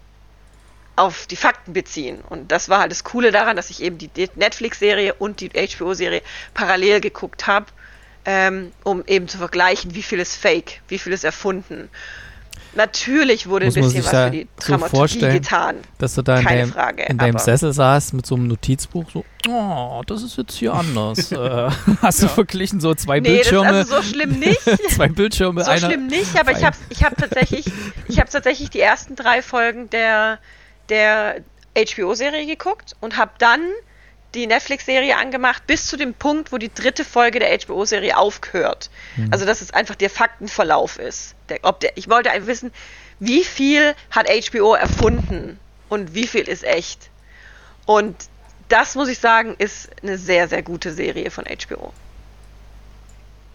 auf 0.97 1.27
die 1.27 1.37
Fakten 1.37 1.75
beziehen. 1.75 2.21
Und 2.29 2.51
das 2.51 2.69
war 2.69 2.81
halt 2.81 2.91
das 2.91 3.05
Coole 3.05 3.31
daran, 3.31 3.57
dass 3.57 3.71
ich 3.71 3.83
eben 3.83 3.99
die 3.99 4.11
Netflix-Serie 4.35 5.15
und 5.15 5.41
die 5.41 5.51
HBO-Serie 5.51 6.23
parallel 6.55 7.01
geguckt 7.01 7.47
habe, 7.47 7.67
ähm, 8.25 8.73
um 8.83 9.05
eben 9.07 9.29
zu 9.29 9.39
vergleichen, 9.39 9.95
wie 9.95 10.03
viel 10.03 10.19
ist 10.19 10.37
fake, 10.37 10.81
wie 10.89 10.99
viel 10.99 11.13
ist 11.13 11.25
erfunden. 11.25 11.91
Natürlich 12.77 13.49
wurde 13.49 13.67
Muss 13.67 13.77
ein 13.77 13.83
bisschen 13.85 14.05
was 14.05 14.11
für 14.11 14.31
die 14.31 14.49
so 14.59 14.79
vorstellen, 14.79 15.33
getan. 15.33 15.77
Dass 15.99 16.15
du 16.15 16.23
da 16.23 16.39
in 16.39 16.45
Keine 16.45 16.61
deinem, 16.61 16.73
Frage, 16.73 17.03
in 17.05 17.17
deinem 17.17 17.39
Sessel 17.39 17.73
saßt 17.73 18.13
mit 18.13 18.27
so 18.27 18.35
einem 18.35 18.49
Notizbuch, 18.49 19.11
so, 19.11 19.25
oh, 19.49 20.03
das 20.07 20.23
ist 20.23 20.37
jetzt 20.37 20.55
hier 20.57 20.75
anders. 20.75 21.33
äh, 21.33 21.71
hast 22.03 22.23
du 22.23 22.29
verglichen 22.29 22.81
so 22.81 22.95
zwei 22.95 23.21
Nee, 23.21 23.39
das 23.39 23.47
ist 23.47 23.51
Bildschirme, 23.51 23.79
also 23.79 23.97
so 23.97 24.03
schlimm 24.03 24.39
nicht. 24.39 24.61
zwei 24.91 25.09
Bildschirme, 25.09 25.65
so 25.65 25.71
einer. 25.71 25.89
schlimm 25.89 26.07
nicht, 26.07 26.39
aber 26.39 26.53
ich 26.53 26.65
habe 26.65 26.77
ich 26.91 27.03
hab 27.03 27.17
tatsächlich, 27.17 27.65
ich 28.09 28.17
tatsächlich 28.17 28.69
die 28.69 28.81
ersten 28.81 29.17
drei 29.17 29.41
Folgen 29.41 29.89
der, 29.89 30.39
der 30.91 31.37
HBO-Serie 31.77 32.47
geguckt 32.47 32.95
und 33.01 33.17
habe 33.17 33.33
dann 33.39 33.61
die 34.37 34.47
Netflix-Serie 34.47 35.17
angemacht, 35.17 35.67
bis 35.67 35.87
zu 35.87 35.97
dem 35.97 36.15
Punkt, 36.15 36.53
wo 36.53 36.59
die 36.59 36.73
dritte 36.73 37.05
Folge 37.05 37.39
der 37.41 37.59
HBO-Serie 37.59 38.17
aufhört. 38.17 38.91
Also, 39.31 39.45
dass 39.47 39.61
es 39.61 39.73
einfach 39.73 39.95
der 39.97 40.11
Faktenverlauf 40.11 40.99
ist. 40.99 41.35
Der, 41.49 41.59
ob 41.63 41.81
der, 41.81 41.97
ich 41.97 42.09
wollte 42.09 42.31
einfach 42.31 42.47
wissen, 42.49 42.73
wie 43.19 43.43
viel 43.45 43.95
hat 44.11 44.29
HBO 44.29 44.75
erfunden 44.75 45.59
und 45.89 46.15
wie 46.15 46.27
viel 46.27 46.43
ist 46.49 46.65
echt. 46.65 47.11
Und 47.87 48.15
das, 48.69 48.95
muss 48.95 49.09
ich 49.09 49.19
sagen, 49.19 49.55
ist 49.59 49.89
eine 50.03 50.19
sehr, 50.19 50.49
sehr 50.49 50.63
gute 50.63 50.93
Serie 50.93 51.31
von 51.31 51.45
HBO. 51.45 51.93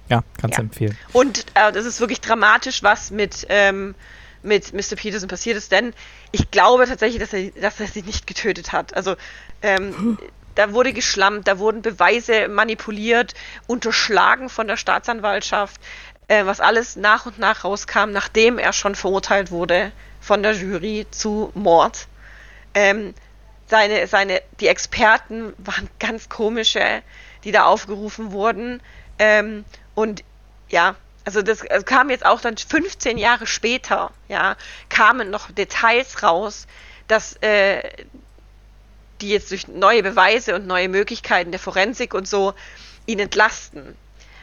Ja, 0.10 0.24
kannst 0.40 0.58
Ja. 0.58 0.64
du 0.64 0.68
empfehlen. 0.70 0.98
Und 1.14 1.46
äh, 1.54 1.72
das 1.72 1.86
ist 1.86 2.00
wirklich 2.00 2.22
dramatisch, 2.22 2.84
was 2.84 3.12
mit, 3.12 3.46
ähm, 3.50 3.96
mit 4.44 4.74
Mr. 4.74 4.96
Peterson 4.96 5.30
passiert 5.30 5.58
ist, 5.58 5.72
denn 5.72 5.94
ich 6.32 6.50
glaube 6.52 6.86
tatsächlich, 6.88 7.20
dass 7.22 7.34
er, 7.34 7.52
dass 7.52 7.80
er 7.80 7.88
sie 7.88 8.02
nicht 8.02 8.26
getötet 8.28 8.72
hat. 8.72 8.94
Also 8.96 9.16
ähm, 9.62 10.18
da 10.56 10.74
wurde 10.74 10.94
geschlammt, 10.94 11.48
da 11.48 11.60
wurden 11.60 11.82
Beweise 11.82 12.48
manipuliert, 12.48 13.34
unterschlagen 13.68 14.50
von 14.50 14.68
der 14.68 14.78
Staatsanwaltschaft, 14.78 15.80
äh, 16.28 16.46
was 16.46 16.60
alles 16.60 16.96
nach 16.96 17.26
und 17.26 17.40
nach 17.40 17.64
rauskam, 17.64 18.12
nachdem 18.12 18.58
er 18.58 18.74
schon 18.74 18.96
verurteilt 18.96 19.52
wurde 19.52 19.92
von 20.20 20.44
der 20.44 20.54
Jury 20.54 21.08
zu 21.12 21.52
Mord. 21.54 22.08
Ähm, 22.74 23.14
seine, 23.68 24.06
seine, 24.08 24.42
die 24.60 24.68
Experten 24.68 25.54
waren 25.58 25.90
ganz 26.00 26.30
komische, 26.30 27.04
die 27.44 27.52
da 27.52 27.66
aufgerufen 27.66 28.32
wurden. 28.32 28.82
Ähm, 29.18 29.66
und 29.96 30.24
ja, 30.70 30.96
also 31.26 31.42
das 31.42 31.66
also 31.68 31.86
kam 31.86 32.10
jetzt 32.10 32.26
auch 32.26 32.42
dann 32.42 32.58
15 32.58 33.18
Jahre 33.18 33.48
später, 33.48 34.12
ja, 34.28 34.56
kamen 34.90 35.30
noch 35.30 35.52
Details 35.52 36.24
raus, 36.24 36.68
dass 37.08 37.36
äh, 37.42 37.82
die 39.22 39.30
jetzt 39.30 39.52
durch 39.52 39.68
neue 39.68 40.04
Beweise 40.04 40.56
und 40.56 40.68
neue 40.68 40.90
Möglichkeiten 40.90 41.52
der 41.52 41.60
Forensik 41.60 42.14
und 42.14 42.28
so 42.28 42.54
ihn 43.06 43.20
entlasten. 43.20 43.96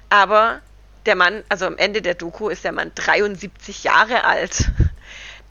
Aber 0.09 0.61
der 1.07 1.17
Mann, 1.17 1.43
also 1.49 1.67
am 1.67 1.77
Ende 1.77 2.03
der 2.03 2.15
Doku 2.15 2.49
ist 2.49 2.65
der 2.65 2.73
Mann 2.73 2.93
73 2.95 3.85
Jahre 3.85 4.25
alt. 4.25 4.71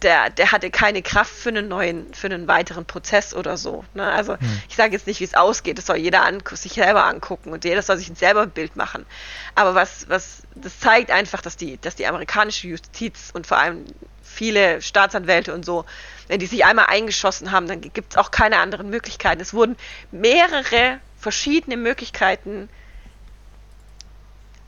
Der, 0.04 0.30
der 0.30 0.52
hatte 0.52 0.70
keine 0.70 1.02
Kraft 1.02 1.34
für 1.34 1.50
einen 1.50 1.70
neuen, 1.70 2.14
für 2.14 2.28
einen 2.28 2.48
weiteren 2.48 2.86
Prozess 2.86 3.34
oder 3.34 3.58
so. 3.58 3.84
Ne? 3.96 4.04
Also 4.04 4.38
ich 4.70 4.76
sage 4.76 4.94
jetzt 4.94 5.08
nicht, 5.08 5.20
wie 5.22 5.24
es 5.24 5.34
ausgeht. 5.34 5.80
Das 5.80 5.88
soll 5.88 5.98
jeder 5.98 6.22
an, 6.22 6.44
sich 6.54 6.74
selber 6.74 7.06
angucken 7.06 7.52
und 7.52 7.66
jeder 7.66 7.82
soll 7.82 7.98
sich 7.98 8.12
selber 8.14 8.44
ein 8.44 8.52
Bild 8.52 8.76
machen. 8.76 9.08
Aber 9.56 9.74
was, 9.74 10.08
was, 10.08 10.44
das 10.54 10.80
zeigt 10.80 11.10
einfach, 11.10 11.42
dass 11.42 11.58
die, 11.58 11.82
dass 11.82 11.96
die 11.96 12.06
amerikanische 12.06 12.68
Justiz 12.68 13.32
und 13.34 13.48
vor 13.48 13.58
allem 13.58 13.86
viele 14.22 14.84
Staatsanwälte 14.84 15.52
und 15.52 15.66
so, 15.66 15.84
wenn 16.28 16.40
die 16.40 16.46
sich 16.46 16.66
einmal 16.66 16.88
eingeschossen 16.88 17.52
haben, 17.52 17.68
dann 17.68 17.82
gibt 17.82 18.14
es 18.14 18.18
auch 18.18 18.32
keine 18.32 18.60
anderen 18.60 18.90
Möglichkeiten. 18.90 19.42
Es 19.42 19.54
wurden 19.54 19.78
mehrere 20.12 21.00
verschiedene 21.20 21.78
Möglichkeiten 21.78 22.70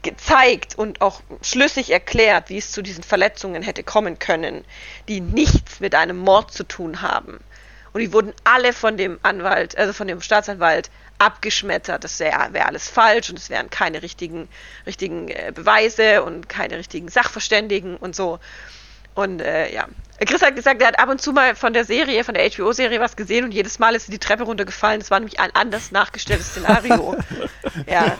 gezeigt 0.02 0.78
und 0.78 1.02
auch 1.02 1.22
schlüssig 1.42 1.92
erklärt, 1.92 2.50
wie 2.50 2.58
es 2.58 2.72
zu 2.72 2.82
diesen 2.82 3.04
Verletzungen 3.04 3.62
hätte 3.62 3.84
kommen 3.84 4.18
können, 4.18 4.64
die 5.08 5.20
nichts 5.20 5.80
mit 5.80 5.96
einem 5.96 6.18
Mord 6.18 6.54
zu 6.54 6.64
tun 6.64 7.02
haben. 7.02 7.40
Und 7.92 8.02
die 8.02 8.14
wurden 8.14 8.34
alle 8.44 8.72
von 8.74 8.98
dem 8.98 9.20
Anwalt, 9.24 9.78
also 9.78 9.94
von 9.94 10.08
dem 10.08 10.22
Staatsanwalt 10.22 10.90
abgeschmettert. 11.18 12.04
Das 12.04 12.20
wäre 12.20 12.54
wär 12.54 12.68
alles 12.68 12.88
falsch 12.88 13.30
und 13.30 13.40
es 13.40 13.50
wären 13.50 13.70
keine 13.70 14.02
richtigen, 14.02 14.48
richtigen 14.86 15.28
äh, 15.28 15.52
Beweise 15.54 16.24
und 16.24 16.48
keine 16.48 16.78
richtigen 16.78 17.10
Sachverständigen 17.10 17.98
und 17.98 18.16
so. 18.16 18.40
Und 19.20 19.42
äh, 19.42 19.74
ja, 19.74 19.86
Chris 20.26 20.42
hat 20.42 20.56
gesagt, 20.56 20.82
er 20.82 20.88
hat 20.88 21.00
ab 21.00 21.10
und 21.10 21.20
zu 21.20 21.34
mal 21.34 21.54
von 21.54 21.74
der 21.74 21.84
Serie, 21.84 22.24
von 22.24 22.36
der 22.36 22.50
HBO-Serie 22.50 23.02
was 23.02 23.18
gesehen 23.18 23.44
und 23.44 23.52
jedes 23.52 23.78
Mal 23.78 23.94
ist 23.94 24.08
er 24.08 24.12
die 24.12 24.18
Treppe 24.18 24.44
runtergefallen. 24.44 25.02
Das 25.02 25.12
war 25.12 25.20
nämlich 25.20 25.42
ein 25.42 25.50
anders 25.54 25.92
nachgestelltes 25.92 26.52
Szenario. 26.52 27.18
ja. 27.86 28.18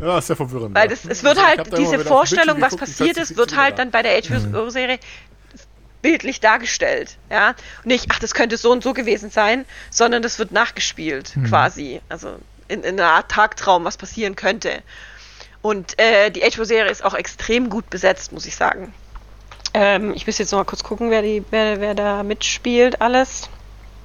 Ja, 0.00 0.18
ist 0.18 0.30
ja 0.30 0.36
verwirrend. 0.36 0.74
Weil 0.74 0.88
das, 0.88 1.04
es 1.04 1.22
wird 1.22 1.44
halt, 1.44 1.76
diese 1.76 1.98
Vorstellung, 1.98 2.62
was 2.62 2.70
geguckt 2.70 2.88
und 2.88 2.98
passiert 2.98 3.18
ist, 3.18 3.36
wird 3.36 3.56
halt 3.56 3.74
da. 3.74 3.76
dann 3.84 3.90
bei 3.90 4.02
der 4.02 4.22
HBO-Serie 4.22 4.98
bildlich 6.00 6.40
dargestellt. 6.40 7.18
Ja. 7.30 7.54
Nicht, 7.84 8.06
ach, 8.08 8.20
das 8.20 8.32
könnte 8.32 8.56
so 8.56 8.72
und 8.72 8.82
so 8.82 8.94
gewesen 8.94 9.28
sein, 9.28 9.66
sondern 9.90 10.22
das 10.22 10.38
wird 10.38 10.50
nachgespielt, 10.50 11.34
quasi. 11.46 12.00
Also 12.08 12.36
in, 12.68 12.82
in 12.84 12.98
einer 12.98 13.10
Art 13.10 13.30
Tagtraum, 13.30 13.84
was 13.84 13.98
passieren 13.98 14.34
könnte. 14.34 14.82
Und 15.60 15.98
äh, 15.98 16.30
die 16.30 16.40
HBO-Serie 16.40 16.90
ist 16.90 17.04
auch 17.04 17.14
extrem 17.14 17.68
gut 17.68 17.90
besetzt, 17.90 18.32
muss 18.32 18.46
ich 18.46 18.56
sagen. 18.56 18.94
Ähm, 19.74 20.12
ich 20.14 20.26
muss 20.26 20.38
jetzt 20.38 20.52
noch 20.52 20.60
mal 20.60 20.64
kurz 20.64 20.84
gucken, 20.84 21.10
wer, 21.10 21.22
die, 21.22 21.44
wer, 21.50 21.80
wer 21.80 21.94
da 21.94 22.22
mitspielt, 22.22 23.00
alles. 23.00 23.48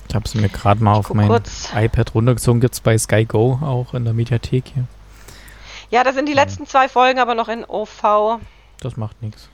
Ich 0.10 0.16
habe 0.16 0.26
es 0.26 0.34
mir 0.34 0.50
gerade 0.50 0.84
mal 0.84 0.96
auf 0.96 1.08
guck 1.08 1.18
mein 1.18 1.28
kurz. 1.28 1.70
iPad 1.76 2.16
runtergezogen. 2.16 2.60
Gibt 2.60 2.74
es 2.74 2.82
bei 2.82 2.98
Sky 2.98 3.26
Go 3.26 3.60
auch 3.62 3.94
in 3.94 4.06
der 4.06 4.14
Mediathek 4.14 4.72
hier. 4.74 4.86
Ja, 5.92 6.04
da 6.04 6.14
sind 6.14 6.28
die 6.28 6.34
letzten 6.34 6.66
zwei 6.66 6.90
Folgen 6.90 7.20
aber 7.20 7.36
noch 7.36 7.48
in 7.48 7.64
OV. 7.64 8.40
Das 8.80 8.98
macht 8.98 9.22
nichts. 9.22 9.50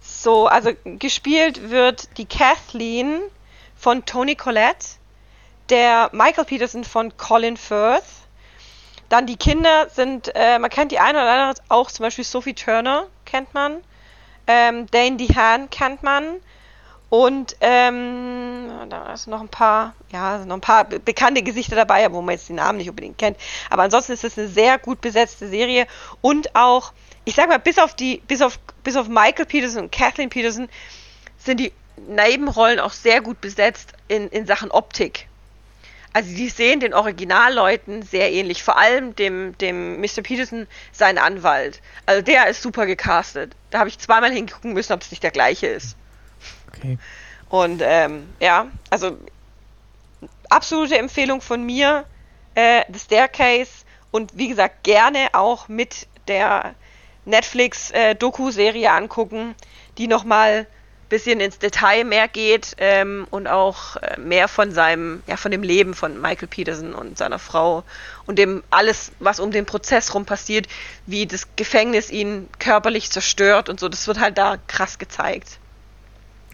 So, 0.00 0.46
also 0.46 0.70
gespielt 0.84 1.70
wird 1.70 2.16
die 2.18 2.26
Kathleen 2.26 3.20
von 3.76 4.04
Tony 4.04 4.36
Collette, 4.36 4.86
der 5.70 6.10
Michael 6.12 6.44
Peterson 6.44 6.84
von 6.84 7.16
Colin 7.16 7.56
Firth. 7.56 8.04
Dann 9.08 9.26
die 9.26 9.36
Kinder 9.36 9.88
sind, 9.94 10.30
äh, 10.34 10.58
man 10.58 10.70
kennt 10.70 10.92
die 10.92 10.98
eine 10.98 11.18
oder 11.18 11.30
andere 11.30 11.64
auch, 11.68 11.90
zum 11.90 12.04
Beispiel 12.04 12.24
Sophie 12.24 12.54
Turner 12.54 13.06
kennt 13.24 13.54
man, 13.54 13.78
ähm, 14.46 14.86
Dane 14.90 15.16
DeHaan 15.16 15.70
kennt 15.70 16.02
man 16.02 16.24
und 17.08 17.56
ähm, 17.60 18.68
da 18.88 19.16
sind 19.16 19.30
noch 19.30 19.40
ein 19.40 19.48
paar, 19.48 19.94
ja, 20.12 20.44
noch 20.44 20.56
ein 20.56 20.60
paar 20.60 20.84
be- 20.84 20.98
bekannte 20.98 21.42
Gesichter 21.42 21.76
dabei, 21.76 22.10
wo 22.12 22.20
man 22.20 22.34
jetzt 22.34 22.48
die 22.48 22.52
Namen 22.52 22.78
nicht 22.78 22.90
unbedingt 22.90 23.18
kennt. 23.18 23.36
Aber 23.70 23.82
ansonsten 23.82 24.12
ist 24.12 24.24
es 24.24 24.36
eine 24.36 24.48
sehr 24.48 24.78
gut 24.78 25.00
besetzte 25.00 25.48
Serie 25.48 25.86
und 26.20 26.56
auch, 26.56 26.92
ich 27.24 27.34
sag 27.34 27.48
mal, 27.48 27.58
bis 27.58 27.78
auf 27.78 27.94
die, 27.94 28.22
bis 28.26 28.42
auf, 28.42 28.58
bis 28.82 28.96
auf 28.96 29.08
Michael 29.08 29.46
Peterson 29.46 29.84
und 29.84 29.92
Kathleen 29.92 30.30
Peterson 30.30 30.68
sind 31.38 31.60
die 31.60 31.72
Nebenrollen 32.08 32.80
auch 32.80 32.92
sehr 32.92 33.20
gut 33.20 33.40
besetzt 33.40 33.92
in, 34.08 34.28
in 34.28 34.46
Sachen 34.46 34.70
Optik. 34.70 35.28
Also 36.16 36.34
die 36.34 36.48
sehen 36.48 36.80
den 36.80 36.94
Originalleuten 36.94 38.00
sehr 38.00 38.32
ähnlich, 38.32 38.62
vor 38.62 38.78
allem 38.78 39.14
dem, 39.16 39.54
dem 39.58 40.00
Mr. 40.00 40.22
Peterson, 40.22 40.66
sein 40.90 41.18
Anwalt. 41.18 41.82
Also 42.06 42.22
der 42.22 42.46
ist 42.46 42.62
super 42.62 42.86
gecastet. 42.86 43.54
Da 43.68 43.80
habe 43.80 43.90
ich 43.90 43.98
zweimal 43.98 44.32
hingucken 44.32 44.72
müssen, 44.72 44.94
ob 44.94 45.02
es 45.02 45.10
nicht 45.10 45.22
der 45.22 45.30
gleiche 45.30 45.66
ist. 45.66 45.94
Okay. 46.68 46.96
Und 47.50 47.82
ähm, 47.84 48.30
ja, 48.40 48.68
also 48.88 49.18
absolute 50.48 50.96
Empfehlung 50.96 51.42
von 51.42 51.62
mir, 51.66 52.06
äh, 52.54 52.84
The 52.90 52.98
Staircase 52.98 53.84
und 54.10 54.38
wie 54.38 54.48
gesagt 54.48 54.84
gerne 54.84 55.28
auch 55.34 55.68
mit 55.68 56.06
der 56.28 56.74
Netflix-Doku-Serie 57.26 58.90
angucken, 58.90 59.54
die 59.98 60.06
nochmal 60.06 60.66
bisschen 61.08 61.40
ins 61.40 61.58
Detail 61.58 62.04
mehr 62.04 62.28
geht 62.28 62.74
ähm, 62.78 63.26
und 63.30 63.46
auch 63.46 63.96
äh, 63.96 64.18
mehr 64.18 64.48
von 64.48 64.72
seinem, 64.72 65.22
ja, 65.26 65.36
von 65.36 65.50
dem 65.50 65.62
Leben 65.62 65.94
von 65.94 66.20
Michael 66.20 66.48
Peterson 66.48 66.94
und 66.94 67.16
seiner 67.16 67.38
Frau 67.38 67.84
und 68.26 68.38
dem 68.38 68.62
alles, 68.70 69.12
was 69.20 69.38
um 69.40 69.52
den 69.52 69.66
Prozess 69.66 70.14
rum 70.14 70.24
passiert, 70.24 70.66
wie 71.06 71.26
das 71.26 71.48
Gefängnis 71.56 72.10
ihn 72.10 72.48
körperlich 72.58 73.10
zerstört 73.10 73.68
und 73.68 73.78
so, 73.78 73.88
das 73.88 74.06
wird 74.06 74.20
halt 74.20 74.36
da 74.38 74.56
krass 74.66 74.98
gezeigt. 74.98 75.58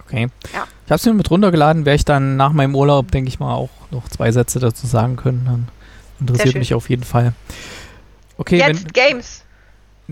Okay. 0.04 0.28
Ja. 0.52 0.66
Ich 0.84 0.90
habe 0.90 0.96
es 0.96 1.06
mir 1.06 1.14
mit 1.14 1.30
runtergeladen. 1.30 1.86
Werde 1.86 1.96
ich 1.96 2.04
dann 2.04 2.36
nach 2.36 2.52
meinem 2.52 2.74
Urlaub, 2.74 3.10
denke 3.10 3.28
ich 3.28 3.38
mal, 3.38 3.54
auch 3.54 3.70
noch 3.90 4.08
zwei 4.08 4.30
Sätze 4.32 4.58
dazu 4.58 4.86
sagen 4.86 5.16
können. 5.16 5.44
Dann 5.46 5.68
interessiert 6.20 6.56
mich 6.56 6.74
auf 6.74 6.90
jeden 6.90 7.04
Fall. 7.04 7.32
Okay, 8.36 8.60
wenn, 8.60 8.76
Jetzt 8.76 8.92
Games. 8.92 9.44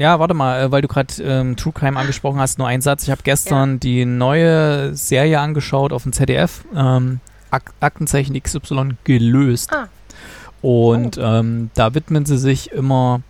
Ja, 0.01 0.19
warte 0.19 0.33
mal, 0.33 0.63
äh, 0.63 0.73
weil 0.73 0.81
du 0.81 0.89
gerade 0.89 1.13
ähm, 1.23 1.57
True 1.57 1.75
Crime 1.75 2.01
angesprochen 2.01 2.41
hast, 2.41 2.59
nur 2.59 2.67
ein 2.67 2.81
Satz. 2.81 3.03
Ich 3.03 3.11
habe 3.11 3.21
gestern 3.23 3.79
die 3.81 4.07
neue 4.07 4.97
Serie 4.97 5.39
angeschaut 5.39 5.93
auf 5.93 6.05
dem 6.05 6.15
ZDF, 6.15 6.65
ähm, 6.75 7.21
Ak 7.51 7.75
Aktenzeichen 7.81 8.43
XY 8.43 8.93
gelöst. 9.05 9.71
Ah. 9.75 9.89
Und 10.63 11.21
ähm, 11.23 11.69
da 11.75 11.95
widmen 11.95 12.25
sie 12.25 12.39
sich 12.39 12.73
immer 12.73 13.21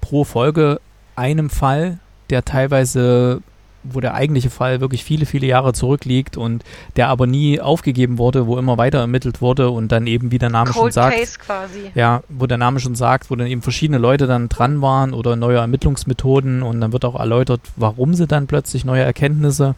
pro 0.00 0.24
Folge 0.24 0.80
einem 1.14 1.48
Fall, 1.48 2.00
der 2.28 2.44
teilweise, 2.44 3.40
wo 3.82 4.00
der 4.00 4.14
eigentliche 4.14 4.50
Fall 4.50 4.80
wirklich 4.80 5.04
viele, 5.04 5.26
viele 5.26 5.46
Jahre 5.46 5.72
zurückliegt 5.72 6.36
und 6.36 6.64
der 6.96 7.08
aber 7.08 7.26
nie 7.26 7.60
aufgegeben 7.60 8.18
wurde, 8.18 8.46
wo 8.46 8.58
immer 8.58 8.78
weiter 8.78 8.98
ermittelt 8.98 9.40
wurde 9.40 9.70
und 9.70 9.90
dann 9.90 10.06
eben, 10.06 10.30
wie 10.30 10.38
der 10.38 10.50
Name 10.50 10.72
schon 10.72 10.82
Cold 10.82 10.92
sagt, 10.92 11.16
Case 11.16 11.38
quasi. 11.38 11.90
ja, 11.94 12.22
wo 12.28 12.46
der 12.46 12.58
Name 12.58 12.80
schon 12.80 12.94
sagt, 12.94 13.30
wo 13.30 13.36
dann 13.36 13.46
eben 13.46 13.62
verschiedene 13.62 13.98
Leute 13.98 14.26
dann 14.26 14.48
dran 14.48 14.82
waren 14.82 15.14
oder 15.14 15.36
neue 15.36 15.58
Ermittlungsmethoden 15.58 16.62
und 16.62 16.80
dann 16.80 16.92
wird 16.92 17.04
auch 17.04 17.18
erläutert, 17.18 17.60
warum 17.76 18.14
sie 18.14 18.26
dann 18.26 18.46
plötzlich 18.46 18.84
neue 18.84 19.02
Erkenntnisse. 19.02 19.74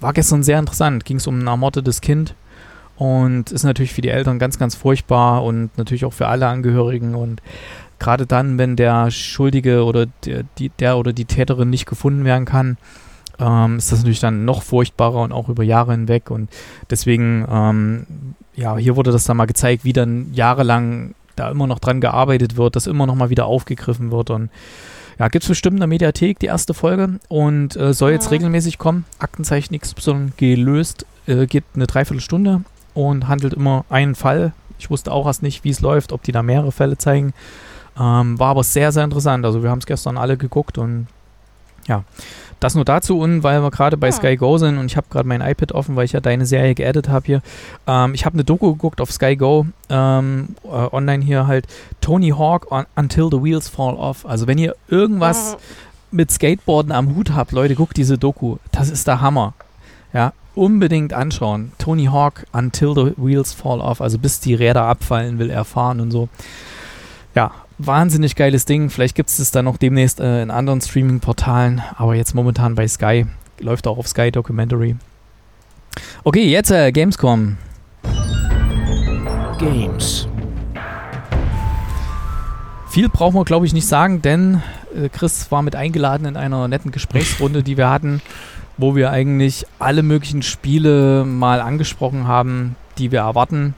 War 0.00 0.12
gestern 0.12 0.42
sehr 0.42 0.58
interessant, 0.58 1.04
ging 1.04 1.16
es 1.16 1.26
um 1.26 1.38
ein 1.38 1.46
ermordetes 1.46 2.00
Kind 2.00 2.34
und 2.96 3.50
ist 3.50 3.64
natürlich 3.64 3.92
für 3.92 4.02
die 4.02 4.10
Eltern 4.10 4.38
ganz, 4.38 4.58
ganz 4.58 4.74
furchtbar 4.74 5.42
und 5.44 5.76
natürlich 5.78 6.04
auch 6.04 6.12
für 6.12 6.28
alle 6.28 6.46
Angehörigen 6.46 7.14
und 7.14 7.40
gerade 7.98 8.26
dann, 8.26 8.58
wenn 8.58 8.76
der 8.76 9.10
Schuldige 9.10 9.84
oder 9.84 10.06
der, 10.24 10.44
die, 10.58 10.68
der 10.68 10.98
oder 10.98 11.12
die 11.12 11.24
Täterin 11.24 11.70
nicht 11.70 11.86
gefunden 11.86 12.24
werden 12.24 12.44
kann, 12.44 12.76
ähm, 13.38 13.76
ist 13.78 13.92
das 13.92 14.00
natürlich 14.00 14.20
dann 14.20 14.44
noch 14.44 14.62
furchtbarer 14.62 15.22
und 15.22 15.32
auch 15.32 15.48
über 15.48 15.62
Jahre 15.62 15.92
hinweg 15.92 16.30
und 16.30 16.50
deswegen, 16.90 17.46
ähm, 17.50 18.06
ja, 18.54 18.76
hier 18.76 18.96
wurde 18.96 19.12
das 19.12 19.24
dann 19.24 19.36
mal 19.36 19.46
gezeigt, 19.46 19.84
wie 19.84 19.92
dann 19.92 20.32
jahrelang 20.32 21.14
da 21.36 21.50
immer 21.50 21.66
noch 21.66 21.78
dran 21.78 22.00
gearbeitet 22.00 22.56
wird, 22.56 22.74
das 22.76 22.86
immer 22.86 23.06
noch 23.06 23.14
mal 23.14 23.30
wieder 23.30 23.46
aufgegriffen 23.46 24.10
wird 24.10 24.30
und 24.30 24.50
ja, 25.18 25.28
gibt 25.28 25.42
es 25.44 25.48
bestimmt 25.48 25.74
in 25.74 25.80
der 25.80 25.88
Mediathek 25.88 26.38
die 26.38 26.46
erste 26.46 26.74
Folge 26.74 27.18
und 27.28 27.74
äh, 27.76 27.92
soll 27.92 28.12
jetzt 28.12 28.26
Mhm. 28.26 28.34
regelmäßig 28.34 28.78
kommen. 28.78 29.04
Aktenzeichen 29.18 29.78
XY 29.78 30.32
gelöst, 30.36 31.06
äh, 31.26 31.46
geht 31.46 31.64
eine 31.74 31.86
Dreiviertelstunde 31.88 32.62
und 32.94 33.26
handelt 33.28 33.54
immer 33.54 33.84
einen 33.90 34.14
Fall. 34.14 34.52
Ich 34.78 34.90
wusste 34.90 35.10
auch 35.10 35.26
erst 35.26 35.42
nicht, 35.42 35.64
wie 35.64 35.70
es 35.70 35.80
läuft, 35.80 36.12
ob 36.12 36.22
die 36.22 36.30
da 36.30 36.42
mehrere 36.44 36.70
Fälle 36.70 36.98
zeigen. 36.98 37.32
Ähm, 37.98 38.38
war 38.38 38.50
aber 38.50 38.62
sehr, 38.62 38.92
sehr 38.92 39.02
interessant. 39.02 39.44
Also 39.44 39.64
wir 39.64 39.70
haben 39.70 39.80
es 39.80 39.86
gestern 39.86 40.16
alle 40.16 40.36
geguckt 40.36 40.78
und 40.78 41.08
ja, 41.88 42.04
das 42.60 42.74
nur 42.74 42.84
dazu 42.84 43.18
und 43.20 43.42
weil 43.42 43.62
wir 43.62 43.70
gerade 43.70 43.96
bei 43.96 44.08
Ja. 44.08 44.12
Sky 44.12 44.36
Go 44.36 44.58
sind 44.58 44.78
und 44.78 44.86
ich 44.86 44.96
habe 44.96 45.06
gerade 45.10 45.28
mein 45.28 45.40
iPad 45.40 45.72
offen, 45.72 45.96
weil 45.96 46.04
ich 46.04 46.12
ja 46.12 46.20
deine 46.20 46.46
Serie 46.46 46.74
geaddet 46.74 47.08
habe 47.08 47.26
hier. 47.26 47.42
Ähm, 47.86 48.14
ich 48.14 48.24
habe 48.24 48.34
eine 48.34 48.44
Doku 48.44 48.72
geguckt 48.72 49.00
auf 49.00 49.12
Sky 49.12 49.36
Go, 49.36 49.66
ähm, 49.88 50.56
äh, 50.64 50.68
online 50.68 51.24
hier 51.24 51.46
halt 51.46 51.66
Tony 52.00 52.30
Hawk 52.30 52.70
on, 52.70 52.86
Until 52.96 53.28
the 53.30 53.42
Wheels 53.42 53.68
Fall 53.68 53.94
Off. 53.94 54.26
Also 54.26 54.46
wenn 54.46 54.58
ihr 54.58 54.74
irgendwas 54.88 55.56
mit 56.10 56.30
Skateboarden 56.30 56.92
am 56.92 57.14
Hut 57.14 57.32
habt, 57.34 57.52
Leute, 57.52 57.74
guckt 57.74 57.96
diese 57.96 58.18
Doku. 58.18 58.56
Das 58.72 58.90
ist 58.90 59.06
der 59.06 59.20
Hammer. 59.20 59.54
Ja, 60.12 60.32
unbedingt 60.54 61.12
anschauen. 61.12 61.72
Tony 61.78 62.06
Hawk 62.06 62.46
Until 62.52 62.94
the 62.94 63.12
Wheels 63.16 63.52
Fall 63.52 63.80
Off, 63.80 64.00
also 64.00 64.18
bis 64.18 64.40
die 64.40 64.54
Räder 64.54 64.84
abfallen, 64.84 65.38
will 65.38 65.50
er 65.50 65.64
fahren 65.64 66.00
und 66.00 66.10
so. 66.10 66.28
Ja, 67.34 67.52
wahnsinnig 67.78 68.34
geiles 68.36 68.64
Ding. 68.64 68.90
Vielleicht 68.90 69.14
gibt 69.14 69.30
es 69.30 69.38
das 69.38 69.50
dann 69.50 69.64
noch 69.64 69.76
demnächst 69.76 70.20
äh, 70.20 70.42
in 70.42 70.50
anderen 70.50 70.80
Streaming-Portalen, 70.80 71.82
aber 71.96 72.14
jetzt 72.14 72.34
momentan 72.34 72.74
bei 72.74 72.86
Sky. 72.86 73.26
Läuft 73.60 73.86
auch 73.86 73.98
auf 73.98 74.06
Sky 74.06 74.30
Documentary. 74.30 74.96
Okay, 76.24 76.44
jetzt 76.44 76.70
äh, 76.70 76.92
Gamescom. 76.92 77.56
Games. 79.58 80.28
Viel 82.88 83.08
brauchen 83.08 83.34
wir, 83.34 83.44
glaube 83.44 83.66
ich, 83.66 83.72
nicht 83.72 83.86
sagen, 83.86 84.22
denn 84.22 84.62
äh, 84.94 85.08
Chris 85.08 85.50
war 85.50 85.62
mit 85.62 85.76
eingeladen 85.76 86.26
in 86.26 86.36
einer 86.36 86.68
netten 86.68 86.90
Gesprächsrunde, 86.90 87.62
die 87.62 87.76
wir 87.76 87.90
hatten, 87.90 88.22
wo 88.76 88.94
wir 88.94 89.10
eigentlich 89.10 89.66
alle 89.78 90.02
möglichen 90.02 90.42
Spiele 90.42 91.24
mal 91.24 91.60
angesprochen 91.60 92.26
haben, 92.26 92.76
die 92.98 93.10
wir 93.10 93.20
erwarten. 93.20 93.74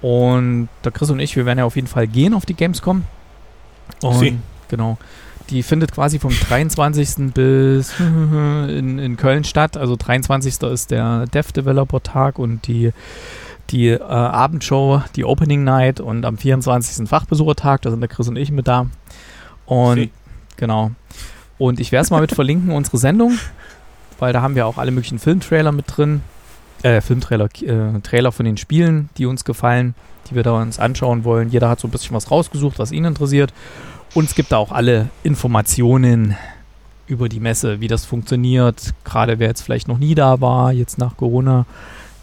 Und 0.00 0.68
der 0.84 0.90
Chris 0.90 1.10
und 1.10 1.20
ich, 1.20 1.36
wir 1.36 1.46
werden 1.46 1.60
ja 1.60 1.64
auf 1.64 1.76
jeden 1.76 1.86
Fall 1.86 2.08
gehen 2.08 2.34
auf 2.34 2.44
die 2.44 2.54
Gamescom. 2.54 3.04
Und 4.02 4.18
Sie. 4.18 4.38
genau. 4.68 4.98
Die 5.50 5.62
findet 5.62 5.92
quasi 5.92 6.18
vom 6.18 6.30
23. 6.30 7.32
bis 7.34 7.92
in, 8.00 8.98
in 8.98 9.16
Köln 9.16 9.44
statt. 9.44 9.76
Also 9.76 9.96
23. 9.96 10.62
ist 10.62 10.90
der 10.90 11.26
Dev 11.26 11.52
Developer 11.52 12.02
Tag 12.02 12.38
und 12.38 12.66
die, 12.66 12.92
die 13.70 13.88
äh, 13.88 14.00
Abendshow, 14.00 15.02
die 15.16 15.24
Opening 15.24 15.64
Night 15.64 16.00
und 16.00 16.24
am 16.24 16.38
24. 16.38 17.08
Fachbesuchertag, 17.08 17.82
da 17.82 17.90
sind 17.90 18.00
der 18.00 18.08
Chris 18.08 18.28
und 18.28 18.36
ich 18.36 18.50
mit 18.50 18.68
da. 18.68 18.86
Und 19.66 19.96
Sie. 19.96 20.10
genau. 20.56 20.92
Und 21.58 21.80
ich 21.80 21.92
werde 21.92 22.04
es 22.04 22.10
mal 22.10 22.20
mit 22.20 22.32
verlinken, 22.32 22.70
unsere 22.72 22.98
Sendung, 22.98 23.38
weil 24.18 24.32
da 24.32 24.42
haben 24.42 24.54
wir 24.54 24.66
auch 24.66 24.78
alle 24.78 24.90
möglichen 24.90 25.18
Filmtrailer 25.18 25.72
mit 25.72 25.84
drin. 25.88 26.22
Äh, 26.82 27.00
Filmtrailer, 27.00 27.48
äh, 27.62 28.00
Trailer 28.00 28.32
von 28.32 28.44
den 28.44 28.56
Spielen, 28.56 29.08
die 29.16 29.26
uns 29.26 29.44
gefallen, 29.44 29.94
die 30.30 30.34
wir 30.34 30.42
da 30.42 30.52
uns 30.60 30.78
anschauen 30.78 31.24
wollen. 31.24 31.50
Jeder 31.50 31.68
hat 31.68 31.80
so 31.80 31.88
ein 31.88 31.90
bisschen 31.90 32.14
was 32.14 32.30
rausgesucht, 32.30 32.78
was 32.78 32.92
ihn 32.92 33.04
interessiert. 33.04 33.52
Und 34.14 34.24
es 34.24 34.34
gibt 34.34 34.52
da 34.52 34.58
auch 34.58 34.72
alle 34.72 35.08
Informationen 35.22 36.36
über 37.06 37.28
die 37.28 37.40
Messe, 37.40 37.80
wie 37.80 37.88
das 37.88 38.04
funktioniert. 38.04 38.94
Gerade 39.04 39.38
wer 39.38 39.48
jetzt 39.48 39.62
vielleicht 39.62 39.88
noch 39.88 39.98
nie 39.98 40.14
da 40.14 40.40
war, 40.40 40.72
jetzt 40.72 40.98
nach 40.98 41.16
Corona. 41.16 41.66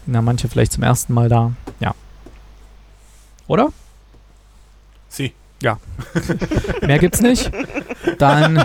Na, 0.06 0.22
manche 0.22 0.48
vielleicht 0.48 0.72
zum 0.72 0.82
ersten 0.82 1.12
Mal 1.14 1.28
da. 1.28 1.52
Ja. 1.80 1.94
Oder? 3.46 3.68
Sie. 5.08 5.32
Mehr 6.86 6.98
gibt's 6.98 7.20
nicht. 7.20 7.50
Dann, 8.18 8.64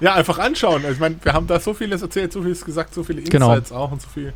Ja, 0.00 0.14
einfach 0.14 0.38
anschauen. 0.38 0.84
Ich 0.90 0.98
meine, 0.98 1.16
wir 1.22 1.32
haben 1.32 1.46
da 1.46 1.58
so 1.58 1.74
vieles 1.74 2.02
erzählt, 2.02 2.32
so 2.32 2.42
vieles 2.42 2.64
gesagt, 2.64 2.94
so 2.94 3.02
viele 3.02 3.22
Genau. 3.22 3.50
Insights 3.50 3.72
auch 3.72 3.90
und 3.90 4.00
so 4.00 4.08
viel 4.08 4.32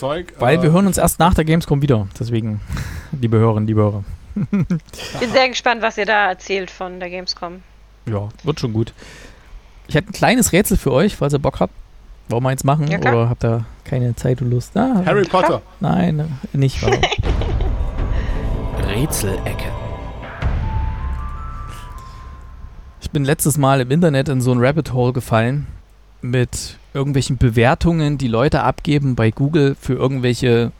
Zeug. 0.00 0.32
weil 0.38 0.58
äh, 0.58 0.62
wir 0.62 0.72
hören 0.72 0.86
uns 0.86 0.98
erst 0.98 1.18
nach 1.18 1.34
der 1.34 1.44
Gamescom 1.44 1.82
wieder. 1.82 2.06
Deswegen, 2.18 2.60
liebe 3.20 3.38
Hörerinnen, 3.38 3.66
liebe 3.66 3.82
Hörer. 3.82 4.04
Bin 4.34 5.30
sehr 5.32 5.48
gespannt, 5.48 5.82
was 5.82 5.98
ihr 5.98 6.06
da 6.06 6.30
erzählt 6.30 6.70
von 6.70 7.00
der 7.00 7.10
Gamescom. 7.10 7.62
Ja, 8.06 8.28
wird 8.44 8.60
schon 8.60 8.72
gut. 8.72 8.92
Ich 9.88 9.94
hätte 9.94 10.10
ein 10.10 10.12
kleines 10.12 10.52
Rätsel 10.52 10.76
für 10.76 10.92
euch, 10.92 11.16
falls 11.16 11.32
ihr 11.32 11.38
Bock 11.38 11.60
habt. 11.60 11.74
Wollen 12.28 12.44
wir 12.44 12.50
eins 12.50 12.64
machen? 12.64 12.86
Ja, 12.88 13.00
oder 13.00 13.28
habt 13.28 13.44
ihr 13.44 13.64
keine 13.84 14.14
Zeit 14.14 14.40
und 14.40 14.50
Lust? 14.50 14.76
Ah, 14.76 15.02
Harry 15.04 15.24
Potter. 15.24 15.62
Nein, 15.80 16.38
nicht. 16.52 16.80
Rätselecke. 18.86 19.70
ich 23.10 23.12
bin 23.12 23.24
letztes 23.24 23.58
Mal 23.58 23.80
im 23.80 23.90
Internet 23.90 24.28
in 24.28 24.40
so 24.40 24.52
ein 24.52 24.64
Rabbit 24.64 24.92
Hole 24.92 25.12
gefallen 25.12 25.66
mit 26.22 26.76
irgendwelchen 26.94 27.38
Bewertungen, 27.38 28.18
die 28.18 28.28
Leute 28.28 28.62
abgeben 28.62 29.14
bei 29.14 29.30
Google 29.30 29.76
für 29.80 29.94
irgendwelche 29.94 30.72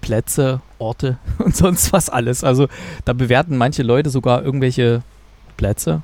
Plätze, 0.00 0.60
Orte 0.78 1.18
und 1.38 1.56
sonst 1.56 1.92
was 1.92 2.08
alles. 2.08 2.44
Also 2.44 2.68
da 3.04 3.12
bewerten 3.12 3.56
manche 3.56 3.82
Leute 3.82 4.10
sogar 4.10 4.42
irgendwelche 4.42 5.02
Plätze 5.56 6.02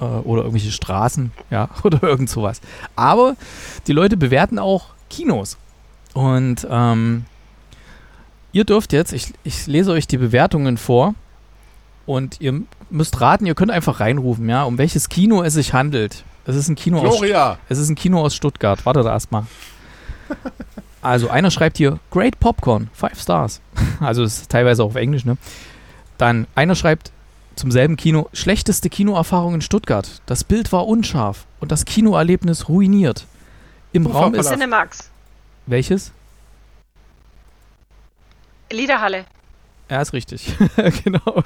äh, 0.00 0.04
oder 0.04 0.42
irgendwelche 0.42 0.72
Straßen, 0.72 1.32
ja, 1.50 1.68
oder 1.82 2.02
irgend 2.02 2.30
sowas. 2.30 2.60
Aber 2.96 3.36
die 3.86 3.92
Leute 3.92 4.16
bewerten 4.16 4.58
auch 4.58 4.86
Kinos. 5.10 5.58
Und 6.14 6.66
ähm, 6.70 7.24
ihr 8.52 8.64
dürft 8.64 8.92
jetzt, 8.92 9.12
ich, 9.12 9.32
ich 9.44 9.66
lese 9.66 9.92
euch 9.92 10.06
die 10.06 10.18
Bewertungen 10.18 10.76
vor 10.76 11.14
und 12.04 12.40
ihr 12.40 12.62
müsst 12.90 13.20
raten, 13.20 13.46
ihr 13.46 13.54
könnt 13.54 13.70
einfach 13.70 14.00
reinrufen, 14.00 14.48
ja, 14.48 14.64
um 14.64 14.78
welches 14.78 15.08
Kino 15.08 15.42
es 15.42 15.54
sich 15.54 15.72
handelt. 15.72 16.24
Es 16.44 16.56
ist 16.56 16.68
ein 16.68 16.74
Kino 16.74 16.98
aus 16.98 17.18
Gloria. 17.18 17.58
es 17.68 17.78
ist 17.78 17.88
ein 17.88 17.94
Kino 17.94 18.20
aus 18.20 18.34
Stuttgart. 18.34 18.84
Wartet 18.84 19.06
erstmal. 19.06 19.44
Also 21.00 21.28
einer 21.30 21.50
schreibt 21.50 21.76
hier 21.78 21.98
Great 22.10 22.38
Popcorn, 22.40 22.88
five 22.92 23.20
Stars. 23.20 23.60
Also 24.00 24.24
es 24.24 24.38
ist 24.42 24.50
teilweise 24.50 24.82
auch 24.82 24.88
auf 24.88 24.96
Englisch, 24.96 25.24
ne? 25.24 25.36
Dann 26.18 26.46
einer 26.56 26.74
schreibt 26.74 27.12
zum 27.54 27.70
selben 27.70 27.96
Kino 27.96 28.28
schlechteste 28.32 28.88
Kinoerfahrung 28.88 29.54
in 29.54 29.60
Stuttgart. 29.60 30.22
Das 30.26 30.42
Bild 30.42 30.72
war 30.72 30.88
unscharf 30.88 31.46
und 31.60 31.70
das 31.70 31.84
Kinoerlebnis 31.84 32.68
ruiniert. 32.68 33.26
Im 33.92 34.06
Ufer 34.06 34.18
Raum 34.18 34.34
ist. 34.34 34.48
Cinemax. 34.48 35.10
welches? 35.66 36.12
Liederhalle. 38.72 39.26
Ja, 39.92 40.00
ist 40.00 40.14
richtig. 40.14 40.54
genau. 41.04 41.44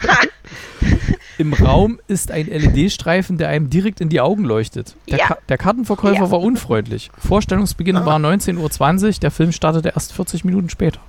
Im 1.39 1.53
Raum 1.53 1.99
ist 2.07 2.31
ein 2.31 2.47
LED-Streifen, 2.47 3.39
der 3.39 3.49
einem 3.49 3.71
direkt 3.71 4.01
in 4.01 4.09
die 4.09 4.21
Augen 4.21 4.45
leuchtet. 4.45 4.95
Der, 5.11 5.19
Ja. 5.19 5.27
Ka 5.27 5.39
der 5.49 5.59
Kartenverkäufer 5.59 6.27
Ja. 6.27 6.31
war 6.31 6.39
unfreundlich. 6.41 7.11
Vorstellungsbeginn 7.19 8.07
war 8.07 8.19
19.20 8.19 9.05
Uhr, 9.07 9.11
der 9.21 9.31
Film 9.33 9.51
startete 9.51 9.89
erst 9.97 10.13
40 10.13 10.45
Minuten 10.45 10.71
später. 10.71 11.01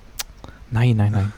Nein, 0.72 0.96
nein, 0.96 1.12
nein. 1.12 1.32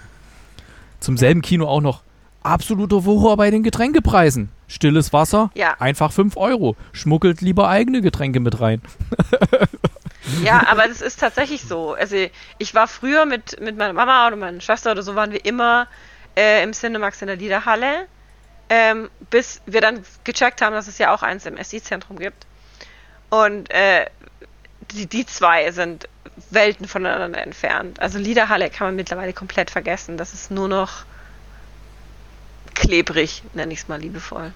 Zum 1.01 1.18
selben 1.18 1.43
Kino 1.43 1.66
auch 1.66 1.82
noch 1.82 2.01
absoluter 2.43 3.05
Wucher 3.05 3.36
bei 3.36 3.51
den 3.51 3.62
Getränkepreisen. 3.62 4.48
Stilles 4.68 5.12
Wasser, 5.12 5.51
Ja. 5.55 5.74
einfach 5.81 6.12
5 6.12 6.39
Euro. 6.39 6.77
Schmuggelt 6.93 7.43
lieber 7.43 7.68
eigene 7.68 8.01
Getränke 8.01 8.40
mit 8.40 8.59
rein. 8.62 8.81
Ja, 10.44 10.66
aber 10.68 10.86
das 10.86 11.01
ist 11.01 11.18
tatsächlich 11.18 11.62
so. 11.62 11.94
Also 11.94 12.26
ich 12.59 12.74
war 12.74 12.88
früher 12.88 13.24
mit, 13.24 13.60
mit 13.60 13.76
meiner 13.76 13.92
Mama 13.92 14.26
oder 14.26 14.36
meiner 14.36 14.60
Schwester 14.60 14.92
oder 14.92 15.02
so, 15.02 15.14
waren 15.14 15.32
wir 15.32 15.44
immer 15.44 15.88
äh, 16.36 16.62
im 16.62 16.72
Cinemax 16.72 17.22
in 17.22 17.28
der 17.28 17.36
Liederhalle, 17.36 18.06
ähm, 18.68 19.10
bis 19.30 19.62
wir 19.66 19.80
dann 19.80 20.05
gecheckt 20.24 20.62
haben, 20.62 20.74
dass 20.74 20.88
es 20.88 20.98
ja 20.98 21.14
auch 21.14 21.22
eins 21.22 21.47
im 21.47 21.62
SI-Zentrum 21.62 22.18
gibt. 22.18 22.47
Und 23.30 23.70
äh, 23.70 24.06
die, 24.92 25.06
die 25.06 25.26
zwei 25.26 25.70
sind 25.70 26.09
Welten 26.51 26.86
voneinander 26.86 27.42
entfernt. 27.42 28.01
Also 28.01 28.18
Liederhalle 28.18 28.70
kann 28.70 28.88
man 28.88 28.97
mittlerweile 28.97 29.32
komplett 29.32 29.70
vergessen. 29.70 30.16
Das 30.16 30.34
ist 30.34 30.51
nur 30.51 30.68
noch 30.68 31.05
klebrig, 32.74 33.42
nenne 33.55 33.72
ich 33.72 33.80
es 33.80 33.88
mal 33.88 34.01
liebevoll. 34.01 34.52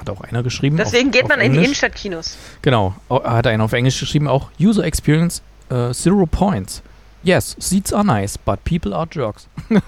Hat 0.00 0.10
auch 0.10 0.22
einer 0.22 0.42
geschrieben. 0.42 0.76
Deswegen 0.78 1.08
auf, 1.10 1.12
geht 1.12 1.28
man 1.28 1.40
in 1.40 1.52
die. 1.52 1.58
Innenstadtkinos. 1.58 2.36
Genau, 2.62 2.94
au- 3.08 3.22
hat 3.22 3.46
einer 3.46 3.62
auf 3.64 3.72
Englisch 3.74 4.00
geschrieben, 4.00 4.26
auch 4.28 4.50
User 4.58 4.82
Experience 4.84 5.42
äh, 5.70 5.92
Zero 5.92 6.26
Points. 6.26 6.82
Yes, 7.22 7.54
seats 7.58 7.92
are 7.92 8.04
nice, 8.04 8.38
but 8.38 8.64
people 8.64 8.96
are 8.96 9.06
jerks. 9.12 9.46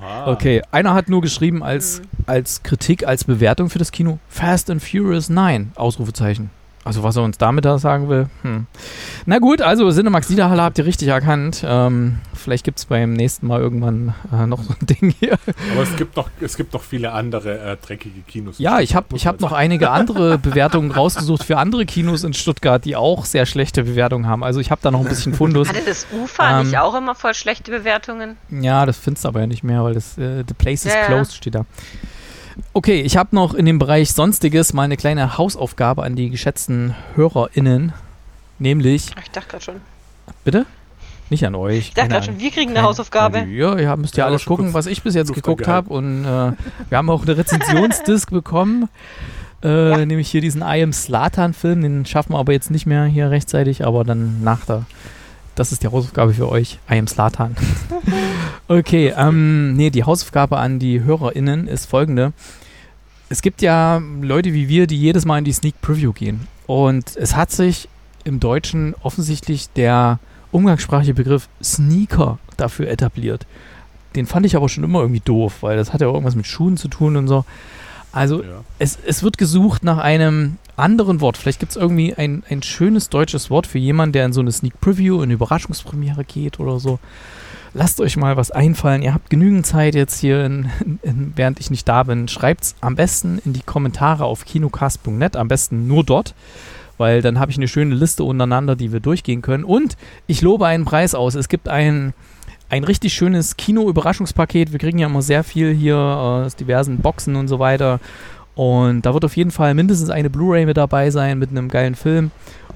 Oha. 0.00 0.32
Okay, 0.32 0.62
einer 0.72 0.94
hat 0.94 1.08
nur 1.08 1.20
geschrieben 1.20 1.62
als, 1.62 2.00
Mhm. 2.00 2.04
als 2.26 2.62
Kritik, 2.62 3.06
als 3.06 3.24
Bewertung 3.24 3.70
für 3.70 3.78
das 3.78 3.92
Kino 3.92 4.18
Fast 4.28 4.70
and 4.70 4.82
Furious 4.82 5.28
9, 5.28 5.72
Ausrufezeichen. 5.76 6.50
Also 6.88 7.02
was 7.02 7.16
er 7.16 7.22
uns 7.22 7.36
damit 7.36 7.66
da 7.66 7.78
sagen 7.78 8.08
will. 8.08 8.28
Hm. 8.40 8.66
Na 9.26 9.40
gut, 9.40 9.60
also 9.60 9.90
Cinemax 9.90 10.30
Niederhalle 10.30 10.62
habt 10.62 10.78
ihr 10.78 10.86
richtig 10.86 11.08
erkannt. 11.08 11.62
Ähm, 11.62 12.16
vielleicht 12.34 12.64
gibt 12.64 12.78
es 12.78 12.86
beim 12.86 13.12
nächsten 13.12 13.46
Mal 13.46 13.60
irgendwann 13.60 14.14
äh, 14.32 14.46
noch 14.46 14.62
so 14.62 14.72
ein 14.72 14.86
Ding 14.86 15.14
hier. 15.20 15.34
Aber 15.74 15.82
es 15.82 15.94
gibt 15.96 16.16
noch, 16.16 16.30
es 16.40 16.56
gibt 16.56 16.72
noch 16.72 16.82
viele 16.82 17.12
andere 17.12 17.58
äh, 17.58 17.76
dreckige 17.76 18.22
Kinos. 18.22 18.58
in 18.58 18.64
Ja, 18.64 18.80
ich 18.80 18.94
habe 18.94 19.14
ich 19.14 19.26
hab 19.26 19.38
noch 19.40 19.52
einige 19.52 19.90
andere 19.90 20.38
Bewertungen 20.48 20.90
rausgesucht 20.90 21.44
für 21.44 21.58
andere 21.58 21.84
Kinos 21.84 22.24
in 22.24 22.32
Stuttgart, 22.32 22.82
die 22.82 22.96
auch 22.96 23.26
sehr 23.26 23.44
schlechte 23.44 23.84
Bewertungen 23.84 24.26
haben. 24.26 24.42
Also 24.42 24.58
ich 24.58 24.70
habe 24.70 24.80
da 24.82 24.90
noch 24.90 25.00
ein 25.00 25.08
bisschen 25.08 25.34
Fundus. 25.34 25.68
Hatte 25.68 25.82
das 25.84 26.06
Ufer 26.10 26.60
Ähm, 26.60 26.66
nicht 26.68 26.78
auch 26.78 26.94
immer 26.94 27.14
voll 27.14 27.34
schlechte 27.34 27.70
Bewertungen? 27.70 28.38
Ja, 28.50 28.86
das 28.86 28.96
findest 28.96 29.24
du 29.26 29.28
aber 29.28 29.40
ja 29.40 29.46
nicht 29.46 29.62
mehr, 29.62 29.84
weil 29.84 29.92
das 29.92 30.16
äh, 30.16 30.42
The 30.48 30.54
Place 30.54 30.86
is 30.86 30.94
Ja, 30.94 31.00
ja. 31.00 31.06
closed 31.08 31.34
steht 31.34 31.54
da. 31.54 31.66
Okay, 32.72 33.00
ich 33.00 33.16
habe 33.16 33.34
noch 33.34 33.54
in 33.54 33.66
dem 33.66 33.78
Bereich 33.78 34.12
Sonstiges 34.12 34.72
mal 34.72 34.82
eine 34.82 34.96
kleine 34.96 35.38
Hausaufgabe 35.38 36.02
an 36.02 36.16
die 36.16 36.30
geschätzten 36.30 36.94
HörerInnen. 37.14 37.92
Nämlich, 38.58 39.10
Ach, 39.16 39.22
Ich 39.22 39.30
dachte 39.30 39.48
gerade 39.50 39.64
schon. 39.64 39.74
bitte? 40.44 40.66
Nicht 41.30 41.44
an 41.46 41.54
euch. 41.54 41.78
Ich 41.88 41.94
dachte 41.94 42.08
gerade 42.08 42.24
schon, 42.26 42.40
wir 42.40 42.50
kriegen 42.50 42.70
eine 42.70 42.82
Hausaufgabe. 42.82 43.40
Ja, 43.44 43.76
ihr 43.78 43.96
müsst 43.96 44.16
ja 44.16 44.24
Ja, 44.24 44.28
alles 44.28 44.44
gucken, 44.46 44.72
was 44.74 44.86
ich 44.86 45.02
bis 45.02 45.14
jetzt 45.14 45.28
Luft 45.28 45.42
geguckt 45.42 45.68
habe. 45.68 45.90
Und 45.90 46.24
äh, 46.24 46.52
wir 46.88 46.98
haben 46.98 47.10
auch 47.10 47.22
eine 47.22 47.36
Rezensionsdisk 47.36 48.30
bekommen. 48.32 48.88
Äh, 49.62 49.90
Ja. 49.90 50.06
Nämlich 50.06 50.30
hier 50.30 50.40
diesen 50.40 50.62
I 50.62 50.82
Am 50.82 50.92
Slatan-Film. 50.92 51.82
Den 51.82 52.06
schaffen 52.06 52.32
wir 52.32 52.38
aber 52.38 52.52
jetzt 52.52 52.70
nicht 52.70 52.86
mehr 52.86 53.04
hier 53.04 53.30
rechtzeitig, 53.30 53.84
aber 53.84 54.04
dann 54.04 54.42
nach 54.42 54.64
der. 54.64 54.86
Das 55.58 55.72
ist 55.72 55.82
die 55.82 55.88
Hausaufgabe 55.88 56.34
für 56.34 56.48
euch. 56.48 56.78
I 56.88 57.00
Am 57.00 57.08
Slatan. 57.08 57.56
okay, 58.68 59.12
ähm, 59.16 59.74
nee, 59.74 59.90
die 59.90 60.04
Hausaufgabe 60.04 60.56
an 60.56 60.78
die 60.78 61.02
HörerInnen 61.02 61.66
ist 61.66 61.86
folgende. 61.86 62.32
Es 63.28 63.42
gibt 63.42 63.60
ja 63.60 64.00
Leute 64.20 64.52
wie 64.52 64.68
wir, 64.68 64.86
die 64.86 64.96
jedes 64.96 65.24
Mal 65.24 65.38
in 65.38 65.44
die 65.44 65.52
Sneak 65.52 65.80
Preview 65.82 66.12
gehen. 66.12 66.46
Und 66.68 67.16
es 67.16 67.34
hat 67.34 67.50
sich 67.50 67.88
im 68.22 68.38
Deutschen 68.38 68.94
offensichtlich 69.02 69.68
der 69.72 70.20
umgangssprachliche 70.52 71.14
Begriff 71.14 71.48
Sneaker 71.60 72.38
dafür 72.56 72.88
etabliert. 72.88 73.44
Den 74.14 74.26
fand 74.26 74.46
ich 74.46 74.54
aber 74.54 74.68
schon 74.68 74.84
immer 74.84 75.00
irgendwie 75.00 75.22
doof, 75.24 75.56
weil 75.62 75.76
das 75.76 75.92
hat 75.92 76.00
ja 76.00 76.06
irgendwas 76.06 76.36
mit 76.36 76.46
Schuhen 76.46 76.76
zu 76.76 76.86
tun 76.86 77.16
und 77.16 77.26
so. 77.26 77.44
Also 78.12 78.42
Ja. 78.42 78.64
es, 78.78 78.98
es 79.06 79.22
wird 79.22 79.38
gesucht 79.38 79.84
nach 79.84 79.98
einem 79.98 80.56
anderen 80.76 81.20
Wort. 81.20 81.36
Vielleicht 81.36 81.60
gibt 81.60 81.70
es 81.72 81.76
irgendwie 81.76 82.14
ein, 82.14 82.42
ein 82.48 82.62
schönes 82.62 83.08
deutsches 83.08 83.50
Wort 83.50 83.66
für 83.66 83.78
jemanden, 83.78 84.12
der 84.12 84.24
in 84.26 84.32
so 84.32 84.40
eine 84.40 84.52
Sneak 84.52 84.80
Preview, 84.80 85.16
in 85.16 85.24
eine 85.24 85.34
Überraschungspremiere 85.34 86.24
geht 86.24 86.60
oder 86.60 86.78
so. 86.80 86.98
Lasst 87.74 88.00
euch 88.00 88.16
mal 88.16 88.36
was 88.36 88.50
einfallen. 88.50 89.02
Ihr 89.02 89.12
habt 89.12 89.28
genügend 89.28 89.66
Zeit 89.66 89.94
jetzt 89.94 90.18
hier, 90.18 90.44
in, 90.44 90.70
in, 91.02 91.32
während 91.36 91.60
ich 91.60 91.70
nicht 91.70 91.86
da 91.86 92.02
bin. 92.02 92.26
Schreibt 92.28 92.64
es 92.64 92.74
am 92.80 92.96
besten 92.96 93.40
in 93.44 93.52
die 93.52 93.60
Kommentare 93.62 94.24
auf 94.24 94.44
kinocast.net. 94.46 95.36
Am 95.36 95.48
besten 95.48 95.86
nur 95.86 96.02
dort, 96.02 96.34
weil 96.96 97.20
dann 97.20 97.38
habe 97.38 97.50
ich 97.50 97.58
eine 97.58 97.68
schöne 97.68 97.94
Liste 97.94 98.24
untereinander, 98.24 98.74
die 98.74 98.90
wir 98.90 99.00
durchgehen 99.00 99.42
können. 99.42 99.64
Und 99.64 99.96
ich 100.26 100.40
lobe 100.40 100.66
einen 100.66 100.86
Preis 100.86 101.14
aus. 101.14 101.34
Es 101.34 101.48
gibt 101.48 101.68
ein, 101.68 102.14
ein 102.68 102.84
richtig 102.84 103.14
schönes 103.14 103.56
Kino-Überraschungspaket. 103.56 104.72
Wir 104.72 104.78
kriegen 104.78 104.98
ja 104.98 105.06
immer 105.06 105.22
sehr 105.22 105.44
viel 105.44 105.72
hier 105.72 105.96
aus 105.96 106.56
diversen 106.56 106.98
Boxen 106.98 107.36
und 107.36 107.48
so 107.48 107.58
weiter. 107.58 108.00
Und 108.54 109.02
da 109.02 109.14
wird 109.14 109.24
auf 109.24 109.36
jeden 109.36 109.50
Fall 109.50 109.74
mindestens 109.74 110.10
eine 110.10 110.30
Blu-ray 110.30 110.66
mit 110.66 110.76
dabei 110.76 111.10
sein 111.10 111.38
mit 111.38 111.50
einem 111.50 111.68
geilen 111.68 111.94
Film 111.94 112.30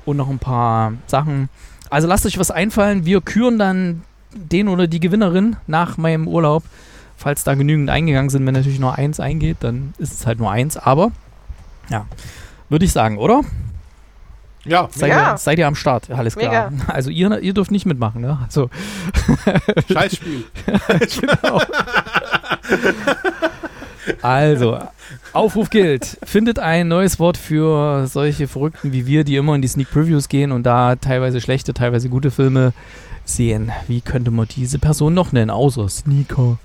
und 0.04 0.16
noch 0.16 0.30
ein 0.30 0.38
paar 0.38 0.94
Sachen. 1.06 1.48
Also 1.90 2.08
lasst 2.08 2.24
euch 2.24 2.38
was 2.38 2.50
einfallen. 2.50 3.04
Wir 3.04 3.20
küren 3.20 3.58
dann 3.58 4.02
den 4.34 4.68
oder 4.68 4.86
die 4.86 5.00
Gewinnerin 5.00 5.56
nach 5.66 5.98
meinem 5.98 6.28
Urlaub. 6.28 6.62
Falls 7.16 7.44
da 7.44 7.54
genügend 7.54 7.90
eingegangen 7.90 8.30
sind, 8.30 8.46
wenn 8.46 8.54
natürlich 8.54 8.80
nur 8.80 8.96
eins 8.96 9.20
eingeht, 9.20 9.58
dann 9.60 9.92
ist 9.98 10.12
es 10.12 10.26
halt 10.26 10.38
nur 10.38 10.50
eins. 10.50 10.76
Aber 10.76 11.12
ja, 11.90 12.06
würde 12.68 12.84
ich 12.84 12.92
sagen, 12.92 13.18
oder? 13.18 13.42
Ja, 14.64 14.88
Seid, 14.92 15.10
Ja. 15.10 15.32
ihr, 15.32 15.38
seid 15.38 15.58
ihr 15.58 15.66
am 15.66 15.74
Start? 15.74 16.08
Alles 16.10 16.36
klar. 16.36 16.70
Mega. 16.70 16.84
Also 16.92 17.10
ihr, 17.10 17.38
ihr 17.40 17.52
dürft 17.54 17.70
nicht 17.72 17.84
mitmachen, 17.86 18.20
ne? 18.20 18.38
Also, 18.44 18.70
Scheißspiel. 19.92 20.44
genau. 21.20 21.60
Also, 24.20 24.78
Aufruf 25.32 25.70
gilt. 25.70 26.18
Findet 26.24 26.58
ein 26.58 26.88
neues 26.88 27.18
Wort 27.18 27.36
für 27.36 28.06
solche 28.06 28.48
Verrückten 28.48 28.92
wie 28.92 29.06
wir, 29.06 29.24
die 29.24 29.36
immer 29.36 29.54
in 29.54 29.62
die 29.62 29.68
Sneak 29.68 29.90
Previews 29.90 30.28
gehen 30.28 30.52
und 30.52 30.64
da 30.64 30.96
teilweise 30.96 31.40
schlechte, 31.40 31.72
teilweise 31.74 32.08
gute 32.08 32.30
Filme 32.30 32.72
sehen. 33.24 33.70
Wie 33.88 34.00
könnte 34.00 34.30
man 34.30 34.48
diese 34.48 34.78
Person 34.78 35.14
noch 35.14 35.32
nennen? 35.32 35.50
Außer 35.50 35.88
Sneaker. 35.88 36.58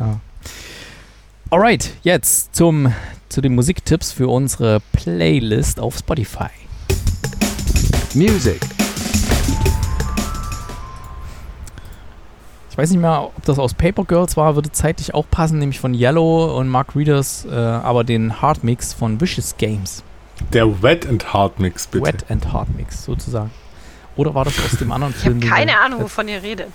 Ja. 0.00 0.20
Alright, 1.50 1.92
jetzt 2.02 2.54
zum, 2.56 2.92
zu 3.28 3.40
den 3.40 3.54
Musiktipps 3.54 4.10
für 4.10 4.28
unsere 4.28 4.80
Playlist 4.92 5.78
auf 5.80 5.98
Spotify. 5.98 6.48
Music. 8.14 8.60
Ich 12.70 12.78
weiß 12.78 12.90
nicht 12.90 13.00
mehr, 13.00 13.22
ob 13.24 13.44
das 13.44 13.58
aus 13.58 13.74
Paper 13.74 14.04
Girls 14.04 14.36
war, 14.36 14.54
würde 14.54 14.72
zeitlich 14.72 15.14
auch 15.14 15.26
passen, 15.30 15.58
nämlich 15.58 15.78
von 15.78 15.94
Yellow 15.94 16.58
und 16.58 16.68
Mark 16.68 16.96
Readers, 16.96 17.44
äh, 17.44 17.54
aber 17.54 18.02
den 18.04 18.40
Hard 18.40 18.64
Mix 18.64 18.92
von 18.94 19.20
Vicious 19.20 19.56
Games. 19.58 20.02
Der 20.52 20.82
Wet 20.82 21.06
and 21.06 21.32
Hard 21.32 21.60
Mix, 21.60 21.86
bitte. 21.86 22.06
Wet 22.06 22.24
and 22.30 22.52
Hard 22.52 22.74
Mix 22.76 23.04
sozusagen. 23.04 23.50
Oder 24.16 24.34
war 24.34 24.44
das 24.44 24.54
aus 24.64 24.78
dem 24.78 24.90
anderen 24.90 25.14
Ich 25.16 25.24
habe 25.24 25.38
Film? 25.38 25.50
keine 25.52 25.78
Ahnung, 25.78 26.02
wovon 26.02 26.28
ihr 26.28 26.42
redet. 26.42 26.68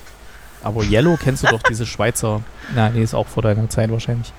Aber 0.64 0.84
Yellow 0.84 1.18
kennst 1.18 1.44
du 1.44 1.48
doch, 1.48 1.62
diese 1.64 1.86
Schweizer. 1.86 2.42
Na, 2.76 2.90
nee, 2.90 3.02
ist 3.02 3.14
auch 3.14 3.28
vor 3.28 3.44
deiner 3.44 3.70
Zeit 3.70 3.92
wahrscheinlich. 3.92 4.32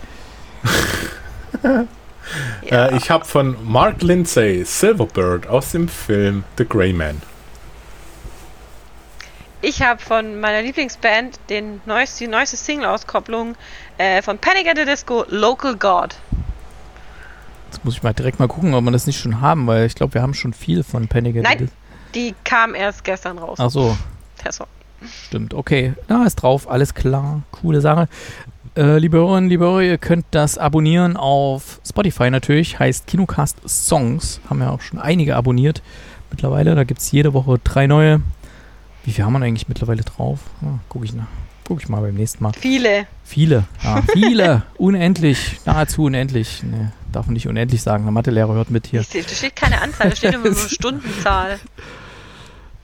Ja. 2.63 2.87
Äh, 2.87 2.97
ich 2.97 3.11
habe 3.11 3.25
von 3.25 3.57
Mark 3.65 4.03
Lindsay 4.03 4.65
Silverbird 4.65 5.47
aus 5.47 5.73
dem 5.73 5.89
Film 5.89 6.45
The 6.57 6.65
Grey 6.67 6.93
Man. 6.93 7.21
Ich 9.61 9.83
habe 9.83 10.01
von 10.01 10.39
meiner 10.41 10.63
Lieblingsband 10.63 11.39
den 11.51 11.81
neuest, 11.85 12.21
die 12.21 12.29
neueste 12.29 12.57
Single-Auskopplung 12.57 13.57
äh, 13.99 14.23
von 14.23 14.39
Panic 14.39 14.69
at 14.69 14.77
the 14.79 14.85
Disco, 14.85 15.25
Local 15.29 15.75
God. 15.77 16.15
Jetzt 17.67 17.85
muss 17.85 17.95
ich 17.95 18.03
mal 18.03 18.13
direkt 18.15 18.39
mal 18.39 18.47
gucken, 18.49 18.73
ob 18.75 18.85
wir 18.85 18.93
das 18.93 19.07
nicht 19.07 19.19
schon 19.21 19.41
haben, 19.41 19.67
weil 19.67 19.87
ich 19.87 19.95
glaube, 19.97 20.15
wir 20.15 20.23
haben 20.23 20.35
schon 20.35 20.53
viel 20.53 20.85
von 20.85 21.09
Panic 21.09 21.37
at 21.39 21.43
the 21.43 21.49
Nein. 21.49 21.59
Dis- 21.59 21.71
Die 22.15 22.35
kam 22.45 22.75
erst 22.75 23.03
gestern 23.05 23.39
raus. 23.39 23.59
Ach 23.61 23.71
so, 23.71 23.97
Der 24.45 24.53
Song. 24.53 24.69
Stimmt, 25.27 25.55
okay. 25.55 25.95
Na, 26.09 26.25
ist 26.25 26.37
drauf, 26.37 26.69
alles 26.71 26.95
klar. 26.95 27.43
Coole 27.53 27.81
Sache. 27.81 28.09
Äh, 28.79 28.99
liebe 28.99 29.17
Hörerinnen, 29.17 29.51
liebe 29.51 29.65
Hörer, 29.65 29.83
ihr 29.83 29.99
könnt 29.99 30.25
das 30.31 30.57
abonnieren 30.57 31.17
auf 31.17 31.81
Spotify 31.85 32.31
natürlich. 32.31 32.79
Heißt 32.79 33.09
Kinocast 33.09 33.57
Songs. 33.69 34.41
Haben 34.49 34.61
ja 34.61 34.71
auch 34.71 34.81
schon 34.83 35.01
einige 35.01 35.35
abonniert 35.35 35.83
mittlerweile. 36.31 36.77
Da 36.77 36.85
gibt 36.85 37.01
es 37.01 37.11
jede 37.11 37.35
Woche 37.35 37.59
drei 37.65 37.89
neue. 37.89 38.21
Wie 39.05 39.11
viel 39.11 39.25
haben 39.25 39.33
wir 39.33 39.43
eigentlich 39.43 39.67
mittlerweile 39.67 40.03
drauf? 40.03 40.39
Ah, 40.63 40.79
guck 40.89 41.03
ich 41.05 41.13
nach. 41.13 41.27
Guck 41.67 41.83
ich 41.83 41.89
mal 41.89 42.03
beim 42.03 42.15
nächsten 42.15 42.41
Mal. 42.41 42.53
Viele. 42.53 43.09
Viele, 43.25 43.65
ja, 43.83 44.01
viele. 44.13 44.63
unendlich, 44.77 45.59
nahezu 45.65 46.05
unendlich. 46.05 46.63
Nee, 46.63 46.91
darf 47.11 47.27
man 47.27 47.33
nicht 47.33 47.49
unendlich 47.49 47.83
sagen. 47.83 48.05
Der 48.05 48.13
Mathelehrer 48.13 48.55
hört 48.55 48.71
mit 48.71 48.87
hier. 48.87 49.01
Da 49.01 49.07
steht 49.07 49.57
keine 49.57 49.83
Anzahl, 49.83 50.11
da 50.11 50.15
steht 50.15 50.35
immer 50.35 50.51
nur 50.51 50.55
Stundenzahl. 50.69 51.59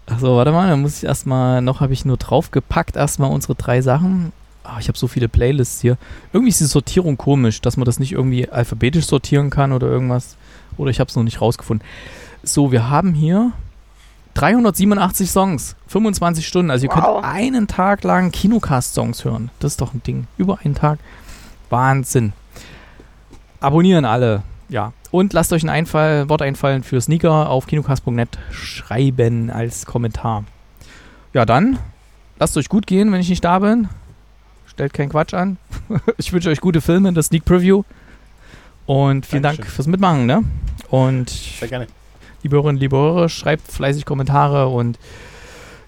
Achso, 0.06 0.36
warte 0.36 0.50
mal, 0.50 0.68
dann 0.68 0.82
muss 0.82 0.98
ich 0.98 1.04
erstmal, 1.04 1.62
noch 1.62 1.78
habe 1.78 1.92
ich 1.92 2.04
nur 2.04 2.16
draufgepackt, 2.16 2.96
erstmal 2.96 3.30
unsere 3.30 3.54
drei 3.54 3.80
Sachen. 3.80 4.32
Ah, 4.64 4.78
ich 4.80 4.88
habe 4.88 4.96
so 4.98 5.06
viele 5.06 5.28
Playlists 5.28 5.80
hier. 5.82 5.98
Irgendwie 6.32 6.48
ist 6.50 6.60
die 6.60 6.64
Sortierung 6.64 7.16
komisch, 7.18 7.60
dass 7.60 7.76
man 7.76 7.84
das 7.84 7.98
nicht 8.00 8.12
irgendwie 8.12 8.48
alphabetisch 8.48 9.04
sortieren 9.06 9.50
kann 9.50 9.72
oder 9.72 9.86
irgendwas. 9.86 10.36
Oder 10.78 10.90
ich 10.90 11.00
habe 11.00 11.08
es 11.10 11.16
noch 11.16 11.22
nicht 11.22 11.40
rausgefunden. 11.40 11.86
So, 12.42 12.72
wir 12.72 12.88
haben 12.88 13.12
hier 13.14 13.52
387 14.34 15.30
Songs, 15.30 15.76
25 15.88 16.46
Stunden. 16.46 16.70
Also 16.70 16.86
ihr 16.86 16.90
Wow. 16.92 17.22
könnt 17.22 17.24
einen 17.26 17.66
Tag 17.68 18.02
lang 18.04 18.32
Kinocast-Songs 18.32 19.24
hören. 19.24 19.50
Das 19.60 19.72
ist 19.72 19.80
doch 19.80 19.94
ein 19.94 20.02
Ding. 20.02 20.26
Über 20.38 20.58
einen 20.64 20.74
Tag. 20.74 20.98
Wahnsinn. 21.70 22.32
Abonnieren 23.60 24.04
alle. 24.04 24.42
Ja. 24.68 24.92
Und 25.10 25.32
lasst 25.32 25.52
euch 25.52 25.62
ein 25.62 25.68
Einfall, 25.68 26.28
Wort 26.28 26.42
einfallen 26.42 26.82
für 26.82 27.00
Sneaker 27.00 27.48
auf 27.50 27.66
kinocast.net 27.66 28.38
schreiben 28.50 29.50
als 29.50 29.86
Kommentar. 29.86 30.44
Ja, 31.32 31.44
dann 31.44 31.78
lasst 32.38 32.56
euch 32.56 32.68
gut 32.68 32.86
gehen, 32.86 33.12
wenn 33.12 33.20
ich 33.20 33.28
nicht 33.28 33.44
da 33.44 33.58
bin. 33.60 33.88
Stellt 34.74 34.92
keinen 34.92 35.08
Quatsch 35.08 35.34
an. 35.34 35.56
ich 36.18 36.32
wünsche 36.32 36.50
euch 36.50 36.60
gute 36.60 36.80
Filme 36.80 37.08
in 37.08 37.14
der 37.14 37.22
Sneak 37.22 37.44
Preview. 37.44 37.82
Und 38.86 39.24
vielen 39.24 39.42
Dank 39.42 39.56
Dankeschön. 39.56 39.74
fürs 39.74 39.86
Mitmachen, 39.86 40.26
ne? 40.26 40.42
Und 40.90 41.30
Sehr 41.30 41.68
gerne. 41.68 41.86
liebe 42.42 42.56
Hörerinnen, 42.56 42.80
liebe 42.80 42.96
Hörer, 42.96 43.28
schreibt 43.28 43.70
fleißig 43.70 44.04
Kommentare 44.04 44.68
und 44.68 44.98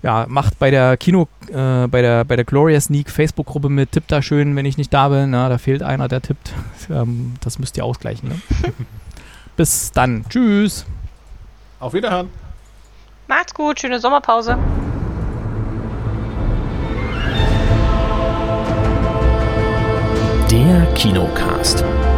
ja, 0.02 0.24
macht 0.28 0.58
bei 0.58 0.70
der 0.70 0.96
Kino, 0.96 1.26
äh, 1.48 1.88
bei 1.88 2.00
der, 2.00 2.24
bei 2.24 2.36
der 2.36 2.44
Gloria 2.44 2.80
Sneak 2.80 3.10
Facebook-Gruppe 3.10 3.68
mit, 3.68 3.92
tippt 3.92 4.12
da 4.12 4.22
schön, 4.22 4.54
wenn 4.54 4.64
ich 4.64 4.78
nicht 4.78 4.94
da 4.94 5.08
bin. 5.08 5.30
Na, 5.30 5.48
da 5.48 5.58
fehlt 5.58 5.82
einer, 5.82 6.08
der 6.08 6.22
tippt. 6.22 6.52
Ähm, 6.88 7.34
das 7.40 7.58
müsst 7.58 7.76
ihr 7.76 7.84
ausgleichen, 7.84 8.28
ne? 8.28 8.40
Bis 9.56 9.90
dann. 9.90 10.24
Tschüss. 10.28 10.86
Auf 11.80 11.94
Wiederhören. 11.94 12.28
Macht's 13.26 13.52
gut, 13.52 13.80
schöne 13.80 13.98
Sommerpause. 13.98 14.56
Kinocast. 20.94 22.15